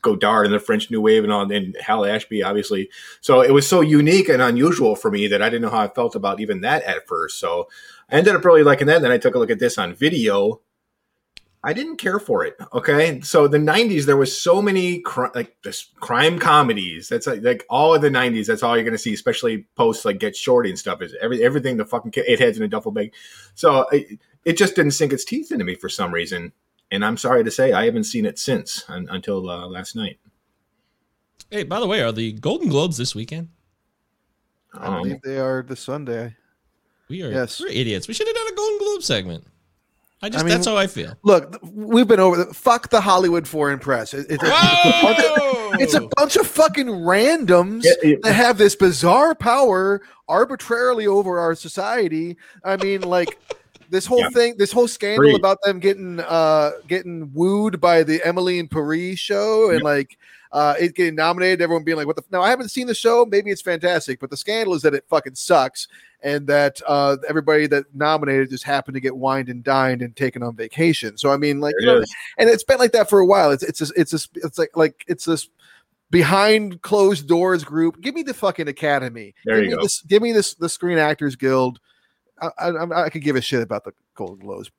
Godard 0.00 0.46
and 0.46 0.54
the 0.54 0.60
French 0.60 0.90
New 0.90 1.00
Wave 1.00 1.24
and 1.24 1.32
all, 1.32 1.50
and 1.50 1.76
Hal 1.80 2.06
Ashby, 2.06 2.42
obviously. 2.42 2.88
So 3.20 3.42
it 3.42 3.50
was 3.52 3.66
so 3.68 3.80
unique 3.80 4.28
and 4.28 4.40
unusual 4.40 4.96
for 4.96 5.10
me 5.10 5.26
that 5.28 5.42
I 5.42 5.48
didn't 5.48 5.62
know 5.62 5.70
how 5.70 5.80
I 5.80 5.88
felt 5.88 6.14
about 6.14 6.40
even 6.40 6.60
that 6.62 6.82
at 6.84 7.06
first. 7.06 7.38
So 7.38 7.68
I 8.10 8.16
ended 8.16 8.34
up 8.34 8.44
really 8.44 8.62
liking 8.62 8.86
that. 8.86 9.02
Then 9.02 9.10
I 9.10 9.18
took 9.18 9.34
a 9.34 9.38
look 9.38 9.50
at 9.50 9.58
this 9.58 9.78
on 9.78 9.94
video. 9.94 10.60
I 11.66 11.72
didn't 11.72 11.96
care 11.96 12.20
for 12.20 12.44
it. 12.44 12.56
Okay, 12.72 13.20
so 13.22 13.48
the 13.48 13.58
'90s 13.58 14.04
there 14.06 14.16
was 14.16 14.40
so 14.40 14.62
many 14.62 15.00
cri- 15.00 15.30
like 15.34 15.56
this 15.64 15.90
crime 16.00 16.38
comedies. 16.38 17.08
That's 17.08 17.26
like, 17.26 17.42
like 17.42 17.66
all 17.68 17.92
of 17.94 18.02
the 18.02 18.08
'90s. 18.08 18.46
That's 18.46 18.62
all 18.62 18.76
you're 18.76 18.84
gonna 18.84 18.96
see, 18.96 19.12
especially 19.12 19.66
post 19.74 20.04
like 20.04 20.18
Get 20.20 20.36
Shorty 20.36 20.70
and 20.70 20.78
stuff. 20.78 21.02
Is 21.02 21.14
every 21.20 21.42
everything 21.42 21.76
the 21.76 21.84
fucking 21.84 22.12
kid, 22.12 22.24
it 22.28 22.38
heads 22.38 22.56
in 22.56 22.62
a 22.62 22.68
duffel 22.68 22.92
bag. 22.92 23.12
So 23.54 23.88
it, 23.88 24.20
it 24.44 24.56
just 24.56 24.76
didn't 24.76 24.92
sink 24.92 25.12
its 25.12 25.24
teeth 25.24 25.50
into 25.50 25.64
me 25.64 25.74
for 25.74 25.88
some 25.88 26.14
reason. 26.14 26.52
And 26.92 27.04
I'm 27.04 27.16
sorry 27.16 27.42
to 27.42 27.50
say, 27.50 27.72
I 27.72 27.84
haven't 27.86 28.04
seen 28.04 28.24
it 28.24 28.38
since 28.38 28.84
un, 28.88 29.08
until 29.10 29.50
uh, 29.50 29.66
last 29.66 29.96
night. 29.96 30.20
Hey, 31.50 31.64
by 31.64 31.80
the 31.80 31.86
way, 31.88 32.00
are 32.00 32.12
the 32.12 32.32
Golden 32.32 32.68
Globes 32.68 32.96
this 32.96 33.12
weekend? 33.12 33.48
I 34.72 34.86
Um, 34.86 35.02
believe 35.02 35.22
they 35.22 35.38
are 35.38 35.64
this 35.66 35.80
Sunday. 35.80 36.36
We 37.08 37.22
are 37.24 37.30
Yes. 37.32 37.60
we're 37.60 37.68
idiots. 37.68 38.06
We 38.06 38.14
should 38.14 38.28
have 38.28 38.36
done 38.36 38.52
a 38.52 38.54
Golden 38.54 38.78
Globe 38.78 39.02
segment. 39.02 39.44
I 40.26 40.28
just 40.28 40.44
I 40.44 40.46
mean- 40.46 40.54
that's 40.54 40.66
how 40.66 40.76
I 40.76 40.86
feel. 40.88 41.16
Look, 41.22 41.58
we've 41.62 42.08
been 42.08 42.20
over. 42.20 42.36
The, 42.44 42.52
fuck 42.54 42.90
the 42.90 43.00
Hollywood 43.00 43.46
foreign 43.46 43.78
press. 43.78 44.12
It- 44.12 44.26
it's, 44.28 44.42
a, 44.42 44.46
it's 44.46 44.84
a 44.84 45.02
bunch 45.02 45.18
of- 45.24 45.80
it's 45.80 45.94
a 45.94 46.08
bunch 46.16 46.36
of 46.36 46.46
fucking 46.46 46.86
randoms 46.86 47.82
Yeah, 47.84 47.92
yeah. 48.02 48.16
that 48.22 48.32
have 48.32 48.58
this 48.58 48.74
bizarre 48.76 49.34
power 49.34 50.00
arbitrarily 50.28 51.06
over 51.06 51.38
our 51.38 51.54
society. 51.54 52.36
I 52.64 52.76
mean, 52.76 53.02
like 53.02 53.38
this 53.90 54.06
whole 54.06 54.20
Yeah. 54.20 54.30
thing, 54.30 54.54
this 54.58 54.72
whole 54.72 54.88
scandal 54.88 55.26
Agreed. 55.26 55.36
about 55.38 55.58
them 55.64 55.78
getting 55.78 56.18
uh 56.20 56.72
getting 56.88 57.30
wooed 57.34 57.80
by 57.80 58.02
the 58.02 58.20
Emily 58.26 58.58
in 58.58 58.66
Paris 58.68 59.18
show, 59.20 59.70
and 59.70 59.82
like 59.82 60.18
uh 60.52 60.74
it 60.80 60.94
getting 60.94 61.14
nominated. 61.14 61.60
Everyone 61.62 61.84
being 61.84 61.96
like, 61.96 62.06
"What 62.06 62.16
the?" 62.16 62.22
F-? 62.22 62.30
Now 62.30 62.42
I 62.42 62.50
haven't 62.50 62.70
seen 62.70 62.86
the 62.86 62.94
show. 62.94 63.24
Maybe 63.24 63.50
it's 63.50 63.62
fantastic, 63.62 64.20
but 64.20 64.30
the 64.30 64.36
scandal 64.36 64.74
is 64.74 64.82
that 64.82 64.94
it 64.94 65.04
fucking 65.08 65.34
sucks. 65.34 65.88
And 66.22 66.46
that 66.48 66.80
uh, 66.86 67.18
everybody 67.28 67.66
that 67.68 67.84
nominated 67.94 68.50
just 68.50 68.64
happened 68.64 68.94
to 68.94 69.00
get 69.00 69.16
wined 69.16 69.48
and 69.48 69.62
dined 69.62 70.02
and 70.02 70.16
taken 70.16 70.42
on 70.42 70.56
vacation. 70.56 71.16
So 71.18 71.30
I 71.30 71.36
mean, 71.36 71.60
like, 71.60 71.74
you 71.78 71.86
know, 71.86 71.98
is. 71.98 72.14
and 72.38 72.48
it's 72.48 72.64
been 72.64 72.78
like 72.78 72.92
that 72.92 73.08
for 73.10 73.18
a 73.20 73.26
while. 73.26 73.50
It's 73.50 73.62
it's 73.62 73.80
a, 73.82 73.86
it's 73.96 74.12
a, 74.14 74.18
it's 74.36 74.58
like 74.58 74.76
like 74.76 75.04
it's 75.06 75.24
this 75.26 75.48
behind 76.10 76.82
closed 76.82 77.28
doors 77.28 77.64
group. 77.64 78.00
Give 78.00 78.14
me 78.14 78.22
the 78.22 78.34
fucking 78.34 78.66
academy. 78.68 79.34
There 79.44 79.56
give 79.56 79.64
you 79.64 79.70
me 79.70 79.76
go. 79.76 79.82
This, 79.82 80.00
give 80.02 80.22
me 80.22 80.32
this 80.32 80.54
the 80.54 80.68
Screen 80.68 80.98
Actors 80.98 81.36
Guild. 81.36 81.80
I, 82.40 82.48
I, 82.58 82.68
I- 82.70 83.04
I 83.04 83.08
could 83.10 83.22
give 83.22 83.36
a 83.36 83.40
shit 83.40 83.62
about 83.62 83.84
the 83.84 83.92
Golden 84.14 84.38
Globes. 84.46 84.70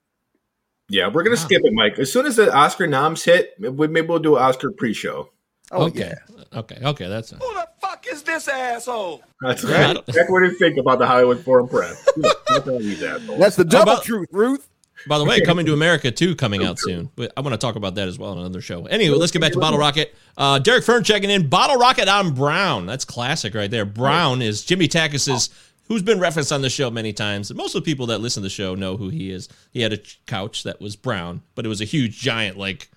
yeah, 0.89 1.07
we're 1.07 1.23
gonna 1.23 1.37
skip 1.37 1.61
it, 1.63 1.73
Mike. 1.73 1.99
As 1.99 2.11
soon 2.11 2.25
as 2.25 2.35
the 2.37 2.53
Oscar 2.53 2.87
noms 2.87 3.23
hit, 3.23 3.53
we- 3.59 3.87
maybe 3.87 4.07
we'll 4.07 4.19
do 4.19 4.37
an 4.37 4.43
Oscar 4.43 4.71
pre-show. 4.71 5.29
Oh 5.71 5.83
okay. 5.87 6.13
Okay. 6.55 6.77
Okay. 6.81 7.07
That's 7.07 7.31
Who 7.31 7.37
the 7.39 7.67
fuck 7.81 8.05
is 8.09 8.23
this 8.23 8.47
asshole? 8.47 9.21
That's 9.41 9.63
right. 9.63 9.93
don't- 9.93 10.05
That's 10.05 10.29
what 10.29 10.39
do 10.39 10.45
you 10.47 10.53
think 10.57 10.77
about 10.77 10.99
the 10.99 11.05
Hollywood 11.05 11.39
Foreign 11.43 11.67
Press. 11.67 12.07
That's 12.47 12.67
all 12.67 12.79
these 12.79 13.03
assholes. 13.03 13.39
That's 13.39 13.55
the 13.57 13.65
double 13.65 13.93
about- 13.93 14.03
truth, 14.03 14.27
Ruth. 14.31 14.67
By 15.07 15.19
the 15.19 15.25
way, 15.25 15.41
coming 15.41 15.65
to 15.67 15.73
America 15.81 16.09
too, 16.09 16.35
coming 16.35 16.63
out 16.65 16.79
soon. 16.79 17.09
I 17.37 17.41
want 17.41 17.53
to 17.53 17.57
talk 17.57 17.75
about 17.75 17.95
that 17.95 18.07
as 18.07 18.17
well 18.17 18.31
on 18.31 18.39
another 18.39 18.61
show. 18.61 18.85
Anyway, 18.87 19.15
let's 19.15 19.31
get 19.31 19.41
back 19.41 19.53
to 19.53 19.59
Bottle 19.59 19.77
Rocket. 19.79 20.15
Uh, 20.35 20.57
Derek 20.59 20.83
Fern 20.83 21.03
checking 21.03 21.29
in. 21.29 21.47
Bottle 21.49 21.77
Rocket 21.77 22.07
on 22.09 22.33
Brown. 22.33 22.85
That's 22.87 23.05
classic 23.05 23.53
right 23.53 23.69
there. 23.69 23.85
Brown 23.85 24.41
is 24.41 24.65
Jimmy 24.65 24.87
Takis's, 24.87 25.49
who's 25.87 26.01
been 26.01 26.19
referenced 26.19 26.51
on 26.51 26.61
the 26.63 26.69
show 26.69 26.89
many 26.89 27.13
times. 27.13 27.53
Most 27.53 27.75
of 27.75 27.83
the 27.83 27.85
people 27.91 28.07
that 28.07 28.19
listen 28.21 28.41
to 28.41 28.45
the 28.45 28.49
show 28.49 28.73
know 28.73 28.97
who 28.97 29.09
he 29.09 29.29
is. 29.31 29.47
He 29.71 29.81
had 29.81 29.93
a 29.93 29.99
couch 30.25 30.63
that 30.63 30.81
was 30.81 30.95
brown, 30.95 31.43
but 31.53 31.63
it 31.65 31.69
was 31.69 31.79
a 31.79 31.85
huge, 31.85 32.19
giant, 32.19 32.57
like, 32.57 32.89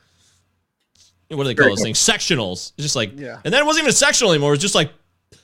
what 1.30 1.44
do 1.44 1.44
they 1.44 1.54
call 1.54 1.64
Very 1.66 1.72
those 1.76 1.82
things? 1.82 1.98
Sectionals. 1.98 2.72
It's 2.76 2.82
just 2.82 2.96
like, 2.96 3.12
Yeah. 3.18 3.40
and 3.44 3.52
then 3.54 3.62
it 3.62 3.66
wasn't 3.66 3.84
even 3.84 3.90
a 3.90 3.94
sectional 3.94 4.32
anymore. 4.32 4.50
It 4.50 4.54
was 4.54 4.60
just 4.60 4.74
like 4.74 4.92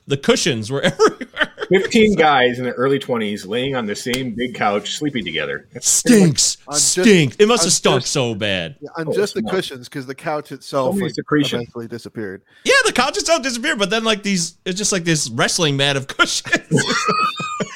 the 0.07 0.17
cushions 0.17 0.71
were 0.71 0.81
everywhere. 0.83 1.53
15 1.69 2.15
guys 2.15 2.59
in 2.59 2.65
their 2.65 2.75
early 2.75 2.99
20s 3.01 3.45
laying 3.45 3.75
on 3.75 3.87
the 3.87 3.97
same 3.97 4.35
big 4.37 4.55
couch, 4.55 4.93
sleeping 4.99 5.25
together. 5.25 5.67
That's 5.73 5.89
Stinks. 5.89 6.59
I'm 6.69 6.75
just- 6.75 6.93
Stinks. 6.93 7.37
It 7.41 7.49
must 7.49 7.63
I'm 7.63 7.67
have 7.67 7.73
stunk 7.73 8.03
just- 8.03 8.13
so 8.13 8.37
bad. 8.37 8.77
Yeah, 8.81 8.91
on 8.97 9.09
Oh, 9.09 9.13
just 9.13 9.35
the 9.35 9.41
smart. 9.41 9.55
cushions 9.57 9.89
because 9.89 10.07
the 10.07 10.15
couch 10.15 10.53
itself 10.53 10.95
many 10.95 11.07
like, 11.07 11.15
secretion. 11.15 11.61
eventually 11.61 11.89
disappeared. 11.89 12.43
Yeah, 12.65 12.75
the 12.85 12.93
couch 12.93 13.17
itself 13.17 13.43
disappeared, 13.43 13.81
but 13.81 13.91
then 13.91 14.05
like 14.05 14.23
these, 14.23 14.59
it's 14.65 14.79
just 14.79 14.93
like 14.93 15.03
this 15.03 15.29
wrestling 15.31 15.77
mat 15.77 15.97
of 15.97 16.07
cushions. 16.17 16.85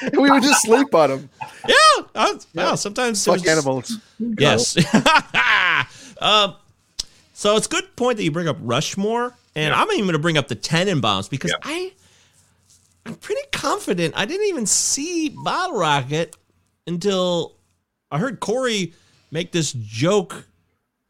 And 0.01 0.17
we 0.21 0.31
would 0.31 0.43
just 0.43 0.61
sleep 0.61 0.95
on 0.95 1.09
them. 1.09 1.29
yeah, 1.67 1.75
I, 2.15 2.39
wow. 2.55 2.75
Sometimes 2.75 3.21
it 3.21 3.25
Fuck 3.29 3.33
was 3.33 3.41
just- 3.43 3.51
animals. 3.57 3.97
Yes. 4.19 4.77
um, 6.21 6.55
so 7.41 7.57
it's 7.57 7.65
a 7.65 7.69
good 7.71 7.95
point 7.95 8.17
that 8.17 8.23
you 8.23 8.29
bring 8.29 8.47
up 8.47 8.57
Rushmore, 8.61 9.33
and 9.55 9.73
I'm 9.73 9.87
even 9.93 10.01
going 10.01 10.13
to 10.13 10.19
bring 10.19 10.37
up 10.37 10.47
the 10.47 10.55
Tenenbaums 10.55 11.27
because 11.27 11.49
Yeah. 11.49 11.57
I, 11.63 11.91
I'm 13.03 13.15
pretty 13.15 13.41
confident 13.51 14.13
I 14.15 14.25
didn't 14.25 14.45
even 14.45 14.67
see 14.67 15.29
Bottle 15.29 15.79
Rocket 15.79 16.35
until 16.85 17.55
I 18.11 18.19
heard 18.19 18.41
Corey 18.41 18.93
make 19.31 19.51
this 19.51 19.71
joke. 19.73 20.45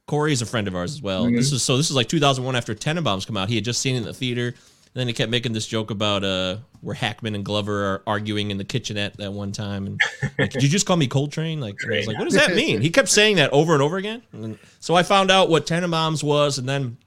Corey 0.07 0.32
is 0.32 0.41
a 0.41 0.45
friend 0.45 0.69
of 0.69 0.75
ours 0.75 0.93
as 0.93 1.01
well. 1.01 1.25
This 1.25 1.47
mm-hmm. 1.47 1.55
is 1.57 1.63
so. 1.63 1.75
This 1.75 1.89
is 1.89 1.97
like 1.97 2.07
2001 2.07 2.55
after 2.55 2.73
Tenenbaums 2.75 3.27
come 3.27 3.36
out. 3.36 3.49
He 3.49 3.55
had 3.55 3.65
just 3.65 3.82
seen 3.82 3.95
it 3.95 3.97
in 3.97 4.03
the 4.05 4.13
theater. 4.13 4.53
And 4.94 5.00
then 5.00 5.08
he 5.08 5.14
kept 5.14 5.32
making 5.32 5.54
this 5.54 5.66
joke 5.68 5.89
about 5.89 6.24
uh, 6.26 6.58
where 6.82 6.96
Hackman 6.96 7.34
and 7.34 7.46
Glover 7.46 7.86
are 7.86 8.04
arguing 8.06 8.52
in 8.52 8.58
the 8.58 8.66
kitchenette 8.66 9.16
that 9.18 9.32
one 9.32 9.54
time. 9.54 9.88
And 9.88 10.02
like, 10.38 10.52
did 10.52 10.62
you 10.64 10.68
just 10.68 10.86
call 10.86 10.98
me 10.98 11.08
Coltrane? 11.08 11.62
Like, 11.62 11.76
I 11.86 11.96
was 11.98 12.08
like, 12.08 12.18
what 12.18 12.26
does 12.26 12.34
that 12.34 12.56
mean? 12.56 12.82
He 12.82 12.89
kept 12.89 13.08
saying 13.08 13.38
that 13.38 13.54
over 13.54 13.72
and 13.74 13.82
over 13.82 13.96
again. 13.96 14.22
And 14.34 14.58
so 14.82 14.94
I 14.96 15.04
found 15.04 15.32
out 15.32 15.50
what 15.50 15.66
Tenenbaums 15.66 16.24
was, 16.24 16.58
and 16.58 16.68
then 16.68 16.98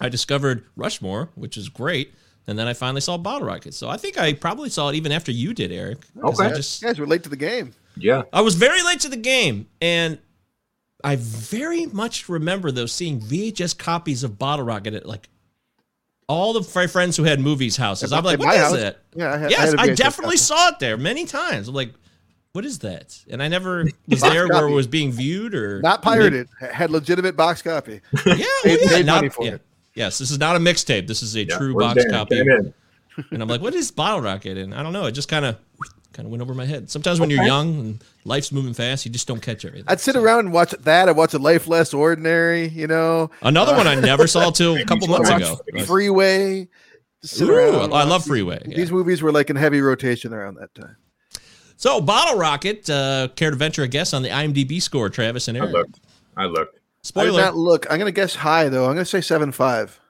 I 0.00 0.08
discovered 0.08 0.64
Rushmore, 0.76 1.30
which 1.34 1.56
is 1.56 1.68
great. 1.68 2.14
And 2.46 2.56
then 2.56 2.68
I 2.68 2.74
finally 2.74 3.00
saw 3.00 3.18
Bottle 3.18 3.48
Rocket. 3.48 3.74
So 3.74 3.88
I 3.88 3.96
think 3.96 4.18
I 4.18 4.32
probably 4.32 4.68
saw 4.70 4.88
it 4.90 4.94
even 4.94 5.10
after 5.10 5.32
you 5.32 5.52
did, 5.52 5.72
Eric. 5.72 6.02
'Cause 6.20 6.38
I 6.38 6.46
Okay. 6.46 6.56
just 6.56 6.80
You 6.80 6.86
guys 6.86 7.00
were 7.00 7.06
late 7.08 7.24
to 7.24 7.28
the 7.28 7.34
game. 7.36 7.72
Yeah. 7.96 8.22
I 8.32 8.40
was 8.42 8.54
very 8.54 8.84
late 8.84 9.00
to 9.00 9.08
the 9.08 9.16
game, 9.16 9.66
and 9.80 10.18
I 11.02 11.16
very 11.16 11.86
much 11.86 12.28
remember 12.28 12.70
though 12.70 12.86
seeing 12.86 13.18
VHS 13.20 13.74
copies 13.76 14.22
of 14.22 14.38
Bottle 14.38 14.64
Rocket 14.64 14.94
at 14.94 15.06
like 15.06 15.28
all 16.28 16.52
the 16.52 16.62
fri- 16.62 16.86
friends 16.88 17.16
who 17.16 17.24
had 17.24 17.40
movies 17.40 17.76
houses. 17.76 18.12
I'm 18.12 18.24
like, 18.24 18.38
what 18.38 18.48
is 18.54 18.56
what 18.56 18.56
my 18.56 18.62
house. 18.62 18.72
that? 18.72 18.98
Yeah, 19.14 19.32
I 19.32 19.36
had- 19.38 19.46
I 19.46 19.48
yes, 19.50 19.60
had 19.70 19.74
a 19.74 19.80
I, 19.82 19.88
VHS 19.88 19.96
definitely 19.96 20.36
saw 20.38 20.68
it 20.68 20.78
there 20.80 20.96
many 20.96 21.24
times. 21.24 21.68
I'm 21.68 21.74
like, 21.74 21.92
what 22.52 22.64
is 22.64 22.78
that? 22.80 23.18
And 23.30 23.42
I 23.42 23.48
never 23.48 23.84
was 24.08 24.20
Box 24.20 24.32
there 24.32 24.48
where 24.48 24.66
it 24.66 24.72
was 24.72 24.86
being 24.86 25.12
viewed 25.12 25.54
or 25.54 25.80
Not 25.82 26.02
pirated. 26.02 26.48
Had 26.60 26.90
legitimate 26.90 27.36
box 27.36 27.62
copy. 27.62 28.00
Yeah, 28.26 28.34
Paid- 28.64 28.80
yeah, 28.82 28.88
paid 28.88 29.06
not- 29.06 29.16
money 29.16 29.28
for 29.28 29.44
yeah. 29.44 29.52
it. 29.54 29.62
Yes, 29.94 30.18
this 30.18 30.30
is 30.30 30.38
not 30.38 30.56
a 30.56 30.58
mixtape. 30.58 31.06
This 31.06 31.22
is 31.22 31.34
a 31.36 31.44
Yeah, 31.44 31.56
true 31.56 31.74
box 31.74 32.02
Dan? 32.02 32.10
copy. 32.12 32.36
Dan. 32.44 32.74
And 33.30 33.40
I'm 33.42 33.48
like, 33.48 33.62
what 33.62 33.74
is 33.74 33.90
Bottle 33.90 34.20
Rocket? 34.20 34.58
And 34.58 34.74
I 34.74 34.82
don't 34.82 34.92
know. 34.92 35.06
It 35.06 35.12
just 35.12 35.28
kind 35.28 35.46
of 35.46 35.56
kind 36.16 36.26
of 36.26 36.30
went 36.30 36.42
over 36.42 36.54
my 36.54 36.64
head. 36.64 36.90
Sometimes 36.90 37.20
when 37.20 37.28
you're 37.30 37.44
young 37.44 37.78
and 37.78 38.04
life's 38.24 38.50
moving 38.50 38.72
fast, 38.74 39.04
you 39.04 39.12
just 39.12 39.28
don't 39.28 39.42
catch 39.42 39.64
everything. 39.64 39.84
I'd 39.86 40.00
sit 40.00 40.16
around 40.16 40.40
and 40.40 40.52
watch 40.52 40.70
that. 40.70 41.08
I'd 41.08 41.16
watch 41.16 41.34
a 41.34 41.38
Life 41.38 41.68
Less 41.68 41.92
Ordinary. 41.92 42.68
You 42.68 42.86
know, 42.86 43.30
Another 43.42 43.74
one 43.76 43.86
I 43.86 43.94
never 43.96 44.26
saw 44.26 44.50
till 44.50 44.76
a 44.76 44.84
couple 44.86 45.08
months 45.08 45.28
ago. 45.30 45.58
Freeway. 45.84 46.68
Ooh, 47.40 47.54
I 47.58 47.70
love 47.70 47.90
watch 47.90 48.18
these- 48.20 48.26
Freeway, 48.28 48.62
yeah. 48.66 48.76
These 48.76 48.90
movies 48.92 49.20
were 49.22 49.32
like 49.32 49.50
in 49.50 49.56
heavy 49.56 49.80
rotation 49.80 50.32
around 50.32 50.54
that 50.56 50.74
time. 50.74 50.96
So, 51.76 52.00
Bottle 52.00 52.38
Rocket, 52.38 52.88
uh, 52.88 53.28
care 53.36 53.50
to 53.50 53.56
venture 53.56 53.82
a 53.82 53.88
guess 53.88 54.14
on 54.14 54.22
the 54.22 54.30
IMDb 54.30 54.80
score, 54.80 55.10
Travis 55.10 55.48
and 55.48 55.58
I 55.58 55.60
Eric? 55.60 55.72
looked. 55.74 56.00
I 56.36 56.44
looked. 56.46 56.76
I 56.76 56.78
did 56.78 57.06
Spoiler 57.06 57.40
not 57.42 57.56
look. 57.56 57.86
I'm 57.90 57.98
gonna 57.98 58.10
guess 58.12 58.34
high 58.34 58.68
though. 58.70 58.86
I'm 58.86 58.92
gonna 58.94 59.04
say 59.04 59.20
seven 59.20 59.52
five. 59.52 60.00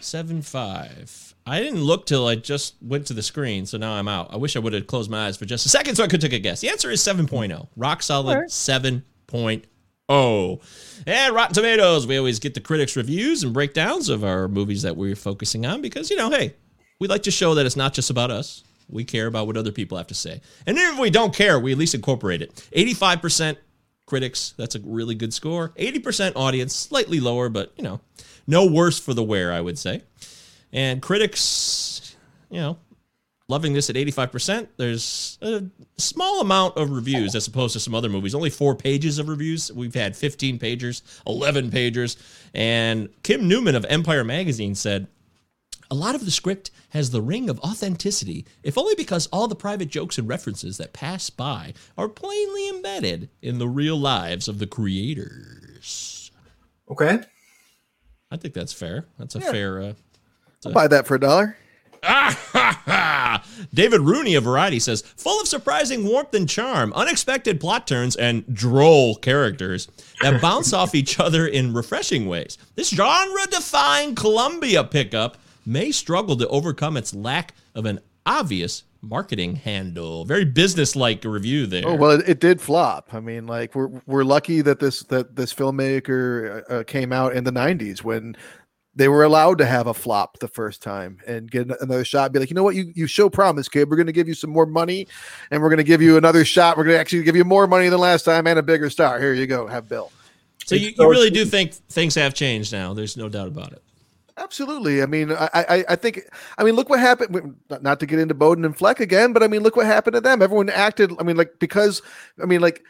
seven 0.00 0.40
five. 0.42 1.21
I 1.44 1.60
didn't 1.60 1.82
look 1.82 2.06
till 2.06 2.28
I 2.28 2.36
just 2.36 2.76
went 2.80 3.08
to 3.08 3.14
the 3.14 3.22
screen, 3.22 3.66
so 3.66 3.76
now 3.76 3.94
I'm 3.94 4.06
out. 4.06 4.32
I 4.32 4.36
wish 4.36 4.54
I 4.54 4.60
would 4.60 4.72
have 4.72 4.86
closed 4.86 5.10
my 5.10 5.26
eyes 5.26 5.36
for 5.36 5.44
just 5.44 5.66
a 5.66 5.68
second 5.68 5.96
so 5.96 6.04
I 6.04 6.06
could 6.06 6.20
take 6.20 6.32
a 6.32 6.38
guess. 6.38 6.60
The 6.60 6.68
answer 6.68 6.88
is 6.90 7.00
7.0. 7.00 7.66
Rock 7.76 8.02
solid 8.02 8.48
7.0. 8.48 10.60
And 11.06 11.34
Rotten 11.34 11.54
Tomatoes, 11.54 12.06
we 12.06 12.16
always 12.16 12.38
get 12.38 12.54
the 12.54 12.60
critics' 12.60 12.96
reviews 12.96 13.42
and 13.42 13.52
breakdowns 13.52 14.08
of 14.08 14.22
our 14.22 14.46
movies 14.46 14.82
that 14.82 14.96
we're 14.96 15.16
focusing 15.16 15.66
on 15.66 15.82
because, 15.82 16.10
you 16.10 16.16
know, 16.16 16.30
hey, 16.30 16.54
we 17.00 17.08
like 17.08 17.24
to 17.24 17.32
show 17.32 17.54
that 17.54 17.66
it's 17.66 17.76
not 17.76 17.92
just 17.92 18.10
about 18.10 18.30
us. 18.30 18.62
We 18.88 19.04
care 19.04 19.26
about 19.26 19.48
what 19.48 19.56
other 19.56 19.72
people 19.72 19.98
have 19.98 20.06
to 20.08 20.14
say. 20.14 20.40
And 20.66 20.78
even 20.78 20.94
if 20.94 21.00
we 21.00 21.10
don't 21.10 21.34
care, 21.34 21.58
we 21.58 21.72
at 21.72 21.78
least 21.78 21.94
incorporate 21.94 22.42
it. 22.42 22.54
85% 22.76 23.56
critics, 24.06 24.54
that's 24.56 24.76
a 24.76 24.80
really 24.80 25.16
good 25.16 25.34
score. 25.34 25.70
80% 25.70 26.34
audience, 26.36 26.76
slightly 26.76 27.18
lower, 27.18 27.48
but, 27.48 27.72
you 27.76 27.82
know, 27.82 28.00
no 28.46 28.66
worse 28.66 29.00
for 29.00 29.14
the 29.14 29.24
wear, 29.24 29.52
I 29.52 29.60
would 29.60 29.78
say. 29.78 30.02
And 30.72 31.02
critics, 31.02 32.16
you 32.50 32.60
know, 32.60 32.78
loving 33.48 33.74
this 33.74 33.90
at 33.90 33.96
85%. 33.96 34.68
There's 34.78 35.38
a 35.42 35.64
small 35.98 36.40
amount 36.40 36.76
of 36.78 36.90
reviews 36.90 37.34
as 37.34 37.46
opposed 37.46 37.74
to 37.74 37.80
some 37.80 37.94
other 37.94 38.08
movies. 38.08 38.34
Only 38.34 38.48
four 38.50 38.74
pages 38.74 39.18
of 39.18 39.28
reviews. 39.28 39.70
We've 39.72 39.94
had 39.94 40.16
15 40.16 40.58
pagers, 40.58 41.02
11 41.26 41.70
pagers. 41.70 42.16
And 42.54 43.10
Kim 43.22 43.46
Newman 43.48 43.74
of 43.74 43.84
Empire 43.86 44.24
Magazine 44.24 44.74
said, 44.74 45.08
a 45.90 45.94
lot 45.94 46.14
of 46.14 46.24
the 46.24 46.30
script 46.30 46.70
has 46.90 47.10
the 47.10 47.20
ring 47.20 47.50
of 47.50 47.60
authenticity, 47.60 48.46
if 48.62 48.78
only 48.78 48.94
because 48.94 49.26
all 49.26 49.46
the 49.46 49.54
private 49.54 49.90
jokes 49.90 50.16
and 50.16 50.26
references 50.26 50.78
that 50.78 50.94
pass 50.94 51.28
by 51.28 51.74
are 51.98 52.08
plainly 52.08 52.70
embedded 52.70 53.28
in 53.42 53.58
the 53.58 53.68
real 53.68 53.98
lives 53.98 54.48
of 54.48 54.58
the 54.58 54.66
creators. 54.66 56.30
Okay. 56.90 57.18
I 58.30 58.36
think 58.38 58.54
that's 58.54 58.72
fair. 58.72 59.04
That's 59.18 59.36
a 59.36 59.40
Yeah. 59.40 59.50
fair. 59.52 59.80
Uh, 59.82 59.92
I'll 60.64 60.72
buy 60.72 60.88
that 60.88 61.06
for 61.06 61.16
a 61.16 61.20
dollar. 61.20 61.56
David 63.74 64.00
Rooney 64.00 64.34
of 64.34 64.44
Variety 64.44 64.80
says, 64.80 65.02
full 65.02 65.40
of 65.40 65.46
surprising 65.46 66.04
warmth 66.04 66.34
and 66.34 66.48
charm, 66.48 66.92
unexpected 66.94 67.60
plot 67.60 67.86
turns, 67.86 68.16
and 68.16 68.44
droll 68.52 69.14
characters 69.16 69.88
that 70.20 70.40
bounce 70.42 70.72
off 70.72 70.94
each 70.94 71.20
other 71.20 71.46
in 71.46 71.72
refreshing 71.72 72.26
ways. 72.26 72.58
This 72.74 72.90
genre 72.90 73.46
defying 73.50 74.14
Columbia 74.14 74.82
pickup 74.84 75.38
may 75.64 75.92
struggle 75.92 76.36
to 76.36 76.48
overcome 76.48 76.96
its 76.96 77.14
lack 77.14 77.54
of 77.74 77.86
an 77.86 78.00
obvious 78.26 78.82
marketing 79.00 79.56
handle. 79.56 80.24
Very 80.24 80.44
business-like 80.44 81.24
review 81.24 81.66
there. 81.66 81.86
Oh 81.86 81.94
well, 81.94 82.12
it, 82.12 82.28
it 82.28 82.40
did 82.40 82.60
flop. 82.60 83.12
I 83.12 83.20
mean, 83.20 83.46
like 83.46 83.74
we're 83.74 83.90
we're 84.06 84.24
lucky 84.24 84.60
that 84.62 84.78
this 84.78 85.00
that 85.04 85.36
this 85.36 85.52
filmmaker 85.52 86.62
uh, 86.70 86.74
uh, 86.74 86.84
came 86.84 87.12
out 87.12 87.34
in 87.34 87.44
the 87.44 87.50
'90s 87.50 88.02
when 88.02 88.36
they 88.94 89.08
were 89.08 89.24
allowed 89.24 89.58
to 89.58 89.66
have 89.66 89.86
a 89.86 89.94
flop 89.94 90.38
the 90.38 90.48
first 90.48 90.82
time 90.82 91.18
and 91.26 91.50
get 91.50 91.70
another 91.80 92.04
shot. 92.04 92.32
Be 92.32 92.38
like, 92.38 92.50
you 92.50 92.54
know 92.54 92.62
what, 92.62 92.74
you 92.74 92.92
you 92.94 93.06
show 93.06 93.30
promise, 93.30 93.68
kid. 93.68 93.88
We're 93.88 93.96
going 93.96 94.06
to 94.06 94.12
give 94.12 94.28
you 94.28 94.34
some 94.34 94.50
more 94.50 94.66
money, 94.66 95.08
and 95.50 95.62
we're 95.62 95.68
going 95.70 95.78
to 95.78 95.84
give 95.84 96.02
you 96.02 96.16
another 96.16 96.44
shot. 96.44 96.76
We're 96.76 96.84
going 96.84 96.96
to 96.96 97.00
actually 97.00 97.22
give 97.22 97.36
you 97.36 97.44
more 97.44 97.66
money 97.66 97.88
than 97.88 97.98
last 98.00 98.24
time 98.24 98.46
and 98.46 98.58
a 98.58 98.62
bigger 98.62 98.90
star. 98.90 99.18
Here 99.20 99.32
you 99.32 99.46
go, 99.46 99.66
have 99.66 99.88
Bill. 99.88 100.12
so 100.64 100.74
you, 100.74 100.92
you 100.96 101.10
really 101.10 101.30
do 101.30 101.44
think 101.44 101.72
things 101.72 102.14
have 102.16 102.34
changed 102.34 102.72
now. 102.72 102.92
There's 102.94 103.16
no 103.16 103.28
doubt 103.28 103.48
about 103.48 103.72
it. 103.72 103.82
Absolutely. 104.38 105.02
I 105.02 105.06
mean, 105.06 105.30
I, 105.30 105.48
I, 105.54 105.84
I 105.90 105.96
think, 105.96 106.22
I 106.56 106.64
mean, 106.64 106.74
look 106.74 106.88
what 106.88 106.98
happened. 107.00 107.56
not- 107.68 107.82
Not 107.82 108.00
to 108.00 108.06
get 108.06 108.18
into 108.18 108.34
Boden 108.34 108.64
and 108.64 108.76
Fleck 108.76 108.98
again, 108.98 109.32
but 109.32 109.42
I 109.42 109.46
mean, 109.46 109.62
look 109.62 109.76
what 109.76 109.86
happened 109.86 110.14
to 110.14 110.20
them. 110.20 110.40
Everyone 110.42 110.70
acted. 110.70 111.12
I 111.18 111.22
mean, 111.22 111.36
like 111.36 111.58
because, 111.58 112.00
I 112.42 112.46
mean, 112.46 112.60
like 112.60 112.82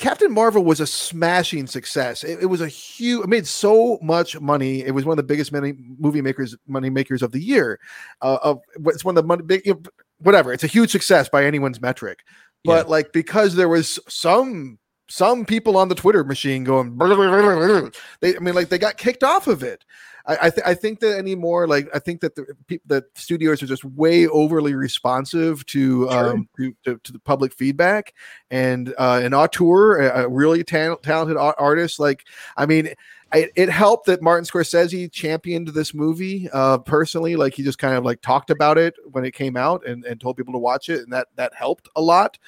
Captain 0.00 0.32
Marvel 0.32 0.64
was 0.64 0.80
a 0.80 0.86
smashing 0.86 1.66
success. 1.66 2.24
It, 2.24 2.42
it 2.42 2.46
was 2.46 2.62
a 2.62 2.68
huge. 2.68 3.22
It 3.22 3.28
made 3.28 3.46
so 3.46 3.98
much 4.00 4.40
money. 4.40 4.80
It 4.82 4.92
was 4.92 5.04
one 5.04 5.12
of 5.12 5.18
the 5.18 5.22
biggest 5.22 5.52
money 5.52 5.74
movie 5.98 6.22
makers, 6.22 6.56
money 6.66 6.88
makers 6.88 7.20
of 7.20 7.32
the 7.32 7.38
year. 7.40 7.78
Uh, 8.22 8.38
of 8.42 8.60
it's 8.86 9.04
one 9.04 9.16
of 9.18 9.22
the 9.22 9.26
money 9.28 9.42
big, 9.42 9.66
you 9.66 9.74
know, 9.74 9.82
whatever. 10.18 10.54
It's 10.54 10.64
a 10.64 10.68
huge 10.68 10.90
success 10.90 11.28
by 11.28 11.44
anyone's 11.44 11.82
metric. 11.82 12.20
But 12.64 12.86
Yeah. 12.86 12.90
like 12.90 13.12
because 13.12 13.56
there 13.56 13.68
was 13.68 13.98
some 14.08 14.78
some 15.10 15.44
people 15.44 15.76
on 15.76 15.88
the 15.88 15.94
Twitter 15.94 16.24
machine 16.24 16.64
going, 16.64 16.96
they, 18.20 18.36
I 18.36 18.38
mean, 18.38 18.54
like 18.54 18.70
they 18.70 18.78
got 18.78 18.96
kicked 18.96 19.22
off 19.22 19.48
of 19.48 19.62
it. 19.62 19.84
I 20.26 20.46
I, 20.46 20.50
th- 20.50 20.66
I 20.66 20.74
think 20.74 21.00
that 21.00 21.18
anymore, 21.18 21.66
like 21.66 21.88
I 21.94 21.98
think 21.98 22.20
that 22.20 22.34
the 22.34 22.46
the 22.86 23.04
studios 23.14 23.62
are 23.62 23.66
just 23.66 23.84
way 23.84 24.26
overly 24.26 24.74
responsive 24.74 25.64
to 25.66 26.08
um 26.10 26.48
to, 26.56 26.74
to, 26.84 26.98
to 26.98 27.12
the 27.12 27.18
public 27.18 27.52
feedback, 27.52 28.14
and 28.50 28.94
uh, 28.98 29.20
an 29.22 29.34
auteur, 29.34 30.00
a, 30.00 30.24
a 30.24 30.28
really 30.28 30.64
ta- 30.64 30.96
talented 30.96 31.36
artist, 31.36 32.00
like 32.00 32.24
I 32.56 32.66
mean. 32.66 32.90
It, 33.32 33.52
it 33.54 33.68
helped 33.68 34.06
that 34.06 34.22
Martin 34.22 34.44
Scorsese 34.44 35.12
championed 35.12 35.68
this 35.68 35.94
movie 35.94 36.50
uh, 36.52 36.78
personally. 36.78 37.36
Like 37.36 37.54
he 37.54 37.62
just 37.62 37.78
kind 37.78 37.94
of 37.94 38.04
like 38.04 38.20
talked 38.22 38.50
about 38.50 38.76
it 38.76 38.96
when 39.12 39.24
it 39.24 39.34
came 39.34 39.56
out 39.56 39.86
and, 39.86 40.04
and 40.04 40.20
told 40.20 40.36
people 40.36 40.52
to 40.52 40.58
watch 40.58 40.88
it, 40.88 41.02
and 41.04 41.12
that 41.12 41.28
that 41.36 41.54
helped 41.54 41.88
a 41.94 42.02
lot. 42.02 42.40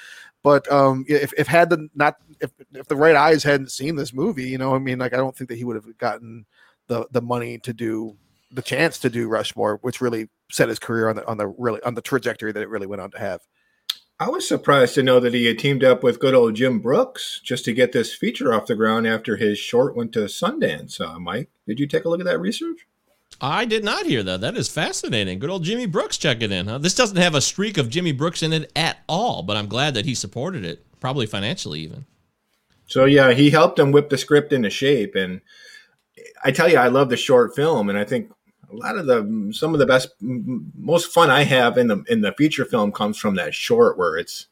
But 0.43 0.71
um, 0.73 1.05
if, 1.09 1.33
if 1.39 1.47
had 1.47 1.71
the 1.71 1.89
not 1.95 2.17
if, 2.41 2.51
if 2.75 2.89
the 2.89 2.97
right 2.97 3.15
eyes 3.15 3.45
hadn't 3.45 3.71
seen 3.71 3.95
this 3.95 4.13
movie, 4.13 4.49
you 4.49 4.59
know, 4.59 4.75
I 4.75 4.81
mean, 4.81 4.99
like 4.99 5.15
I 5.15 5.19
don't 5.19 5.37
think 5.37 5.51
that 5.51 5.57
he 5.57 5.63
would 5.63 5.77
have 5.77 5.97
gotten 5.99 6.47
the 6.93 7.07
the 7.11 7.23
money 7.23 7.59
to 7.59 7.73
do 7.73 8.17
the 8.51 8.63
chance 8.63 8.99
to 8.99 9.09
do 9.09 9.29
Rushmore, 9.29 9.79
which 9.81 10.01
really 10.01 10.29
set 10.51 10.69
his 10.69 10.79
career 10.79 11.09
on 11.09 11.17
the 11.17 11.27
on 11.27 11.39
the 11.39 11.47
really 11.47 11.83
on 11.83 11.95
the 11.95 12.03
trajectory 12.03 12.53
that 12.53 12.63
it 12.63 12.69
really 12.69 12.87
went 12.87 13.01
on 13.01 13.11
to 13.13 13.19
have. 13.19 13.41
I 14.21 14.29
was 14.29 14.47
surprised 14.47 14.95
to 14.95 15.03
know 15.03 15.19
that 15.19 15.35
he 15.35 15.47
had 15.47 15.59
teamed 15.59 15.83
up 15.83 16.03
with 16.03 16.21
good 16.21 16.35
old 16.35 16.55
Jim 16.55 16.79
Brooks 16.79 17.41
just 17.43 17.65
to 17.65 17.73
get 17.73 17.93
this 17.93 18.15
feature 18.15 18.53
off 18.53 18.67
the 18.67 18.77
ground 18.77 19.07
after 19.07 19.37
his 19.37 19.59
short 19.59 19.97
went 19.97 20.13
to 20.13 20.21
Sundance. 20.21 21.01
Uh, 21.01 21.19
Mike, 21.19 21.51
did 21.67 21.81
you 21.81 21.89
take 21.89 22.05
a 22.05 22.09
look 22.09 22.21
at 22.21 22.27
that 22.27 22.39
research? 22.39 22.87
I 23.41 23.65
did 23.65 23.83
not 23.83 24.07
hear 24.07 24.23
that. 24.23 24.41
That 24.41 24.57
is 24.57 24.69
fascinating. 24.69 25.41
Good 25.41 25.51
old 25.51 25.65
Jimmy 25.65 25.87
Brooks 25.87 26.19
checking 26.19 26.53
in, 26.53 26.69
huh? 26.69 26.79
This 26.79 26.95
doesn't 26.95 27.17
have 27.17 27.35
a 27.35 27.41
streak 27.41 27.79
of 27.79 27.89
Jimmy 27.89 28.13
Brooks 28.13 28.43
in 28.43 28.53
it 28.53 28.71
at 28.77 28.99
all, 29.09 29.43
but 29.43 29.57
I'm 29.57 29.67
glad 29.67 29.95
that 29.95 30.05
he 30.05 30.15
supported 30.15 30.65
it, 30.65 30.87
probably 31.01 31.27
financially 31.27 31.81
even. 31.81 32.05
So 32.87 33.07
yeah, 33.07 33.33
he 33.33 33.51
helped 33.51 33.79
him 33.79 33.91
whip 33.91 34.11
the 34.11 34.19
script 34.19 34.53
into 34.53 34.71
shape, 34.71 35.17
and 35.17 35.41
I 36.45 36.51
tell 36.51 36.69
you, 36.69 36.77
I 36.79 36.89
love 36.89 37.09
the 37.09 37.17
short 37.17 37.55
film, 37.55 37.89
and 37.89 37.99
I 37.99 38.05
think 38.05 38.31
a 38.71 38.77
lot 38.77 38.97
of 38.97 39.07
the 39.07 39.53
some 39.53 39.75
of 39.75 39.79
the 39.79 39.87
best, 39.87 40.11
most 40.21 41.13
fun 41.13 41.31
I 41.31 41.45
have 41.45 41.79
in 41.79 41.89
the 41.89 42.05
in 42.09 42.23
the 42.23 42.33
feature 42.33 42.65
film 42.65 42.93
comes 42.93 43.19
from 43.19 43.35
that 43.37 43.55
short 43.55 43.99
where 43.99 44.17
it's, 44.17 44.47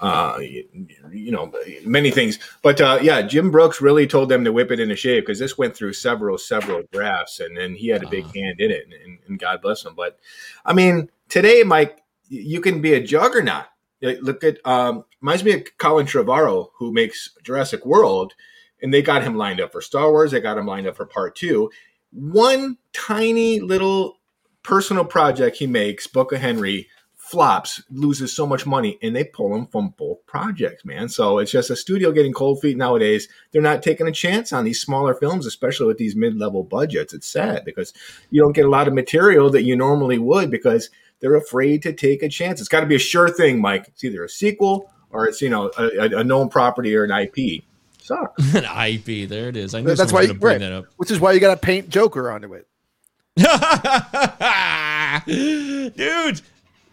uh, 0.00 0.38
you, 0.40 0.66
you 1.12 1.30
know, 1.30 1.52
many 1.84 2.10
things. 2.10 2.38
But 2.62 2.80
uh, 2.80 2.98
yeah, 3.02 3.22
Jim 3.22 3.50
Brooks 3.50 3.80
really 3.80 4.06
told 4.06 4.28
them 4.28 4.44
to 4.44 4.52
whip 4.52 4.70
it 4.70 4.80
into 4.80 4.96
shape 4.96 5.24
because 5.26 5.38
this 5.38 5.58
went 5.58 5.76
through 5.76 5.92
several 5.92 6.38
several 6.38 6.82
drafts, 6.92 7.40
and 7.40 7.56
then 7.56 7.74
he 7.74 7.88
had 7.88 8.02
a 8.02 8.08
big 8.08 8.24
hand 8.34 8.60
in 8.60 8.70
it, 8.70 8.86
and, 9.04 9.18
and 9.28 9.38
God 9.38 9.60
bless 9.62 9.84
him. 9.84 9.94
But 9.94 10.18
I 10.64 10.72
mean, 10.72 11.10
today, 11.28 11.62
Mike, 11.62 12.02
you 12.28 12.60
can 12.60 12.80
be 12.80 12.94
a 12.94 13.02
juggernaut. 13.02 13.66
Look 14.00 14.42
at 14.42 14.58
um, 14.66 15.04
reminds 15.20 15.44
me 15.44 15.52
of 15.52 15.78
Colin 15.78 16.06
Trevorrow, 16.06 16.70
who 16.78 16.92
makes 16.92 17.30
Jurassic 17.44 17.86
World, 17.86 18.34
and 18.82 18.92
they 18.92 19.02
got 19.02 19.22
him 19.22 19.36
lined 19.36 19.60
up 19.60 19.72
for 19.72 19.80
Star 19.80 20.10
Wars. 20.10 20.32
They 20.32 20.40
got 20.40 20.58
him 20.58 20.66
lined 20.66 20.86
up 20.86 20.96
for 20.96 21.06
Part 21.06 21.36
Two. 21.36 21.70
One 22.12 22.76
tiny 22.92 23.60
little 23.60 24.18
personal 24.62 25.04
project 25.04 25.56
he 25.56 25.66
makes, 25.66 26.06
Book 26.06 26.32
of 26.32 26.40
Henry, 26.40 26.88
flops, 27.16 27.82
loses 27.90 28.34
so 28.34 28.46
much 28.46 28.66
money, 28.66 28.98
and 29.02 29.16
they 29.16 29.24
pull 29.24 29.54
him 29.54 29.66
from 29.66 29.94
both 29.96 30.18
projects, 30.26 30.84
man. 30.84 31.08
So 31.08 31.38
it's 31.38 31.50
just 31.50 31.70
a 31.70 31.76
studio 31.76 32.12
getting 32.12 32.32
cold 32.34 32.60
feet 32.60 32.76
nowadays. 32.76 33.28
They're 33.50 33.62
not 33.62 33.82
taking 33.82 34.06
a 34.06 34.12
chance 34.12 34.52
on 34.52 34.64
these 34.64 34.80
smaller 34.80 35.14
films, 35.14 35.46
especially 35.46 35.86
with 35.86 35.96
these 35.96 36.14
mid-level 36.14 36.64
budgets. 36.64 37.14
It's 37.14 37.26
sad 37.28 37.64
because 37.64 37.94
you 38.30 38.42
don't 38.42 38.52
get 38.52 38.66
a 38.66 38.70
lot 38.70 38.86
of 38.88 38.92
material 38.94 39.48
that 39.50 39.62
you 39.62 39.74
normally 39.76 40.18
would 40.18 40.50
because 40.50 40.90
they're 41.20 41.34
afraid 41.36 41.82
to 41.84 41.92
take 41.94 42.22
a 42.22 42.28
chance. 42.28 42.60
It's 42.60 42.68
got 42.68 42.80
to 42.80 42.86
be 42.86 42.96
a 42.96 43.00
sure 43.00 43.30
thing, 43.30 43.60
Mike. 43.60 43.86
It's 43.88 44.04
either 44.04 44.24
a 44.24 44.28
sequel 44.28 44.90
or 45.10 45.26
it's 45.26 45.40
you 45.40 45.48
know 45.48 45.70
a, 45.78 45.84
a- 45.98 46.18
a 46.18 46.24
known 46.24 46.48
property 46.50 46.94
or 46.94 47.04
an 47.04 47.10
IP. 47.12 47.62
Sucks. 48.02 48.54
An 48.54 48.64
IP, 48.64 49.28
there 49.28 49.48
it 49.48 49.56
is. 49.56 49.74
I 49.74 49.80
knew 49.80 49.94
That's 49.94 50.12
why, 50.12 50.22
you, 50.22 50.34
bring 50.34 50.54
right, 50.54 50.58
that 50.60 50.72
up. 50.72 50.86
which 50.96 51.10
is 51.10 51.20
why 51.20 51.32
you 51.32 51.40
got 51.40 51.54
to 51.54 51.60
paint 51.60 51.88
Joker 51.88 52.30
onto 52.30 52.54
it. 52.54 52.66
Dude, 55.26 56.40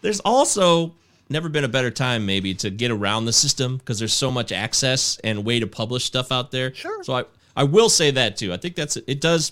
there's 0.02 0.20
also 0.22 0.94
never 1.30 1.50
been 1.50 1.64
a 1.64 1.68
better 1.70 1.92
time 1.92 2.26
maybe 2.26 2.54
to 2.56 2.70
get 2.70 2.92
around 2.92 3.26
the 3.26 3.34
system 3.34 3.78
because 3.78 4.00
there's 4.00 4.14
so 4.14 4.32
much 4.32 4.52
access 4.52 5.18
and 5.24 5.46
way 5.46 5.60
to 5.60 5.68
publish 5.68 6.06
stuff 6.06 6.32
out 6.32 6.52
there. 6.52 6.74
Sure. 6.74 7.04
So 7.04 7.14
I, 7.14 7.26
I 7.56 7.64
will 7.64 7.90
say 7.90 8.12
that 8.12 8.38
too. 8.38 8.54
I 8.54 8.58
think 8.58 8.76
that's 8.76 8.98
it 8.98 9.22
does 9.22 9.52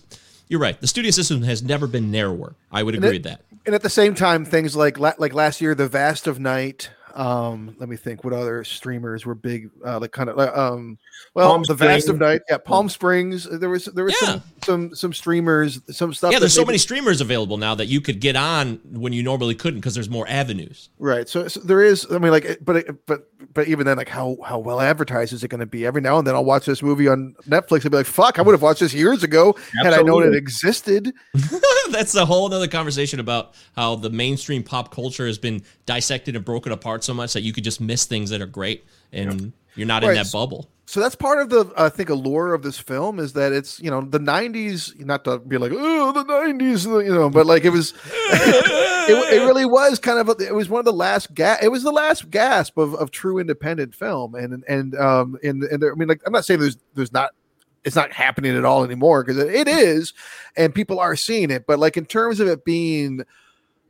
you're 0.49 0.61
right. 0.61 0.79
The 0.79 0.87
studio 0.87 1.11
system 1.11 1.41
has 1.43 1.61
never 1.61 1.87
been 1.87 2.09
narrower. 2.09 2.55
I 2.71 2.81
would 2.83 2.95
And 2.95 3.03
agree 3.03 3.17
it- 3.17 3.19
with 3.19 3.23
that. 3.31 3.41
And 3.65 3.75
at 3.75 3.83
the 3.83 3.89
same 3.89 4.15
time, 4.15 4.45
things 4.45 4.77
like 4.77 4.97
like 4.97 5.33
last 5.33 5.59
year, 5.59 5.75
The 5.75 5.89
Vast 5.89 6.25
of 6.25 6.39
Night. 6.39 6.89
Um, 7.17 7.75
let 7.79 7.89
me 7.89 7.95
think. 7.95 8.23
What 8.23 8.31
other 8.33 8.63
streamers 8.63 9.25
were 9.25 9.33
big? 9.33 9.71
Uh, 9.83 9.99
like 9.99 10.11
kind 10.11 10.29
of 10.29 10.37
like 10.37 10.55
um, 10.55 10.99
well, 11.33 11.49
Palm 11.49 11.63
The 11.67 11.73
Vast 11.73 12.09
of 12.09 12.19
Night. 12.19 12.41
Yeah, 12.47 12.59
Palm 12.59 12.89
Springs. 12.89 13.47
There 13.49 13.69
was 13.69 13.85
there 13.85 14.05
was 14.05 14.17
some 14.19 14.43
some 14.63 14.95
some 14.95 15.13
streamers, 15.13 15.81
some 15.89 16.13
stuff. 16.13 16.31
Yeah, 16.31 16.37
there's 16.39 16.53
so 16.53 16.63
many 16.63 16.77
streamers 16.77 17.19
available 17.19 17.57
now 17.57 17.73
that 17.73 17.87
you 17.87 18.01
could 18.01 18.19
get 18.21 18.35
on 18.35 18.79
when 18.91 19.13
you 19.13 19.23
normally 19.23 19.55
couldn't 19.55 19.79
because 19.79 19.95
there's 19.95 20.09
more 20.11 20.27
avenues. 20.29 20.89
Right. 20.99 21.27
So, 21.27 21.47
so 21.47 21.59
there 21.61 21.81
is. 21.81 22.05
I 22.11 22.19
mean, 22.19 22.31
like, 22.31 22.59
but 22.61 22.75
it- 22.77 23.05
but 23.07 23.27
but 23.53 23.67
even 23.67 23.85
then, 23.87 23.97
like, 23.97 24.09
how 24.09 24.37
how 24.45 24.59
well 24.59 24.79
advertised 24.79 25.33
is 25.33 25.43
it 25.43 25.47
going 25.47 25.59
to 25.59 25.65
be? 25.65 25.85
Every 25.87 26.01
now 26.01 26.19
and 26.19 26.27
then, 26.27 26.35
I'll 26.35 26.45
watch 26.45 26.65
this 26.67 26.83
movie 26.83 27.07
on 27.07 27.35
Netflix 27.47 27.81
and 27.81 27.91
be 27.91 27.97
like, 27.97 28.05
"Fuck, 28.05 28.37
I 28.37 28.43
would 28.43 28.51
have 28.53 28.61
watched 28.61 28.81
this 28.81 28.93
years 28.93 29.23
ago 29.23 29.55
had 29.83 29.93
I 29.93 30.01
known 30.03 30.23
it 30.23 30.35
existed." 30.35 31.13
That's 31.89 32.13
a 32.15 32.25
whole 32.25 32.53
other 32.53 32.67
conversation 32.67 33.19
about 33.19 33.53
how 33.75 33.95
the 33.95 34.09
mainstream 34.09 34.61
pop 34.61 34.93
culture 34.93 35.25
has 35.25 35.37
been 35.37 35.63
dissected 35.85 36.35
and 36.35 36.43
broken 36.45 36.71
apart 36.71 37.03
so 37.07 37.13
much 37.15 37.33
that 37.33 37.41
you 37.41 37.51
could 37.51 37.63
just 37.63 37.81
miss 37.81 38.05
things 38.05 38.29
that 38.29 38.41
are 38.41 38.45
great 38.45 38.85
and 39.11 39.51
you're 39.75 39.87
not 39.87 40.03
in 40.03 40.13
that 40.13 40.31
bubble. 40.31 40.69
So 40.85 41.01
that's 41.01 41.15
part 41.15 41.39
of 41.39 41.49
the 41.49 41.73
I 41.75 41.89
think 41.89 42.09
allure 42.09 42.53
of 42.53 42.61
this 42.61 42.79
film 42.79 43.19
is 43.19 43.33
that 43.33 43.51
it's 43.51 43.79
you 43.79 43.91
know 43.91 44.01
the 44.01 44.19
'90s. 44.19 44.97
Not 45.03 45.25
to 45.25 45.39
be 45.39 45.57
like, 45.57 45.73
oh, 45.75 46.11
the 46.13 46.23
'90s, 46.23 46.85
you 47.05 47.13
know, 47.13 47.29
but 47.29 47.45
like 47.45 47.65
it 47.65 47.71
was. 47.71 47.93
it, 49.09 49.33
it 49.33 49.45
really 49.45 49.65
was 49.65 49.99
kind 49.99 50.19
of 50.19 50.29
a, 50.29 50.43
it 50.43 50.53
was 50.53 50.69
one 50.69 50.79
of 50.79 50.85
the 50.85 50.93
last 50.93 51.33
ga- 51.33 51.57
it 51.61 51.69
was 51.69 51.83
the 51.83 51.91
last 51.91 52.29
gasp 52.29 52.77
of, 52.77 52.95
of 52.95 53.11
true 53.11 53.37
independent 53.37 53.95
film 53.95 54.35
and 54.35 54.63
and 54.67 54.95
um 54.95 55.37
and 55.43 55.63
and 55.63 55.81
there, 55.81 55.91
I 55.91 55.95
mean 55.95 56.07
like 56.07 56.21
I'm 56.25 56.33
not 56.33 56.45
saying 56.45 56.59
there's 56.59 56.77
there's 56.93 57.13
not 57.13 57.31
it's 57.83 57.95
not 57.95 58.11
happening 58.11 58.55
at 58.55 58.65
all 58.65 58.83
anymore 58.83 59.23
because 59.23 59.37
it, 59.41 59.53
it 59.53 59.67
is 59.67 60.13
and 60.55 60.75
people 60.75 60.99
are 60.99 61.15
seeing 61.15 61.51
it 61.51 61.65
but 61.65 61.79
like 61.79 61.95
in 61.95 62.05
terms 62.05 62.39
of 62.39 62.47
it 62.47 62.65
being 62.65 63.23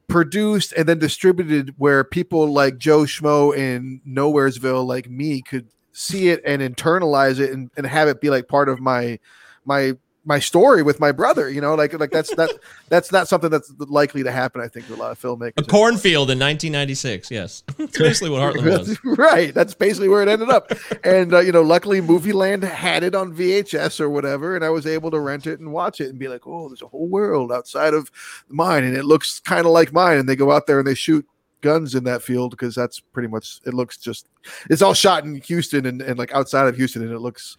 produced 0.08 0.74
and 0.74 0.88
then 0.88 0.99
distributed 0.99 1.74
where 1.78 2.03
people 2.03 2.51
like 2.51 2.78
Joe 2.78 3.01
Schmo 3.01 3.55
in 3.55 4.01
Nowheresville, 4.08 4.86
like 4.86 5.10
me, 5.10 5.41
could 5.41 5.68
see 5.91 6.30
it 6.30 6.41
and 6.45 6.62
internalize 6.62 7.39
it 7.39 7.51
and, 7.51 7.70
and 7.76 7.86
have 7.86 8.08
it 8.08 8.22
be 8.22 8.30
like 8.30 8.47
part 8.47 8.70
of 8.70 8.80
my 8.80 9.20
my 9.66 9.93
my 10.28 10.40
story 10.40 10.84
with 10.84 11.00
my 11.00 11.12
brother. 11.12 11.50
You 11.50 11.62
know, 11.62 11.74
like 11.74 11.98
like 11.98 12.12
that's 12.12 12.36
that 12.36 12.52
that's 12.90 13.12
not 13.12 13.28
something 13.28 13.50
that's 13.50 13.72
likely 13.80 14.22
to 14.24 14.32
happen. 14.32 14.62
I 14.62 14.68
think 14.68 14.88
to 14.88 14.94
a 14.94 14.98
lot 14.98 15.12
of 15.12 15.20
filmmakers. 15.20 15.54
A 15.58 15.64
cornfield 15.64 16.30
in 16.30 16.38
1996. 16.38 17.32
Yes, 17.32 17.64
that's 17.78 17.98
basically 17.98 18.30
what 18.30 18.42
Heartland 18.42 18.78
was. 18.78 19.00
right. 19.18 19.54
That's 19.54 19.74
basically 19.74 20.10
where 20.10 20.22
it 20.22 20.30
ended 20.30 20.50
up. 20.50 20.72
and 21.04 21.34
uh, 21.34 21.40
you 21.40 21.52
know, 21.52 21.64
luckily, 21.64 22.02
Movie 22.02 22.34
Land 22.34 22.64
had 22.64 23.04
it 23.04 23.16
on 23.16 23.36
VHS 23.36 24.00
or 24.00 24.10
whatever, 24.10 24.56
and 24.56 24.64
I 24.64 24.70
was 24.70 24.86
able 24.86 25.10
to 25.12 25.20
rent 25.20 25.48
it 25.48 25.60
and 25.60 25.72
watch 25.72 26.02
it 26.02 26.10
and 26.10 26.20
be 26.20 26.28
like, 26.28 26.46
oh, 26.46 26.68
there's 26.68 26.82
a 26.82 26.88
whole 26.88 27.08
world 27.08 27.52
outside 27.52 27.94
of 27.94 28.12
mine, 28.50 28.84
and 28.84 28.96
it 28.96 29.06
looks 29.06 29.40
kind 29.40 29.66
of 29.66 29.72
like 29.72 29.94
mine. 29.94 30.18
And 30.18 30.28
they 30.30 30.36
go 30.36 30.52
out 30.52 30.68
there 30.68 30.80
and 30.80 30.88
they 30.88 30.96
shoot 30.96 31.26
guns 31.62 31.96
in 31.96 32.04
that 32.04 32.22
field 32.22 32.52
because 32.52 32.76
that's 32.76 33.00
pretty 33.00 33.28
much 33.28 33.60
it 33.66 33.74
looks 33.74 33.98
just 33.98 34.28
it's 34.70 34.84
all 34.84 34.94
shot 34.94 35.24
in 35.24 35.36
Houston 35.42 35.88
and, 35.88 36.04
and 36.04 36.20
like 36.20 36.32
outside 36.32 36.68
of 36.68 36.76
Houston 36.76 37.02
and 37.02 37.12
it 37.12 37.20
looks 37.20 37.58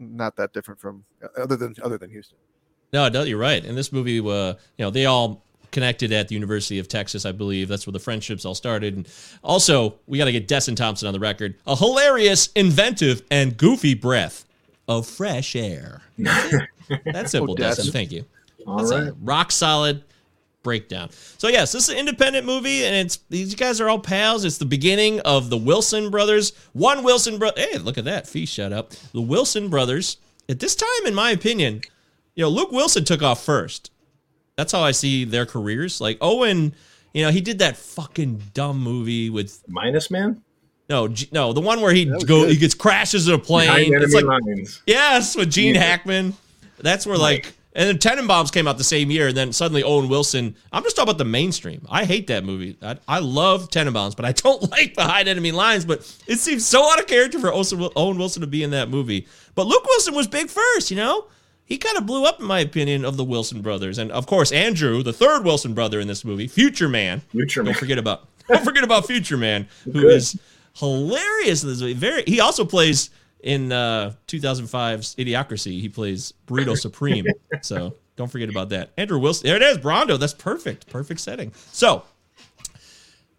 not 0.00 0.34
that 0.36 0.52
different 0.52 0.80
from 0.80 1.04
other 1.38 1.56
than 1.56 1.74
other 1.82 1.98
than 1.98 2.10
Houston. 2.10 2.38
No, 2.92 3.08
no, 3.08 3.22
you're 3.22 3.38
right. 3.38 3.64
In 3.64 3.76
this 3.76 3.92
movie, 3.92 4.18
uh, 4.18 4.22
you 4.22 4.56
know, 4.84 4.90
they 4.90 5.06
all 5.06 5.44
connected 5.70 6.10
at 6.12 6.26
the 6.26 6.34
University 6.34 6.80
of 6.80 6.88
Texas, 6.88 7.24
I 7.24 7.30
believe. 7.30 7.68
That's 7.68 7.86
where 7.86 7.92
the 7.92 8.00
friendships 8.00 8.44
all 8.44 8.56
started. 8.56 8.96
And 8.96 9.08
also, 9.44 9.94
we 10.08 10.18
got 10.18 10.24
to 10.24 10.32
get 10.32 10.48
Desson 10.48 10.74
Thomson 10.74 11.06
on 11.06 11.14
the 11.14 11.20
record. 11.20 11.54
A 11.68 11.76
hilarious, 11.76 12.48
inventive, 12.56 13.22
and 13.30 13.56
goofy 13.56 13.94
breath 13.94 14.44
of 14.88 15.06
fresh 15.06 15.54
air. 15.54 16.02
That's 17.04 17.30
simple, 17.30 17.52
Oh, 17.52 17.56
Des. 17.56 17.76
Desson. 17.76 17.92
Thank 17.92 18.10
you. 18.10 18.24
All 18.66 18.78
That's 18.78 18.90
right. 18.90 19.08
a 19.08 19.12
rock 19.22 19.52
solid 19.52 20.02
breakdown. 20.62 21.10
So 21.38 21.48
yes, 21.48 21.72
this 21.72 21.84
is 21.84 21.88
an 21.90 21.96
independent 21.98 22.46
movie, 22.46 22.84
and 22.84 22.94
it's 22.94 23.18
these 23.28 23.54
guys 23.54 23.80
are 23.80 23.88
all 23.88 23.98
pals. 23.98 24.44
It's 24.44 24.58
the 24.58 24.64
beginning 24.64 25.20
of 25.20 25.50
the 25.50 25.56
Wilson 25.56 26.10
brothers. 26.10 26.52
One 26.72 27.02
Wilson 27.02 27.38
brother. 27.38 27.60
Hey, 27.60 27.78
look 27.78 27.98
at 27.98 28.04
that. 28.04 28.26
Fee 28.26 28.46
shut 28.46 28.72
up. 28.72 28.90
The 29.12 29.20
Wilson 29.20 29.68
brothers. 29.68 30.18
At 30.48 30.58
this 30.60 30.74
time, 30.74 31.06
in 31.06 31.14
my 31.14 31.30
opinion, 31.30 31.82
you 32.34 32.42
know, 32.44 32.48
Luke 32.50 32.72
Wilson 32.72 33.04
took 33.04 33.22
off 33.22 33.44
first. 33.44 33.90
That's 34.56 34.72
how 34.72 34.80
I 34.82 34.90
see 34.90 35.24
their 35.24 35.46
careers. 35.46 36.00
Like 36.00 36.18
Owen, 36.20 36.74
you 37.14 37.24
know, 37.24 37.30
he 37.30 37.40
did 37.40 37.60
that 37.60 37.76
fucking 37.76 38.42
dumb 38.52 38.80
movie 38.82 39.30
with 39.30 39.62
Minus 39.68 40.10
Man? 40.10 40.42
no, 40.88 41.06
no, 41.30 41.52
the 41.52 41.60
one 41.60 41.80
where 41.80 41.92
he 41.94 42.10
was 42.10 42.24
go 42.24 42.42
good. 42.42 42.50
he 42.50 42.56
gets 42.56 42.74
crashes 42.74 43.28
in 43.28 43.34
a 43.34 43.38
plane. 43.38 43.68
Behind 43.68 44.02
It's 44.02 44.12
like. 44.12 44.82
Yes, 44.86 45.36
with 45.36 45.50
Gene 45.50 45.76
Yeah. 45.76 45.82
Hackman. 45.82 46.34
That's 46.78 47.06
where 47.06 47.16
like 47.16 47.52
and 47.72 47.88
then 47.88 47.98
Tenenbaums 47.98 48.52
came 48.52 48.66
out 48.66 48.78
the 48.78 48.84
same 48.84 49.10
year, 49.10 49.28
and 49.28 49.36
then 49.36 49.52
suddenly 49.52 49.82
Owen 49.82 50.08
Wilson. 50.08 50.56
I'm 50.72 50.82
just 50.82 50.96
talking 50.96 51.10
about 51.10 51.18
the 51.18 51.24
mainstream. 51.24 51.86
I 51.88 52.04
hate 52.04 52.26
that 52.26 52.44
movie. 52.44 52.76
I, 52.82 52.96
I 53.06 53.18
love 53.20 53.70
Tenenbaums, 53.70 54.16
but 54.16 54.24
I 54.24 54.32
don't 54.32 54.70
like 54.70 54.94
Behind 54.94 55.28
Enemy 55.28 55.52
Lines. 55.52 55.84
But 55.84 56.00
it 56.26 56.38
seems 56.38 56.66
so 56.66 56.82
out 56.90 56.98
of 56.98 57.06
character 57.06 57.38
for 57.38 57.52
Owen 57.52 57.90
Owen 57.94 58.18
Wilson 58.18 58.40
to 58.40 58.46
be 58.48 58.62
in 58.62 58.70
that 58.70 58.88
movie. 58.88 59.26
But 59.54 59.66
Luke 59.66 59.84
Wilson 59.84 60.14
was 60.14 60.26
big 60.26 60.48
first, 60.50 60.90
you 60.90 60.96
know. 60.96 61.26
He 61.64 61.78
kind 61.78 61.96
of 61.96 62.04
blew 62.04 62.24
up, 62.24 62.40
in 62.40 62.46
my 62.46 62.58
opinion, 62.58 63.04
of 63.04 63.16
the 63.16 63.22
Wilson 63.22 63.62
brothers, 63.62 63.98
and 63.98 64.10
of 64.10 64.26
course 64.26 64.50
Andrew, 64.50 65.04
the 65.04 65.12
third 65.12 65.44
Wilson 65.44 65.72
brother 65.72 66.00
in 66.00 66.08
this 66.08 66.24
movie, 66.24 66.48
Future 66.48 66.88
Man. 66.88 67.20
Future 67.30 67.62
Man. 67.62 67.72
Don't 67.72 67.78
forget 67.78 67.98
about 67.98 68.26
don't 68.48 68.64
forget 68.64 68.82
about 68.82 69.06
Future 69.06 69.36
Man, 69.36 69.68
who 69.84 69.92
Good. 69.92 70.12
is 70.14 70.36
hilarious 70.74 71.62
in 71.62 71.68
this 71.68 71.80
movie. 71.80 71.92
Very. 71.94 72.24
He 72.26 72.40
also 72.40 72.64
plays 72.64 73.10
in 73.42 73.72
uh, 73.72 74.14
2005's 74.28 75.14
Idiocracy. 75.16 75.80
He 75.80 75.88
plays 75.88 76.34
Burrito 76.46 76.76
Supreme. 76.80 77.26
so 77.62 77.94
don't 78.16 78.30
forget 78.30 78.48
about 78.48 78.70
that. 78.70 78.90
Andrew 78.96 79.18
Wilson. 79.18 79.46
There 79.46 79.56
it 79.56 79.62
is. 79.62 79.78
Brawndo. 79.78 80.18
That's 80.18 80.34
perfect. 80.34 80.88
Perfect 80.88 81.20
setting. 81.20 81.52
So. 81.72 82.04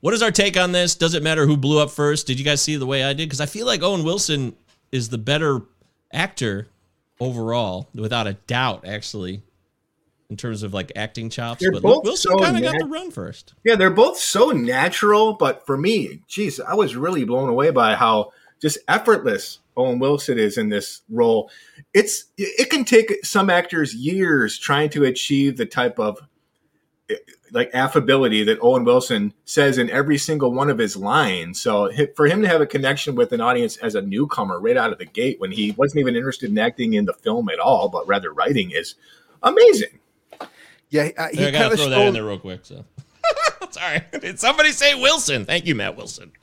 What 0.02 0.16
is 0.16 0.24
our 0.24 0.32
take 0.32 0.58
on 0.58 0.72
this? 0.72 0.96
Does 0.96 1.14
it 1.14 1.22
matter 1.22 1.46
who 1.46 1.56
blew 1.56 1.80
up 1.80 1.92
first? 1.92 2.26
Did 2.26 2.40
you 2.40 2.46
guys 2.46 2.60
see 2.60 2.76
the 2.76 2.88
way 2.88 3.04
I 3.04 3.14
did? 3.14 3.30
Because 3.30 3.40
I 3.40 3.46
feel 3.46 3.68
like 3.68 3.84
Owen 3.84 4.04
Wilson 4.04 4.56
is 4.92 5.10
the 5.10 5.20
better 5.20 5.62
actor 6.12 6.68
overall, 7.20 7.88
without 7.94 8.26
a 8.26 8.34
doubt, 8.34 8.86
actually, 8.88 9.44
in 10.32 10.38
terms 10.38 10.64
of 10.64 10.74
like 10.74 10.92
acting 10.96 11.30
chops. 11.30 11.62
They're 11.62 11.72
but 11.72 11.84
both 11.84 12.04
Wilson 12.04 12.32
so 12.32 12.40
kind 12.40 12.58
of 12.58 12.64
got 12.64 12.80
the 12.80 12.88
run 12.88 13.12
first. 13.12 13.54
Yeah, 13.64 13.76
they're 13.76 13.92
both 13.92 14.18
so 14.18 14.50
natural, 14.50 15.34
but 15.34 15.66
for 15.66 15.78
me, 15.78 16.22
geez, 16.28 16.60
I 16.60 16.74
was 16.74 16.96
really 16.96 17.24
blown 17.24 17.48
away 17.48 17.70
by 17.70 17.94
how 17.94 18.32
just 18.60 18.80
effortless 18.88 19.60
Owen 19.78 20.00
Wilson 20.00 20.38
is 20.38 20.58
in 20.58 20.70
this 20.70 21.02
role. 21.10 21.50
It's 21.94 22.26
it 22.38 22.70
can 22.70 22.86
take 22.86 23.26
some 23.26 23.50
actors 23.50 23.94
years 23.96 24.58
trying 24.58 24.90
to 24.92 25.06
achieve 25.06 25.58
the 25.58 25.66
type 25.66 26.00
of 26.00 26.20
eh, 27.10 27.16
like 27.52 27.70
affability 27.74 28.44
that 28.44 28.60
Owen 28.62 28.84
Wilson 28.84 29.34
says 29.46 29.78
in 29.78 29.90
every 29.90 30.18
single 30.18 30.54
one 30.54 30.70
of 30.70 30.78
his 30.78 30.96
lines. 30.96 31.62
So 31.62 31.92
for 32.16 32.28
him 32.28 32.42
to 32.42 32.48
have 32.48 32.62
a 32.62 32.66
connection 32.66 33.16
with 33.16 33.32
an 33.34 33.42
audience 33.42 33.78
as 33.78 33.96
a 33.96 34.02
newcomer 34.02 34.60
right 34.60 34.78
out 34.78 34.92
of 34.92 35.00
the 35.00 35.06
gate 35.06 35.40
when 35.40 35.52
he 35.52 35.72
wasn't 35.72 36.00
even 36.00 36.16
interested 36.16 36.50
in 36.50 36.58
acting 36.58 36.94
in 36.94 37.06
the 37.06 37.14
film 37.14 37.50
at 37.50 37.60
all, 37.60 37.90
but 37.90 38.08
rather 38.08 38.34
writing 38.34 38.72
is 38.72 38.96
amazing. 39.44 40.00
Yeah, 40.90 41.10
uh, 41.18 41.30
he 41.34 41.46
I 41.46 41.52
gotta 41.52 41.74
of 41.74 41.80
throw 41.80 41.90
that 41.90 42.08
in 42.08 42.14
there 42.14 42.26
real 42.26 42.38
quick. 42.38 42.66
So, 42.66 42.84
sorry. 43.72 44.04
Did 44.20 44.40
somebody 44.40 44.74
say 44.74 44.94
Wilson? 44.96 45.46
Thank 45.46 45.66
you, 45.66 45.74
Matt 45.74 45.96
Wilson. 45.96 46.34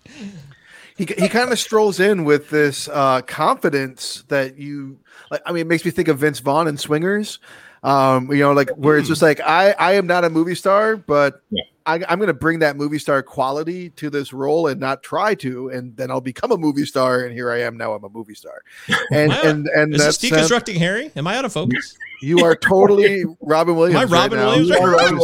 He, 0.98 1.06
he 1.16 1.28
kind 1.28 1.52
of 1.52 1.58
strolls 1.58 2.00
in 2.00 2.24
with 2.24 2.50
this 2.50 2.88
uh, 2.88 3.22
confidence 3.22 4.24
that 4.28 4.58
you 4.58 4.98
like. 5.30 5.40
I 5.46 5.52
mean, 5.52 5.62
it 5.62 5.68
makes 5.68 5.84
me 5.84 5.92
think 5.92 6.08
of 6.08 6.18
Vince 6.18 6.40
Vaughn 6.40 6.66
in 6.66 6.76
Swingers. 6.76 7.38
Um, 7.84 8.30
you 8.32 8.40
know, 8.40 8.52
like 8.52 8.70
where 8.70 8.98
it's 8.98 9.06
just 9.06 9.22
like 9.22 9.40
I 9.40 9.70
I 9.78 9.92
am 9.92 10.08
not 10.08 10.24
a 10.24 10.30
movie 10.30 10.56
star, 10.56 10.96
but 10.96 11.40
Yeah. 11.50 11.62
I, 11.86 11.94
I'm 12.08 12.18
going 12.18 12.26
to 12.26 12.34
bring 12.34 12.58
that 12.58 12.76
movie 12.76 12.98
star 12.98 13.22
quality 13.22 13.88
to 13.90 14.10
this 14.10 14.32
role 14.34 14.66
and 14.66 14.78
not 14.78 15.02
try 15.02 15.34
to, 15.36 15.70
and 15.70 15.96
then 15.96 16.10
I'll 16.10 16.20
become 16.20 16.52
a 16.52 16.58
movie 16.58 16.84
star. 16.84 17.20
And 17.20 17.32
here 17.32 17.50
I 17.50 17.60
am 17.62 17.78
now. 17.78 17.94
I'm 17.94 18.02
a 18.04 18.10
movie 18.10 18.34
star, 18.34 18.62
and 19.12 19.32
and 19.32 19.68
and 19.68 19.94
Is 19.94 20.02
that's 20.02 20.18
deconstructing 20.18 20.76
Harry? 20.76 21.12
Am 21.14 21.26
I 21.28 21.36
out 21.36 21.44
of 21.44 21.52
focus? 21.52 21.96
you 22.20 22.44
are 22.44 22.56
totally 22.56 23.24
Robin 23.40 23.76
Williams. 23.76 24.02
Am 24.02 24.08
I 24.12 24.22
Robin 24.22 24.38
now. 24.38 24.46
Williams? 24.48 24.70
Are 24.72 24.90
Robin 24.90 25.18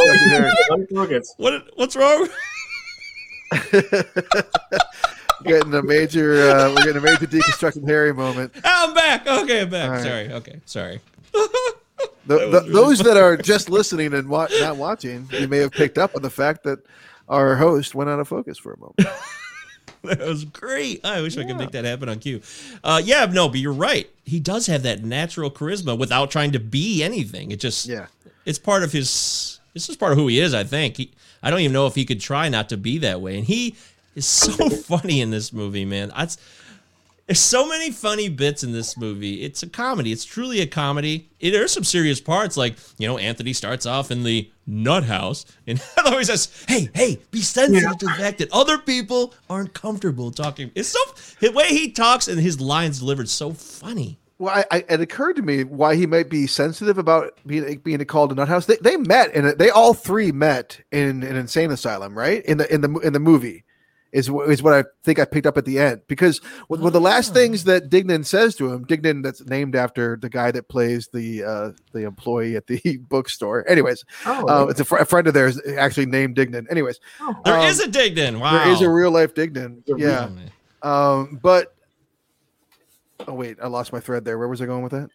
Williams. 0.90 1.34
What? 1.36 1.64
What's 1.74 1.96
wrong? 1.96 2.28
Getting 5.44 5.72
a 5.74 5.82
major 5.82 6.50
uh, 6.50 6.70
we're 6.70 6.76
getting 6.84 6.96
a 6.96 7.00
major 7.00 7.26
deconstructing 7.26 7.86
Harry 7.86 8.12
moment. 8.12 8.52
Oh, 8.56 8.60
I'm 8.64 8.94
back. 8.94 9.26
Okay, 9.26 9.62
I'm 9.62 9.70
back. 9.70 9.90
Right. 9.90 10.02
Sorry. 10.02 10.32
Okay, 10.32 10.60
sorry. 10.66 11.00
The, 12.26 12.38
the, 12.48 12.60
those 12.72 13.00
that 13.00 13.18
are 13.18 13.36
just 13.36 13.68
listening 13.68 14.14
and 14.14 14.28
wa- 14.28 14.48
not 14.58 14.76
watching, 14.76 15.28
you 15.30 15.46
may 15.46 15.58
have 15.58 15.72
picked 15.72 15.98
up 15.98 16.16
on 16.16 16.22
the 16.22 16.30
fact 16.30 16.64
that 16.64 16.78
our 17.28 17.54
host 17.54 17.94
went 17.94 18.08
out 18.08 18.18
of 18.18 18.26
focus 18.26 18.58
for 18.58 18.72
a 18.72 18.78
moment. 18.78 18.98
That 20.02 20.18
was 20.20 20.44
great. 20.44 21.02
I 21.02 21.22
wish 21.22 21.38
I 21.38 21.44
could 21.44 21.56
make 21.56 21.70
that 21.70 21.86
happen 21.86 22.10
on 22.10 22.18
cue. 22.18 22.42
Uh, 22.82 23.00
yeah, 23.02 23.24
no, 23.24 23.48
but 23.48 23.58
you're 23.58 23.72
right. 23.72 24.06
He 24.24 24.38
does 24.38 24.66
have 24.66 24.82
that 24.82 25.02
natural 25.02 25.50
charisma 25.50 25.98
without 25.98 26.30
trying 26.30 26.52
to 26.52 26.58
be 26.60 27.02
anything. 27.02 27.50
It 27.52 27.58
just, 27.58 27.86
Yeah. 27.86 28.06
it's 28.44 28.58
part 28.58 28.82
of 28.82 28.92
his. 28.92 29.60
This 29.72 29.88
is 29.88 29.96
part 29.96 30.12
of 30.12 30.18
who 30.18 30.26
he 30.26 30.40
is. 30.40 30.52
I 30.52 30.62
think. 30.62 30.98
He, 30.98 31.12
I 31.42 31.48
don't 31.50 31.60
even 31.60 31.72
know 31.72 31.86
if 31.86 31.94
he 31.94 32.04
could 32.04 32.20
try 32.20 32.50
not 32.50 32.68
to 32.68 32.76
be 32.76 32.98
that 32.98 33.22
way. 33.22 33.38
And 33.38 33.46
he 33.46 33.76
is 34.14 34.26
so 34.26 34.68
funny 34.70 35.20
in 35.20 35.30
this 35.30 35.52
movie, 35.52 35.84
man. 35.84 36.12
That's 36.16 36.38
there's 37.26 37.40
so 37.40 37.66
many 37.66 37.90
funny 37.90 38.28
bits 38.28 38.62
in 38.62 38.72
this 38.72 38.98
movie. 38.98 39.42
It's 39.42 39.62
a 39.62 39.66
comedy. 39.66 40.12
It's 40.12 40.26
truly 40.26 40.60
a 40.60 40.66
comedy. 40.66 41.30
It, 41.40 41.52
there 41.52 41.64
are 41.64 41.68
some 41.68 41.84
serious 41.84 42.20
parts, 42.20 42.56
like 42.56 42.76
you 42.98 43.08
know, 43.08 43.16
Anthony 43.16 43.54
starts 43.54 43.86
off 43.86 44.10
in 44.10 44.24
the 44.24 44.50
nut 44.66 45.04
house, 45.04 45.46
and 45.66 45.82
always 46.04 46.26
says, 46.26 46.64
"Hey, 46.68 46.90
hey, 46.94 47.18
be 47.30 47.40
sensitive 47.40 47.96
to 47.98 48.06
the 48.06 48.12
fact 48.12 48.38
that 48.38 48.52
other 48.52 48.76
people 48.76 49.32
aren't 49.48 49.72
comfortable 49.72 50.30
talking." 50.30 50.70
It's 50.74 50.88
so 50.88 50.98
the 51.40 51.50
way 51.52 51.68
he 51.68 51.92
talks 51.92 52.28
and 52.28 52.38
his 52.38 52.60
lines 52.60 52.98
delivered 52.98 53.30
so 53.30 53.54
funny. 53.54 54.18
Well, 54.36 54.54
I, 54.54 54.64
I, 54.70 54.84
it 54.90 55.00
occurred 55.00 55.36
to 55.36 55.42
me 55.42 55.64
why 55.64 55.94
he 55.94 56.06
might 56.06 56.28
be 56.28 56.46
sensitive 56.46 56.98
about 56.98 57.38
being 57.46 57.78
being 57.78 58.04
called 58.04 58.32
a 58.32 58.34
nut 58.34 58.48
house. 58.48 58.66
They, 58.66 58.76
they 58.82 58.98
met 58.98 59.34
and 59.34 59.58
they 59.58 59.70
all 59.70 59.94
three 59.94 60.30
met 60.30 60.78
in 60.92 61.22
an 61.22 61.36
insane 61.36 61.70
asylum, 61.70 62.18
right? 62.18 62.44
In 62.44 62.58
the 62.58 62.72
in 62.72 62.82
the 62.82 62.90
in 62.98 63.14
the 63.14 63.20
movie 63.20 63.64
is 64.14 64.30
is 64.48 64.62
what 64.62 64.72
I 64.72 64.84
think 65.02 65.18
I 65.18 65.24
picked 65.26 65.44
up 65.46 65.58
at 65.58 65.64
the 65.66 65.78
end 65.78 66.00
because 66.06 66.38
one 66.68 66.78
one 66.80 66.86
of 66.86 66.92
the 66.94 67.00
last 67.00 67.34
things 67.34 67.64
that 67.64 67.90
Dignan 67.90 68.24
says 68.24 68.54
to 68.56 68.72
him, 68.72 68.86
Dignan 68.86 69.22
that's 69.22 69.44
named 69.46 69.74
after 69.76 70.16
the 70.16 70.30
guy 70.30 70.50
that 70.52 70.68
plays 70.68 71.08
the 71.12 71.42
uh, 71.44 71.70
the 71.92 72.04
employee 72.04 72.54
at 72.56 72.66
the 72.68 72.80
bookstore. 73.10 73.68
Anyways, 73.68 74.04
Oh, 74.24 74.46
uh, 74.48 74.66
it's 74.68 74.78
a, 74.80 74.84
fr- 74.84 74.98
a 74.98 75.04
friend 75.04 75.26
of 75.26 75.34
theirs 75.34 75.60
actually 75.76 76.06
named 76.06 76.36
Dignan. 76.36 76.70
Anyways, 76.70 77.00
There 77.44 77.58
Um, 77.58 77.66
is 77.66 77.80
a 77.80 77.88
Dignan. 77.88 78.38
Wow, 78.40 78.64
there 78.64 78.72
is 78.72 78.80
a 78.80 78.88
real 78.88 79.10
life 79.10 79.34
Dignan. 79.34 79.82
Yeah. 79.98 80.30
Um, 80.82 81.40
but 81.42 81.74
oh 83.26 83.34
wait, 83.34 83.58
I 83.60 83.66
lost 83.66 83.92
my 83.92 84.00
thread 84.00 84.24
there. 84.24 84.38
Where 84.38 84.48
was 84.48 84.62
I 84.62 84.66
going 84.66 84.82
with 84.84 84.92
that? 84.92 85.10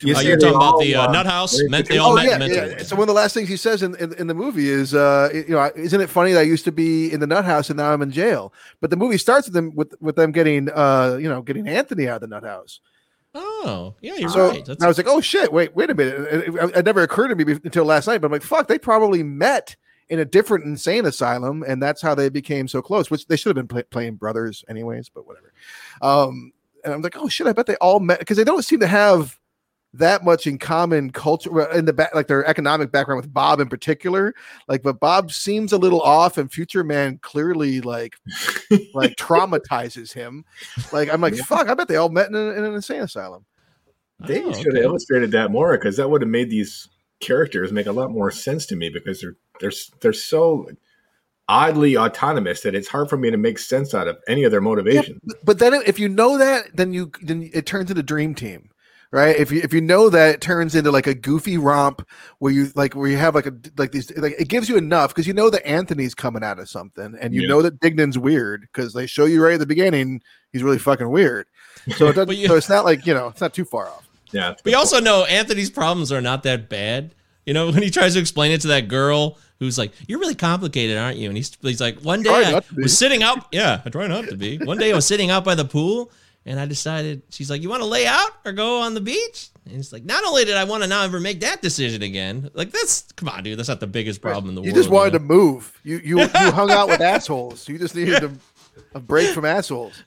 You 0.00 0.14
Uh, 0.14 0.20
you're 0.20 0.36
talking 0.36 0.56
about 0.56 0.80
the 0.80 0.94
uh, 0.96 1.10
nut 1.12 1.24
house. 1.26 1.56
they- 1.56 1.68
Meant 1.68 1.88
they 1.88 1.98
all 1.98 2.12
Oh 2.12 2.16
met. 2.16 2.26
yeah, 2.50 2.64
yeah. 2.66 2.82
So 2.82 2.96
one 2.96 3.02
of 3.04 3.06
the 3.08 3.14
last 3.14 3.32
things 3.32 3.48
he 3.48 3.56
says 3.56 3.82
in, 3.82 3.94
in, 3.96 4.12
in 4.14 4.26
the 4.26 4.34
movie 4.34 4.68
is, 4.68 4.92
uh, 4.94 5.30
you 5.32 5.50
know, 5.54 5.70
isn't 5.76 6.00
it 6.00 6.10
funny 6.10 6.32
that 6.32 6.40
I 6.40 6.42
used 6.42 6.64
to 6.64 6.72
be 6.72 7.12
in 7.12 7.20
the 7.20 7.26
nut 7.26 7.44
house 7.44 7.70
and 7.70 7.76
now 7.76 7.92
I'm 7.92 8.02
in 8.02 8.10
jail? 8.10 8.52
But 8.80 8.90
the 8.90 8.96
movie 8.96 9.18
starts 9.18 9.46
with 9.46 9.54
them 9.54 9.72
with 9.74 9.94
with 10.00 10.16
them 10.16 10.32
getting, 10.32 10.68
uh, 10.70 11.18
you 11.20 11.28
know, 11.28 11.42
getting 11.42 11.68
Anthony 11.68 12.08
out 12.08 12.16
of 12.16 12.20
the 12.22 12.26
nut 12.26 12.42
house. 12.44 12.80
Oh, 13.36 13.94
yeah, 14.00 14.14
you're 14.16 14.28
so 14.28 14.48
right. 14.50 14.64
That's, 14.64 14.82
I 14.82 14.86
was 14.88 14.96
like, 14.96 15.08
oh 15.08 15.20
shit, 15.20 15.52
wait, 15.52 15.74
wait 15.74 15.90
a 15.90 15.94
minute. 15.94 16.20
It, 16.20 16.54
it, 16.54 16.76
it 16.76 16.84
never 16.84 17.02
occurred 17.02 17.28
to 17.28 17.36
me 17.36 17.52
until 17.64 17.84
last 17.84 18.06
night, 18.06 18.20
but 18.20 18.26
I'm 18.28 18.32
like, 18.32 18.42
fuck, 18.42 18.68
they 18.68 18.78
probably 18.78 19.22
met 19.24 19.74
in 20.08 20.18
a 20.20 20.24
different 20.24 20.64
insane 20.66 21.04
asylum, 21.04 21.64
and 21.66 21.82
that's 21.82 22.00
how 22.02 22.14
they 22.14 22.28
became 22.28 22.68
so 22.68 22.80
close. 22.82 23.10
Which 23.10 23.26
they 23.26 23.36
should 23.36 23.56
have 23.56 23.66
been 23.66 23.68
play- 23.74 23.84
playing 23.90 24.16
brothers 24.16 24.64
anyways, 24.68 25.08
but 25.08 25.26
whatever. 25.26 25.52
Um, 26.02 26.52
and 26.84 26.92
I'm 26.94 27.02
like, 27.02 27.16
oh 27.16 27.28
shit, 27.28 27.46
I 27.46 27.52
bet 27.52 27.66
they 27.66 27.76
all 27.76 27.98
met 28.00 28.18
because 28.20 28.36
they 28.36 28.44
don't 28.44 28.64
seem 28.64 28.80
to 28.80 28.86
have 28.86 29.38
that 29.98 30.24
much 30.24 30.46
in 30.46 30.58
common 30.58 31.10
culture 31.10 31.70
in 31.70 31.84
the 31.84 31.92
back 31.92 32.14
like 32.14 32.26
their 32.26 32.44
economic 32.46 32.90
background 32.90 33.20
with 33.20 33.32
bob 33.32 33.60
in 33.60 33.68
particular. 33.68 34.34
Like 34.68 34.82
but 34.82 35.00
bob 35.00 35.32
seems 35.32 35.72
a 35.72 35.78
little 35.78 36.00
off 36.00 36.38
and 36.38 36.50
future 36.52 36.84
man 36.84 37.18
clearly 37.22 37.80
like 37.80 38.16
like 38.92 39.16
traumatizes 39.16 40.12
him. 40.12 40.44
Like 40.92 41.08
i'm 41.12 41.20
like 41.20 41.36
fuck 41.36 41.68
i 41.68 41.74
bet 41.74 41.88
they 41.88 41.96
all 41.96 42.08
met 42.08 42.28
in, 42.28 42.34
a, 42.34 42.50
in 42.50 42.64
an 42.64 42.74
insane 42.74 43.02
asylum. 43.02 43.44
Oh, 44.22 44.26
they 44.26 44.42
Oh, 44.42 44.52
should 44.52 44.74
have 44.74 44.84
illustrated 44.84 45.30
that 45.32 45.50
more 45.50 45.76
because 45.76 45.96
that 45.96 46.08
would 46.10 46.22
have 46.22 46.30
made 46.30 46.50
these 46.50 46.88
characters 47.20 47.72
make 47.72 47.86
a 47.86 47.92
lot 47.92 48.10
more 48.10 48.30
sense 48.30 48.66
to 48.66 48.76
me 48.76 48.88
because 48.90 49.20
they're 49.20 49.36
they're 49.60 49.72
they're 50.00 50.12
so 50.12 50.68
oddly 51.48 51.96
autonomous 51.96 52.62
that 52.62 52.74
it's 52.74 52.88
hard 52.88 53.08
for 53.08 53.16
me 53.16 53.30
to 53.30 53.36
make 53.36 53.58
sense 53.58 53.94
out 53.94 54.08
of 54.08 54.16
any 54.26 54.44
of 54.44 54.50
their 54.50 54.60
motivation. 54.62 55.20
but, 55.24 55.44
but 55.44 55.58
then 55.58 55.74
if 55.86 55.98
you 55.98 56.08
know 56.08 56.38
that 56.38 56.74
then 56.74 56.92
you 56.92 57.10
then 57.22 57.50
it 57.52 57.66
turns 57.66 57.90
into 57.90 58.02
dream 58.02 58.34
team 58.34 58.70
right 59.14 59.36
if 59.36 59.50
you 59.52 59.60
if 59.62 59.72
you 59.72 59.80
know 59.80 60.10
that 60.10 60.34
it 60.34 60.40
turns 60.40 60.74
into 60.74 60.90
like 60.90 61.06
a 61.06 61.14
goofy 61.14 61.56
romp 61.56 62.06
where 62.40 62.52
you 62.52 62.70
like 62.74 62.94
where 62.94 63.08
you 63.08 63.16
have 63.16 63.34
like 63.34 63.46
a 63.46 63.54
like 63.78 63.92
these 63.92 64.14
like 64.18 64.34
it 64.38 64.48
gives 64.48 64.68
you 64.68 64.76
enough 64.76 65.10
because 65.14 65.26
you 65.26 65.32
know 65.32 65.48
that 65.48 65.66
anthony's 65.66 66.14
coming 66.14 66.42
out 66.44 66.58
of 66.58 66.68
something 66.68 67.16
and 67.20 67.32
you 67.32 67.42
Yeah. 67.42 67.48
know 67.48 67.62
that 67.62 67.80
dignan's 67.80 68.18
weird 68.18 68.62
because 68.62 68.92
they 68.92 69.06
show 69.06 69.24
you 69.24 69.42
right 69.42 69.54
at 69.54 69.60
the 69.60 69.66
beginning 69.66 70.20
he's 70.52 70.62
really 70.62 70.78
fucking 70.78 71.08
weird 71.08 71.46
so 71.96 72.08
it 72.08 72.14
doesn't, 72.14 72.36
you- 72.36 72.48
so 72.48 72.56
it's 72.56 72.68
not 72.68 72.84
like 72.84 73.06
you 73.06 73.14
know 73.14 73.28
it's 73.28 73.40
not 73.40 73.54
too 73.54 73.64
far 73.64 73.86
off 73.86 74.08
Yeah, 74.32 74.54
We 74.64 74.74
also 74.74 75.00
know 75.00 75.24
Anthony's 75.24 75.70
problems 75.70 76.10
are 76.10 76.20
not 76.20 76.42
that 76.42 76.68
bad. 76.68 77.14
You 77.46 77.54
know, 77.54 77.66
when 77.70 77.82
he 77.82 77.90
tries 77.90 78.14
to 78.14 78.20
explain 78.20 78.50
it 78.52 78.60
to 78.62 78.68
that 78.68 78.88
girl 78.88 79.38
who's 79.60 79.78
like, 79.78 79.92
"You're 80.08 80.18
really 80.18 80.34
complicated, 80.34 80.96
aren't 80.98 81.18
you?" 81.18 81.28
And 81.28 81.36
he's 81.36 81.56
he's 81.62 81.80
like, 81.80 82.00
"One 82.00 82.22
day 82.22 82.30
Try 82.30 82.44
I 82.48 82.50
not 82.52 82.66
to 82.68 82.74
be." 82.74 82.82
was 82.82 82.98
sitting 82.98 83.22
out. 83.22 83.46
Yeah, 83.52 83.80
I 83.84 83.90
try 83.90 84.06
not 84.08 84.24
to 84.28 84.36
be. 84.36 84.58
One 84.58 84.78
day 84.78 84.90
I 84.90 84.94
was 84.94 85.06
sitting 85.06 85.30
out 85.30 85.44
by 85.44 85.54
the 85.54 85.64
pool, 85.66 86.10
and 86.46 86.60
I 86.60 86.66
decided. 86.66 87.22
She's 87.30 87.50
like, 87.50 87.62
"You 87.62 87.68
want 87.68 87.82
to 87.82 87.88
lay 87.88 88.06
out 88.06 88.30
or 88.44 88.52
go 88.52 88.80
on 88.82 88.94
the 88.94 89.00
beach?" 89.00 89.48
And 89.66 89.76
it's 89.76 89.92
like, 89.92 90.04
not 90.04 90.24
only 90.24 90.44
did 90.44 90.56
I 90.56 90.64
want 90.64 90.82
to 90.82 90.88
not 90.88 91.06
ever 91.06 91.18
make 91.18 91.40
that 91.40 91.62
decision 91.62 92.02
again, 92.02 92.50
like 92.54 92.70
that's 92.70 93.02
come 93.12 93.28
on, 93.28 93.42
dude, 93.42 93.58
that's 93.58 93.68
not 93.68 93.80
the 93.80 93.86
biggest 93.86 94.20
problem 94.20 94.50
in 94.50 94.54
the 94.54 94.60
you 94.60 94.66
world. 94.66 94.76
You 94.76 94.82
just 94.82 94.90
wanted 94.90 95.12
know? 95.14 95.18
to 95.20 95.24
move 95.24 95.80
you 95.84 95.98
you 96.04 96.20
you 96.20 96.28
hung 96.52 96.70
out 96.70 96.88
with 96.88 97.00
assholes 97.00 97.66
you 97.68 97.78
just 97.78 97.94
needed 97.94 98.38
a 98.94 99.00
break 99.00 99.30
from 99.30 99.44
assholes 99.44 100.02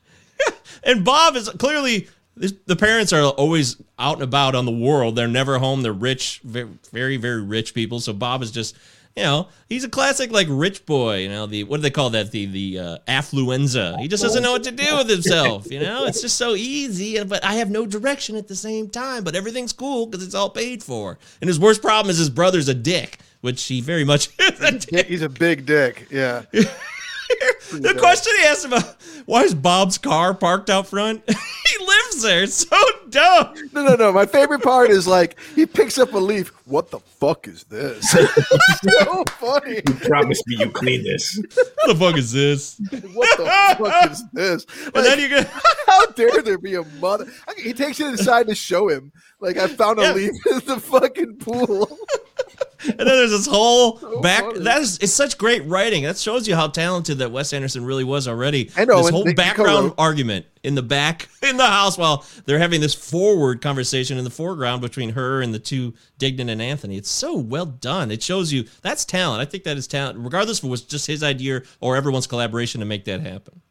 And 0.84 1.04
Bob 1.04 1.36
is 1.36 1.50
clearly 1.50 2.08
this, 2.36 2.54
the 2.66 2.76
parents 2.76 3.12
are 3.14 3.24
always 3.24 3.78
out 3.98 4.16
and 4.16 4.24
about 4.24 4.56
on 4.56 4.66
the 4.66 4.72
world. 4.72 5.16
They're 5.16 5.28
never 5.28 5.58
home. 5.58 5.82
They're 5.82 5.92
rich, 5.92 6.42
very, 6.44 7.18
very 7.18 7.42
rich 7.42 7.74
people. 7.74 8.00
So 8.00 8.14
Bob 8.14 8.44
is 8.44 8.52
just, 8.52 8.78
you 9.18 9.24
know, 9.24 9.48
he's 9.68 9.84
a 9.84 9.90
classic 9.90 10.32
like 10.32 10.48
rich 10.50 10.86
boy. 10.86 11.18
You 11.18 11.30
know, 11.30 11.48
the 11.48 11.64
what 11.64 11.78
do 11.78 11.82
they 11.82 11.90
call 11.90 12.12
that? 12.12 12.32
The 12.32 12.46
the 12.46 12.80
uh, 12.80 12.98
affluenza. 13.08 14.00
He 14.00 14.08
just 14.08 14.22
doesn't 14.22 14.44
know 14.44 14.52
what 14.52 14.64
to 14.66 14.72
do 14.72 14.98
with 14.98 15.10
himself. 15.10 15.72
You 15.72 15.80
know, 15.80 16.06
it's 16.06 16.22
just 16.22 16.38
so 16.38 16.54
easy. 16.54 17.22
But 17.24 17.44
I 17.44 17.56
have 17.56 17.72
no 17.72 17.88
direction 17.88 18.36
at 18.36 18.48
the 18.48 18.56
same 18.56 18.90
time. 18.90 19.24
But 19.24 19.36
everything's 19.36 19.74
cool 19.74 20.06
because 20.06 20.24
it's 20.24 20.36
all 20.36 20.52
paid 20.52 20.84
for. 20.84 21.18
And 21.42 21.48
his 21.48 21.60
worst 21.60 21.82
problem 21.82 22.12
is 22.12 22.20
his 22.20 22.30
brother's 22.30 22.70
a 22.70 22.76
dick, 22.76 23.18
which 23.42 23.64
he 23.64 23.82
very 23.82 24.06
much 24.06 24.30
is 24.40 24.92
a 24.94 25.04
he's 25.04 25.24
a 25.24 25.30
big 25.30 25.66
dick 25.66 26.08
yeah 26.12 26.44
The 27.72 27.96
question 28.00 28.34
he 28.40 28.46
asked 28.46 28.66
about 28.66 28.96
why 29.26 29.44
is 29.44 29.54
Bob's 29.54 29.98
car 29.98 30.34
parked 30.34 30.70
out 30.70 30.88
front? 30.88 31.22
he 31.28 31.86
lives 31.86 31.97
there. 32.24 32.44
It's 32.44 32.68
so 32.68 32.78
dumb. 33.10 33.54
No, 33.74 33.84
no, 33.84 33.96
no. 33.96 34.12
My 34.12 34.26
favorite 34.26 34.62
part 34.64 34.90
is 34.90 35.08
like 35.08 35.38
he 35.56 35.66
picks 35.66 35.98
up 35.98 36.14
a 36.14 36.18
leaf. 36.18 36.52
What 36.66 36.92
the 36.92 37.00
fuck 37.00 37.48
is 37.48 37.64
this? 37.66 38.10
so 38.12 39.24
funny. 39.40 39.76
you 39.88 39.94
promised 40.02 40.46
me 40.48 40.58
you 40.58 40.70
clean 40.70 41.04
this. 41.04 41.42
What 41.56 41.88
the 41.88 41.96
fuck 41.96 42.18
is 42.18 42.32
this? 42.32 42.80
What 43.14 43.38
the 43.38 43.46
fuck 43.80 44.12
is 44.12 44.24
this? 44.34 44.66
And 44.94 45.06
then 45.06 45.20
you 45.20 45.30
get 45.30 45.48
how 45.88 46.06
dare 46.08 46.42
there 46.42 46.58
be 46.58 46.76
a 46.76 46.84
mother? 47.00 47.28
He 47.58 47.74
takes 47.74 48.00
it 48.00 48.08
inside 48.08 48.48
to 48.48 48.56
show 48.56 48.90
him. 48.90 49.12
Like 49.40 49.58
I 49.58 49.68
found 49.68 50.00
a 50.00 50.04
Yeah. 50.04 50.14
leaf 50.14 50.32
in 50.52 50.60
the 50.66 50.80
fucking 50.80 51.38
pool. 51.38 51.98
And 52.86 53.00
then 53.00 53.08
there's 53.08 53.32
this 53.32 53.48
whole 53.48 53.94
back. 54.22 54.44
That 54.56 54.82
is 54.82 54.98
it's 55.00 55.14
such 55.14 55.38
great 55.38 55.66
writing. 55.66 56.04
That 56.04 56.18
shows 56.18 56.48
you 56.48 56.56
how 56.56 56.68
talented 56.68 57.18
that 57.20 57.32
Wes 57.32 57.54
Anderson 57.54 57.86
really 57.86 58.04
was 58.04 58.28
already. 58.28 58.72
I 58.76 58.86
know, 58.86 59.02
This 59.02 59.10
whole 59.12 59.34
background 59.34 59.68
co-wrote. 59.68 59.96
argument 59.98 60.46
in 60.64 60.76
the 60.76 60.82
back 60.82 61.30
in 61.42 61.58
the 61.58 61.66
house 61.66 61.98
while 61.98 62.26
they're 62.46 62.60
having 62.60 62.82
this 62.82 62.94
forward 62.94 63.62
conversation 63.62 64.18
in 64.18 64.24
the 64.24 64.30
foreground 64.30 64.82
between 64.82 65.12
her 65.12 65.42
and 65.42 65.54
the 65.54 65.60
two 65.60 65.94
Dignan 66.20 66.50
and 66.50 66.62
Anthony. 66.62 66.98
It's 66.98 67.10
so 67.10 67.36
well 67.36 67.66
done. 67.66 68.12
It 68.12 68.22
shows 68.22 68.52
you 68.54 68.66
that's 68.82 69.06
talent. 69.06 69.42
I 69.42 69.46
think 69.46 69.64
that 69.64 69.78
is 69.78 69.88
talent, 69.88 70.20
regardless 70.20 70.60
if 70.60 70.66
it 70.66 70.68
was 70.70 70.82
just 70.82 71.08
his 71.08 71.24
idea 71.24 71.62
or 71.80 71.96
everyone's 71.96 72.28
collaboration 72.28 72.80
to 72.80 72.86
make 72.86 73.06
that 73.06 73.22
happen. 73.22 73.62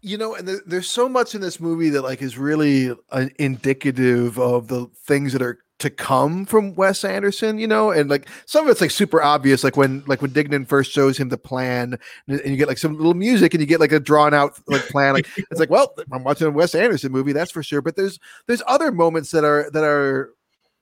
You 0.00 0.16
know, 0.16 0.36
and 0.36 0.46
there, 0.46 0.60
there's 0.64 0.88
so 0.88 1.08
much 1.08 1.34
in 1.34 1.40
this 1.40 1.58
movie 1.58 1.88
that 1.90 2.02
like 2.02 2.22
is 2.22 2.38
really 2.38 2.90
uh, 3.10 3.26
indicative 3.40 4.38
of 4.38 4.68
the 4.68 4.86
things 5.06 5.32
that 5.32 5.42
are 5.42 5.58
to 5.78 5.90
come 5.90 6.44
from 6.44 6.74
Wes 6.74 7.04
Anderson, 7.04 7.58
you 7.58 7.66
know, 7.66 7.90
and 7.90 8.10
like 8.10 8.28
some 8.46 8.64
of 8.64 8.70
it's 8.70 8.80
like 8.80 8.90
super 8.90 9.22
obvious, 9.22 9.62
like 9.62 9.76
when 9.76 10.02
like 10.06 10.20
when 10.20 10.32
Dignan 10.32 10.66
first 10.66 10.90
shows 10.90 11.16
him 11.16 11.28
the 11.28 11.38
plan, 11.38 11.98
and, 12.26 12.40
and 12.40 12.50
you 12.50 12.56
get 12.56 12.68
like 12.68 12.78
some 12.78 12.96
little 12.96 13.14
music, 13.14 13.54
and 13.54 13.60
you 13.60 13.66
get 13.66 13.80
like 13.80 13.92
a 13.92 14.00
drawn 14.00 14.34
out 14.34 14.58
like 14.66 14.82
plan. 14.88 15.14
Like 15.14 15.28
it's 15.36 15.60
like, 15.60 15.70
well, 15.70 15.94
I'm 16.12 16.24
watching 16.24 16.48
a 16.48 16.50
Wes 16.50 16.74
Anderson 16.74 17.12
movie, 17.12 17.32
that's 17.32 17.52
for 17.52 17.62
sure. 17.62 17.80
But 17.80 17.96
there's 17.96 18.18
there's 18.46 18.62
other 18.66 18.90
moments 18.90 19.30
that 19.30 19.44
are 19.44 19.70
that 19.70 19.84
are 19.84 20.30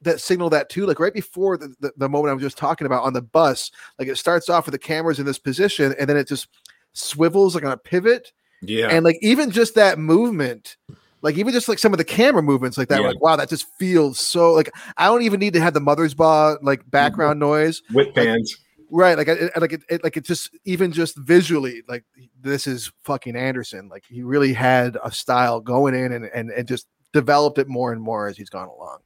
that 0.03 0.21
signal 0.21 0.49
that 0.51 0.71
too. 0.71 0.87
Like 0.87 1.01
right 1.01 1.15
before 1.15 1.59
the, 1.59 1.75
the, 1.81 1.93
the 1.97 2.09
moment 2.09 2.31
I 2.31 2.35
was 2.35 2.43
just 2.43 2.59
talking 2.59 2.87
about 2.87 3.05
on 3.05 3.13
the 3.13 3.23
bus, 3.23 3.71
like 3.99 4.09
it 4.09 4.17
starts 4.17 4.49
off 4.49 4.67
with 4.67 4.73
the 4.73 4.79
cameras 4.79 5.19
in 5.19 5.27
this 5.27 5.39
position, 5.39 5.95
and 5.99 6.09
then 6.09 6.17
it 6.17 6.27
just 6.27 6.49
swivels 6.95 7.55
like 7.55 7.65
on 7.65 7.73
a 7.73 7.77
pivot 7.77 8.33
Yeah, 8.63 8.89
and 8.89 9.05
like 9.05 9.19
even 9.21 9.51
just 9.51 9.75
that 9.75 9.99
movement 9.99 10.79
like 11.23 11.37
even 11.39 11.53
just 11.53 11.69
like 11.69 11.79
some 11.79 11.93
of 11.93 11.99
the 11.99 12.05
camera 12.05 12.43
movements 12.43 12.77
like 12.79 12.89
that 12.89 13.01
Yeah. 13.01 13.09
like 13.09 13.21
wow 13.21 13.37
that 13.37 13.49
just 13.49 13.67
feels 13.79 14.19
so 14.21 14.53
like 14.53 14.71
i 14.97 15.07
don't 15.07 15.23
even 15.23 15.41
need 15.41 15.53
to 15.55 15.61
have 15.61 15.75
the 15.75 15.81
mother's 15.81 16.15
bar 16.15 16.59
like 16.63 16.89
background 16.91 17.41
noise 17.41 17.83
with 17.93 18.15
fans. 18.15 18.55
right 18.91 19.17
like 19.17 19.29
I, 19.29 19.51
I- 19.55 19.59
like 19.59 19.73
it, 19.73 19.83
it 19.89 20.05
like 20.05 20.17
it 20.17 20.25
just 20.25 20.51
even 20.65 20.93
just 20.93 21.17
visually 21.19 21.83
like 21.89 22.05
this 22.41 22.67
is 22.67 22.93
fucking 23.05 23.35
anderson 23.37 23.89
like 23.89 24.05
he 24.09 24.23
really 24.23 24.53
had 24.53 24.97
a 25.03 25.11
style 25.11 25.61
going 25.61 25.95
in 25.95 26.13
and 26.13 26.25
and, 26.27 26.51
and 26.51 26.69
just 26.69 26.87
developed 27.13 27.59
it 27.59 27.69
more 27.69 27.93
and 27.93 28.01
more 28.03 28.29
as 28.29 28.37
he's 28.37 28.51
gone 28.51 28.69
along 28.69 28.99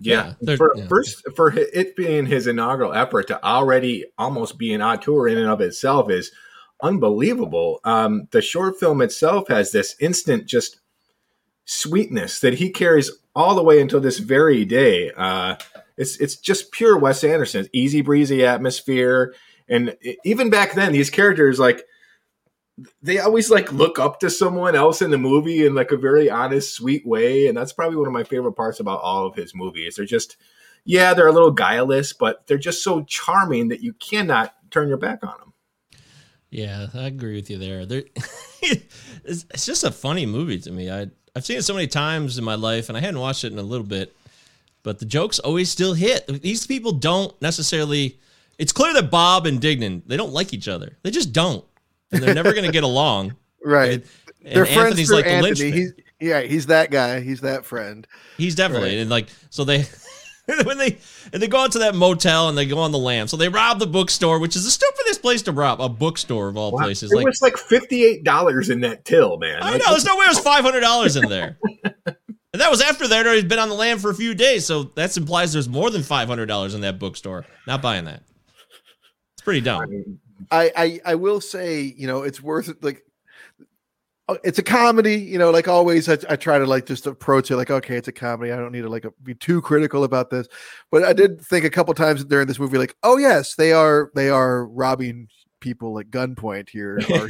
Yeah, 0.00 0.34
Yeah, 0.40 0.56
for 0.56 0.72
yeah. 0.76 0.86
first 0.88 1.22
for 1.36 1.52
it 1.56 1.94
being 1.96 2.26
his 2.26 2.46
inaugural 2.48 2.92
effort 2.92 3.28
to 3.28 3.42
already 3.44 4.04
almost 4.18 4.58
be 4.58 4.74
an 4.74 4.82
auteur 4.82 5.28
in 5.28 5.38
and 5.38 5.48
of 5.48 5.60
itself 5.60 6.10
is 6.10 6.30
unbelievable. 6.82 7.80
Um, 7.84 8.28
the 8.30 8.40
short 8.42 8.78
film 8.78 9.02
itself 9.02 9.48
has 9.48 9.70
this 9.72 9.94
instant 10.00 10.46
just 10.46 10.80
sweetness 11.68 12.40
that 12.40 12.54
he 12.54 12.70
carries 12.70 13.10
all 13.34 13.54
the 13.54 13.62
way 13.62 13.80
until 13.80 14.00
this 14.00 14.18
very 14.18 14.64
day. 14.64 15.12
Uh, 15.16 15.56
it's 15.96 16.16
it's 16.18 16.36
just 16.36 16.72
pure 16.72 16.98
Wes 16.98 17.22
Anderson, 17.22 17.68
easy 17.72 18.00
breezy 18.00 18.44
atmosphere, 18.44 19.34
and 19.68 19.96
even 20.24 20.48
back 20.48 20.72
then, 20.72 20.92
these 20.92 21.10
characters 21.10 21.58
like 21.58 21.84
they 23.02 23.18
always 23.18 23.50
like 23.50 23.72
look 23.72 23.98
up 23.98 24.20
to 24.20 24.30
someone 24.30 24.74
else 24.74 25.02
in 25.02 25.10
the 25.10 25.18
movie 25.18 25.66
in 25.66 25.74
like 25.74 25.90
a 25.90 25.96
very 25.96 26.30
honest, 26.30 26.74
sweet 26.74 27.06
way, 27.06 27.46
and 27.46 27.56
that's 27.56 27.72
probably 27.72 27.96
one 27.96 28.06
of 28.06 28.12
my 28.12 28.24
favorite 28.24 28.54
parts 28.54 28.80
about 28.80 29.00
all 29.00 29.26
of 29.26 29.34
his 29.34 29.54
movies. 29.54 29.96
They're 29.96 30.06
just, 30.06 30.36
yeah, 30.84 31.12
they're 31.12 31.26
a 31.26 31.32
little 31.32 31.50
guileless, 31.50 32.12
but 32.12 32.46
they're 32.46 32.56
just 32.56 32.82
so 32.82 33.02
charming 33.02 33.68
that 33.68 33.82
you 33.82 33.92
cannot 33.94 34.54
turn 34.70 34.88
your 34.88 34.96
back 34.96 35.22
on 35.22 35.34
them. 35.40 35.52
Yeah, 36.50 36.86
I 36.94 37.06
agree 37.06 37.34
with 37.34 37.50
you 37.50 37.58
there. 37.58 37.84
There, 37.84 38.04
it's, 38.62 39.44
it's 39.50 39.66
just 39.66 39.84
a 39.84 39.90
funny 39.90 40.24
movie 40.24 40.60
to 40.60 40.70
me. 40.70 40.90
I 40.90 41.08
I've 41.36 41.44
seen 41.44 41.58
it 41.58 41.62
so 41.62 41.74
many 41.74 41.86
times 41.86 42.38
in 42.38 42.44
my 42.44 42.54
life, 42.54 42.88
and 42.88 42.96
I 42.98 43.00
hadn't 43.00 43.20
watched 43.20 43.44
it 43.44 43.52
in 43.52 43.58
a 43.58 43.62
little 43.62 43.86
bit, 43.86 44.14
but 44.82 44.98
the 44.98 45.04
jokes 45.04 45.38
always 45.38 45.70
still 45.70 45.94
hit. 45.94 46.26
These 46.42 46.66
people 46.66 46.92
don't 46.92 47.40
necessarily. 47.42 48.18
It's 48.58 48.72
clear 48.72 48.92
that 48.94 49.10
Bob 49.10 49.46
and 49.46 49.60
Dignan 49.60 50.02
they 50.06 50.16
don't 50.16 50.32
like 50.32 50.52
each 50.52 50.66
other. 50.68 50.96
They 51.02 51.10
just 51.10 51.32
don't, 51.32 51.64
and 52.10 52.22
they're 52.22 52.34
never 52.34 52.52
going 52.52 52.64
to 52.66 52.72
get 52.72 52.84
along. 52.84 53.34
right 53.64 54.04
And 54.44 54.54
they're 54.54 54.64
friends 54.64 54.78
Anthony's 54.78 55.08
through 55.08 55.16
like 55.16 55.24
the 55.24 55.30
anthony 55.32 55.70
he's 55.72 55.92
yeah 56.20 56.40
he's 56.42 56.66
that 56.66 56.92
guy 56.92 57.18
he's 57.20 57.40
that 57.40 57.64
friend 57.64 58.06
He's 58.36 58.54
definitely 58.54 58.90
Right. 58.90 58.98
and 58.98 59.10
like 59.10 59.26
so 59.50 59.64
they 59.64 59.78
when 60.64 60.78
they 60.78 60.98
and 61.32 61.42
they 61.42 61.46
go 61.48 61.64
into 61.64 61.78
that 61.80 61.94
motel 61.94 62.48
and 62.48 62.56
they 62.56 62.66
go 62.66 62.78
on 62.78 62.90
the 62.92 62.98
lam. 62.98 63.28
So 63.28 63.36
they 63.36 63.48
rob 63.48 63.78
the 63.78 63.86
bookstore, 63.86 64.38
which 64.38 64.56
is 64.56 64.64
the 64.64 64.70
stupidest 64.70 65.20
place 65.22 65.42
to 65.42 65.52
rob 65.52 65.80
a 65.80 65.88
bookstore 65.88 66.48
of 66.48 66.56
all 66.56 66.72
Wow. 66.72 66.82
places. 66.84 67.10
There 67.10 67.18
Like 67.18 67.26
was 67.26 67.42
like 67.42 67.56
fifty 67.56 68.04
eight 68.04 68.24
dollars 68.24 68.70
in 68.70 68.80
that 68.80 69.04
till, 69.04 69.36
man. 69.38 69.62
I 69.62 69.72
Like, 69.72 69.80
know 69.80 69.90
there's 69.90 70.04
no 70.04 70.16
way 70.16 70.24
there's 70.26 70.38
five 70.40 70.64
hundred 70.64 70.80
dollars 70.80 71.16
in 71.16 71.28
there. 71.28 71.58
And 72.54 72.62
that 72.62 72.70
was 72.70 72.80
after 72.80 73.06
they'd 73.06 73.26
already 73.26 73.46
been 73.46 73.58
on 73.58 73.68
the 73.68 73.74
land 73.74 74.00
for 74.00 74.10
a 74.10 74.14
few 74.14 74.34
days, 74.34 74.64
so 74.64 74.84
that 74.84 75.14
implies 75.18 75.52
there's 75.52 75.68
more 75.68 75.90
than 75.90 76.02
five 76.02 76.28
hundred 76.28 76.46
dollars 76.46 76.74
in 76.74 76.80
that 76.80 76.98
bookstore. 76.98 77.44
Not 77.66 77.82
buying 77.82 78.06
that. 78.06 78.22
It's 79.34 79.42
pretty 79.44 79.60
dumb. 79.60 79.84
I, 80.50 80.72
I 80.74 81.00
I 81.04 81.14
will 81.16 81.42
say, 81.42 81.82
you 81.82 82.06
know, 82.06 82.22
it's 82.22 82.42
worth. 82.42 82.72
Like, 82.82 83.02
it's 84.44 84.58
a 84.58 84.62
comedy, 84.62 85.16
you 85.16 85.38
know, 85.38 85.50
like 85.50 85.68
always 85.68 86.08
I, 86.08 86.18
I 86.28 86.36
try 86.36 86.58
to 86.58 86.66
like 86.66 86.86
just 86.86 87.06
approach 87.06 87.50
it 87.50 87.56
like, 87.56 87.70
okay, 87.70 87.96
it's 87.96 88.08
a 88.08 88.12
comedy. 88.12 88.52
I 88.52 88.56
don't 88.56 88.72
need 88.72 88.82
to 88.82 88.88
like 88.88 89.06
be 89.22 89.34
too 89.34 89.60
critical 89.62 90.04
about 90.04 90.30
this. 90.30 90.48
But 90.90 91.04
I 91.04 91.12
did 91.12 91.40
think 91.40 91.64
a 91.64 91.70
couple 91.70 91.94
times 91.94 92.24
during 92.24 92.46
this 92.46 92.58
movie, 92.58 92.78
like, 92.78 92.94
oh 93.02 93.16
yes, 93.16 93.54
they 93.54 93.72
are 93.72 94.10
they 94.14 94.28
are 94.28 94.66
robbing 94.66 95.28
people 95.60 95.98
at 95.98 96.08
gunpoint 96.10 96.68
here. 96.68 97.00
Our, 97.10 97.28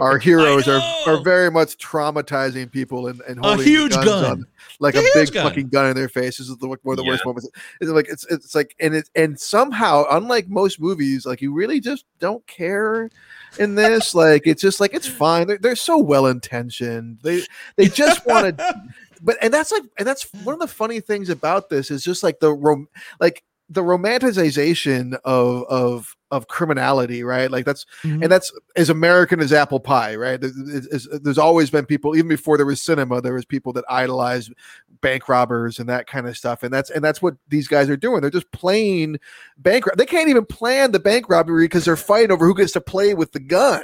our 0.00 0.18
heroes 0.18 0.66
are, 0.66 0.80
are 1.06 1.22
very 1.22 1.48
much 1.48 1.76
traumatizing 1.78 2.72
people 2.72 3.06
and, 3.06 3.20
and 3.28 3.38
A 3.44 3.56
huge 3.62 3.92
gun. 3.92 4.24
on- 4.24 4.46
like 4.80 4.96
A 4.96 4.98
a, 4.98 5.08
big 5.14 5.32
gun. 5.32 5.46
fucking 5.46 5.68
gun 5.68 5.86
in 5.86 5.94
their 5.94 6.08
face. 6.08 6.38
This 6.38 6.48
is 6.48 6.56
the 6.56 6.66
one 6.66 6.78
of 6.84 6.96
the 6.96 7.04
worst 7.04 7.22
Yeah. 7.24 7.28
moments. 7.28 7.48
It's 7.80 7.90
like 7.90 8.08
it's 8.08 8.26
it's 8.30 8.54
like 8.54 8.74
and 8.80 8.94
it 8.96 9.08
and 9.14 9.38
somehow, 9.38 10.06
unlike 10.10 10.48
most 10.48 10.80
movies, 10.80 11.24
like 11.24 11.40
you 11.40 11.52
really 11.52 11.78
just 11.78 12.04
don't 12.18 12.44
care 12.48 13.10
in 13.58 13.74
this. 13.74 14.14
like 14.14 14.46
it's 14.46 14.62
just 14.62 14.80
like 14.80 14.94
it's 14.94 15.08
fine. 15.08 15.46
They're, 15.46 15.58
they're 15.58 15.76
so 15.76 15.98
well 15.98 16.26
intentioned. 16.26 17.18
They 17.22 17.42
they 17.76 17.88
just 17.88 18.26
want 18.26 18.58
to 18.58 18.82
but 19.22 19.36
and 19.42 19.52
that's 19.52 19.72
like 19.72 19.84
and 19.98 20.06
that's 20.06 20.32
one 20.44 20.54
of 20.54 20.60
the 20.60 20.68
funny 20.68 21.00
things 21.00 21.28
about 21.28 21.68
this 21.68 21.90
is 21.90 22.02
just 22.02 22.22
like 22.22 22.40
the 22.40 22.52
rom 22.52 22.88
like 23.20 23.42
the 23.68 23.82
romanticization 23.82 25.18
of 25.24 25.64
of 25.64 26.16
of 26.30 26.46
criminality 26.48 27.22
right 27.24 27.50
like 27.50 27.64
that's 27.64 27.86
Mhm. 28.04 28.22
and 28.22 28.30
that's 28.32 28.52
as 28.76 28.90
american 28.90 29.40
as 29.40 29.52
apple 29.52 29.80
pie 29.80 30.14
right 30.14 30.40
there's, 30.40 30.52
there's, 30.54 31.08
there's 31.22 31.38
always 31.38 31.70
been 31.70 31.86
people 31.86 32.14
even 32.16 32.28
before 32.28 32.56
there 32.58 32.66
was 32.66 32.82
cinema 32.82 33.20
there 33.22 33.32
was 33.32 33.44
people 33.46 33.72
that 33.72 33.84
idolized 33.88 34.52
bank 35.00 35.28
robbers 35.28 35.78
and 35.78 35.88
that 35.88 36.06
kind 36.06 36.26
of 36.28 36.36
stuff 36.36 36.62
and 36.64 36.72
that's 36.74 36.90
and 36.90 37.02
that's 37.04 37.22
what 37.22 37.36
these 37.48 37.66
guys 37.68 37.88
are 37.88 37.96
doing 37.96 38.20
they're 38.20 38.30
just 38.30 38.50
playing 38.52 39.16
bank 39.56 39.86
rob- 39.86 39.96
they 39.96 40.04
can't 40.04 40.28
even 40.28 40.44
plan 40.44 40.90
the 40.90 40.98
bank 40.98 41.28
robbery 41.30 41.64
because 41.64 41.84
they're 41.84 41.96
fighting 41.96 42.30
over 42.32 42.44
who 42.46 42.54
gets 42.54 42.72
to 42.72 42.80
play 42.80 43.14
with 43.14 43.32
the 43.32 43.40
gun 43.40 43.82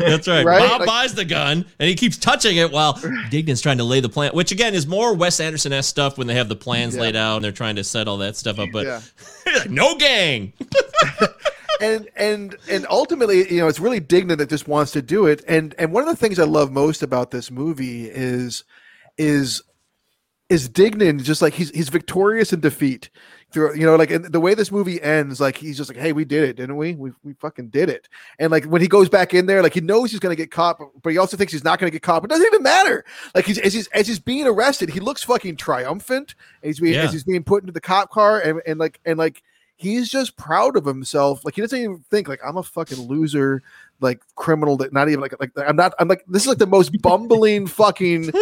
That's 0.00 0.26
right. 0.26 0.44
Right? 0.44 0.58
Bob 0.68 0.80
Like- 0.80 0.86
buys 0.88 1.14
the 1.14 1.24
gun 1.24 1.64
and 1.78 1.88
he 1.88 1.94
keeps 1.94 2.16
touching 2.16 2.56
it 2.56 2.72
while 2.72 3.00
Dignan's 3.30 3.60
trying 3.60 3.78
to 3.78 3.84
lay 3.84 4.00
the 4.00 4.08
plan, 4.08 4.32
which 4.32 4.50
again 4.50 4.74
is 4.74 4.84
more 4.86 5.14
Wes 5.14 5.38
Anderson 5.38 5.72
s 5.72 5.86
stuff 5.86 6.18
when 6.18 6.26
they 6.26 6.34
have 6.34 6.48
the 6.48 6.56
plans 6.56 6.96
Yeah. 6.96 7.02
laid 7.02 7.14
out 7.16 7.36
and 7.36 7.44
they're 7.44 7.52
trying 7.52 7.76
to 7.76 7.84
set 7.84 8.08
all 8.08 8.16
that 8.18 8.34
stuff 8.36 8.58
up. 8.58 8.70
But 8.72 8.86
yeah 8.86 9.00
no 9.68 9.94
gang. 9.96 10.52
and 11.80 12.08
and 12.16 12.56
and 12.70 12.86
ultimately 12.90 13.50
you 13.52 13.58
know 13.60 13.68
it's 13.68 13.80
really 13.80 14.00
dignan 14.00 14.38
that 14.38 14.48
just 14.48 14.68
wants 14.68 14.92
to 14.92 15.02
do 15.02 15.26
it. 15.26 15.44
And 15.48 15.74
and 15.78 15.92
one 15.92 16.02
of 16.02 16.08
the 16.08 16.16
things 16.16 16.38
i 16.38 16.44
love 16.44 16.70
most 16.72 17.02
about 17.02 17.30
this 17.30 17.50
movie 17.50 18.06
is 18.08 18.64
is 19.18 19.62
is 20.48 20.68
dignan 20.68 21.22
just 21.22 21.42
like 21.42 21.54
he's 21.54 21.70
he's 21.70 21.88
victorious 21.88 22.52
in 22.52 22.60
defeat 22.60 23.10
through 23.52 23.74
you 23.74 23.84
know 23.84 23.96
like 23.96 24.10
and 24.10 24.24
the 24.26 24.38
way 24.40 24.54
this 24.54 24.70
movie 24.70 25.00
ends 25.02 25.40
like 25.40 25.56
he's 25.56 25.76
just 25.76 25.88
like 25.90 25.96
hey 25.98 26.12
we 26.12 26.24
did 26.24 26.48
it 26.48 26.56
didn't 26.56 26.76
we? 26.76 26.94
We, 26.94 27.10
we 27.24 27.32
fucking 27.34 27.68
did 27.68 27.88
it. 27.88 28.08
And 28.38 28.50
like 28.52 28.64
when 28.64 28.80
he 28.82 28.88
goes 28.88 29.08
back 29.08 29.34
in 29.34 29.46
there 29.46 29.62
like 29.62 29.74
he 29.74 29.80
knows 29.80 30.10
he's 30.10 30.20
gonna 30.20 30.36
get 30.36 30.50
caught 30.50 30.78
but, 30.78 30.88
but 31.02 31.10
he 31.10 31.18
also 31.18 31.36
thinks 31.36 31.52
he's 31.52 31.64
not 31.64 31.78
gonna 31.78 31.90
get 31.90 32.02
caught 32.02 32.22
but 32.22 32.30
it 32.30 32.34
doesn't 32.34 32.46
even 32.46 32.62
matter. 32.62 33.04
Like 33.34 33.46
he's 33.46 33.58
as 33.58 33.72
he's 33.74 33.86
as 33.88 34.06
he's 34.06 34.18
being 34.20 34.46
arrested 34.46 34.88
he 34.90 35.00
looks 35.00 35.24
fucking 35.24 35.56
triumphant 35.56 36.34
he's 36.62 36.80
being 36.80 36.94
Yeah. 36.94 37.02
as 37.04 37.12
he's 37.12 37.24
being 37.24 37.44
put 37.44 37.62
into 37.62 37.72
the 37.72 37.80
cop 37.80 38.10
car 38.10 38.40
and, 38.40 38.60
and 38.66 38.78
like 38.78 39.00
and 39.04 39.18
like 39.18 39.42
he's 39.76 40.08
just 40.08 40.36
proud 40.36 40.76
of 40.76 40.84
himself. 40.84 41.44
Like 41.44 41.54
he 41.54 41.60
doesn't 41.60 41.78
even 41.78 42.04
think 42.10 42.28
like 42.28 42.40
I'm 42.44 42.56
a 42.56 42.62
fucking 42.62 42.98
loser, 42.98 43.62
like 44.00 44.20
criminal 44.34 44.76
that 44.78 44.92
not 44.92 45.08
even 45.08 45.20
like 45.20 45.34
like 45.38 45.52
I'm 45.56 45.76
not. 45.76 45.94
I'm 45.98 46.08
like 46.08 46.24
this 46.26 46.42
is 46.42 46.48
like 46.48 46.58
the 46.58 46.66
most 46.66 46.90
bumbling 47.02 47.66
fucking 47.66 48.32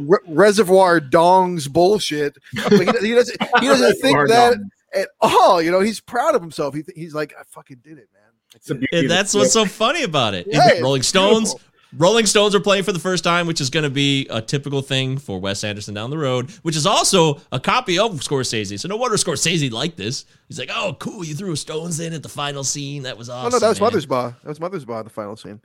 re- 0.00 0.18
reservoir 0.28 1.00
dongs 1.00 1.70
bullshit. 1.70 2.36
Like, 2.70 3.00
he, 3.00 3.08
he 3.08 3.14
doesn't 3.14 3.42
he 3.60 3.66
doesn't 3.66 4.00
think 4.00 4.28
that 4.28 4.54
on. 4.54 4.70
at 4.94 5.08
all. 5.20 5.62
You 5.62 5.70
know, 5.70 5.80
he's 5.80 6.00
proud 6.00 6.34
of 6.34 6.40
himself. 6.40 6.74
He, 6.74 6.82
he's 6.94 7.14
like 7.14 7.34
I 7.38 7.42
fucking 7.48 7.80
did 7.82 7.98
it, 7.98 8.08
man. 8.12 8.22
It's 8.54 8.70
a 8.70 8.74
did 8.74 8.84
it." 8.84 8.90
beauty 8.90 9.06
And 9.06 9.10
that's 9.10 9.34
what's 9.34 9.52
so 9.52 9.66
funny 9.66 10.02
about 10.02 10.34
it. 10.34 10.46
Yeah, 10.50 10.80
Rolling 10.80 11.02
Stones. 11.02 11.54
Beautiful. 11.90 12.06
Rolling 12.06 12.26
Stones 12.26 12.54
are 12.54 12.60
playing 12.60 12.84
for 12.84 12.92
the 12.92 12.98
first 12.98 13.24
time, 13.24 13.46
which 13.46 13.60
is 13.60 13.70
going 13.70 13.82
to 13.84 13.90
be 13.90 14.26
a 14.30 14.40
typical 14.40 14.80
thing 14.82 15.18
for 15.18 15.38
Wes 15.40 15.64
Anderson 15.64 15.94
down 15.94 16.10
the 16.10 16.18
road, 16.18 16.50
which 16.62 16.76
is 16.76 16.86
also 16.86 17.40
a 17.52 17.58
copy 17.60 17.98
of 17.98 18.12
Scorsese. 18.20 18.78
So 18.78 18.88
no 18.88 18.96
wonder 18.96 19.16
Scorsese 19.16 19.70
liked 19.72 19.96
this. 19.96 20.24
He's 20.48 20.58
like, 20.58 20.70
"Oh, 20.72 20.96
cool! 20.98 21.24
You 21.24 21.34
threw 21.34 21.56
Stones 21.56 22.00
in 22.00 22.12
at 22.12 22.22
the 22.22 22.28
final 22.28 22.62
scene. 22.64 23.02
That 23.04 23.18
was 23.18 23.28
Oh 23.28 23.34
awesome." 23.34 23.52
no, 23.52 23.58
that 23.58 23.68
was 23.68 23.80
man." 23.80 23.90
Mothersbaugh. 23.90 24.42
That 24.42 24.48
was 24.48 24.58
Mothersbaugh. 24.58 25.04
The 25.04 25.10
final 25.10 25.36
scene. 25.36 25.60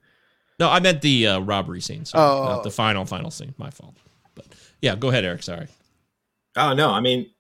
No, 0.60 0.70
I 0.70 0.80
meant 0.80 1.02
the 1.02 1.28
uh, 1.28 1.40
robbery 1.40 1.82
scene. 1.82 2.06
So 2.06 2.18
Oh. 2.18 2.46
not 2.46 2.64
the 2.64 2.72
final 2.72 3.06
final 3.06 3.30
scene. 3.30 3.54
My 3.58 3.70
fault. 3.70 3.96
But 4.36 4.46
yeah, 4.82 4.96
go 4.96 5.10
ahead, 5.10 5.26
Eric. 5.26 5.44
Sorry. 5.44 5.68
Oh 6.58 6.74
no, 6.74 6.90
I 6.92 7.02
mean, 7.02 7.24
th- 7.24 7.35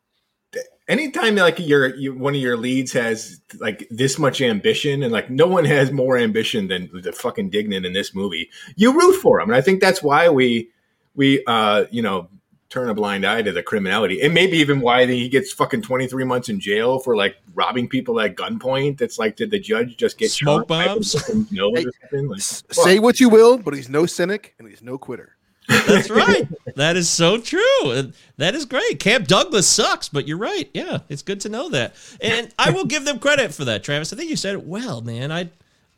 anytime 0.87 1.35
like 1.35 1.59
your 1.59 1.95
you, 1.95 2.13
one 2.13 2.35
of 2.35 2.41
your 2.41 2.57
leads 2.57 2.93
has 2.93 3.41
like 3.59 3.87
this 3.89 4.17
much 4.17 4.41
ambition, 4.41 5.03
and 5.03 5.11
like 5.11 5.29
no 5.29 5.47
one 5.47 5.65
has 5.65 5.91
more 5.91 6.17
ambition 6.17 6.67
than 6.67 6.89
the 6.93 7.11
fucking 7.11 7.51
Dignan 7.51 7.85
in 7.85 7.93
this 7.93 8.13
movie, 8.13 8.49
you 8.75 8.93
root 8.93 9.19
for 9.21 9.39
him, 9.39 9.49
and 9.49 9.55
I 9.55 9.61
think 9.61 9.81
that's 9.81 10.01
why 10.03 10.29
we 10.29 10.69
we 11.15 11.43
uh 11.45 11.85
you 11.91 12.01
know 12.01 12.29
turn 12.69 12.89
a 12.89 12.93
blind 12.93 13.25
eye 13.25 13.41
to 13.41 13.51
the 13.51 13.63
criminality, 13.63 14.21
and 14.21 14.33
maybe 14.33 14.57
even 14.57 14.81
why 14.81 15.05
he 15.05 15.29
gets 15.29 15.51
fucking 15.53 15.81
twenty 15.81 16.07
three 16.07 16.25
months 16.25 16.49
in 16.49 16.59
jail 16.59 16.99
for 16.99 17.15
like 17.15 17.37
robbing 17.53 17.87
people 17.87 18.19
at 18.19 18.35
gunpoint. 18.35 18.97
That's 18.97 19.17
like, 19.17 19.35
did 19.35 19.51
the 19.51 19.59
judge 19.59 19.97
just 19.97 20.17
get 20.17 20.31
Smoke 20.31 20.67
by 20.67 20.85
bombs? 20.85 21.13
the 21.13 21.45
Hey, 21.75 21.85
or? 21.85 22.27
Like, 22.27 22.41
Say 22.41 22.99
what 22.99 23.19
you 23.19 23.29
will, 23.29 23.57
but 23.57 23.73
he's 23.73 23.89
no 23.89 24.05
cynic 24.05 24.55
and 24.59 24.67
he's 24.67 24.81
no 24.81 24.97
quitter. 24.97 25.34
That's 25.67 26.09
right. 26.11 26.47
that 26.75 26.95
is 26.95 27.09
so 27.09 27.37
true. 27.39 28.11
That 28.37 28.55
is 28.55 28.65
great. 28.65 28.99
Camp 28.99 29.27
Douglas 29.27 29.67
sucks, 29.67 30.09
but 30.09 30.27
you're 30.27 30.37
right. 30.37 30.69
Yeah, 30.73 30.99
it's 31.09 31.21
good 31.21 31.41
to 31.41 31.49
know 31.49 31.69
that. 31.69 31.95
And 32.21 32.51
I 32.59 32.71
will 32.71 32.85
give 32.85 33.05
them 33.05 33.19
credit 33.19 33.53
for 33.53 33.65
that, 33.65 33.83
Travis. 33.83 34.13
I 34.13 34.15
think 34.15 34.29
you 34.29 34.35
said 34.35 34.53
it 34.53 34.65
well, 34.65 35.01
man. 35.01 35.31
I 35.31 35.49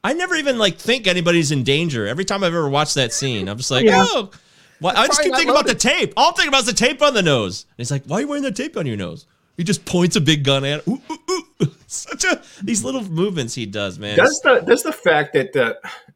I 0.03 0.13
never 0.13 0.36
even 0.36 0.57
like 0.57 0.78
think 0.78 1.07
anybody's 1.07 1.51
in 1.51 1.63
danger. 1.63 2.07
Every 2.07 2.24
time 2.26 2.43
I've 2.43 2.53
ever 2.53 2.70
watched 2.70 2.95
that 2.95 3.11
scene, 3.11 3.49
I'm 3.49 3.57
just 3.57 3.72
like, 3.72 3.86
Yeah. 3.86 4.03
oh. 4.07 4.32
Well, 4.80 4.93
I 4.95 5.07
just 5.07 5.24
keep 5.24 5.34
thinking 5.34 5.49
about 5.49 5.65
the 5.65 5.74
tape. 5.74 6.13
All 6.15 6.30
I'm 6.30 6.34
thinking 6.36 6.49
about 6.49 6.59
is 6.61 6.68
the 6.68 6.74
tape 6.74 7.01
on 7.01 7.15
the 7.15 7.24
nose. 7.24 7.63
And 7.72 7.78
he's 7.80 7.89
like, 7.89 8.03
why 8.05 8.18
are 8.18 8.22
you 8.22 8.28
wearing 8.28 8.43
that 8.43 8.55
tape 8.55 8.78
on 8.78 8.86
your 8.86 8.95
nose? 8.95 9.26
He 9.57 9.63
just 9.63 9.86
points 9.86 10.15
a 10.15 10.22
big 10.22 10.43
gun 10.43 10.63
at. 10.65 10.88
Ooh, 10.88 11.01
ooh, 11.09 11.18
ooh. 11.32 11.46
Such 11.89 12.25
a 12.25 12.41
these 12.61 12.83
little 12.83 13.03
movements 13.03 13.55
he 13.55 13.65
does, 13.65 13.97
man. 13.97 14.17
Does 14.17 14.39
the 14.41 14.59
does 14.59 14.83
the 14.83 14.91
fact 14.91 15.33
that 15.33 15.55
uh, 15.55 15.73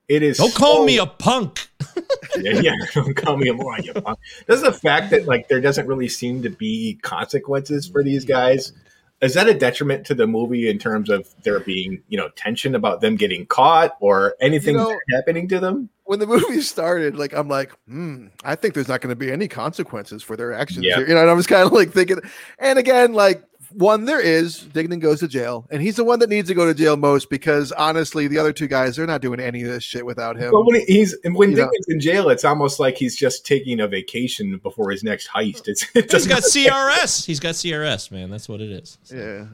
it 0.09 0.21
is 0.21 0.37
Don't 0.37 0.53
call 0.53 0.77
so- 0.79 0.85
me 0.85 0.97
a 0.97 1.05
punk. 1.05 1.69
yeah, 2.37 2.59
yeah, 2.59 2.73
don't 2.93 3.15
call 3.15 3.37
me 3.37 3.47
a 3.49 3.53
moron, 3.53 3.83
you 3.83 3.93
punk. 3.93 4.19
Does 4.47 4.61
the 4.61 4.73
fact 4.73 5.11
that 5.11 5.25
like 5.27 5.47
there 5.47 5.61
doesn't 5.61 5.87
really 5.87 6.09
seem 6.09 6.41
to 6.43 6.49
be 6.49 6.99
consequences 7.01 7.87
for 7.87 8.03
these 8.03 8.25
guys 8.25 8.73
is 9.21 9.35
that 9.35 9.47
a 9.47 9.53
detriment 9.53 10.03
to 10.07 10.15
the 10.15 10.25
movie 10.25 10.67
in 10.67 10.79
terms 10.79 11.09
of 11.09 11.27
there 11.43 11.59
being 11.59 12.01
you 12.09 12.17
know 12.17 12.29
tension 12.35 12.75
about 12.75 12.99
them 13.01 13.15
getting 13.15 13.45
caught 13.45 13.95
or 14.01 14.35
anything 14.41 14.75
You 14.75 14.81
know- 14.81 14.99
happening 15.15 15.47
to 15.49 15.59
them? 15.59 15.89
when 16.03 16.19
the 16.19 16.27
movie 16.27 16.59
started, 16.61 17.15
like 17.15 17.31
I'm 17.33 17.47
like, 17.47 17.71
hmm, 17.87 18.27
I 18.43 18.55
think 18.55 18.73
there's 18.73 18.89
not 18.89 18.99
going 18.99 19.11
to 19.11 19.15
be 19.15 19.31
any 19.31 19.47
consequences 19.47 20.21
for 20.21 20.35
their 20.35 20.51
actions. 20.51 20.83
Yeah. 20.85 20.97
Here. 20.97 21.07
You 21.07 21.13
know, 21.13 21.21
and 21.21 21.29
I 21.29 21.33
was 21.33 21.47
kind 21.47 21.65
of 21.65 21.71
like 21.71 21.91
thinking, 21.93 22.19
and 22.59 22.77
again, 22.77 23.13
like 23.13 23.41
one, 23.73 24.05
there 24.05 24.19
is 24.19 24.59
Dignan 24.73 24.99
goes 24.99 25.19
to 25.21 25.27
jail, 25.27 25.65
and 25.71 25.81
he's 25.81 25.95
the 25.95 26.03
one 26.03 26.19
that 26.19 26.29
needs 26.29 26.47
to 26.49 26.53
go 26.53 26.65
to 26.65 26.73
jail 26.73 26.97
most 26.97 27.29
because 27.29 27.71
honestly, 27.71 28.27
the 28.27 28.37
other 28.37 28.53
two 28.53 28.67
guys, 28.67 28.95
they're 28.95 29.07
not 29.07 29.21
doing 29.21 29.39
any 29.39 29.63
of 29.63 29.69
this 29.69 29.83
shit 29.83 30.05
without 30.05 30.37
him. 30.37 30.51
But 30.51 30.65
when 30.65 30.81
he's 30.87 31.15
when 31.23 31.51
You 31.51 31.57
know- 31.57 31.71
in 31.87 31.99
jail, 31.99 32.29
it's 32.29 32.43
almost 32.45 32.79
like 32.79 32.97
he's 32.97 33.15
just 33.15 33.45
taking 33.45 33.79
a 33.79 33.87
vacation 33.87 34.57
before 34.57 34.91
his 34.91 35.03
next 35.03 35.27
heist. 35.29 35.67
It's 35.67 35.83
it 35.95 36.03
He's 36.03 36.05
doesn't- 36.11 36.29
got 36.29 36.43
CRS. 36.43 37.25
He's 37.31 37.39
got 37.39 37.55
CRS, 37.55 38.11
man. 38.11 38.29
That's 38.29 38.47
what 38.49 38.61
it 38.61 38.71
is. 38.71 38.97
yeah, 39.13 39.45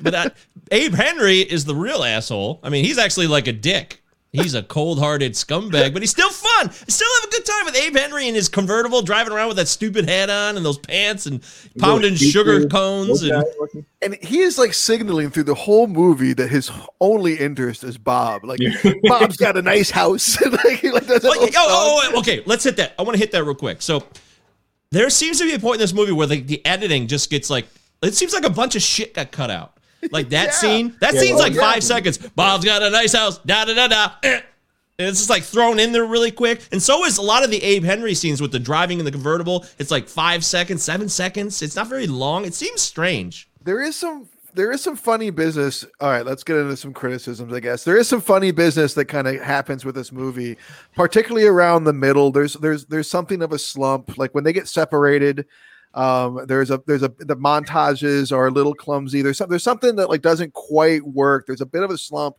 But 0.00 0.12
that, 0.12 0.36
Abe 0.70 0.94
Henry 0.94 1.40
is 1.40 1.64
the 1.64 1.74
real 1.74 2.04
asshole. 2.04 2.60
I 2.62 2.68
mean, 2.70 2.84
he's 2.84 2.98
actually 2.98 3.26
like 3.26 3.46
a 3.48 3.52
dick. 3.52 4.02
He's 4.30 4.54
a 4.54 4.62
cold-hearted 4.62 5.32
scumbag, 5.32 5.94
but 5.94 6.02
he's 6.02 6.10
still 6.10 6.28
fun. 6.28 6.68
I 6.68 6.90
still 6.90 7.08
have 7.20 7.28
a 7.28 7.30
good 7.30 7.46
time 7.46 7.64
with 7.64 7.76
Abe 7.76 7.96
Henry 7.96 8.28
in 8.28 8.34
his 8.34 8.50
convertible, 8.50 9.00
driving 9.00 9.32
around 9.32 9.48
with 9.48 9.56
that 9.56 9.68
stupid 9.68 10.06
hat 10.06 10.28
on 10.28 10.58
and 10.58 10.66
those 10.66 10.76
pants 10.76 11.24
and 11.24 11.42
pounding 11.78 12.12
Little 12.12 12.28
sugar 12.28 12.68
cones. 12.68 13.22
little 13.22 13.42
And 13.72 13.86
and 14.02 14.14
he 14.22 14.40
is 14.40 14.58
like 14.58 14.74
signaling 14.74 15.30
through 15.30 15.44
the 15.44 15.54
whole 15.54 15.86
movie 15.86 16.34
that 16.34 16.48
his 16.48 16.70
only 17.00 17.36
interest 17.36 17.82
is 17.84 17.96
Bob. 17.96 18.44
Like 18.44 18.60
Bob's 19.04 19.38
got 19.38 19.56
a 19.56 19.62
nice 19.62 19.90
house. 19.90 20.38
like, 20.44 20.82
like, 20.82 21.06
does 21.06 21.22
that 21.22 21.24
oh, 21.24 21.48
oh, 21.48 21.50
oh, 21.56 22.10
oh, 22.14 22.18
okay, 22.20 22.42
let's 22.44 22.64
hit 22.64 22.76
that. 22.76 22.94
I 22.98 23.02
want 23.02 23.14
to 23.14 23.18
hit 23.18 23.32
that 23.32 23.44
real 23.44 23.54
quick. 23.54 23.80
So 23.80 24.04
there 24.90 25.08
seems 25.08 25.38
to 25.38 25.44
be 25.44 25.54
a 25.54 25.58
point 25.58 25.76
in 25.76 25.80
this 25.80 25.94
movie 25.94 26.12
where 26.12 26.26
the, 26.26 26.40
the 26.40 26.64
editing 26.66 27.06
just 27.06 27.30
gets 27.30 27.48
like 27.48 27.66
it 28.02 28.14
seems 28.14 28.34
like 28.34 28.44
a 28.44 28.50
bunch 28.50 28.76
of 28.76 28.82
shit 28.82 29.14
got 29.14 29.32
cut 29.32 29.50
out. 29.50 29.77
Like 30.10 30.28
that 30.30 30.46
Yeah. 30.46 30.50
scene, 30.52 30.96
that 31.00 31.14
Yeah, 31.14 31.20
scene's 31.20 31.34
well, 31.36 31.44
like 31.48 31.54
yeah. 31.54 31.60
five 31.72 31.82
seconds. 31.84 32.18
Bob's 32.18 32.64
got 32.64 32.82
a 32.82 32.90
nice 32.90 33.12
house. 33.14 33.38
Da 33.38 33.64
da 33.64 33.74
da 33.74 33.88
da. 33.88 34.10
eh. 34.22 34.40
And 35.00 35.06
it's 35.08 35.18
just 35.18 35.30
like 35.30 35.44
thrown 35.44 35.78
in 35.78 35.92
there 35.92 36.04
really 36.04 36.32
quick. 36.32 36.60
And 36.72 36.82
so 36.82 37.04
is 37.04 37.18
a 37.18 37.22
lot 37.22 37.44
of 37.44 37.50
the 37.50 37.62
Abe 37.62 37.84
Henry 37.84 38.14
scenes 38.14 38.40
with 38.40 38.50
the 38.50 38.58
driving 38.58 38.98
in 38.98 39.04
the 39.04 39.12
convertible. 39.12 39.64
It's 39.78 39.92
like 39.92 40.08
five 40.08 40.44
seconds, 40.44 40.82
seven 40.82 41.08
seconds. 41.08 41.62
It's 41.62 41.76
not 41.76 41.88
very 41.88 42.08
long. 42.08 42.44
It 42.44 42.54
seems 42.54 42.80
strange. 42.80 43.48
there 43.64 43.80
is 43.82 43.94
some 43.96 44.28
there 44.54 44.72
is 44.72 44.80
some 44.82 44.96
funny 44.96 45.30
business. 45.30 45.84
All 46.00 46.10
right, 46.10 46.26
let's 46.26 46.42
get 46.42 46.56
into 46.56 46.76
some 46.76 46.92
criticisms, 46.92 47.52
I 47.52 47.60
guess. 47.60 47.84
There 47.84 47.96
is 47.96 48.08
some 48.08 48.20
funny 48.20 48.50
business 48.50 48.94
that 48.94 49.04
kind 49.04 49.28
of 49.28 49.40
happens 49.40 49.84
with 49.84 49.94
this 49.94 50.10
movie, 50.10 50.56
particularly 50.96 51.46
around 51.46 51.84
the 51.84 51.92
middle. 51.92 52.32
There's 52.32 52.54
there's 52.54 52.86
there's 52.86 53.08
something 53.08 53.40
of 53.42 53.52
a 53.52 53.58
slump. 53.58 54.18
Like 54.18 54.34
when 54.34 54.42
they 54.42 54.52
get 54.52 54.66
separated, 54.66 55.44
um, 55.94 56.44
there's 56.46 56.70
a 56.70 56.82
there's 56.86 57.02
a 57.02 57.08
the 57.18 57.36
montages 57.36 58.30
are 58.30 58.46
a 58.46 58.50
little 58.50 58.74
clumsy. 58.74 59.22
There's 59.22 59.38
some, 59.38 59.50
there's 59.50 59.64
something 59.64 59.96
that 59.96 60.08
like 60.08 60.22
doesn't 60.22 60.52
quite 60.52 61.04
work. 61.04 61.46
There's 61.46 61.60
a 61.60 61.66
bit 61.66 61.82
of 61.82 61.90
a 61.90 61.98
slump. 61.98 62.36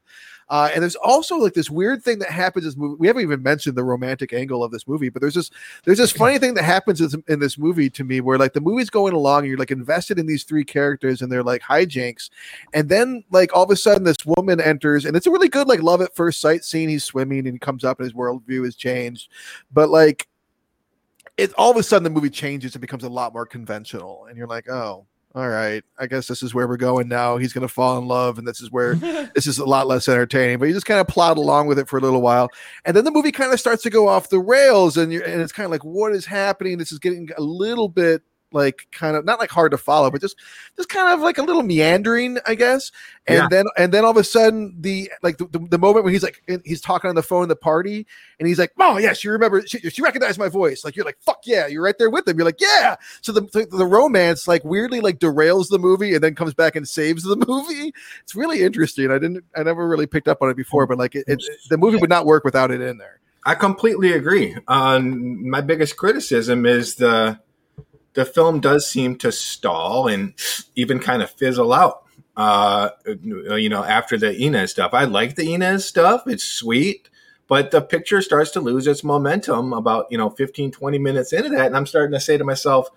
Uh, 0.49 0.69
and 0.73 0.81
there's 0.81 0.95
also 0.95 1.37
like 1.37 1.53
this 1.53 1.69
weird 1.69 2.03
thing 2.03 2.17
that 2.19 2.31
happens 2.31 2.65
this 2.65 2.75
movie. 2.75 2.95
We 2.99 3.07
haven't 3.07 3.21
even 3.21 3.43
mentioned 3.43 3.75
the 3.75 3.83
romantic 3.83 4.33
angle 4.33 4.63
of 4.63 4.71
this 4.71 4.87
movie, 4.87 5.09
but 5.09 5.21
there's 5.21 5.35
this 5.35 5.51
there's 5.83 5.99
this 5.99 6.11
funny 6.11 6.39
thing 6.39 6.55
that 6.55 6.63
happens 6.63 7.01
in, 7.01 7.23
in 7.27 7.39
this 7.39 7.57
movie 7.57 7.89
to 7.91 8.03
me 8.03 8.19
where 8.19 8.37
like 8.37 8.53
the 8.53 8.61
movie's 8.61 8.89
going 8.89 9.13
along 9.13 9.39
and 9.39 9.49
you're 9.49 9.57
like 9.57 9.69
invested 9.69 10.17
in 10.17 10.25
these 10.25 10.43
three 10.43 10.65
characters 10.65 11.21
and 11.21 11.31
they're 11.31 11.43
like 11.43 11.61
hijinks, 11.61 12.31
and 12.73 12.89
then 12.89 13.23
like 13.29 13.55
all 13.55 13.63
of 13.63 13.69
a 13.69 13.75
sudden 13.75 14.03
this 14.03 14.17
woman 14.25 14.59
enters 14.59 15.05
and 15.05 15.15
it's 15.15 15.27
a 15.27 15.31
really 15.31 15.49
good 15.49 15.67
like 15.67 15.83
love 15.83 16.01
at 16.01 16.15
first 16.15 16.41
sight 16.41 16.63
scene. 16.63 16.89
He's 16.89 17.03
swimming 17.03 17.45
and 17.45 17.53
he 17.53 17.59
comes 17.59 17.83
up 17.83 17.99
and 17.99 18.05
his 18.05 18.13
worldview 18.13 18.65
has 18.65 18.75
changed, 18.75 19.29
but 19.71 19.89
like 19.89 20.27
it 21.39 21.53
all 21.57 21.71
of 21.71 21.77
a 21.77 21.83
sudden 21.83 22.03
the 22.03 22.09
movie 22.09 22.29
changes 22.29 22.75
and 22.75 22.81
becomes 22.81 23.03
a 23.03 23.09
lot 23.09 23.33
more 23.33 23.45
conventional 23.45 24.25
and 24.27 24.37
you're 24.37 24.47
like 24.47 24.69
oh 24.69 25.05
all 25.35 25.47
right 25.47 25.83
i 25.99 26.07
guess 26.07 26.27
this 26.27 26.41
is 26.41 26.53
where 26.53 26.67
we're 26.67 26.75
going 26.75 27.07
now. 27.07 27.37
He's 27.37 27.53
going 27.53 27.67
to 27.67 27.73
fall 27.73 27.97
in 27.99 28.07
love 28.07 28.37
and 28.37 28.47
this 28.47 28.61
is 28.61 28.71
where 28.71 28.95
this 29.35 29.47
is 29.47 29.59
a 29.59 29.65
lot 29.65 29.87
less 29.87 30.09
entertaining. 30.09 30.57
But 30.57 30.65
you 30.65 30.73
just 30.73 30.85
kind 30.85 30.99
of 30.99 31.07
plod 31.07 31.37
along 31.37 31.67
with 31.67 31.77
it 31.79 31.87
for 31.87 31.97
a 31.97 32.01
little 32.01 32.21
while 32.21 32.49
and 32.83 32.95
then 32.95 33.03
the 33.03 33.11
movie 33.11 33.31
kind 33.31 33.53
of 33.53 33.59
starts 33.59 33.83
to 33.83 33.89
go 33.89 34.07
off 34.07 34.29
the 34.29 34.39
rails 34.39 34.97
and 34.97 35.13
you're 35.13 35.23
and 35.23 35.41
it's 35.41 35.51
kind 35.51 35.65
of 35.65 35.71
like 35.71 35.85
what 35.85 36.13
is 36.13 36.25
happening? 36.25 36.77
This 36.77 36.91
is 36.91 36.99
getting 36.99 37.29
a 37.37 37.41
little 37.41 37.87
bit 37.89 38.23
like 38.51 38.87
kind 38.91 39.15
of 39.15 39.25
not 39.25 39.39
like 39.39 39.49
hard 39.49 39.71
to 39.71 39.77
follow 39.77 40.09
but 40.09 40.21
just 40.21 40.35
just 40.75 40.89
kind 40.89 41.13
of 41.13 41.19
like 41.19 41.37
a 41.37 41.43
little 41.43 41.63
meandering 41.63 42.37
i 42.45 42.55
guess. 42.55 42.91
And 43.27 43.37
Yeah. 43.37 43.47
then 43.49 43.65
and 43.77 43.93
then 43.93 44.05
all 44.05 44.11
of 44.11 44.17
a 44.17 44.23
sudden 44.23 44.75
the 44.79 45.11
like 45.21 45.37
the, 45.37 45.45
the, 45.47 45.59
the 45.59 45.77
moment 45.77 46.03
when 46.03 46.13
he's 46.13 46.23
like 46.23 46.41
he's 46.65 46.81
talking 46.81 47.09
on 47.09 47.15
the 47.15 47.21
phone 47.21 47.43
at 47.43 47.49
the 47.49 47.55
party 47.55 48.07
and 48.39 48.47
he's 48.47 48.57
like 48.57 48.71
oh 48.79 48.97
yeah 48.97 49.13
she 49.13 49.27
remember 49.29 49.61
she, 49.67 49.77
she 49.89 50.01
recognized 50.01 50.39
my 50.39 50.49
voice. 50.49 50.83
Like 50.83 50.95
you're 50.95 51.05
like 51.05 51.19
fuck 51.21 51.41
yeah 51.45 51.67
you're 51.67 51.83
right 51.83 51.97
there 51.99 52.09
with 52.09 52.27
him. 52.27 52.37
You're 52.37 52.45
like 52.45 52.59
yeah. 52.59 52.95
So 53.21 53.31
the, 53.31 53.41
the 53.41 53.67
the 53.69 53.85
romance 53.85 54.47
like 54.47 54.63
weirdly 54.63 54.99
like 54.99 55.19
derails 55.19 55.69
the 55.69 55.77
movie 55.77 56.15
and 56.15 56.23
then 56.23 56.33
comes 56.33 56.55
back 56.55 56.75
and 56.75 56.87
saves 56.87 57.23
the 57.23 57.35
movie. 57.47 57.93
It's 58.23 58.33
really 58.33 58.63
interesting. 58.63 59.11
I 59.11 59.19
didn't 59.19 59.43
i 59.55 59.61
never 59.61 59.87
really 59.87 60.07
picked 60.07 60.27
up 60.27 60.41
on 60.41 60.49
it 60.49 60.57
before 60.57 60.87
but 60.87 60.97
like 60.97 61.13
it, 61.13 61.25
it 61.27 61.43
the 61.69 61.77
movie 61.77 61.97
would 61.97 62.09
not 62.09 62.25
work 62.25 62.43
without 62.43 62.71
it 62.71 62.81
in 62.81 62.97
there. 62.97 63.19
I 63.45 63.55
completely 63.55 64.13
agree. 64.13 64.55
Um, 64.67 65.49
my 65.49 65.61
biggest 65.61 65.97
criticism 65.97 66.65
is 66.65 66.95
the 66.95 67.39
the 68.13 68.25
film 68.25 68.59
does 68.59 68.87
seem 68.87 69.17
to 69.17 69.31
stall 69.31 70.07
and 70.07 70.33
even 70.75 70.99
kind 70.99 71.21
of 71.21 71.29
fizzle 71.31 71.73
out. 71.73 72.03
Uh, 72.35 72.89
you 73.05 73.69
know, 73.69 73.83
after 73.83 74.17
the 74.17 74.35
Inez 74.35 74.71
stuff, 74.71 74.93
I 74.93 75.03
like 75.03 75.35
the 75.35 75.53
Inez 75.53 75.85
stuff; 75.85 76.23
it's 76.25 76.43
sweet, 76.43 77.09
but 77.47 77.71
the 77.71 77.81
picture 77.81 78.21
starts 78.21 78.51
to 78.51 78.61
lose 78.61 78.87
its 78.87 79.03
momentum 79.03 79.73
about 79.73 80.07
you 80.09 80.17
know 80.17 80.29
15, 80.29 80.71
20 80.71 80.97
minutes 80.99 81.33
into 81.33 81.49
that, 81.49 81.67
and 81.67 81.75
I'm 81.75 81.85
starting 81.85 82.13
to 82.13 82.19
say 82.19 82.37
to 82.37 82.45
myself, 82.45 82.89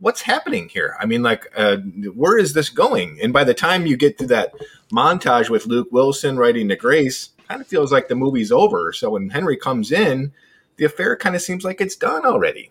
"What's 0.00 0.22
happening 0.22 0.70
here?" 0.70 0.96
I 0.98 1.04
mean, 1.04 1.22
like, 1.22 1.52
uh, 1.56 1.76
where 2.14 2.38
is 2.38 2.54
this 2.54 2.70
going? 2.70 3.18
And 3.22 3.32
by 3.32 3.44
the 3.44 3.54
time 3.54 3.84
you 3.84 3.96
get 3.96 4.16
to 4.18 4.26
that 4.28 4.54
montage 4.90 5.50
with 5.50 5.66
Luke 5.66 5.88
Wilson 5.90 6.38
writing 6.38 6.68
to 6.68 6.76
Grace, 6.76 7.30
kind 7.48 7.60
of 7.60 7.66
feels 7.66 7.92
like 7.92 8.08
the 8.08 8.14
movie's 8.14 8.52
over. 8.52 8.92
So 8.92 9.10
when 9.10 9.30
Henry 9.30 9.56
comes 9.56 9.90
in, 9.92 10.32
the 10.76 10.84
affair 10.84 11.16
kind 11.16 11.34
of 11.34 11.42
seems 11.42 11.64
like 11.64 11.80
it's 11.80 11.96
done 11.96 12.24
already. 12.24 12.70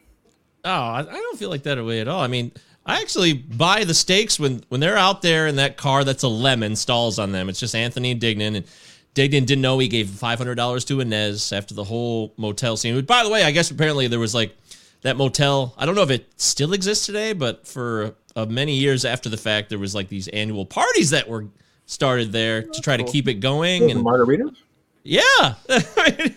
Oh, 0.64 0.70
I, 0.72 0.99
I 0.99 1.03
don't 1.03 1.39
feel 1.39 1.49
like 1.49 1.64
that 1.64 1.84
way 1.84 2.01
at 2.01 2.08
all. 2.08 2.22
I 2.22 2.28
mean, 2.28 2.51
I 2.86 3.01
actually 3.01 3.34
buy 3.34 3.84
the 3.84 3.93
stakes 3.93 4.39
when 4.39 4.64
when 4.70 4.80
they're 4.80 4.97
out 4.97 5.22
there 5.22 5.47
in 5.47 5.58
that 5.58 5.78
car 5.78 6.03
that's 6.03 6.24
a 6.24 6.28
lemon 6.28 6.76
stalls 6.76 7.20
on 7.20 7.32
them. 7.32 7.49
It's 7.49 7.60
just 7.60 7.76
Anthony 7.76 8.18
Dignan, 8.18 8.55
and 8.55 8.66
Dignan 9.14 9.45
didn't 9.45 9.62
know 9.62 9.78
he 9.80 9.88
gave 9.88 10.10
five 10.10 10.38
hundred 10.38 10.55
dollars 10.55 10.86
to 10.86 11.01
Inez 11.01 11.51
after 11.51 11.74
the 11.74 11.84
whole 11.84 12.34
motel 12.38 12.78
scene. 12.78 13.03
By 13.05 13.24
the 13.24 13.30
way, 13.30 13.43
I 13.43 13.51
guess 13.51 13.72
apparently 13.72 14.08
there 14.08 14.20
was 14.20 14.34
like 14.34 14.55
that 15.01 15.18
motel. 15.18 15.74
I 15.78 15.86
don't 15.86 15.95
know 15.95 16.03
if 16.03 16.12
it 16.12 16.28
still 16.38 16.74
exists 16.74 17.05
today, 17.05 17.34
but 17.34 17.68
for 17.68 18.16
uh, 18.36 18.45
many 18.45 18.74
years 18.74 19.03
after 19.03 19.28
the 19.30 19.38
fact, 19.38 19.70
there 19.70 19.80
was 19.80 19.93
like 19.93 20.08
these 20.08 20.28
annual 20.30 20.66
parties 20.66 21.10
that 21.10 21.28
were 21.28 21.47
started 21.88 22.32
there 22.32 22.64
to 22.64 22.82
try 22.82 22.95
to 22.95 23.03
keep 23.03 23.28
it 23.28 23.36
going. 23.36 23.91
And 23.91 24.05
Margaritas? 24.05 24.55
yeah. 25.03 25.55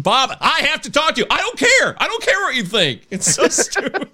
Bob, 0.00 0.36
I 0.40 0.60
have 0.70 0.82
to 0.82 0.90
talk 0.90 1.14
to 1.14 1.20
you. 1.22 1.26
I 1.30 1.38
don't 1.38 1.58
care. 1.58 1.96
I 1.98 2.06
don't 2.06 2.22
care 2.22 2.40
what 2.42 2.54
you 2.54 2.64
think. 2.64 3.06
It's 3.10 3.32
so 3.34 3.48
stupid. 3.48 4.10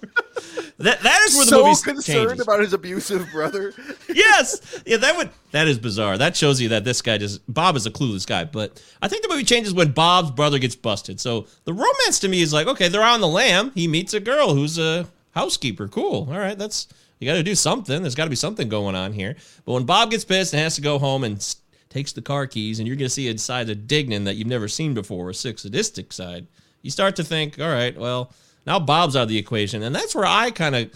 that 0.79 1.01
that 1.01 1.21
is 1.25 1.35
where 1.35 1.45
the 1.45 1.49
so 1.51 1.63
movie 1.65 1.81
concerned 1.81 2.03
changes. 2.29 2.39
about 2.41 2.59
his 2.59 2.73
abusive 2.73 3.27
brother 3.31 3.73
yes, 4.13 4.81
yeah, 4.85 4.97
that 4.97 5.15
would 5.17 5.29
that 5.51 5.67
is 5.67 5.79
bizarre. 5.79 6.17
That 6.17 6.35
shows 6.35 6.59
you 6.61 6.69
that 6.69 6.83
this 6.83 7.01
guy 7.01 7.17
just 7.17 7.41
Bob 7.51 7.75
is 7.75 7.85
a 7.85 7.91
clueless 7.91 8.27
guy. 8.27 8.43
But 8.45 8.81
I 9.01 9.07
think 9.07 9.23
the 9.23 9.29
movie 9.29 9.43
changes 9.43 9.73
when 9.73 9.91
Bob's 9.91 10.31
brother 10.31 10.59
gets 10.59 10.75
busted. 10.75 11.19
So 11.19 11.47
the 11.63 11.73
romance 11.73 12.19
to 12.19 12.27
me 12.27 12.41
is 12.41 12.51
like, 12.53 12.67
okay, 12.67 12.87
they're 12.87 13.03
on 13.03 13.21
the 13.21 13.27
lam. 13.27 13.71
He 13.75 13.87
meets 13.87 14.13
a 14.13 14.19
girl 14.19 14.53
who's 14.53 14.77
a 14.77 15.07
housekeeper. 15.31 15.87
Cool. 15.87 16.27
All 16.31 16.39
right, 16.39 16.57
that's 16.57 16.87
you 17.19 17.27
got 17.27 17.35
to 17.35 17.43
do 17.43 17.55
something. 17.55 18.01
There's 18.01 18.15
got 18.15 18.25
to 18.25 18.29
be 18.29 18.35
something 18.35 18.67
going 18.67 18.95
on 18.95 19.13
here. 19.13 19.35
But 19.65 19.71
when 19.73 19.85
Bob 19.85 20.11
gets 20.11 20.25
pissed 20.25 20.53
and 20.53 20.61
has 20.61 20.75
to 20.75 20.81
go 20.81 20.99
home 20.99 21.23
and 21.23 21.37
s- 21.37 21.55
takes 21.95 22.11
the 22.11 22.21
car 22.21 22.45
keys, 22.45 22.77
and 22.77 22.87
you're 22.87 22.97
going 22.97 23.07
to 23.07 23.13
see 23.13 23.29
inside 23.29 23.69
a 23.69 23.75
Dignan 23.75 24.25
that 24.25 24.35
you've 24.35 24.47
never 24.47 24.67
seen 24.67 24.93
before, 24.93 25.29
a 25.29 25.33
sadistic 25.33 26.11
side, 26.11 26.45
you 26.81 26.91
start 26.91 27.15
to 27.15 27.23
think, 27.23 27.57
all 27.57 27.69
right, 27.69 27.97
well, 27.97 28.33
now 28.67 28.79
Bob's 28.79 29.15
out 29.15 29.23
of 29.23 29.29
the 29.29 29.37
equation, 29.37 29.81
and 29.81 29.95
that's 29.95 30.13
where 30.13 30.25
I 30.25 30.51
kind 30.51 30.75
of 30.75 30.91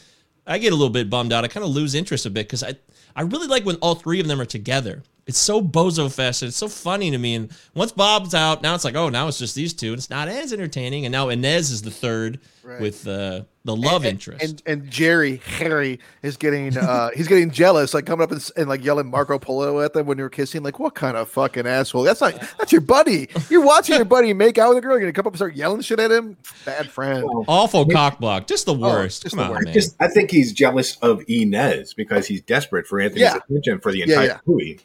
I 0.46 0.58
get 0.58 0.74
a 0.74 0.76
little 0.76 0.90
bit 0.90 1.10
bummed 1.10 1.32
out. 1.32 1.46
I 1.46 1.48
kind 1.48 1.64
of 1.64 1.72
lose 1.72 1.96
interest 1.96 2.26
a 2.26 2.30
bit 2.30 2.48
because 2.48 2.64
I 2.64 2.76
I 3.16 3.22
really 3.22 3.48
like 3.48 3.66
when 3.66 3.78
all 3.78 3.96
three 3.96 4.20
of 4.20 4.28
them 4.28 4.42
are 4.42 4.46
together. 4.46 5.04
It's 5.30 5.38
so 5.38 5.62
bozo 5.62 6.12
fest. 6.12 6.42
It's 6.44 6.58
so 6.58 6.68
funny 6.68 7.12
to 7.12 7.18
me. 7.18 7.36
And 7.36 7.52
once 7.76 7.92
Bob's 7.92 8.34
out, 8.34 8.62
now 8.64 8.74
it's 8.76 8.84
like, 8.84 8.96
oh, 8.96 9.10
now 9.10 9.28
it's 9.28 9.38
just 9.38 9.54
these 9.56 9.74
two, 9.74 9.90
and 9.90 9.98
it's 10.00 10.10
not 10.10 10.28
as 10.28 10.52
entertaining. 10.52 11.06
And 11.06 11.12
now 11.12 11.30
Inez 11.30 11.70
is 11.70 11.84
the 11.84 11.92
third 11.92 12.40
Right. 12.62 12.82
with 12.82 13.08
uh, 13.08 13.44
the 13.64 13.76
love 13.76 14.04
and, 14.04 14.12
interest. 14.12 14.44
And 14.44 14.62
and 14.66 14.92
Jerry 14.92 15.38
Harry 15.46 16.00
is 16.22 16.38
getting 16.38 16.78
uh 16.78 17.10
he's 17.16 17.28
getting 17.28 17.50
jealous, 17.50 17.96
like 17.96 18.06
coming 18.06 18.24
up 18.24 18.32
and, 18.32 18.48
and 18.58 18.68
like 18.70 18.84
yelling 18.84 19.10
Marco 19.10 19.40
Polo 19.40 19.80
at 19.82 19.94
them 19.94 20.06
when 20.06 20.18
they're 20.18 20.30
kissing. 20.30 20.62
Like, 20.62 20.78
what 20.78 20.94
kind 20.94 21.18
of 21.18 21.30
fucking 21.30 21.66
asshole? 21.66 22.04
That's 22.04 22.22
not 22.22 22.40
that's 22.60 22.72
your 22.72 22.82
buddy. 22.82 23.28
You're 23.50 23.64
watching 23.66 23.96
your 23.96 24.06
buddy 24.16 24.34
make 24.34 24.58
out 24.60 24.70
with 24.70 24.78
a 24.80 24.82
girl. 24.82 24.92
You're 24.92 25.00
gonna 25.02 25.14
come 25.14 25.26
up 25.26 25.34
and 25.34 25.38
start 25.38 25.56
yelling 25.56 25.82
shit 25.82 26.00
at 26.00 26.12
him. 26.12 26.38
Bad 26.66 26.92
friend. 26.92 27.26
Awful 27.48 27.88
cock 27.88 28.20
block, 28.20 28.46
just 28.46 28.66
the 28.68 28.74
worst. 28.74 29.24
just 29.24 29.36
Come 29.36 29.46
the 29.46 29.46
on, 29.46 29.52
worst. 29.52 29.66
man. 29.66 29.74
Just, 29.74 29.96
I 30.00 30.08
think 30.10 30.30
he's 30.30 30.54
jealous 30.54 30.98
of 30.98 31.24
Inez 31.28 31.94
because 31.96 32.28
he's 32.28 32.42
desperate 32.42 32.86
for 32.88 33.00
Anthony's 33.00 33.22
Yeah. 33.22 33.38
attention 33.50 33.80
for 33.80 33.92
the 33.92 34.00
Yeah, 34.00 34.06
entire 34.06 34.26
yeah. 34.28 34.38
movie. 34.46 34.80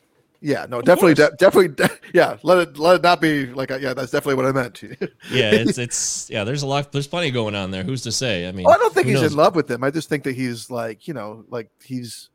Yeah, 0.47 0.67
no, 0.69 0.83
definitely, 0.83 1.15
de- 1.15 1.31
definitely, 1.39 1.69
de- 1.69 1.99
yeah. 2.15 2.37
Let 2.43 2.59
it 2.59 2.79
let 2.79 2.97
it 2.97 3.03
not 3.03 3.19
be 3.19 3.47
like 3.47 3.71
a, 3.71 3.81
yeah. 3.81 3.95
That's 3.95 4.13
definitely 4.13 4.35
what 4.35 4.45
I 4.45 4.53
meant. 4.53 4.83
yeah, 5.31 5.51
it's 5.53 5.79
it's 5.79 6.29
yeah. 6.29 6.45
There's 6.45 6.63
a 6.63 6.67
lot. 6.67 6.93
There's 6.93 7.07
plenty 7.07 7.31
going 7.31 7.55
on 7.55 7.71
there. 7.71 7.83
Who's 7.83 8.03
to 8.03 8.13
say? 8.13 8.47
I 8.47 8.53
mean, 8.53 8.67
Oh, 8.69 8.71
I 8.71 8.77
don't 8.77 8.93
think 8.93 9.07
he's 9.07 9.23
knows? 9.23 9.33
in 9.33 9.39
love 9.39 9.57
with 9.57 9.69
them. 9.69 9.83
I 9.83 9.91
just 9.91 10.11
think 10.11 10.25
that 10.25 10.35
he's 10.37 10.71
like, 10.71 11.09
you 11.09 11.15
know, 11.15 11.47
like 11.49 11.71
he's. 11.83 12.29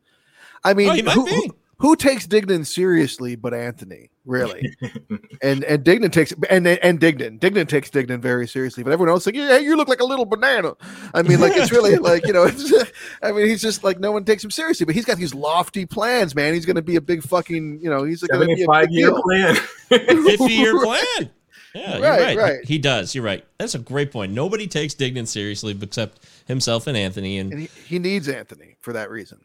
I 0.64 0.74
mean, 0.74 0.88
Oh, 0.90 0.92
he 0.92 1.02
might 1.02 1.14
who, 1.14 1.24
be. 1.24 1.30
who, 1.30 1.56
who 1.80 1.96
takes 1.96 2.26
Dignan 2.26 2.64
seriously 2.66 3.36
but 3.36 3.52
Anthony, 3.54 4.10
really? 4.24 4.74
and 5.42 5.64
and 5.64 5.84
Dignan 5.84 6.12
takes 6.12 6.32
and 6.48 6.66
and 6.66 7.00
Dignan, 7.00 7.38
Dignan 7.40 7.66
takes 7.68 7.90
Dignan 7.90 8.20
very 8.20 8.46
seriously, 8.46 8.82
but 8.84 8.92
everyone 8.92 9.10
else 9.12 9.26
like, 9.26 9.34
yeah, 9.34 9.58
you 9.58 9.76
look 9.76 9.88
like 9.88 10.00
a 10.00 10.04
little 10.04 10.26
banana. 10.26 10.74
I 11.14 11.22
mean, 11.22 11.40
like 11.40 11.56
it's 11.56 11.72
really 11.72 11.96
like 11.96 12.26
you 12.26 12.32
know, 12.32 12.44
it's, 12.44 12.72
I 13.22 13.32
mean, 13.32 13.46
he's 13.46 13.60
just 13.62 13.82
like 13.82 13.98
no 13.98 14.12
one 14.12 14.24
takes 14.24 14.44
him 14.44 14.50
seriously, 14.50 14.86
but 14.86 14.94
he's 14.94 15.04
got 15.04 15.16
these 15.18 15.34
lofty 15.34 15.86
plans, 15.86 16.34
man. 16.34 16.54
He's 16.54 16.66
going 16.66 16.76
to 16.76 16.82
be 16.82 16.96
a 16.96 17.00
big 17.00 17.22
fucking, 17.22 17.80
you 17.82 17.90
know, 17.90 18.04
he's 18.04 18.22
going 18.22 18.40
to 18.40 18.46
be 18.46 18.62
a 18.62 18.66
Seventy-five 18.66 18.88
big 18.88 18.96
year 18.96 19.10
deal. 19.10 19.22
plan. 19.22 19.54
50 19.88 20.44
year 20.52 20.80
plan. 20.82 21.30
Yeah, 21.74 21.92
you're 21.98 22.02
Right, 22.02 22.20
right. 22.20 22.36
right. 22.36 22.58
He, 22.64 22.74
he 22.74 22.78
does. 22.78 23.14
You're 23.14 23.22
right. 23.24 23.44
That's 23.58 23.74
a 23.76 23.78
great 23.78 24.10
point. 24.10 24.32
Nobody 24.32 24.66
takes 24.66 24.92
Dignan 24.94 25.26
seriously 25.28 25.76
except 25.80 26.26
himself 26.46 26.86
and 26.88 26.96
Anthony. 26.96 27.38
And 27.38 27.52
and 27.52 27.60
he, 27.62 27.68
he 27.86 27.98
needs 28.00 28.28
Anthony 28.28 28.76
for 28.80 28.92
that 28.92 29.08
reason. 29.10 29.40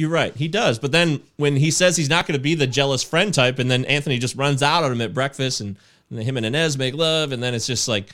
You're 0.00 0.08
right. 0.08 0.34
He 0.34 0.48
does. 0.48 0.78
But 0.78 0.92
then 0.92 1.20
when 1.36 1.56
he 1.56 1.70
says 1.70 1.94
he's 1.94 2.08
not 2.08 2.26
going 2.26 2.38
to 2.38 2.42
be 2.42 2.54
the 2.54 2.66
jealous 2.66 3.02
friend 3.02 3.34
type, 3.34 3.58
and 3.58 3.70
then 3.70 3.84
Anthony 3.84 4.18
just 4.18 4.34
runs 4.34 4.62
out 4.62 4.82
on 4.82 4.90
him 4.90 5.02
at 5.02 5.12
breakfast, 5.12 5.60
and, 5.60 5.76
and 6.08 6.22
him 6.22 6.38
and 6.38 6.46
Inez 6.46 6.78
make 6.78 6.94
love, 6.94 7.32
and 7.32 7.42
then 7.42 7.52
it's 7.52 7.66
just 7.66 7.86
like 7.86 8.08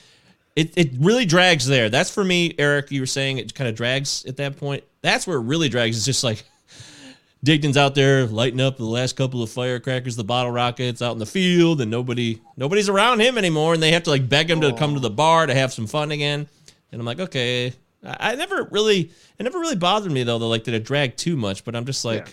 it. 0.57 0.76
It 0.76 0.91
really 0.99 1.26
drags 1.26 1.64
there. 1.64 1.89
That's 1.89 2.11
for 2.11 2.24
me, 2.24 2.57
Eric. 2.59 2.91
You 2.91 3.03
were 3.03 3.07
saying 3.07 3.39
it 3.39 3.55
kind 3.55 3.68
of 3.70 3.76
drags 3.76 4.24
at 4.24 4.37
that 4.39 4.57
point. 4.57 4.82
That's 5.01 5.28
where 5.28 5.37
it 5.37 5.43
really 5.43 5.68
drags. 5.68 5.97
It's 5.97 6.05
just 6.05 6.24
like 6.24 6.43
Dignan's 7.45 7.76
out 7.76 7.95
there 7.95 8.26
lighting 8.26 8.61
up 8.61 8.78
the 8.78 8.84
last 8.84 9.14
couple 9.14 9.41
of 9.41 9.49
firecrackers, 9.49 10.16
the 10.16 10.24
bottle 10.24 10.51
rockets 10.51 11.01
out 11.01 11.12
in 11.12 11.20
the 11.20 11.24
field, 11.24 11.80
and 11.80 11.89
nobody 11.89 12.41
nobody's 12.57 12.89
around 12.89 13.20
him 13.20 13.39
anymore, 13.39 13.74
and 13.74 13.82
they 13.82 13.93
have 13.93 14.03
to 14.03 14.11
like 14.11 14.28
beg 14.28 14.51
him 14.51 14.61
to 14.62 14.72
come 14.72 14.95
to 14.95 15.01
the 15.01 15.09
bar 15.09 15.47
to 15.47 15.55
have 15.55 15.72
some 15.72 15.87
fun 15.87 16.11
again. 16.11 16.49
And 16.91 17.01
I'm 17.01 17.07
like, 17.07 17.20
okay. 17.20 17.74
I, 18.07 18.33
I 18.33 18.35
never 18.37 18.69
really 18.71 19.11
it 19.39 19.43
never 19.43 19.59
really 19.59 19.77
bothered 19.77 20.13
me 20.13 20.23
though, 20.23 20.39
though, 20.39 20.49
like 20.49 20.65
that 20.65 20.75
it 20.75 20.85
dragged 20.85 21.19
too 21.19 21.37
much, 21.37 21.65
but 21.65 21.75
I'm 21.77 21.85
just 21.85 22.05
like 22.05 22.29
Yeah. 22.29 22.33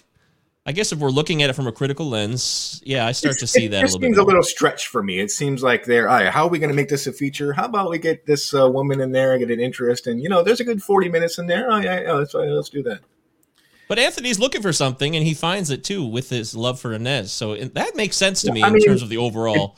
I 0.66 0.72
guess 0.72 0.94
if 0.94 1.00
we're 1.00 1.10
looking 1.10 1.44
at 1.44 1.50
it 1.50 1.54
from 1.54 1.68
a 1.68 1.74
critical 1.74 2.08
lens, 2.08 2.82
yeah, 2.86 3.06
I 3.06 3.12
start 3.12 3.38
to 3.40 3.48
see 3.48 3.66
it 3.66 3.72
that 3.72 3.80
a 3.80 3.82
just 3.82 3.96
little 3.96 4.00
bit. 4.00 4.06
seems 4.08 4.18
a 4.18 4.24
little 4.24 4.44
stretch 4.44 4.88
for 4.88 5.04
me. 5.04 5.20
It 5.20 5.30
seems 5.30 5.62
like 5.62 5.84
they're, 5.84 6.08
all 6.08 6.16
right, 6.16 6.32
how 6.32 6.46
are 6.46 6.50
we 6.50 6.58
going 6.58 6.70
to 6.70 6.76
make 6.76 6.88
this 6.88 7.06
a 7.06 7.12
feature? 7.12 7.52
How 7.52 7.66
about 7.66 7.90
we 7.90 8.00
get 8.00 8.26
this 8.26 8.54
uh, 8.54 8.72
woman 8.72 9.02
in 9.02 9.12
there, 9.12 9.34
and 9.34 9.42
get 9.42 9.52
an 9.52 9.60
interest, 9.60 10.08
and 10.08 10.22
you 10.24 10.30
know, 10.30 10.42
there's 10.42 10.62
a 10.62 10.64
good 10.64 10.82
forty 10.82 11.10
minutes 11.10 11.38
in 11.38 11.48
there. 11.48 11.70
Oh 11.70 11.80
yeah, 11.80 12.04
yeah 12.04 12.14
let's 12.14 12.34
let's 12.34 12.70
do 12.70 12.82
that. 12.84 13.02
But 13.90 14.00
Anthony's 14.00 14.40
looking 14.40 14.62
for 14.62 14.72
something, 14.72 15.18
and 15.18 15.26
he 15.26 15.34
finds 15.34 15.70
it 15.70 15.84
too 15.84 16.06
with 16.06 16.30
his 16.30 16.56
love 16.56 16.80
for 16.80 16.94
Inez. 16.94 17.34
So 17.34 17.58
that 17.58 17.98
makes 17.98 18.16
sense 18.16 18.42
to 18.44 18.54
me 18.54 18.64
I 18.64 18.68
in 18.68 18.74
mean, 18.76 18.86
terms 18.86 19.02
of 19.02 19.10
the 19.10 19.18
overall. 19.18 19.78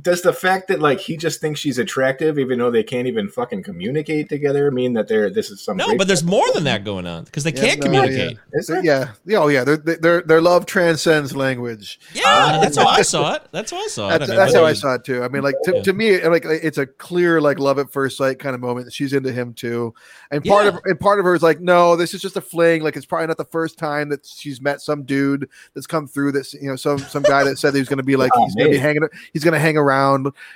Does 0.00 0.22
the 0.22 0.32
fact 0.32 0.68
that 0.68 0.80
like 0.80 0.98
he 1.00 1.16
just 1.18 1.40
thinks 1.40 1.60
she's 1.60 1.78
attractive, 1.78 2.38
even 2.38 2.58
though 2.58 2.70
they 2.70 2.82
can't 2.82 3.06
even 3.06 3.28
fucking 3.28 3.62
communicate 3.62 4.28
together, 4.28 4.70
mean 4.70 4.94
that 4.94 5.06
they're 5.06 5.28
this 5.28 5.50
is 5.50 5.60
some 5.60 5.76
No, 5.76 5.96
but 5.98 6.06
there's 6.06 6.24
more 6.24 6.50
than 6.54 6.64
that 6.64 6.82
going 6.82 7.06
on 7.06 7.24
because 7.24 7.44
they 7.44 7.52
can't 7.52 7.78
no, 7.78 7.84
communicate. 7.84 8.38
Is 8.54 8.68
there? 8.68 8.82
Yeah, 8.82 9.12
yeah, 9.26 9.38
oh 9.38 9.48
yeah. 9.48 9.64
Their 9.64 9.76
their 9.76 10.22
their 10.22 10.40
love 10.40 10.64
transcends 10.64 11.36
language. 11.36 12.00
Yeah, 12.14 12.22
uh, 12.26 12.60
that's 12.60 12.76
how 12.76 12.86
I 12.86 13.02
saw 13.02 13.34
it. 13.34 13.42
That's 13.52 13.70
how 13.70 13.78
I 13.78 13.86
saw 13.88 14.08
it. 14.08 14.18
That's, 14.18 14.30
I 14.30 14.34
mean, 14.34 14.38
that's 14.38 14.54
how 14.54 14.64
I 14.64 14.72
saw 14.72 14.94
it 14.94 15.04
too. 15.04 15.22
I 15.22 15.28
mean, 15.28 15.42
like 15.42 15.54
to, 15.64 15.76
Yeah. 15.76 15.82
to 15.82 15.92
me, 15.92 16.26
like 16.26 16.44
it's 16.46 16.78
a 16.78 16.86
clear 16.86 17.40
like 17.40 17.58
love 17.58 17.78
at 17.78 17.92
first 17.92 18.16
sight 18.16 18.38
kind 18.38 18.54
of 18.54 18.60
moment. 18.60 18.92
She's 18.92 19.12
into 19.12 19.30
him 19.30 19.52
too, 19.52 19.94
and 20.30 20.42
part 20.44 20.64
Yeah. 20.64 20.70
of 20.70 20.80
and 20.84 20.98
part 20.98 21.18
of 21.18 21.24
her 21.24 21.34
is 21.34 21.42
like, 21.42 21.60
no, 21.60 21.96
this 21.96 22.14
is 22.14 22.22
just 22.22 22.36
a 22.36 22.40
fling. 22.40 22.82
Like 22.82 22.96
it's 22.96 23.04
probably 23.06 23.26
not 23.26 23.36
the 23.36 23.44
first 23.44 23.78
time 23.78 24.08
that 24.08 24.24
she's 24.24 24.60
met 24.60 24.80
some 24.80 25.02
dude 25.04 25.48
that's 25.74 25.86
come 25.86 26.06
through. 26.06 26.32
That's 26.32 26.54
you 26.54 26.68
know 26.68 26.76
some 26.76 26.98
some 26.98 27.22
guy 27.22 27.44
that 27.44 27.58
said 27.58 27.74
he 27.74 27.80
was 27.80 27.88
going 27.88 27.98
to 27.98 28.02
be 28.02 28.16
like 28.16 28.30
Oh, 28.36 28.44
he's 28.44 28.54
going 28.54 28.70
to 28.70 28.76
be 28.76 28.78
hanging 28.78 29.02
he's 29.34 29.44
going 29.44 29.52
to 29.54 29.60
hang 29.60 29.76
around, 29.76 29.81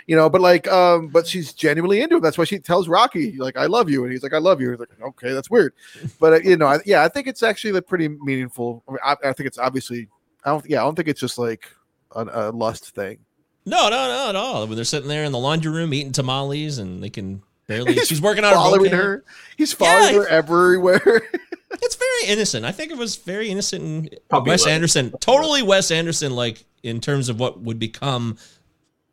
you 0.07 0.17
know. 0.17 0.29
But 0.29 0.41
like, 0.41 0.69
um, 0.69 1.09
but 1.09 1.27
she's 1.27 1.53
genuinely 1.53 2.01
into 2.01 2.17
him. 2.17 2.23
That's 2.23 2.39
why 2.39 2.45
she 2.45 2.59
tells 2.59 2.89
Rocky 2.89 3.33
like, 3.37 3.57
"I 3.57 3.67
love 3.67 3.91
you," 3.91 4.05
and 4.05 4.13
he's 4.13 4.23
like, 4.23 4.35
"I 4.35 4.39
love 4.39 4.61
you." 4.61 4.71
He's 4.71 4.81
like, 4.81 4.89
okay, 5.01 5.33
that's 5.33 5.51
weird, 5.51 5.75
but 6.21 6.33
uh, 6.35 6.41
you 6.41 6.57
know, 6.57 6.67
I, 6.67 6.79
yeah, 6.87 7.05
I 7.05 7.09
think 7.09 7.27
it's 7.27 7.43
actually 7.43 7.73
like, 7.73 7.87
pretty 7.87 8.09
meaningful. 8.09 8.83
I, 8.89 8.91
mean, 8.91 8.99
I, 9.05 9.17
I 9.25 9.33
think 9.33 9.47
it's 9.47 9.59
obviously, 9.59 10.09
I 10.45 10.51
don't, 10.51 10.65
yeah, 10.69 10.81
I 10.81 10.85
don't 10.85 10.95
think 10.95 11.09
it's 11.09 11.21
just 11.21 11.39
like 11.39 11.69
a, 12.13 12.25
a 12.25 12.51
lust 12.53 12.95
thing. 12.95 13.19
No, 13.65 13.89
no, 13.89 14.09
no, 14.09 14.29
at 14.29 14.37
all. 14.37 14.67
When 14.67 14.77
they're 14.77 14.85
sitting 14.85 15.09
there 15.09 15.25
in 15.25 15.33
the 15.33 15.39
laundry 15.39 15.73
room 15.73 15.93
eating 15.93 16.13
tamales 16.13 16.79
and 16.79 17.03
they 17.03 17.11
can 17.11 17.43
barely. 17.67 17.95
He's 17.95 18.07
she's 18.07 18.23
working 18.23 18.45
on 18.45 18.53
a 18.53 18.57
following 18.57 18.93
vocab. 18.93 18.97
her. 18.97 19.25
He's 19.57 19.73
following 19.73 20.15
Yeah, 20.15 20.21
her 20.21 20.29
everywhere. 20.29 21.23
It's 21.83 21.97
very 21.97 22.33
innocent. 22.33 22.65
I 22.65 22.73
think 22.73 22.91
it 22.91 22.97
was 22.97 23.17
very 23.17 23.51
innocent. 23.51 23.83
And 23.83 24.17
Puppy 24.29 24.51
Wes 24.51 24.63
love. 24.63 24.71
Anderson, 24.71 25.13
totally 25.21 25.63
Wes 25.63 25.91
Anderson, 25.91 26.35
like 26.35 26.65
in 26.83 27.01
terms 27.01 27.29
of 27.29 27.39
what 27.39 27.61
would 27.61 27.79
become 27.79 28.39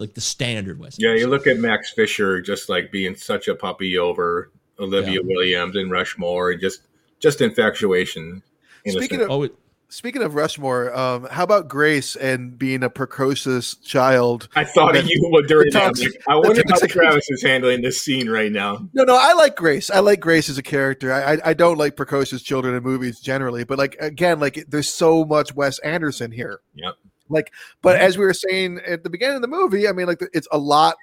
like 0.03 0.13
the 0.15 0.21
standard 0.21 0.79
Wes. 0.79 0.97
Yeah, 0.99 1.13
you 1.13 1.27
look 1.27 1.47
at 1.47 1.57
Max 1.57 1.91
Fisher 1.91 2.41
just 2.41 2.67
like 2.69 2.91
being 2.91 3.15
such 3.15 3.47
a 3.47 3.55
puppy 3.55 3.97
over 3.97 4.51
Olivia 4.79 5.13
Yeah. 5.13 5.19
Williams 5.23 5.75
and 5.75 5.89
Rushmore, 5.89 6.53
just 6.55 6.81
just 7.19 7.39
infatuation. 7.41 8.43
Speaking 8.85 9.21
of 9.21 9.31
Oh, 9.31 9.43
it, 9.43 9.55
speaking 9.87 10.21
of 10.21 10.35
Rushmore, 10.35 10.93
um, 10.93 11.25
how 11.31 11.43
about 11.45 11.69
Grace 11.69 12.17
and 12.17 12.59
being 12.59 12.83
a 12.83 12.89
precocious 12.89 13.75
child? 13.75 14.49
I 14.55 14.65
thought 14.65 14.97
of 14.97 15.03
the- 15.05 15.09
you 15.09 15.43
during 15.47 15.71
the 15.71 15.79
that. 15.79 15.97
Like, 15.99 16.21
I 16.27 16.35
wonder 16.35 16.63
the 16.65 16.73
how 16.81 16.85
Travis 16.87 17.29
is 17.29 17.41
handling 17.41 17.81
this 17.81 18.01
scene 18.01 18.29
right 18.29 18.51
now. 18.51 18.89
No, 18.93 19.03
no, 19.05 19.15
I 19.17 19.33
like 19.33 19.55
Grace. 19.55 19.89
I 19.89 19.99
like 19.99 20.19
Grace 20.19 20.49
as 20.49 20.57
a 20.57 20.63
character. 20.63 21.13
I, 21.13 21.35
I, 21.35 21.37
I 21.45 21.53
don't 21.53 21.77
like 21.77 21.95
precocious 21.95 22.41
children 22.41 22.75
in 22.75 22.83
movies 22.83 23.19
generally, 23.21 23.63
but 23.63 23.77
like 23.77 23.95
again, 24.01 24.39
like 24.41 24.65
there's 24.67 24.89
so 24.89 25.23
much 25.23 25.55
Wes 25.55 25.79
Anderson 25.79 26.31
here. 26.31 26.59
Yep. 26.75 26.95
Like, 27.33 27.51
but 27.81 27.97
as 27.97 28.17
we 28.17 28.23
were 28.25 28.33
saying 28.33 28.79
at 28.87 29.03
the 29.03 29.09
beginning 29.09 29.35
of 29.37 29.41
the 29.41 29.47
movie, 29.49 29.87
I 29.87 29.91
mean, 29.91 30.07
like 30.07 30.21
it's 30.33 30.47
a 30.51 30.57
lot. 30.57 30.95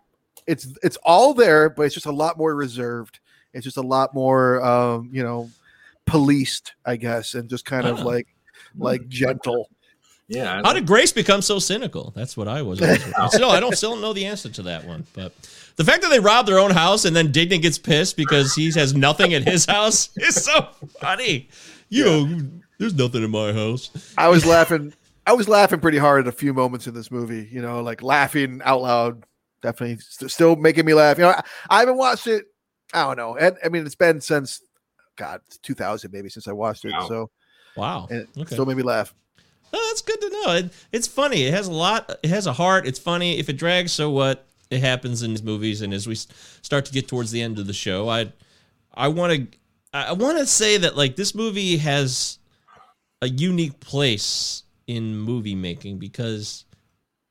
It's 0.47 0.67
it's 0.83 0.97
all 1.03 1.35
there, 1.35 1.69
but 1.69 1.83
it's 1.83 1.95
just 1.95 2.07
a 2.07 2.13
lot 2.13 2.39
more 2.39 2.55
reserved. 2.55 3.21
It's 3.53 3.65
just 3.65 3.77
a 3.77 3.83
lot 3.83 4.15
more, 4.15 4.63
um, 4.65 5.11
you 5.13 5.23
know, 5.23 5.51
policed, 6.07 6.75
I 6.87 6.97
guess, 6.97 7.35
and 7.35 7.49
just 7.51 7.65
kind 7.65 7.87
of 7.87 8.01
like 8.05 8.27
like 8.79 9.07
gentle. 9.09 9.69
Yeah. 10.29 10.63
how 10.65 10.73
did 10.73 10.87
Grace 10.87 11.11
become 11.13 11.43
so 11.43 11.59
cynical? 11.59 12.13
That's 12.15 12.37
what 12.37 12.47
I 12.47 12.63
was. 12.63 12.81
always- 12.81 13.03
still, 13.35 13.51
I 13.51 13.59
don't 13.59 13.77
still 13.77 13.91
don't 13.93 14.01
know 14.01 14.13
the 14.13 14.27
answer 14.27 14.49
to 14.49 14.63
that 14.63 14.87
one. 14.87 15.05
But 15.13 15.33
the 15.75 15.85
fact 15.85 16.03
that 16.03 16.09
they 16.11 16.21
robbed 16.21 16.47
their 16.47 16.61
own 16.61 16.71
house 16.71 17.05
and 17.05 17.17
then 17.17 17.33
Dignan 17.33 17.63
gets 17.63 17.79
pissed 17.79 18.17
because 18.17 18.55
he 18.55 18.71
has 18.73 18.95
nothing 18.95 19.35
at 19.35 19.43
his 19.43 19.67
house 19.67 20.11
is 20.17 20.37
so 20.37 20.69
funny. 21.01 21.49
You 21.89 22.05
know, 22.05 22.41
there's 22.79 22.95
nothing 22.95 23.25
in 23.25 23.31
my 23.33 23.53
house. 23.53 23.91
I 24.17 24.29
was 24.29 24.47
laughing. 24.47 24.95
I 25.31 25.33
was 25.33 25.49
laughing 25.49 25.79
pretty 25.79 25.99
hard 25.99 26.27
at 26.27 26.29
a 26.29 26.37
few 26.37 26.53
moments 26.53 26.87
in 26.89 26.95
this 26.95 27.11
movie. 27.11 27.49
You 27.53 27.63
know, 27.63 27.81
like 27.83 28.03
laughing 28.03 28.61
out 28.65 28.83
loud. 28.83 29.25
Definitely 29.63 29.99
st- 29.99 30.31
still 30.31 30.57
making 30.57 30.87
me 30.87 30.95
laugh. 30.95 31.19
You 31.19 31.25
know, 31.25 31.31
I, 31.31 31.43
I 31.69 31.79
haven't 31.81 31.99
watched 31.99 32.27
it. 32.27 32.47
I 32.93 33.03
don't 33.05 33.17
know. 33.17 33.37
And, 33.37 33.57
I 33.65 33.69
mean, 33.69 33.87
it's 33.87 33.95
been 33.95 34.21
since 34.21 34.61
God, 35.17 35.41
2000 35.63 36.11
maybe 36.13 36.29
since 36.31 36.49
I 36.49 36.53
watched 36.53 36.85
it. 36.85 36.91
Wow. 36.93 37.09
So 37.09 37.31
Wow. 37.77 38.07
and 38.11 38.21
it 38.23 38.29
Okay. 38.39 38.55
still 38.57 38.67
made 38.67 38.77
me 38.77 38.83
laugh. 38.83 39.15
Oh, 39.73 39.87
that's 39.91 40.03
good 40.03 40.21
to 40.21 40.31
know. 40.31 40.53
It, 40.57 40.73
it's 40.91 41.07
funny. 41.07 41.45
It 41.45 41.55
has 41.55 41.69
a 41.69 41.73
lot. 41.73 42.11
It 42.25 42.31
has 42.31 42.47
a 42.49 42.53
heart. 42.53 42.87
It's 42.87 42.99
funny. 42.99 43.39
If 43.39 43.49
it 43.49 43.53
drags, 43.59 43.93
so 43.93 44.11
what? 44.11 44.47
It 44.71 44.81
happens 44.81 45.23
in 45.23 45.31
these 45.31 45.43
movies. 45.45 45.81
And 45.83 45.95
as 45.95 46.09
we 46.09 46.17
start 46.17 46.87
to 46.87 46.93
get 46.93 47.07
towards 47.07 47.31
the 47.31 47.41
end 47.43 47.59
of 47.61 47.67
the 47.69 47.73
show, 47.73 48.09
I, 48.09 48.33
I 48.95 49.07
want 49.09 49.33
to, 49.53 49.59
I 49.93 50.13
want 50.13 50.39
to 50.39 50.47
say 50.47 50.77
that 50.79 50.97
like 50.97 51.15
this 51.15 51.35
movie 51.35 51.77
has 51.77 52.39
a 53.23 53.29
unique 53.29 53.79
place 53.79 54.63
in 54.91 55.17
movie 55.17 55.55
making 55.55 55.99
because 55.99 56.65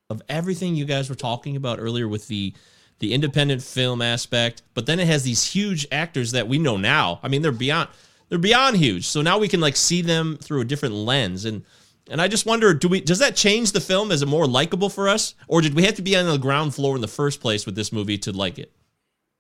of 0.10 0.22
everything 0.30 0.76
you 0.76 0.86
guys 0.86 1.10
were 1.10 1.16
talking 1.16 1.56
about 1.56 1.80
earlier 1.80 2.08
with 2.08 2.28
the 2.28 2.54
the 3.00 3.14
independent 3.14 3.62
film 3.62 4.02
aspect 4.02 4.62
but 4.74 4.86
then 4.86 5.00
it 5.00 5.08
has 5.08 5.24
these 5.24 5.46
huge 5.46 5.88
actors 5.92 6.32
that 6.32 6.48
we 6.48 6.58
know 6.58 6.78
now. 6.78 7.20
I 7.24 7.28
mean 7.28 7.42
they're 7.42 7.52
beyond 7.52 7.90
they're 8.30 8.38
beyond 8.38 8.78
huge. 8.78 9.08
So 9.08 9.22
now 9.22 9.38
we 9.38 9.48
can 9.48 9.60
like 9.60 9.76
see 9.76 10.02
them 10.02 10.38
through 10.38 10.62
a 10.62 10.66
different 10.66 10.96
lens. 10.96 11.46
And 11.46 11.64
and 12.12 12.22
i 12.22 12.28
just 12.28 12.46
wonder 12.46 12.74
do 12.74 12.88
we 12.88 13.02
does 13.02 13.20
that 13.20 13.36
change 13.36 13.72
the 13.72 13.82
film? 13.82 14.12
Is 14.12 14.22
it 14.22 14.28
more 14.28 14.48
likable 14.48 14.90
for 14.90 15.10
us? 15.10 15.36
Or 15.48 15.62
did 15.62 15.76
we 15.76 15.84
have 15.84 15.96
to 15.96 16.02
be 16.02 16.16
on 16.16 16.26
the 16.26 16.38
ground 16.38 16.76
floor 16.76 16.96
in 16.96 17.02
the 17.02 17.08
first 17.08 17.42
place 17.42 17.66
with 17.66 17.76
this 17.76 17.92
movie 17.92 18.18
to 18.20 18.32
like 18.32 18.60
it? 18.60 18.72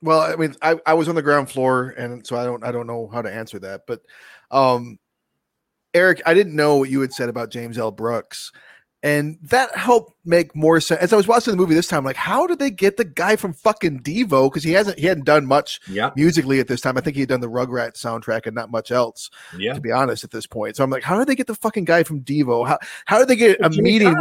Well, 0.01 0.21
I 0.21 0.35
mean, 0.35 0.55
I, 0.61 0.79
I 0.85 0.93
was 0.93 1.09
on 1.09 1.15
the 1.15 1.21
ground 1.21 1.49
floor, 1.49 1.93
and 1.97 2.25
so 2.25 2.37
I 2.37 2.45
don't 2.45 2.63
I 2.63 2.71
don't 2.71 2.87
know 2.87 3.07
how 3.07 3.21
to 3.21 3.33
answer 3.33 3.59
that. 3.59 3.81
But, 3.85 4.01
um, 4.49 4.97
Eric, 5.93 6.21
I 6.25 6.33
didn't 6.33 6.55
know 6.55 6.77
what 6.77 6.89
you 6.89 7.01
had 7.01 7.13
said 7.13 7.29
about 7.29 7.49
James 7.49 7.77
L. 7.77 7.91
Brooks, 7.91 8.51
and 9.01 9.37
that 9.43 9.75
helped 9.75 10.13
make 10.25 10.55
more 10.55 10.79
sense. 10.81 11.01
As 11.01 11.13
I 11.13 11.15
was 11.15 11.27
watching 11.27 11.51
the 11.51 11.57
movie 11.57 11.73
this 11.73 11.87
time, 11.87 12.03
like, 12.03 12.15
how 12.15 12.45
did 12.45 12.59
they 12.59 12.69
get 12.69 12.97
the 12.97 13.05
guy 13.05 13.35
from 13.37 13.53
fucking 13.53 14.01
Devo? 14.01 14.49
Because 14.49 14.63
he 14.63 14.71
hasn't 14.73 14.99
he 14.99 15.05
hadn't 15.07 15.25
done 15.25 15.45
much 15.45 15.79
musically 16.15 16.59
at 16.59 16.67
this 16.67 16.81
time. 16.81 16.97
I 16.97 17.01
think 17.01 17.15
he 17.15 17.21
had 17.21 17.29
done 17.29 17.41
the 17.41 17.49
Rugrats 17.49 17.97
soundtrack 17.97 18.45
and 18.45 18.53
not 18.55 18.69
much 18.69 18.91
else, 18.91 19.29
Yeah. 19.57 19.73
to 19.73 19.81
be 19.81 19.91
honest, 19.91 20.23
at 20.23 20.31
this 20.31 20.45
point. 20.45 20.75
So 20.75 20.83
I'm 20.83 20.89
like, 20.89 21.03
how 21.03 21.17
did 21.17 21.27
they 21.27 21.35
get 21.35 21.47
the 21.47 21.55
fucking 21.55 21.85
guy 21.85 22.03
from 22.03 22.21
Devo? 22.21 22.67
How 22.67 22.77
how 23.05 23.19
did 23.19 23.27
they 23.29 23.35
get 23.35 23.57
a 23.61 23.69
meeting? 23.69 24.15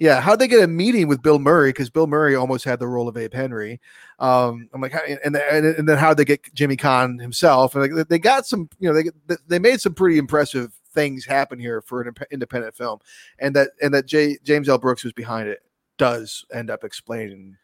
Yeah, 0.00 0.20
how'd 0.20 0.38
they 0.38 0.46
get 0.46 0.62
a 0.62 0.68
meeting 0.68 1.08
with 1.08 1.22
Bill 1.22 1.40
Murray? 1.40 1.70
Because 1.70 1.90
Bill 1.90 2.06
Murray 2.06 2.36
almost 2.36 2.64
had 2.64 2.78
the 2.78 2.86
role 2.86 3.08
of 3.08 3.16
Abe 3.16 3.34
Henry. 3.34 3.80
Um, 4.20 4.68
I'm 4.72 4.80
like, 4.80 4.94
and 4.94 5.18
and, 5.24 5.66
and 5.66 5.88
then 5.88 5.98
how'd 5.98 6.18
they 6.18 6.24
get 6.24 6.54
Jimmy 6.54 6.76
Caan 6.76 7.20
himself? 7.20 7.74
And 7.74 7.96
like, 7.96 8.06
they 8.08 8.20
got 8.20 8.46
some, 8.46 8.68
you 8.78 8.88
know, 8.88 8.94
they 9.26 9.36
they 9.48 9.58
made 9.58 9.80
some 9.80 9.94
pretty 9.94 10.18
impressive 10.18 10.77
things 10.98 11.24
happen 11.24 11.60
here 11.60 11.80
for 11.80 12.02
an 12.02 12.12
independent 12.32 12.74
film, 12.74 12.98
and 13.38 13.54
that 13.54 13.68
and 13.80 13.94
that 13.94 14.06
J, 14.06 14.36
James 14.42 14.68
L. 14.68 14.78
Brooks 14.78 15.04
was 15.04 15.12
behind 15.12 15.48
it 15.48 15.60
does 15.96 16.44
end 16.52 16.70
up 16.70 16.82
explaining 16.82 17.56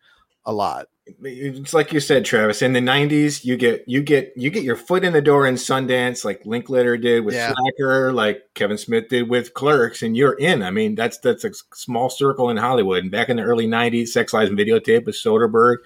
a 0.47 0.53
lot. 0.53 0.87
It's 1.07 1.75
like 1.75 1.93
you 1.93 2.01
said, 2.01 2.25
Travis. 2.25 2.63
In 2.63 2.73
the 2.73 2.81
'90s, 2.81 3.45
you 3.45 3.57
get 3.59 3.85
you 3.87 4.03
get 4.03 4.33
you 4.37 4.49
get 4.51 4.63
your 4.63 4.77
foot 4.77 5.05
in 5.05 5.13
the 5.13 5.21
door 5.21 5.47
in 5.47 5.57
Sundance, 5.57 6.25
like 6.25 6.45
Linklater 6.47 6.97
did 6.97 7.25
with 7.27 7.35
Yeah. 7.35 7.53
Slacker, 7.53 8.13
like 8.13 8.43
Kevin 8.55 8.79
Smith 8.79 9.09
did 9.09 9.29
with 9.29 9.53
Clerks, 9.53 10.03
and 10.03 10.17
you're 10.17 10.33
in. 10.35 10.63
I 10.63 10.71
mean, 10.71 10.95
that's 10.95 11.19
that's 11.19 11.45
a 11.45 11.51
small 11.75 12.09
circle 12.09 12.49
in 12.49 12.57
Hollywood. 12.57 13.03
And 13.03 13.11
back 13.13 13.29
in 13.29 13.37
the 13.37 13.43
early 13.43 13.67
'90s, 13.67 14.09
Sex 14.09 14.33
Lies 14.33 14.49
and 14.49 14.59
Videotape 14.59 15.05
with 15.05 15.15
Soderbergh, 15.15 15.79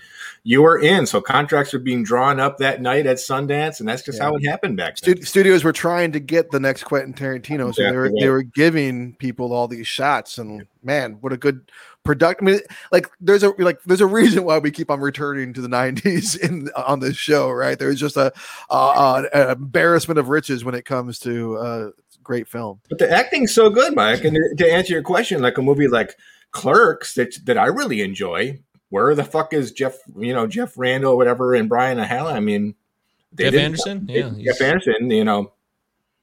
you 0.45 0.63
were 0.63 0.79
in. 0.79 1.05
So 1.05 1.21
contracts 1.21 1.73
were 1.73 1.79
being 1.81 2.05
drawn 2.05 2.39
up 2.39 2.59
that 2.59 2.81
night 2.81 3.07
at 3.07 3.17
Sundance, 3.17 3.81
and 3.81 3.89
that's 3.89 4.03
just 4.03 4.19
Yeah. 4.19 4.25
how 4.27 4.37
it 4.37 4.47
happened 4.47 4.77
back 4.77 4.99
then. 4.99 5.17
Stu- 5.17 5.25
studios 5.25 5.65
were 5.65 5.73
trying 5.73 6.13
to 6.13 6.21
get 6.21 6.53
the 6.53 6.61
next 6.61 6.85
Quentin 6.85 7.13
Tarantino, 7.13 7.75
so 7.75 7.83
they 7.83 7.97
were 7.97 8.11
they 8.21 8.29
were 8.29 8.43
giving 8.43 9.15
people 9.15 9.53
all 9.53 9.67
these 9.67 9.89
shots, 9.89 10.39
and 10.39 10.65
man, 10.85 11.17
what 11.21 11.33
a 11.33 11.37
good 11.37 11.71
product. 12.05 12.41
I 12.41 12.45
mean, 12.45 12.61
like 12.93 13.07
there's 13.21 13.43
a 13.43 13.53
like 13.59 13.83
there's 13.85 14.01
a 14.01 14.07
reason 14.07 14.45
why 14.45 14.59
we 14.59 14.71
keep 14.71 14.91
on 14.91 15.01
returning 15.09 15.53
to 15.55 15.61
the 15.61 15.69
'90s 15.69 16.39
in 16.47 16.69
on 16.77 17.01
this 17.01 17.17
show, 17.17 17.51
right? 17.51 17.79
There's 17.79 17.99
just 17.99 18.17
a, 18.17 18.33
uh, 18.71 19.23
an 19.33 19.51
embarrassment 19.51 20.19
of 20.19 20.29
riches 20.29 20.65
when 20.65 20.75
it 20.75 20.85
comes 20.85 21.19
to 21.21 21.57
uh, 21.57 21.91
great 22.23 22.47
film. 22.47 22.81
But 22.89 22.99
the 22.99 23.11
acting's 23.11 23.55
so 23.55 23.71
good, 23.71 23.95
Mike. 23.95 24.25
And 24.25 24.37
to 24.59 24.71
answer 24.71 24.93
your 24.93 25.03
question, 25.03 25.41
like 25.43 25.59
a 25.59 25.63
movie 25.63 25.89
like 25.89 26.15
Clerks 26.53 27.15
that 27.15 27.35
that 27.47 27.59
I 27.59 27.67
really 27.67 28.01
enjoy. 28.03 28.61
Where 28.91 29.15
the 29.15 29.25
fuck 29.25 29.53
is 29.53 29.73
Jeff? 29.73 29.97
You 30.17 30.33
know 30.35 30.47
Jeff 30.47 30.73
Randall, 30.79 31.17
whatever, 31.17 31.55
and 31.55 31.69
Brian 31.69 31.99
O'Halloran. 31.99 32.37
I 32.37 32.41
mean, 32.41 32.75
they 33.33 33.51
Jeff 33.51 33.61
Anderson? 33.61 34.07
they- 34.07 34.21
Yeah, 34.23 34.33
Jeff 34.53 34.61
Anderson. 34.63 35.11
You 35.11 35.25
know, 35.25 35.53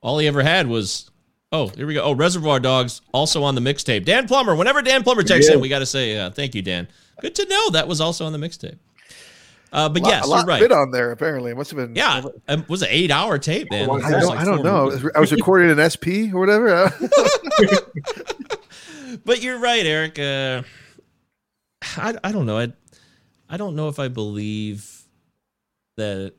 all 0.02 0.18
he 0.20 0.28
ever 0.28 0.42
had 0.44 0.68
was 0.68 1.10
oh 1.52 1.68
here 1.70 1.86
we 1.86 1.94
go 1.94 2.02
oh 2.02 2.14
reservoir 2.14 2.60
dogs 2.60 3.02
also 3.14 3.44
on 3.44 3.54
the 3.54 3.62
mixtape 3.62 4.04
dan 4.04 4.28
plummer 4.28 4.56
whenever 4.56 4.82
dan 4.82 5.04
plummer 5.04 5.22
checks 5.22 5.48
Yeah. 5.48 5.54
in 5.56 5.62
we 5.62 5.70
got 5.70 5.80
to 5.80 5.86
say 5.86 6.18
uh, 6.18 6.32
thank 6.32 6.56
you 6.56 6.64
dan 6.64 6.88
good 7.22 7.36
to 7.36 7.46
know 7.48 7.70
that 7.72 7.88
was 7.88 8.02
also 8.02 8.26
on 8.26 8.34
the 8.34 8.40
mixtape 8.40 8.78
uh, 9.72 9.90
but 9.90 10.02
lot, 10.04 10.10
yes 10.10 10.26
a 10.26 10.30
lot 10.30 10.38
you're 10.38 10.46
right 10.46 10.62
bit 10.62 10.72
on 10.72 10.92
there. 10.92 11.12
Apparently, 11.12 11.52
it 11.52 11.58
must 11.58 11.70
have 11.72 11.78
been. 11.78 11.96
yeah 11.96 12.22
um, 12.48 12.64
was 12.70 12.82
an 12.82 12.88
eight 12.92 13.12
hour 13.12 13.38
tape 13.38 13.70
man 13.72 13.90
I 13.90 14.12
don't, 14.12 14.26
like 14.26 14.40
I 14.40 14.46
don't 14.46 14.64
know. 14.64 14.98
I 15.14 15.20
was 15.20 15.34
recording 15.34 15.78
an 15.78 15.90
SP 15.90 16.32
or 16.34 16.40
whatever. 16.40 16.94
but 19.26 19.42
you're 19.42 19.60
right 19.60 19.86
eric 19.86 20.20
uh, 20.20 20.64
I, 21.98 22.16
I 22.24 22.32
don't 22.32 22.46
know 22.46 22.58
I, 22.58 22.72
I 23.50 23.58
don't 23.58 23.76
know 23.76 23.90
if 23.90 24.00
i 24.00 24.08
believe 24.08 25.04
that 25.98 26.34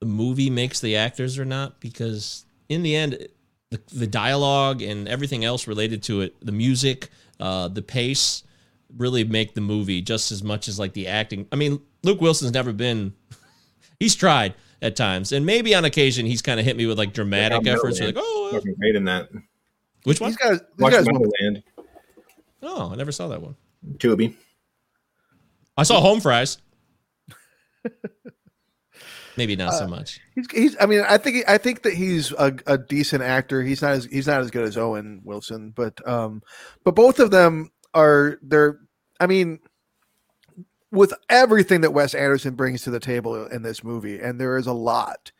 the 0.00 0.06
movie 0.06 0.50
makes 0.50 0.80
the 0.80 0.96
actors 0.96 1.38
or 1.38 1.44
not 1.44 1.80
because 1.80 2.44
in 2.68 2.82
the 2.82 2.96
end 2.96 3.28
the, 3.70 3.80
the 3.92 4.06
dialogue 4.06 4.82
and 4.82 5.08
everything 5.08 5.44
else 5.44 5.66
related 5.66 6.02
to 6.04 6.20
it 6.20 6.34
the 6.44 6.52
music 6.52 7.10
uh, 7.40 7.68
the 7.68 7.82
pace 7.82 8.42
really 8.96 9.24
make 9.24 9.54
the 9.54 9.60
movie 9.60 10.00
just 10.02 10.32
as 10.32 10.42
much 10.42 10.68
as 10.68 10.78
like 10.78 10.92
the 10.92 11.06
acting. 11.08 11.46
I 11.52 11.56
mean, 11.56 11.80
Luke 12.02 12.20
Wilson's 12.20 12.52
never 12.52 12.72
been. 12.72 13.14
he's 14.00 14.14
tried 14.14 14.54
at 14.82 14.96
times, 14.96 15.32
and 15.32 15.44
maybe 15.46 15.74
on 15.74 15.84
occasion 15.84 16.26
he's 16.26 16.42
kind 16.42 16.58
of 16.60 16.66
hit 16.66 16.76
me 16.76 16.86
with 16.86 16.98
like 16.98 17.12
dramatic 17.12 17.62
Yeah, 17.64 17.72
efforts. 17.74 18.00
Wonderland. 18.00 18.16
Like, 18.16 18.24
oh, 18.26 18.50
Fucking 18.52 18.74
great 18.74 18.96
in 18.96 19.04
that. 19.04 19.28
which 20.04 20.20
one? 20.20 20.30
He's 20.30 20.36
got. 20.36 20.52
He's 20.52 20.60
Watch 20.78 20.92
got 20.92 20.98
his 20.98 21.06
Wonderland. 21.06 21.62
Oh, 22.62 22.90
I 22.92 22.94
never 22.96 23.12
saw 23.12 23.28
that 23.28 23.42
one. 23.42 23.56
Tubi. 23.98 24.34
I 25.76 25.82
saw 25.82 26.00
Home 26.00 26.20
Fries. 26.20 26.58
Maybe 29.36 29.56
not 29.56 29.70
Uh, 29.74 29.78
so 29.80 29.86
much. 29.88 30.20
He's, 30.36 30.46
he's. 30.52 30.76
I 30.80 30.86
mean, 30.86 31.02
I 31.08 31.18
think. 31.18 31.44
I 31.48 31.58
think 31.58 31.82
that 31.82 31.92
he's 31.94 32.30
a, 32.32 32.56
a 32.66 32.78
decent 32.78 33.22
actor. 33.24 33.62
He's 33.62 33.82
not 33.82 33.92
as. 33.92 34.04
He's 34.04 34.28
not 34.28 34.40
as 34.40 34.50
good 34.52 34.64
as 34.64 34.76
Owen 34.76 35.22
Wilson, 35.24 35.72
but 35.74 36.06
um, 36.08 36.40
but 36.84 36.94
both 36.94 37.18
of 37.18 37.30
them 37.32 37.70
are. 37.92 38.38
They're. 38.42 38.78
I 39.20 39.26
mean, 39.26 39.60
with 40.90 41.12
everything 41.28 41.80
that 41.82 41.92
Wes 41.92 42.14
Anderson 42.14 42.54
brings 42.54 42.82
to 42.82 42.90
the 42.90 43.00
table 43.00 43.46
in 43.46 43.62
this 43.62 43.82
movie, 43.82 44.20
and 44.20 44.40
there 44.40 44.56
is 44.56 44.66
a 44.66 44.72
lot. 44.72 45.32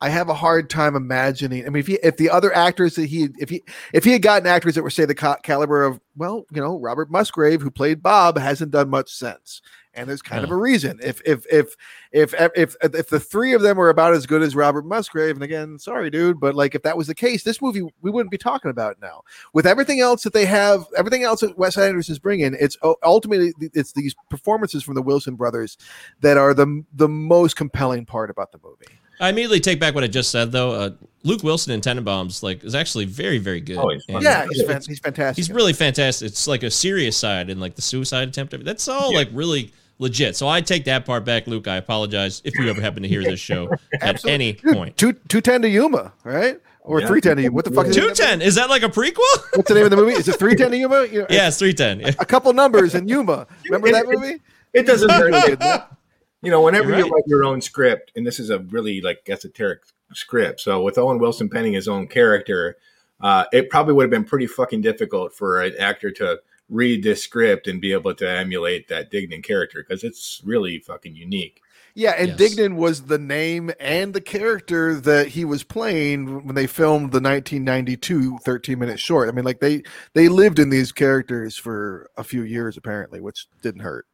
I 0.00 0.08
have 0.08 0.28
a 0.28 0.34
hard 0.34 0.68
time 0.68 0.96
imagining. 0.96 1.64
I 1.64 1.68
mean, 1.68 1.80
if 1.80 1.86
he, 1.86 1.94
if 2.02 2.16
the 2.16 2.30
other 2.30 2.54
actors 2.54 2.96
that 2.96 3.06
he, 3.06 3.28
if 3.38 3.48
he, 3.48 3.62
if 3.92 4.02
he 4.02 4.12
had 4.12 4.22
gotten 4.22 4.48
actors 4.48 4.74
that 4.74 4.82
were 4.82 4.90
say 4.90 5.04
the 5.04 5.14
caliber 5.14 5.84
of, 5.84 6.00
well, 6.16 6.44
you 6.52 6.60
know, 6.60 6.78
Robert 6.78 7.10
Musgrave, 7.10 7.62
who 7.62 7.70
played 7.70 8.02
Bob, 8.02 8.36
hasn't 8.36 8.72
done 8.72 8.90
much 8.90 9.12
sense, 9.12 9.62
and 9.94 10.08
there's 10.08 10.22
kind 10.22 10.44
of 10.44 10.50
a 10.50 10.56
reason. 10.56 10.98
If 11.02 11.20
if 11.24 11.44
if 11.50 11.76
if 12.12 12.34
if 12.56 12.76
if 12.82 13.08
the 13.08 13.20
three 13.20 13.52
of 13.52 13.62
them 13.62 13.76
were 13.76 13.90
about 13.90 14.14
as 14.14 14.26
good 14.26 14.42
as 14.42 14.56
Robert 14.56 14.86
Musgrave, 14.86 15.34
and 15.36 15.42
again, 15.42 15.78
sorry, 15.78 16.10
dude, 16.10 16.40
but 16.40 16.54
like 16.54 16.74
if 16.74 16.82
that 16.82 16.96
was 16.96 17.06
the 17.06 17.14
case, 17.14 17.42
this 17.42 17.60
movie 17.60 17.82
we 18.00 18.10
wouldn't 18.10 18.30
be 18.30 18.38
talking 18.38 18.70
about 18.70 19.00
now. 19.00 19.22
With 19.52 19.66
everything 19.66 20.00
else 20.00 20.22
that 20.22 20.32
they 20.32 20.46
have, 20.46 20.84
everything 20.96 21.22
else 21.22 21.40
that 21.40 21.58
Wes 21.58 21.76
Anderson 21.76 22.12
is 22.12 22.18
bringing, 22.18 22.56
it's 22.58 22.76
ultimately 23.02 23.52
it's 23.74 23.92
these 23.92 24.14
performances 24.30 24.82
from 24.82 24.94
the 24.94 25.02
Wilson 25.02 25.36
brothers 25.36 25.76
that 26.20 26.36
are 26.36 26.54
the 26.54 26.84
the 26.94 27.08
most 27.08 27.56
compelling 27.56 28.06
part 28.06 28.30
about 28.30 28.52
the 28.52 28.58
movie. 28.62 28.86
I 29.20 29.28
immediately 29.28 29.60
take 29.60 29.78
back 29.78 29.94
what 29.94 30.02
I 30.02 30.08
just 30.08 30.32
said, 30.32 30.50
though. 30.50 30.72
Uh, 30.72 30.90
Luke 31.22 31.44
Wilson 31.44 31.72
in 31.72 31.80
Tenenbaums 31.80 32.42
like 32.42 32.64
is 32.64 32.74
actually 32.74 33.04
very, 33.04 33.38
very 33.38 33.60
good. 33.60 33.76
Oh, 33.76 33.88
he's 33.88 34.04
Yeah, 34.08 34.46
he's 34.50 34.64
fan- 34.64 34.82
he's 34.84 34.98
fantastic. 34.98 35.36
He's 35.36 35.54
really 35.54 35.72
fantastic. 35.72 36.26
It's 36.26 36.48
like 36.48 36.64
a 36.64 36.70
serious 36.70 37.16
side 37.16 37.48
and 37.48 37.60
like 37.60 37.76
the 37.76 37.82
suicide 37.82 38.28
attempt. 38.28 38.64
That's 38.64 38.88
all 38.88 39.14
like 39.14 39.28
really 39.32 39.72
legit. 39.98 40.36
So 40.36 40.48
I 40.48 40.60
take 40.60 40.84
that 40.84 41.04
part 41.04 41.24
back, 41.24 41.46
Luke. 41.46 41.68
I 41.68 41.76
apologize 41.76 42.42
if 42.44 42.58
you 42.58 42.68
ever 42.68 42.80
happen 42.80 43.02
to 43.02 43.08
hear 43.08 43.22
this 43.22 43.40
show 43.40 43.68
at 44.00 44.24
any 44.26 44.54
point. 44.54 44.96
Two 44.96 45.12
two 45.28 45.40
ten 45.40 45.62
to 45.62 45.68
Yuma, 45.68 46.12
right? 46.24 46.60
Or 46.80 47.00
Yeah. 47.00 47.06
three 47.06 47.20
ten 47.20 47.36
to 47.36 47.42
Yuma. 47.42 47.54
What 47.54 47.64
the 47.64 47.70
fuck 47.70 47.86
is 47.86 47.96
Two 47.96 48.08
it? 48.08 48.42
is 48.42 48.54
that 48.56 48.68
like 48.70 48.82
a 48.82 48.88
prequel? 48.88 49.16
What's 49.54 49.68
the 49.68 49.74
name 49.74 49.84
of 49.84 49.90
the 49.90 49.96
movie? 49.96 50.12
Is 50.14 50.28
it 50.28 50.38
three 50.38 50.54
ten 50.56 50.70
to 50.70 50.76
Yuma? 50.76 51.06
You 51.06 51.20
know, 51.20 51.26
yeah, 51.30 51.48
it's 51.48 51.58
three 51.58 51.74
ten. 51.74 52.02
a 52.04 52.12
couple 52.24 52.52
numbers 52.52 52.94
in 52.94 53.08
Yuma. 53.08 53.46
Remember 53.66 53.90
that 53.92 54.06
movie? 54.08 54.40
It 54.72 54.86
doesn't 54.86 55.10
hurt. 55.10 55.60
you 56.42 56.50
know, 56.50 56.62
whenever 56.62 56.88
You're 56.90 57.06
you 57.06 57.12
write 57.12 57.24
your 57.26 57.44
own 57.44 57.60
script, 57.60 58.10
and 58.16 58.26
this 58.26 58.40
is 58.40 58.50
a 58.50 58.58
really 58.58 59.00
like 59.00 59.20
esoteric 59.28 59.82
script. 60.14 60.60
So 60.60 60.82
with 60.82 60.98
Owen 60.98 61.18
Wilson 61.18 61.48
penning 61.48 61.72
his 61.74 61.88
own 61.88 62.08
character, 62.08 62.76
uh, 63.20 63.44
it 63.52 63.70
probably 63.70 63.94
would 63.94 64.04
have 64.04 64.10
been 64.10 64.24
pretty 64.24 64.46
fucking 64.46 64.80
difficult 64.80 65.32
for 65.34 65.62
an 65.62 65.74
actor 65.78 66.10
to 66.10 66.40
read 66.72 67.02
this 67.02 67.22
script 67.22 67.68
and 67.68 67.80
be 67.80 67.92
able 67.92 68.14
to 68.14 68.28
emulate 68.28 68.88
that 68.88 69.12
Dignan 69.12 69.44
character 69.44 69.84
because 69.86 70.02
it's 70.02 70.40
really 70.44 70.78
fucking 70.78 71.14
unique. 71.14 71.60
Yeah, 71.94 72.12
and 72.12 72.38
Yes. 72.38 72.54
Dignan 72.54 72.76
was 72.76 73.02
the 73.02 73.18
name 73.18 73.70
and 73.78 74.14
the 74.14 74.20
character 74.20 74.94
that 75.00 75.28
he 75.28 75.44
was 75.44 75.62
playing 75.62 76.46
when 76.46 76.54
they 76.54 76.66
filmed 76.66 77.12
the 77.12 77.20
1992 77.20 78.38
13 78.38 78.78
minute 78.78 78.98
short. 78.98 79.28
I 79.28 79.32
mean, 79.32 79.44
like 79.44 79.60
they 79.60 79.82
they 80.14 80.28
lived 80.28 80.58
in 80.58 80.70
these 80.70 80.90
characters 80.90 81.56
for 81.56 82.10
a 82.16 82.24
few 82.24 82.42
years 82.42 82.78
apparently, 82.78 83.20
which 83.20 83.46
didn't 83.60 83.82
hurt. 83.82 84.06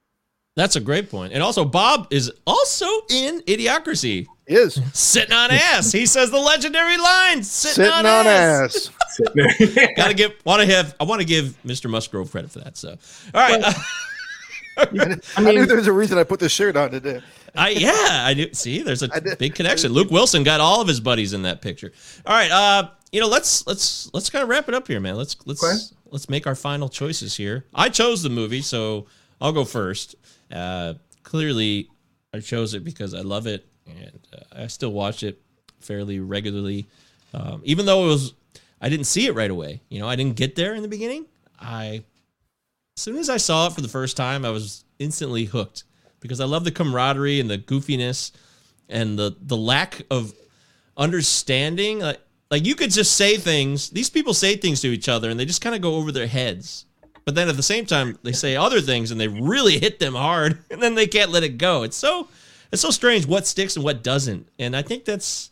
That's 0.56 0.74
a 0.74 0.80
great 0.80 1.08
point. 1.08 1.32
And 1.32 1.40
also, 1.40 1.64
Bob 1.64 2.08
is 2.10 2.32
also 2.44 2.86
in 3.10 3.42
Idiocracy, 3.42 4.26
He 4.48 4.54
is 4.54 4.80
sitting 4.94 5.34
on 5.34 5.50
ass. 5.50 5.92
He 5.92 6.06
says 6.06 6.30
the 6.30 6.38
legendary 6.38 6.96
line, 6.96 7.42
sitting, 7.42 7.84
sitting 7.84 8.06
on, 8.06 8.26
ass. 8.26 8.90
Gotta 9.96 10.14
give. 10.14 10.32
Want 10.44 10.62
to 10.62 10.74
have. 10.74 10.96
I 10.98 11.04
want 11.04 11.20
to 11.20 11.26
give 11.26 11.56
Mr. 11.66 11.90
Musgrove 11.90 12.30
credit 12.30 12.50
for 12.50 12.60
that. 12.60 12.78
So, 12.78 12.96
all 13.34 13.40
right. 13.40 13.62
uh, 13.62 13.72
I, 15.36 15.52
knew 15.52 15.66
there 15.66 15.76
was 15.76 15.86
a 15.86 15.92
reason 15.92 16.18
I 16.18 16.24
put 16.24 16.40
this 16.40 16.52
shirt 16.52 16.76
on 16.76 16.90
today. 16.90 17.20
I 17.54 17.70
yeah, 17.70 17.92
I 18.24 18.32
do. 18.34 18.52
See, 18.54 18.82
there's 18.82 19.02
a 19.02 19.10
big 19.38 19.54
connection. 19.54 19.92
Luke 19.92 20.10
Wilson 20.10 20.44
got 20.44 20.60
all 20.60 20.80
of 20.80 20.88
his 20.88 21.00
buddies 21.00 21.32
in 21.32 21.42
that 21.42 21.60
picture. 21.60 21.92
All 22.24 22.34
right, 22.34 22.50
uh, 22.50 22.90
you 23.12 23.20
know, 23.20 23.28
let's 23.28 23.66
let's 23.66 24.08
let's 24.14 24.30
kind 24.30 24.42
of 24.42 24.48
wrap 24.48 24.68
it 24.68 24.74
up 24.74 24.86
here, 24.86 25.00
man. 25.00 25.16
Let's 25.16 25.36
let's 25.46 25.62
Okay. 25.62 25.76
let's 26.10 26.28
make 26.28 26.46
our 26.46 26.54
final 26.54 26.88
choices 26.88 27.36
here. 27.36 27.66
I 27.74 27.88
chose 27.88 28.22
the 28.22 28.30
movie, 28.30 28.62
so 28.62 29.06
I'll 29.40 29.52
go 29.52 29.64
first. 29.64 30.14
Uh, 30.50 30.94
clearly, 31.22 31.90
I 32.32 32.40
chose 32.40 32.72
it 32.74 32.84
because 32.84 33.14
I 33.14 33.20
love 33.20 33.46
it, 33.46 33.66
and 33.88 34.18
uh, 34.32 34.62
I 34.62 34.66
still 34.66 34.92
watch 34.92 35.22
it 35.22 35.40
fairly 35.80 36.20
regularly. 36.20 36.88
Um, 37.34 37.60
even 37.64 37.86
though 37.86 38.04
it 38.04 38.08
was, 38.08 38.34
I 38.80 38.88
didn't 38.88 39.06
see 39.06 39.26
it 39.26 39.34
right 39.34 39.50
away. 39.50 39.82
You 39.88 40.00
know, 40.00 40.08
I 40.08 40.16
didn't 40.16 40.36
get 40.36 40.56
there 40.56 40.74
in 40.74 40.82
the 40.82 40.88
beginning. 40.88 41.26
I 41.60 42.04
as 42.96 43.02
soon 43.02 43.16
as 43.16 43.30
I 43.30 43.36
saw 43.36 43.68
it 43.68 43.74
for 43.74 43.80
the 43.80 43.88
first 43.88 44.16
time, 44.16 44.44
I 44.44 44.50
was 44.50 44.84
instantly 44.98 45.44
hooked 45.44 45.84
because 46.18 46.40
I 46.40 46.46
love 46.46 46.64
the 46.64 46.72
camaraderie 46.72 47.38
and 47.38 47.48
the 47.48 47.58
goofiness 47.58 48.32
and 48.88 49.18
the 49.18 49.36
the 49.40 49.56
lack 49.56 50.02
of 50.10 50.32
understanding. 50.96 52.00
Like, 52.00 52.20
like 52.50 52.66
you 52.66 52.74
could 52.74 52.90
just 52.90 53.14
say 53.16 53.36
things. 53.36 53.90
These 53.90 54.10
people 54.10 54.34
say 54.34 54.56
things 54.56 54.80
to 54.80 54.88
each 54.88 55.08
other 55.08 55.30
and 55.30 55.38
they 55.38 55.44
just 55.44 55.60
kind 55.60 55.76
of 55.76 55.80
go 55.80 55.94
over 55.94 56.10
their 56.10 56.26
heads. 56.26 56.86
But 57.24 57.34
then 57.34 57.48
at 57.48 57.56
the 57.56 57.62
same 57.62 57.84
time, 57.84 58.18
they 58.22 58.32
say 58.32 58.56
other 58.56 58.80
things 58.80 59.10
and 59.10 59.20
they 59.20 59.28
really 59.28 59.78
hit 59.78 59.98
them 59.98 60.14
hard, 60.14 60.58
and 60.70 60.82
then 60.82 60.94
they 60.94 61.06
can't 61.06 61.30
let 61.30 61.44
it 61.44 61.58
go. 61.58 61.82
It's 61.82 61.96
so 61.96 62.26
it's 62.72 62.82
so 62.82 62.90
strange 62.90 63.26
what 63.26 63.46
sticks 63.46 63.76
and 63.76 63.84
what 63.84 64.02
doesn't. 64.02 64.48
And 64.58 64.76
I 64.76 64.82
think 64.82 65.04
that's 65.04 65.50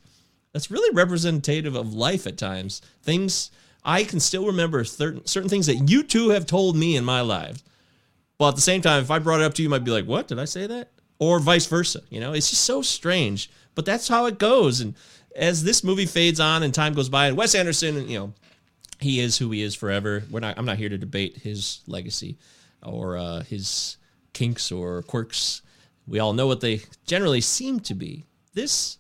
that's 0.53 0.71
really 0.71 0.95
representative 0.95 1.75
of 1.75 1.95
life 1.95 2.27
at 2.27 2.39
times. 2.39 2.81
Things 3.03 3.51
I 3.85 4.05
can 4.05 4.21
still 4.21 4.47
remember 4.47 4.85
certain 4.85 5.27
certain 5.27 5.49
things 5.49 5.67
that 5.67 5.89
you 5.89 6.03
two 6.03 6.31
have 6.31 6.47
told 6.47 6.77
me 6.77 6.97
in 6.97 7.05
my 7.05 7.21
life. 7.21 7.63
Well, 8.39 8.51
at 8.51 8.55
the 8.55 8.61
same 8.61 8.83
time, 8.83 9.03
if 9.03 9.11
I 9.11 9.19
brought 9.19 9.41
it 9.41 9.45
up 9.45 9.55
to 9.55 9.63
you, 9.63 9.67
you 9.67 9.71
might 9.71 9.85
be 9.85 9.91
like, 9.91 10.07
"What 10.07 10.29
did 10.29 10.39
I 10.39 10.45
say 10.45 10.67
that?" 10.67 10.91
Or 11.19 11.41
vice 11.41 11.67
versa. 11.67 12.03
You 12.11 12.21
know, 12.21 12.33
it's 12.33 12.51
just 12.51 12.65
so 12.65 12.83
strange, 12.83 13.51
but 13.75 13.87
that's 13.87 14.09
how 14.09 14.27
it 14.27 14.39
goes. 14.39 14.81
And 14.81 14.95
as 15.35 15.65
this 15.65 15.85
movie 15.85 16.07
fades 16.07 16.41
on 16.41 16.63
and 16.63 16.75
time 16.75 16.95
goes 16.95 17.09
by, 17.09 17.29
and 17.29 17.37
Wes 17.37 17.55
Anderson, 17.55 18.09
you 18.09 18.19
know, 18.19 18.33
he 19.01 19.21
is 19.21 19.39
who 19.39 19.51
he 19.51 19.63
is 19.63 19.75
forever. 19.75 20.25
We're 20.31 20.41
not. 20.41 20.59
I'm 20.59 20.67
not 20.67 20.79
here 20.79 20.89
to 20.89 20.99
debate 20.99 21.39
his 21.39 21.81
legacy 21.87 22.39
or 22.83 23.17
uh, 23.17 23.43
his 23.43 23.97
kinks 24.33 24.73
or 24.73 25.03
quirks. 25.03 25.63
We 26.07 26.19
all 26.19 26.33
know 26.33 26.47
what 26.47 26.61
they 26.61 26.83
generally 27.05 27.41
seem 27.41 27.81
to 27.81 27.95
be. 27.95 28.25
This 28.55 28.99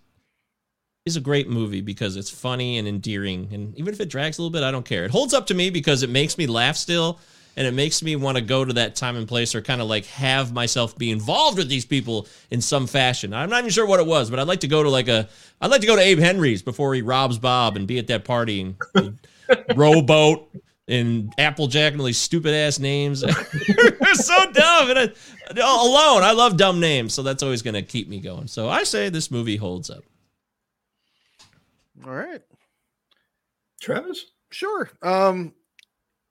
is 1.04 1.16
a 1.16 1.20
great 1.20 1.48
movie 1.48 1.80
because 1.80 2.16
it's 2.16 2.30
funny 2.30 2.78
and 2.78 2.88
endearing, 2.88 3.48
and 3.52 3.76
even 3.78 3.94
if 3.94 4.00
it 4.00 4.08
drags 4.08 4.38
a 4.38 4.42
little 4.42 4.50
bit, 4.50 4.64
I 4.64 4.72
don't 4.72 4.84
care. 4.84 5.04
It 5.04 5.12
holds 5.12 5.32
up 5.32 5.46
to 5.46 5.54
me 5.54 5.70
because 5.70 6.02
it 6.02 6.10
makes 6.10 6.36
me 6.36 6.48
laugh 6.48 6.76
still, 6.76 7.20
and 7.56 7.66
it 7.66 7.72
makes 7.72 8.02
me 8.02 8.16
want 8.16 8.36
to 8.36 8.42
go 8.42 8.64
to 8.64 8.72
that 8.74 8.96
time 8.96 9.16
and 9.16 9.26
place 9.26 9.54
or 9.54 9.62
kind 9.62 9.80
of 9.80 9.88
like 9.88 10.04
have 10.06 10.52
myself 10.52 10.98
be 10.98 11.10
involved 11.12 11.58
with 11.58 11.68
these 11.68 11.86
people 11.86 12.26
in 12.50 12.60
some 12.60 12.88
fashion. 12.88 13.32
I'm 13.32 13.48
not 13.48 13.60
even 13.60 13.70
sure 13.70 13.86
what 13.86 14.00
it 14.00 14.06
was, 14.06 14.30
but 14.30 14.40
I'd 14.40 14.48
like 14.48 14.60
to 14.60 14.68
go 14.68 14.82
to 14.82 14.90
like 14.90 15.08
a. 15.08 15.28
I'd 15.60 15.70
like 15.70 15.80
to 15.80 15.86
go 15.86 15.96
to 15.96 16.02
Abe 16.02 16.18
Henry's 16.18 16.62
before 16.62 16.92
he 16.94 17.02
robs 17.02 17.38
Bob 17.38 17.76
and 17.76 17.86
be 17.86 17.98
at 17.98 18.08
that 18.08 18.24
party 18.24 18.74
and 18.94 19.18
rowboat 19.76 20.50
and 20.88 21.32
Applejack 21.38 21.92
and 21.92 22.00
all 22.00 22.06
these 22.06 22.18
stupid 22.18 22.54
ass 22.54 22.78
names. 22.78 23.20
They're 23.20 24.14
so 24.14 24.52
dumb. 24.52 24.90
And 24.90 24.98
I, 24.98 25.08
alone, 25.56 26.22
I 26.22 26.32
love 26.32 26.56
dumb 26.56 26.80
names, 26.80 27.14
so 27.14 27.22
that's 27.22 27.42
always 27.42 27.62
going 27.62 27.74
to 27.74 27.82
keep 27.82 28.08
me 28.08 28.20
going. 28.20 28.46
So 28.46 28.68
I 28.68 28.84
say 28.84 29.08
this 29.08 29.30
movie 29.30 29.56
holds 29.56 29.90
up. 29.90 30.04
All 32.04 32.14
right. 32.14 32.42
Travis? 33.80 34.26
Sure. 34.50 34.88
Um, 35.02 35.54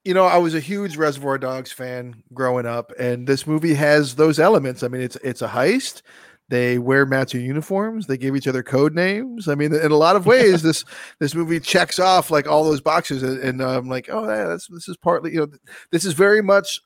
you 0.03 0.13
know, 0.13 0.25
I 0.25 0.37
was 0.37 0.53
a 0.53 0.59
huge 0.59 0.97
Reservoir 0.97 1.37
Dogs 1.37 1.71
fan 1.71 2.23
growing 2.33 2.65
up, 2.65 2.91
and 2.99 3.27
this 3.27 3.47
movie 3.47 3.73
has 3.73 4.15
those 4.15 4.39
elements. 4.39 4.83
I 4.83 4.87
mean, 4.87 5.01
it's 5.01 5.15
it's 5.17 5.41
a 5.41 5.47
heist. 5.47 6.03
They 6.47 6.77
wear 6.77 7.05
matching 7.07 7.43
uniforms. 7.43 8.05
They 8.05 8.17
give 8.17 8.35
each 8.35 8.47
other 8.47 8.61
code 8.61 8.93
names. 8.93 9.47
I 9.47 9.55
mean, 9.55 9.73
in 9.73 9.91
a 9.91 9.97
lot 9.97 10.15
of 10.15 10.27
ways, 10.27 10.61
this 10.61 10.85
this 11.19 11.33
movie 11.33 11.59
checks 11.59 11.97
off 11.97 12.29
like 12.29 12.47
all 12.47 12.63
those 12.63 12.81
boxes, 12.81 13.23
and, 13.23 13.39
and 13.39 13.61
I'm 13.61 13.89
like, 13.89 14.09
oh, 14.11 14.27
yeah, 14.27 14.45
that's 14.45 14.67
this 14.67 14.87
is 14.87 14.97
partly, 14.97 15.33
you 15.33 15.39
know, 15.39 15.47
this 15.91 16.05
is 16.05 16.13
very 16.13 16.43
much 16.43 16.81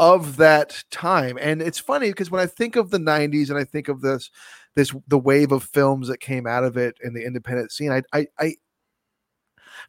of 0.00 0.36
that 0.38 0.82
time. 0.90 1.38
And 1.40 1.62
it's 1.62 1.78
funny 1.78 2.08
because 2.10 2.30
when 2.30 2.40
I 2.40 2.46
think 2.46 2.74
of 2.74 2.90
the 2.90 2.98
'90s 2.98 3.50
and 3.50 3.58
I 3.58 3.64
think 3.64 3.88
of 3.88 4.00
this 4.00 4.30
this 4.74 4.92
the 5.06 5.18
wave 5.18 5.52
of 5.52 5.62
films 5.62 6.08
that 6.08 6.18
came 6.18 6.46
out 6.46 6.64
of 6.64 6.76
it 6.76 6.96
in 7.04 7.14
the 7.14 7.24
independent 7.24 7.70
scene, 7.70 7.92
I 7.92 8.02
I, 8.12 8.26
I 8.40 8.54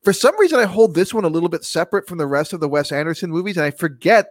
for 0.03 0.13
some 0.13 0.39
reason 0.39 0.59
I 0.59 0.65
hold 0.65 0.93
this 0.93 1.13
one 1.15 1.25
a 1.25 1.29
little 1.29 1.49
bit 1.49 1.63
separate 1.63 2.07
from 2.07 2.19
the 2.19 2.27
rest 2.27 2.53
of 2.53 2.59
the 2.59 2.69
Wes 2.69 2.91
Anderson 2.91 3.31
movies, 3.31 3.57
and 3.57 3.65
I 3.65 3.71
forget 3.71 4.27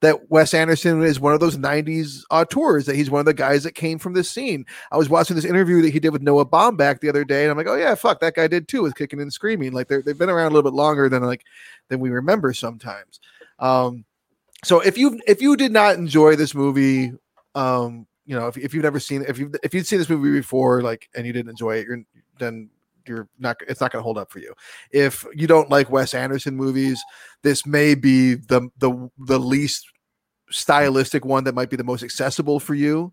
that 0.00 0.30
Wes 0.30 0.52
Anderson 0.52 1.02
is 1.02 1.18
one 1.18 1.32
of 1.32 1.40
those 1.40 1.56
90s 1.56 2.22
auteurs, 2.30 2.86
that 2.86 2.96
he's 2.96 3.10
one 3.10 3.20
of 3.20 3.26
the 3.26 3.34
guys 3.34 3.62
that 3.62 3.74
came 3.74 3.98
from 3.98 4.12
this 4.12 4.28
scene. 4.28 4.66
I 4.92 4.96
was 4.96 5.08
watching 5.08 5.36
this 5.36 5.44
interview 5.44 5.80
that 5.82 5.90
he 5.90 6.00
did 6.00 6.10
with 6.10 6.22
Noah 6.22 6.44
Baumbach 6.44 7.00
the 7.00 7.08
other 7.08 7.24
day, 7.24 7.42
and 7.42 7.50
I'm 7.50 7.56
like, 7.56 7.66
oh 7.66 7.76
yeah, 7.76 7.94
fuck, 7.94 8.20
that 8.20 8.34
guy 8.34 8.46
did 8.46 8.68
too, 8.68 8.82
was 8.82 8.92
kicking 8.92 9.20
and 9.20 9.32
screaming. 9.32 9.72
Like 9.72 9.88
they've 9.88 10.18
been 10.18 10.30
around 10.30 10.52
a 10.52 10.54
little 10.54 10.70
bit 10.70 10.76
longer 10.76 11.08
than 11.08 11.22
like 11.22 11.44
than 11.88 12.00
we 12.00 12.10
remember 12.10 12.52
sometimes. 12.52 13.20
Um, 13.58 14.04
so 14.64 14.80
if 14.80 14.98
you 14.98 15.20
if 15.26 15.40
you 15.40 15.56
did 15.56 15.72
not 15.72 15.96
enjoy 15.96 16.36
this 16.36 16.54
movie, 16.54 17.12
um, 17.54 18.06
you 18.26 18.38
know, 18.38 18.48
if, 18.48 18.58
if 18.58 18.74
you've 18.74 18.84
never 18.84 19.00
seen 19.00 19.24
if 19.26 19.38
you 19.38 19.50
if 19.62 19.72
you'd 19.72 19.86
seen 19.86 19.98
this 19.98 20.10
movie 20.10 20.32
before, 20.32 20.82
like, 20.82 21.08
and 21.14 21.26
you 21.26 21.32
didn't 21.32 21.50
enjoy 21.50 21.76
it, 21.76 21.86
then 22.38 22.68
you're 23.08 23.28
not 23.38 23.56
it's 23.68 23.80
not 23.80 23.92
going 23.92 24.00
to 24.00 24.04
hold 24.04 24.18
up 24.18 24.30
for 24.30 24.38
you. 24.38 24.54
If 24.90 25.26
you 25.34 25.46
don't 25.46 25.70
like 25.70 25.90
Wes 25.90 26.14
Anderson 26.14 26.56
movies, 26.56 27.02
this 27.42 27.66
may 27.66 27.94
be 27.94 28.34
the 28.34 28.68
the 28.78 29.10
the 29.18 29.38
least 29.38 29.86
stylistic 30.50 31.24
one 31.24 31.44
that 31.44 31.54
might 31.54 31.70
be 31.70 31.76
the 31.76 31.84
most 31.84 32.02
accessible 32.02 32.60
for 32.60 32.74
you. 32.74 33.12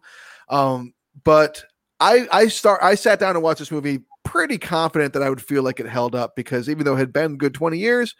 Um, 0.49 0.93
but 1.23 1.63
I 1.99 2.27
I 2.31 2.47
start 2.47 2.81
I 2.83 2.95
sat 2.95 3.19
down 3.19 3.35
and 3.35 3.43
watched 3.43 3.59
this 3.59 3.71
movie 3.71 3.99
pretty 4.23 4.57
confident 4.57 5.13
that 5.13 5.23
I 5.23 5.29
would 5.29 5.41
feel 5.41 5.63
like 5.63 5.79
it 5.79 5.85
held 5.85 6.15
up 6.15 6.35
because 6.35 6.69
even 6.69 6.85
though 6.85 6.95
it 6.95 6.99
had 6.99 7.13
been 7.13 7.37
good 7.37 7.53
20 7.53 7.77
years, 7.77 8.15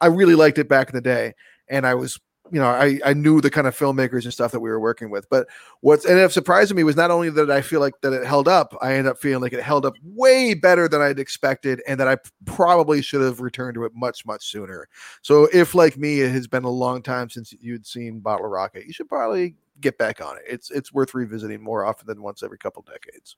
I 0.00 0.06
really 0.06 0.34
liked 0.34 0.58
it 0.58 0.68
back 0.68 0.88
in 0.88 0.94
the 0.94 1.00
day. 1.00 1.34
And 1.68 1.86
I 1.86 1.94
was 1.94 2.18
you 2.50 2.60
know, 2.60 2.68
I, 2.68 3.00
I 3.04 3.14
knew 3.14 3.40
the 3.40 3.50
kind 3.50 3.66
of 3.66 3.76
filmmakers 3.76 4.24
and 4.24 4.32
stuff 4.32 4.52
that 4.52 4.60
we 4.60 4.70
were 4.70 4.80
working 4.80 5.10
with. 5.10 5.28
But 5.28 5.48
what's 5.80 6.06
ended 6.06 6.24
up 6.24 6.32
surprising 6.32 6.76
me 6.76 6.84
was 6.84 6.96
not 6.96 7.10
only 7.10 7.30
that 7.30 7.50
I 7.50 7.60
feel 7.60 7.80
like 7.80 8.00
that 8.02 8.12
it 8.12 8.26
held 8.26 8.48
up, 8.48 8.76
I 8.80 8.92
ended 8.92 9.10
up 9.10 9.18
feeling 9.18 9.42
like 9.42 9.52
it 9.52 9.62
held 9.62 9.84
up 9.86 9.94
way 10.02 10.54
better 10.54 10.88
than 10.88 11.00
I'd 11.00 11.18
expected, 11.18 11.82
and 11.86 11.98
that 12.00 12.08
I 12.08 12.16
probably 12.44 13.02
should 13.02 13.20
have 13.20 13.40
returned 13.40 13.74
to 13.74 13.84
it 13.84 13.92
much, 13.94 14.24
much 14.26 14.50
sooner. 14.50 14.88
So 15.22 15.48
if 15.52 15.74
like 15.74 15.96
me, 15.96 16.20
it 16.20 16.32
has 16.32 16.46
been 16.46 16.64
a 16.64 16.70
long 16.70 17.02
time 17.02 17.30
since 17.30 17.54
you'd 17.60 17.86
seen 17.86 18.20
Bottle 18.20 18.46
Rocket, 18.46 18.86
you 18.86 18.92
should 18.92 19.08
probably 19.08 19.54
get 19.80 19.98
back 19.98 20.20
on 20.20 20.36
it. 20.36 20.42
It's 20.46 20.70
it's 20.70 20.92
worth 20.92 21.14
revisiting 21.14 21.62
more 21.62 21.84
often 21.84 22.06
than 22.06 22.22
once 22.22 22.42
every 22.42 22.58
couple 22.58 22.82
decades. 22.82 23.36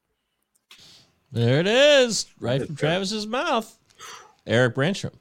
There 1.32 1.60
it 1.60 1.66
is, 1.66 2.26
right 2.40 2.64
from 2.66 2.76
Travis's 2.76 3.26
mouth. 3.26 3.76
Eric 4.46 4.74
Branstrom 4.74 5.14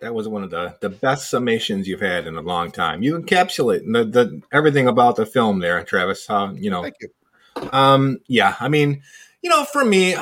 that 0.00 0.14
was 0.14 0.28
one 0.28 0.42
of 0.42 0.50
the, 0.50 0.76
the 0.80 0.90
best 0.90 1.32
summations 1.32 1.86
you've 1.86 2.00
had 2.00 2.26
in 2.26 2.36
a 2.36 2.42
long 2.42 2.70
time. 2.70 3.02
You 3.02 3.18
encapsulate 3.18 3.90
the, 3.90 4.04
the 4.04 4.42
everything 4.52 4.86
about 4.86 5.16
the 5.16 5.26
film 5.26 5.60
there, 5.60 5.82
Travis. 5.84 6.26
How 6.26 6.52
you 6.52 6.70
know? 6.70 6.82
Thank 6.82 6.96
you. 7.00 7.08
Um, 7.72 8.18
yeah, 8.26 8.56
I 8.60 8.68
mean, 8.68 9.02
you 9.40 9.48
know, 9.48 9.64
for 9.64 9.84
me, 9.84 10.14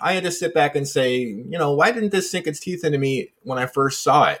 I 0.00 0.12
had 0.14 0.24
to 0.24 0.32
sit 0.32 0.52
back 0.52 0.74
and 0.74 0.86
say, 0.86 1.18
you 1.20 1.58
know, 1.58 1.72
why 1.74 1.92
didn't 1.92 2.10
this 2.10 2.30
sink 2.30 2.46
its 2.46 2.58
teeth 2.58 2.84
into 2.84 2.98
me 2.98 3.32
when 3.42 3.58
I 3.58 3.66
first 3.66 4.02
saw 4.02 4.30
it? 4.30 4.40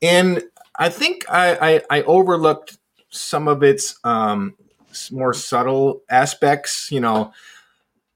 And 0.00 0.42
I 0.76 0.88
think 0.88 1.26
I, 1.28 1.74
I, 1.74 1.98
I 1.98 2.02
overlooked 2.02 2.78
some 3.10 3.48
of 3.48 3.62
its 3.62 3.98
um, 4.04 4.54
more 5.10 5.34
subtle 5.34 6.02
aspects. 6.08 6.90
You 6.90 7.00
know, 7.00 7.32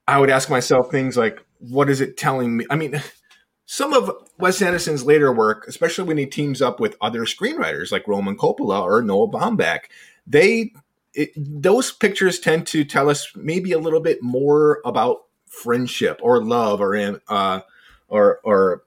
I 0.08 0.18
would 0.18 0.30
ask 0.30 0.48
myself 0.48 0.90
things 0.90 1.16
like, 1.16 1.44
what 1.58 1.90
is 1.90 2.00
it 2.00 2.16
telling 2.16 2.56
me? 2.56 2.66
I 2.70 2.76
mean, 2.76 3.02
some 3.66 3.92
of 3.92 4.10
Wes 4.42 4.60
Anderson's 4.60 5.04
later 5.04 5.32
work, 5.32 5.66
especially 5.68 6.04
when 6.04 6.18
he 6.18 6.26
teams 6.26 6.60
up 6.60 6.80
with 6.80 6.96
other 7.00 7.22
screenwriters 7.22 7.92
like 7.92 8.08
Roman 8.08 8.36
Coppola 8.36 8.82
or 8.82 9.00
Noah 9.00 9.28
Baumbach, 9.28 9.84
they 10.26 10.72
it, 11.14 11.30
those 11.36 11.92
pictures 11.92 12.40
tend 12.40 12.66
to 12.68 12.84
tell 12.84 13.08
us 13.08 13.32
maybe 13.36 13.72
a 13.72 13.78
little 13.78 14.00
bit 14.00 14.22
more 14.22 14.80
about 14.84 15.24
friendship 15.46 16.18
or 16.22 16.42
love 16.42 16.80
or 16.80 17.20
uh, 17.28 17.60
or 18.08 18.40
or 18.44 18.82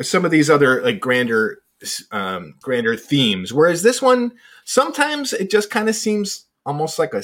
some 0.00 0.24
of 0.24 0.30
these 0.30 0.48
other 0.48 0.82
like 0.82 1.00
grander 1.00 1.62
um, 2.12 2.54
grander 2.62 2.96
themes. 2.96 3.52
Whereas 3.52 3.82
this 3.82 4.00
one, 4.00 4.32
sometimes 4.64 5.32
it 5.32 5.50
just 5.50 5.70
kind 5.70 5.88
of 5.88 5.96
seems 5.96 6.46
almost 6.66 6.98
like 6.98 7.14
a 7.14 7.22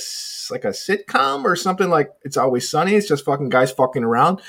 like 0.51 0.65
a 0.65 0.71
sitcom 0.71 1.45
or 1.45 1.55
something 1.57 1.89
like 1.89 2.11
It's 2.23 2.37
Always 2.37 2.69
Sunny. 2.69 2.95
It's 2.95 3.09
just 3.09 3.25
fucking 3.25 3.51
guys 3.51 3.71
fucking 3.71 4.05
around. 4.05 4.41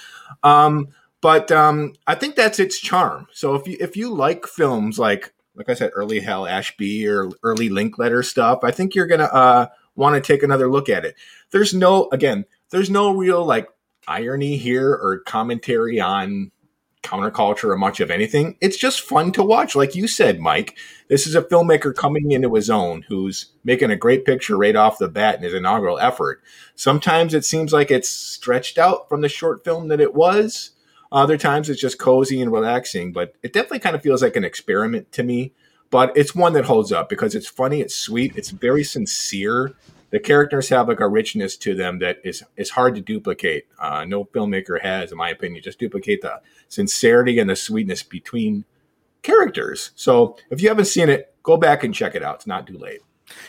Um, 0.44 0.90
but 1.28 1.52
um, 1.52 1.92
I 2.08 2.16
think 2.16 2.38
that's 2.38 2.58
its 2.58 2.80
charm. 2.80 3.28
So 3.34 3.54
if 3.56 3.68
you 3.68 3.76
if 3.82 3.98
you 3.98 4.16
like 4.16 4.48
films 4.48 4.98
like 4.98 5.34
like 5.56 5.68
I 5.68 5.74
said, 5.74 5.92
early 5.94 6.22
Hal 6.22 6.48
Ashby 6.48 7.06
or 7.06 7.30
early 7.44 7.68
Linklater 7.68 8.24
stuff, 8.24 8.60
I 8.64 8.72
think 8.72 8.96
you're 8.96 9.08
gonna 9.08 9.26
uh, 9.26 9.68
want 9.94 10.16
to 10.16 10.26
take 10.26 10.42
another 10.42 10.72
look 10.72 10.88
at 10.88 11.04
it. 11.04 11.16
There's 11.52 11.74
no 11.74 12.08
again, 12.14 12.46
there's 12.70 12.90
no 12.90 13.12
real 13.12 13.44
like 13.44 13.68
irony 14.08 14.56
here 14.56 14.90
or 14.90 15.20
commentary 15.20 16.00
on 16.00 16.52
counterculture 17.04 17.72
or 17.72 17.78
much 17.78 18.00
of 18.00 18.10
anything. 18.10 18.56
It's 18.62 18.78
just 18.78 19.02
fun 19.02 19.34
to 19.34 19.44
watch. 19.44 19.76
Like 19.76 19.96
you 19.96 20.08
said, 20.08 20.40
Mike, 20.40 20.78
this 21.10 21.28
is 21.28 21.36
a 21.36 21.42
filmmaker 21.42 21.94
coming 21.94 22.32
into 22.32 22.56
his 22.56 22.70
own 22.70 23.04
who's 23.10 23.48
making 23.66 23.92
a 23.92 23.98
great 23.98 24.24
picture 24.24 24.56
right 24.56 24.78
off 24.78 24.98
the 24.98 25.10
bat 25.10 25.36
in 25.36 25.44
his 25.44 25.54
inaugural 25.54 26.00
effort. 26.00 26.42
Sometimes 26.76 27.34
it 27.34 27.44
seems 27.44 27.74
like 27.74 27.92
it's 27.92 28.08
stretched 28.08 28.78
out 28.78 29.10
from 29.10 29.20
the 29.20 29.28
short 29.28 29.66
film 29.66 29.90
that 29.90 30.00
it 30.00 30.16
was. 30.16 30.72
Other 31.12 31.38
times 31.38 31.70
it's 31.70 31.82
just 31.82 32.00
cozy 32.00 32.42
and 32.42 32.52
relaxing, 32.52 33.14
but 33.14 33.36
it 33.44 33.54
definitely 33.54 33.80
kind 33.80 33.96
of 33.96 34.02
feels 34.02 34.22
like 34.22 34.36
an 34.36 34.44
experiment 34.44 35.12
to 35.14 35.24
me. 35.24 35.54
But 35.90 36.16
it's 36.18 36.36
one 36.36 36.54
that 36.54 36.66
holds 36.66 36.92
up 36.92 37.08
because 37.08 37.34
it's 37.34 37.48
funny, 37.48 37.80
it's 37.80 37.96
sweet, 37.96 38.36
it's 38.36 38.50
very 38.50 38.84
sincere. 38.84 39.74
The 40.10 40.20
characters 40.20 40.70
have 40.70 40.88
like 40.88 41.00
a 41.00 41.08
richness 41.08 41.56
to 41.58 41.76
them 41.76 42.00
that 42.00 42.20
is 42.24 42.44
is 42.56 42.72
hard 42.72 42.96
to 42.96 43.02
duplicate. 43.02 43.68
Uh, 43.80 44.06
no 44.06 44.26
filmmaker 44.26 44.82
has, 44.82 45.12
in 45.12 45.18
my 45.18 45.30
opinion, 45.30 45.64
just 45.64 45.80
duplicate 45.80 46.22
the 46.22 46.42
sincerity 46.68 47.40
and 47.40 47.50
the 47.50 47.56
sweetness 47.56 48.04
between 48.04 48.66
characters. 49.22 49.92
So 49.96 50.38
if 50.50 50.62
you 50.62 50.70
haven't 50.70 50.86
seen 50.86 51.10
it, 51.10 51.34
go 51.44 51.58
back 51.58 51.84
and 51.84 51.94
check 51.94 52.16
it 52.16 52.24
out. 52.24 52.36
It's 52.36 52.48
not 52.48 52.68
too 52.68 52.78
late. 52.78 53.02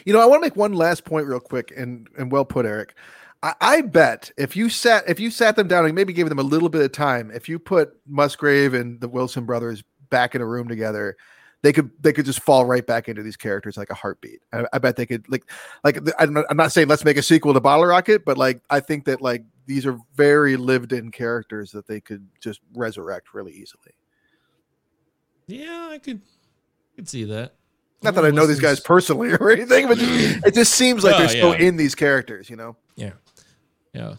You 0.04 0.12
know, 0.12 0.20
I 0.20 0.26
want 0.26 0.42
to 0.42 0.46
make 0.46 0.56
one 0.56 0.72
last 0.72 1.04
point 1.04 1.26
real 1.26 1.40
quick 1.40 1.72
and 1.76 2.08
and 2.16 2.30
well 2.30 2.44
put, 2.44 2.66
Eric. 2.66 2.94
I, 3.42 3.54
I, 3.60 3.80
bet 3.82 4.32
if 4.36 4.56
you 4.56 4.68
sat 4.68 5.08
if 5.08 5.20
you 5.20 5.30
sat 5.30 5.54
them 5.54 5.68
down 5.68 5.84
and 5.84 5.94
maybe 5.94 6.12
gave 6.12 6.28
them 6.28 6.40
a 6.40 6.42
little 6.44 6.68
bit 6.68 6.82
of 6.82 6.92
time, 6.92 7.30
if 7.32 7.48
you 7.48 7.58
put 7.58 7.96
Musgrave 8.06 8.74
and 8.74 9.00
the 9.00 9.08
Wilson 9.08 9.44
brothers 9.44 9.84
back 10.10 10.34
in 10.34 10.40
a 10.40 10.46
room 10.46 10.66
together, 10.66 11.16
they 11.62 11.72
could 11.72 11.90
they 12.00 12.12
could 12.12 12.24
just 12.24 12.40
fall 12.40 12.64
right 12.64 12.84
back 12.84 13.08
into 13.08 13.22
these 13.22 13.36
characters 13.36 13.76
like 13.76 13.90
a 13.90 13.94
heartbeat. 13.94 14.40
I, 14.52 14.64
I 14.72 14.78
bet 14.78 14.96
they 14.96 15.06
could 15.06 15.28
like 15.28 15.44
like 15.84 16.00
I'm 16.18 16.34
not, 16.34 16.46
I'm 16.50 16.56
not 16.56 16.72
saying 16.72 16.88
let's 16.88 17.04
make 17.04 17.16
a 17.16 17.22
sequel 17.22 17.54
to 17.54 17.60
Bottle 17.60 17.86
Rocket, 17.86 18.24
but 18.24 18.38
like 18.38 18.60
I 18.70 18.80
think 18.80 19.04
that 19.04 19.22
like 19.22 19.44
these 19.66 19.86
are 19.86 19.98
very 20.14 20.56
lived 20.56 20.92
in 20.92 21.12
characters 21.12 21.70
that 21.72 21.86
they 21.86 22.00
could 22.00 22.26
just 22.40 22.60
resurrect 22.74 23.34
really 23.34 23.52
easily. 23.52 23.92
Yeah, 25.46 25.88
I 25.92 25.98
could 25.98 26.22
could 26.96 27.08
see 27.08 27.22
that. 27.24 27.54
Not 28.02 28.14
that 28.14 28.24
I 28.24 28.30
know 28.30 28.46
these 28.46 28.60
guys 28.60 28.80
personally 28.80 29.32
or 29.40 29.50
anything, 29.50 29.86
but 29.86 29.98
it 30.00 30.54
just 30.54 30.74
seems 30.74 31.04
like 31.04 31.14
oh, 31.14 31.18
they're 31.18 31.36
yeah. 31.36 31.42
so 31.42 31.52
in 31.52 31.76
these 31.76 31.94
characters, 31.94 32.50
you 32.50 32.56
know. 32.56 32.76
Yeah 32.96 33.12
yeah. 33.98 34.14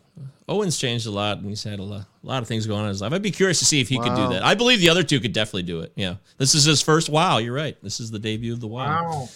Owen's 0.48 0.78
changed 0.78 1.06
a 1.06 1.12
lot, 1.12 1.38
and 1.38 1.48
he's 1.48 1.64
had 1.64 1.80
a 1.80 1.84
lot, 1.84 2.06
a 2.24 2.28
lot 2.28 2.42
of 2.42 2.48
things 2.48 2.66
going 2.66 2.80
on 2.80 2.86
in 2.86 2.90
his 2.90 3.02
life. 3.02 3.14
I'd 3.14 3.22
be 3.22 3.32
curious 3.32 3.60
to 3.60 3.66
see 3.66 3.80
if 3.80 3.88
he 3.88 3.98
wow. 3.98 4.04
could 4.04 4.16
do 4.16 4.34
that. 4.34 4.44
I 4.44 4.56
believe 4.56 4.80
the 4.80 4.90
other 4.90 5.04
two 5.04 5.20
could 5.20 5.32
definitely 5.32 5.64
do 5.64 5.82
it. 5.82 5.94
Yeah, 5.96 6.16
this 6.38 6.56
is 6.56 6.66
his 6.66 6.82
first 6.82 7.10
wow. 7.10 7.38
You're 7.38 7.54
right. 7.54 7.78
This 7.84 8.00
is 8.00 8.12
the 8.12 8.20
debut 8.20 8.52
of 8.52 8.60
the 8.60 8.68
wow. 8.68 9.04
wow. 9.04 9.30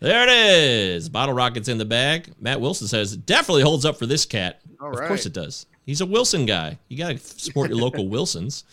There 0.00 0.22
it 0.22 0.30
is. 0.30 1.08
Bottle 1.08 1.34
rockets 1.34 1.68
in 1.68 1.78
the 1.78 1.84
bag. 1.84 2.32
Matt 2.40 2.60
Wilson 2.60 2.88
says 2.88 3.12
it 3.12 3.26
definitely 3.26 3.62
holds 3.62 3.84
up 3.84 3.98
for 3.98 4.06
this 4.06 4.24
cat. 4.24 4.60
All 4.80 4.92
of 4.92 4.98
right. 4.98 5.08
course 5.08 5.26
it 5.26 5.32
does. 5.32 5.66
He's 5.86 6.00
a 6.00 6.06
Wilson 6.06 6.46
guy. 6.46 6.78
You 6.88 6.98
got 6.98 7.10
to 7.10 7.18
support 7.18 7.70
your 7.70 7.78
local 7.78 8.08
Wilsons. 8.10 8.64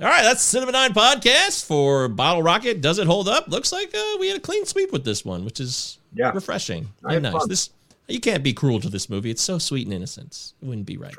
All 0.00 0.06
right, 0.06 0.22
that's 0.22 0.42
Cinema 0.42 0.72
Nine 0.72 0.92
podcast 0.92 1.64
for 1.64 2.08
Bottle 2.08 2.42
Rocket. 2.42 2.80
Does 2.80 2.98
it 2.98 3.06
hold 3.06 3.28
up? 3.28 3.48
Looks 3.48 3.72
like 3.72 3.94
uh, 3.94 4.16
we 4.18 4.28
had 4.28 4.36
a 4.36 4.40
clean 4.40 4.66
sweep 4.66 4.92
with 4.92 5.04
this 5.04 5.24
one, 5.24 5.44
which 5.44 5.60
is 5.60 5.98
yeah. 6.14 6.32
refreshing 6.32 6.88
and 7.04 7.22
nice. 7.22 7.32
Fun. 7.32 7.48
This 7.48 7.70
you 8.08 8.20
can't 8.20 8.42
be 8.42 8.52
cruel 8.52 8.80
to 8.80 8.88
this 8.88 9.08
movie. 9.08 9.30
It's 9.30 9.42
so 9.42 9.58
sweet 9.58 9.86
and 9.86 9.94
innocent. 9.94 10.52
It 10.60 10.66
wouldn't 10.66 10.86
be 10.86 10.96
right. 10.96 11.14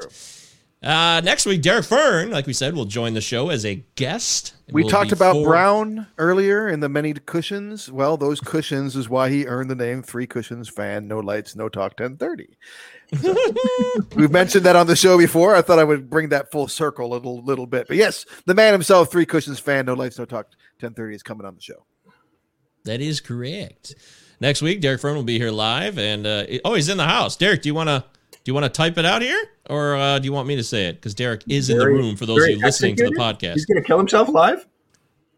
Uh, 0.82 1.20
next 1.26 1.46
week, 1.46 1.62
Derek 1.62 1.84
Fern, 1.84 2.32
like 2.32 2.48
we 2.48 2.54
said, 2.54 2.74
will 2.74 2.86
join 2.86 3.14
the 3.14 3.22
show 3.22 3.50
as 3.50 3.66
a 3.66 3.84
guest. 3.96 4.54
We 4.72 4.88
talked 4.88 5.12
about 5.12 5.44
Brown 5.44 6.08
earlier 6.18 6.70
in 6.70 6.80
the 6.80 6.88
many 6.88 7.14
cushions. 7.14 7.92
Well, 7.92 8.16
those 8.16 8.40
cushions 8.40 8.96
is 8.96 9.10
why 9.10 9.30
he 9.30 9.46
earned 9.46 9.70
the 9.70 9.76
name 9.76 10.02
Three 10.02 10.26
Cushions 10.26 10.70
Fan. 10.70 11.08
No 11.08 11.20
lights, 11.20 11.56
no 11.56 11.68
talk. 11.68 11.98
Ten 11.98 12.16
thirty. 12.16 12.58
So, 13.20 13.36
we've 14.16 14.32
mentioned 14.32 14.64
that 14.66 14.78
on 14.78 14.88
the 14.88 14.96
show 14.96 15.18
before. 15.18 15.54
I 15.54 15.62
thought 15.62 15.80
I 15.80 15.84
would 15.84 16.10
bring 16.10 16.30
that 16.30 16.50
full 16.50 16.70
circle 16.70 17.08
a 17.08 17.12
little 17.14 17.44
little 17.44 17.68
bit. 17.68 17.88
But 17.88 17.98
yes, 17.98 18.26
the 18.46 18.54
man 18.54 18.72
himself, 18.72 19.12
Three 19.12 19.26
Cushions 19.26 19.60
Fan. 19.60 19.86
No 19.86 19.96
lights, 19.96 20.18
no 20.18 20.24
talk. 20.24 20.48
Ten 20.80 20.94
thirty 20.94 21.14
is 21.14 21.24
coming 21.24 21.46
on 21.46 21.56
the 21.56 21.62
show. 21.62 21.86
That 22.86 23.02
is 23.02 23.20
correct 23.20 23.96
next 24.40 24.62
week. 24.62 24.82
Derek 24.82 25.02
Fern 25.02 25.16
will 25.16 25.24
be 25.24 25.38
here 25.38 25.52
live, 25.52 25.98
and 25.98 26.26
uh, 26.26 26.46
oh, 26.66 26.74
he's 26.76 26.90
in 26.90 26.98
the 26.98 27.06
house. 27.06 27.36
Derek, 27.36 27.62
do 27.62 27.70
you 27.70 27.76
want 27.76 27.90
to 27.90 28.04
do 28.44 28.50
you 28.50 28.54
want 28.54 28.66
to 28.66 28.70
type 28.70 28.98
it 28.98 29.06
out 29.06 29.22
here, 29.22 29.42
or 29.70 29.96
uh, 29.96 30.20
do 30.20 30.26
you 30.26 30.34
want 30.34 30.48
me 30.48 30.56
to 30.56 30.64
say 30.64 30.88
it? 30.88 30.94
Because 30.96 31.14
Derek 31.14 31.44
is 31.48 31.68
very, 31.68 31.82
in 31.82 31.88
the 31.88 32.04
room 32.04 32.16
for 32.16 32.26
those 32.26 32.44
of 32.44 32.50
you 32.50 32.60
listening 32.60 32.96
to 32.98 33.06
the 33.06 33.16
podcast. 33.16 33.54
He's 33.54 33.66
going 33.66 33.82
to 33.82 33.86
kill 33.86 33.98
himself 33.98 34.30
live. 34.30 34.66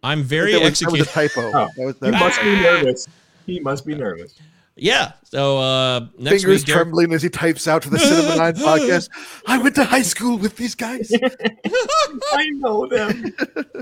I'm 0.03 0.23
very 0.23 0.53
that 0.53 0.61
was, 0.61 0.69
executed. 0.69 1.07
That 1.07 1.21
was 1.21 1.31
a 1.31 1.35
typo. 1.35 1.57
Oh, 1.57 1.69
that 1.75 1.85
was, 1.85 1.95
that 1.99 2.13
he 2.13 2.19
must 2.19 2.41
be 2.41 2.55
nervous. 2.55 3.07
He 3.45 3.59
must 3.59 3.85
be 3.85 3.95
nervous. 3.95 4.39
Yeah. 4.75 5.11
So 5.25 5.59
uh, 5.59 5.99
next 6.17 6.43
fingers 6.43 6.61
week, 6.61 6.65
Derek... 6.65 6.81
trembling 6.83 7.13
as 7.13 7.21
he 7.21 7.29
types 7.29 7.67
out 7.67 7.83
to 7.83 7.89
the 7.89 7.99
Cinema 7.99 8.35
Nine 8.35 8.53
podcast. 8.55 9.09
I 9.45 9.57
went 9.57 9.75
to 9.75 9.83
high 9.83 10.01
school 10.01 10.37
with 10.37 10.55
these 10.57 10.75
guys. 10.75 11.11
I 12.33 12.49
know 12.51 12.87
them. 12.87 13.33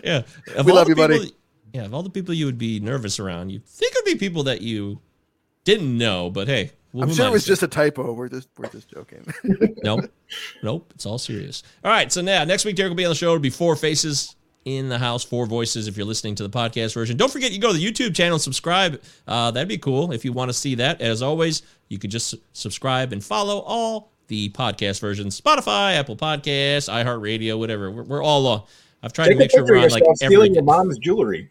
Yeah. 0.03 0.23
Of 0.55 0.65
we 0.65 0.71
love 0.71 0.89
you, 0.89 0.95
people, 0.95 1.07
buddy. 1.07 1.35
Yeah, 1.73 1.85
of 1.85 1.93
all 1.93 2.03
the 2.03 2.09
people 2.09 2.33
you 2.33 2.47
would 2.47 2.57
be 2.57 2.79
nervous 2.79 3.19
around, 3.19 3.51
you 3.51 3.59
think 3.59 3.93
it 3.93 4.03
would 4.03 4.13
be 4.13 4.17
people 4.17 4.43
that 4.43 4.61
you 4.61 4.99
didn't 5.69 5.97
know, 5.97 6.29
but 6.29 6.47
hey, 6.47 6.71
I'm 6.99 7.13
sure 7.13 7.27
it 7.27 7.31
was 7.31 7.45
just 7.45 7.61
a 7.61 7.67
typo. 7.67 8.11
We're 8.13 8.29
just 8.29 8.49
we're 8.57 8.69
just 8.69 8.89
joking. 8.89 9.25
nope, 9.83 10.11
nope. 10.63 10.91
It's 10.95 11.05
all 11.05 11.19
serious. 11.19 11.61
All 11.83 11.91
right. 11.91 12.11
So 12.11 12.21
now 12.21 12.43
next 12.43 12.65
week 12.65 12.75
Derek 12.75 12.89
will 12.89 12.95
be 12.95 13.05
on 13.05 13.09
the 13.09 13.15
show. 13.15 13.27
It'll 13.27 13.39
be 13.39 13.51
four 13.51 13.75
faces 13.75 14.35
in 14.65 14.89
the 14.89 14.97
house, 14.97 15.23
four 15.23 15.45
voices 15.45 15.87
if 15.87 15.95
you're 15.95 16.05
listening 16.05 16.35
to 16.35 16.43
the 16.43 16.49
podcast 16.49 16.93
version. 16.93 17.15
Don't 17.15 17.31
forget, 17.31 17.51
you 17.51 17.59
go 17.59 17.71
to 17.71 17.77
the 17.77 17.85
YouTube 17.85 18.15
channel 18.15 18.35
and 18.35 18.41
subscribe. 18.41 19.01
Uh, 19.27 19.51
that'd 19.51 19.69
be 19.69 19.77
cool 19.77 20.11
if 20.11 20.25
you 20.25 20.33
want 20.33 20.49
to 20.49 20.53
see 20.53 20.75
that. 20.75 21.01
As 21.01 21.21
always, 21.21 21.61
you 21.87 21.99
could 21.99 22.11
just 22.11 22.35
subscribe 22.53 23.13
and 23.13 23.23
follow 23.23 23.59
all 23.59 24.11
the 24.27 24.49
podcast 24.49 24.99
versions 24.99 25.39
Spotify, 25.39 25.95
Apple 25.95 26.17
Podcasts, 26.17 26.89
iHeartRadio, 26.89 27.57
whatever. 27.57 27.91
We're, 27.91 28.03
we're 28.03 28.23
all 28.23 28.47
on. 28.47 28.63
I've 29.01 29.13
tried 29.13 29.27
Take 29.27 29.35
to 29.35 29.39
make 29.39 29.51
sure 29.51 29.63
we're 29.63 29.77
of 29.77 29.83
on 29.83 29.89
like 29.89 30.01
yourself 30.01 30.17
every. 30.23 30.35
stealing 30.35 30.53
your 30.55 30.63
mom's 30.63 30.97
jewelry. 30.97 31.49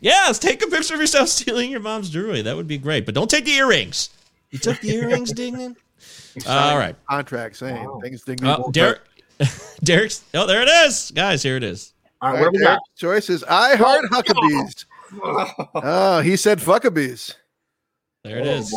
Yes, 0.00 0.38
take 0.38 0.62
a 0.62 0.66
picture 0.68 0.94
of 0.94 1.00
yourself 1.00 1.28
stealing 1.28 1.70
your 1.70 1.80
mom's 1.80 2.10
jewelry. 2.10 2.42
That 2.42 2.56
would 2.56 2.68
be 2.68 2.78
great. 2.78 3.04
But 3.06 3.14
don't 3.14 3.28
take 3.28 3.44
the 3.44 3.52
earrings. 3.52 4.10
You 4.50 4.58
took 4.58 4.80
the 4.80 4.90
earrings, 4.90 5.32
Dignan? 5.32 5.76
All 6.46 6.78
right. 6.78 6.94
Contract 7.10 7.56
saying 7.56 8.00
things 8.02 8.22
didn't 8.22 8.46
Uh, 8.46 8.62
Derek, 8.70 9.00
Derek's. 9.82 10.22
Oh, 10.34 10.46
there 10.46 10.62
it 10.62 10.68
is, 10.68 11.10
guys. 11.14 11.42
Here 11.42 11.56
it 11.56 11.64
is. 11.64 11.92
All 12.20 12.28
All 12.28 12.34
right, 12.34 12.40
where 12.40 12.50
right, 12.50 12.52
we 12.52 12.58
got? 12.64 12.78
Derek's 12.98 13.26
choice 13.26 13.30
is 13.30 13.44
I 13.44 13.76
heart 13.76 14.04
Huckabees. 14.10 14.84
Oh, 15.74 16.20
he 16.20 16.36
said 16.36 16.58
fuckabees. 16.58 17.34
There 18.24 18.38
it 18.40 18.46
Oh, 18.46 18.50
is. 18.50 18.74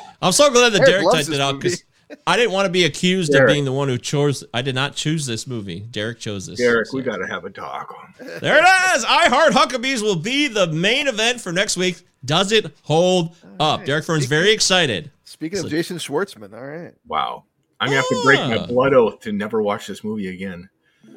I'm 0.22 0.30
so 0.32 0.48
glad 0.50 0.72
that 0.74 0.78
Derek 0.86 1.02
Derek 1.02 1.10
typed 1.12 1.28
it 1.30 1.40
out 1.40 1.58
because 1.58 1.82
I 2.26 2.36
didn't 2.36 2.52
want 2.52 2.66
to 2.66 2.70
be 2.72 2.84
accused 2.84 3.32
Derek. 3.32 3.48
of 3.50 3.54
being 3.54 3.64
the 3.64 3.72
one 3.72 3.88
who 3.88 3.98
chose. 3.98 4.44
I 4.54 4.62
did 4.62 4.74
not 4.74 4.94
choose 4.94 5.26
this 5.26 5.46
movie. 5.46 5.80
Derek 5.80 6.18
chose 6.18 6.46
this. 6.46 6.58
Derek, 6.58 6.92
we 6.92 7.02
got 7.02 7.16
to 7.18 7.26
have 7.26 7.44
a 7.44 7.50
talk. 7.50 7.94
There 8.18 8.58
it 8.58 8.96
is. 8.96 9.04
I 9.04 9.28
Heart 9.28 9.52
Huckabees 9.52 10.02
will 10.02 10.16
be 10.16 10.48
the 10.48 10.66
main 10.68 11.08
event 11.08 11.40
for 11.40 11.52
next 11.52 11.76
week. 11.76 12.02
Does 12.24 12.52
it 12.52 12.72
hold 12.82 13.34
up? 13.58 13.84
Derek 13.84 14.04
Fern's 14.04 14.26
very 14.26 14.52
excited. 14.52 15.10
Speaking 15.24 15.58
of 15.58 15.64
So- 15.64 15.68
Jason 15.70 15.96
Schwartzman, 15.98 16.52
all 16.54 16.64
right. 16.66 16.94
Wow. 17.06 17.44
I'm 17.80 17.88
going 17.90 18.00
to 18.02 18.08
have 18.08 18.20
to 18.20 18.24
break 18.24 18.38
my 18.40 18.58
Ah. 18.58 18.66
blood 18.66 18.94
oath 18.94 19.20
to 19.20 19.32
never 19.32 19.60
watch 19.60 19.88
this 19.88 20.04
movie 20.04 20.28
again. 20.28 20.68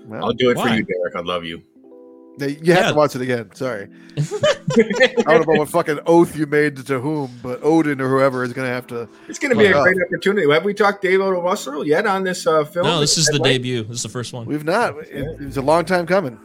Well, 0.05 0.26
I'll 0.26 0.34
do 0.34 0.49
it 0.49 0.55
for 0.57 0.67
you, 0.69 0.84
Derek. 0.84 1.15
I 1.15 1.19
love 1.22 1.45
you. 1.45 1.61
You 2.39 2.47
have 2.47 2.83
Yeah. 2.83 2.89
to 2.89 2.95
watch 2.95 3.15
it 3.15 3.21
again. 3.21 3.49
Sorry. 3.53 3.87
I 4.17 5.23
don't 5.25 5.47
know 5.47 5.59
what 5.59 5.69
fucking 5.69 5.99
oath 6.05 6.35
you 6.35 6.45
made 6.45 6.77
to 6.87 6.99
whom, 6.99 7.31
but 7.41 7.59
Odin 7.63 8.01
or 8.01 8.09
whoever 8.09 8.43
is 8.43 8.53
going 8.53 8.67
to 8.67 8.73
have 8.73 8.87
to. 8.87 9.07
It's 9.27 9.39
going 9.39 9.53
to 9.53 9.57
be 9.57 9.65
a 9.67 9.71
Wow. 9.73 9.83
great 9.83 9.97
opportunity. 10.05 10.49
Have 10.51 10.63
we 10.65 10.73
talked 10.73 11.01
David 11.01 11.21
O. 11.21 11.29
Russell 11.41 11.85
yet 11.87 12.05
on 12.05 12.23
this 12.23 12.45
uh, 12.47 12.63
film? 12.65 12.85
No, 12.87 12.99
this 12.99 13.17
is 13.17 13.25
the 13.27 13.33
Headlight? 13.33 13.51
debut. 13.53 13.83
This 13.83 13.97
is 13.97 14.03
the 14.03 14.09
first 14.09 14.33
one. 14.33 14.45
We've 14.45 14.63
not. 14.65 14.97
It, 14.99 15.41
it 15.41 15.45
was 15.45 15.57
a 15.57 15.61
long 15.61 15.85
time 15.85 16.05
coming. 16.05 16.39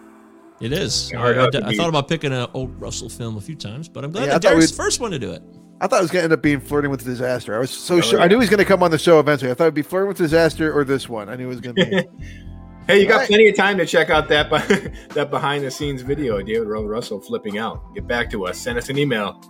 It 0.60 0.72
is. 0.72 1.12
I, 1.14 1.18
I- 1.18 1.44
I 1.46 1.74
thought 1.74 1.88
about 1.88 2.06
picking 2.08 2.32
an 2.32 2.46
old 2.54 2.78
Russell 2.80 3.08
film 3.08 3.36
a 3.36 3.40
few 3.40 3.56
times, 3.56 3.88
but 3.88 4.04
I'm 4.04 4.12
glad 4.12 4.22
Yeah, 4.22 4.26
I 4.26 4.32
that 4.34 4.42
thought 4.42 4.50
Derek's 4.50 4.70
the 4.72 4.76
first 4.76 5.00
one 5.00 5.10
to 5.12 5.18
do 5.18 5.32
it. 5.32 5.42
I 5.80 5.86
thought 5.86 6.00
it 6.00 6.02
was 6.02 6.10
going 6.10 6.20
to 6.20 6.24
end 6.24 6.32
up 6.34 6.42
being 6.42 6.60
flirting 6.60 6.90
with 6.90 7.02
disaster. 7.02 7.56
I 7.56 7.58
was 7.58 7.70
so 7.70 7.96
Oh, 7.96 8.00
sure. 8.02 8.18
yeah. 8.18 8.26
I 8.26 8.28
knew 8.28 8.34
he 8.34 8.40
was 8.40 8.50
going 8.50 8.58
to 8.58 8.66
come 8.66 8.82
on 8.82 8.90
the 8.90 8.98
show 8.98 9.18
eventually. 9.18 9.50
I 9.50 9.54
thought 9.54 9.64
it'd 9.64 9.74
be 9.74 9.80
flirting 9.80 10.08
with 10.08 10.18
disaster 10.18 10.70
or 10.76 10.84
this 10.84 11.08
one. 11.08 11.30
I 11.30 11.36
knew 11.36 11.46
it 11.46 11.48
was 11.48 11.60
going 11.62 11.76
to 11.76 11.84
be. 11.86 12.02
Hey, 12.90 13.00
you 13.00 13.06
got 13.06 13.18
Right. 13.18 13.28
plenty 13.28 13.48
of 13.48 13.54
time 13.56 13.78
to 13.78 13.86
check 13.86 14.10
out 14.10 14.28
that 14.28 14.50
that 15.14 15.30
behind 15.30 15.64
the 15.64 15.70
scenes 15.70 16.02
video 16.02 16.38
of 16.38 16.46
David 16.46 16.66
O. 16.68 16.84
Russell 16.84 17.20
flipping 17.20 17.56
out. 17.58 17.94
Get 17.94 18.06
back 18.08 18.30
to 18.30 18.46
us. 18.46 18.58
Send 18.58 18.78
us 18.78 18.88
an 18.88 18.98
email. 18.98 19.40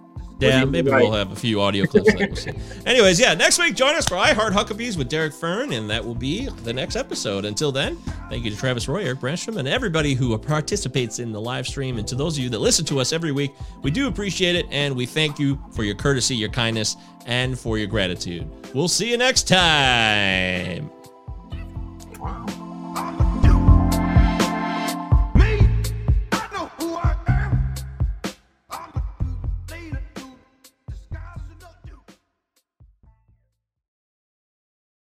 Yeah, 0.40 0.64
maybe 0.64 0.90
right? 0.90 1.02
we'll 1.02 1.12
have 1.12 1.32
a 1.32 1.36
few 1.36 1.60
audio 1.60 1.84
clips. 1.84 2.12
That 2.14 2.28
we'll 2.28 2.36
see. 2.36 2.52
Anyways, 2.86 3.20
yeah, 3.20 3.34
next 3.34 3.58
week 3.58 3.74
join 3.74 3.94
us 3.94 4.06
for 4.08 4.16
I 4.16 4.32
Heart 4.32 4.54
Huckabees 4.54 4.96
with 4.96 5.10
Derek 5.10 5.34
Fern, 5.34 5.72
and 5.74 5.88
that 5.90 6.02
will 6.02 6.14
be 6.14 6.48
the 6.64 6.72
next 6.72 6.96
episode. 6.96 7.44
Until 7.44 7.70
then, 7.70 7.96
thank 8.30 8.44
you 8.44 8.50
to 8.50 8.56
Travis 8.56 8.88
Roy, 8.88 9.04
Eric 9.04 9.18
Branstrom, 9.20 9.58
and 9.58 9.68
everybody 9.68 10.14
who 10.14 10.36
participates 10.38 11.18
in 11.18 11.30
the 11.30 11.40
live 11.40 11.66
stream. 11.66 11.98
And 11.98 12.08
to 12.08 12.14
those 12.14 12.38
of 12.38 12.44
you 12.44 12.48
that 12.50 12.58
listen 12.58 12.86
to 12.86 13.00
us 13.00 13.12
every 13.12 13.32
week, 13.32 13.52
we 13.82 13.90
do 13.90 14.08
appreciate 14.08 14.56
it, 14.56 14.64
and 14.70 14.96
we 14.96 15.04
thank 15.04 15.38
you 15.38 15.62
for 15.72 15.82
your 15.82 15.94
courtesy, 15.94 16.36
your 16.36 16.48
kindness, 16.48 16.96
and 17.26 17.58
for 17.58 17.76
your 17.76 17.86
gratitude. 17.86 18.48
We'll 18.74 18.88
see 18.88 19.10
you 19.10 19.18
next 19.18 19.46
time. 19.46 20.90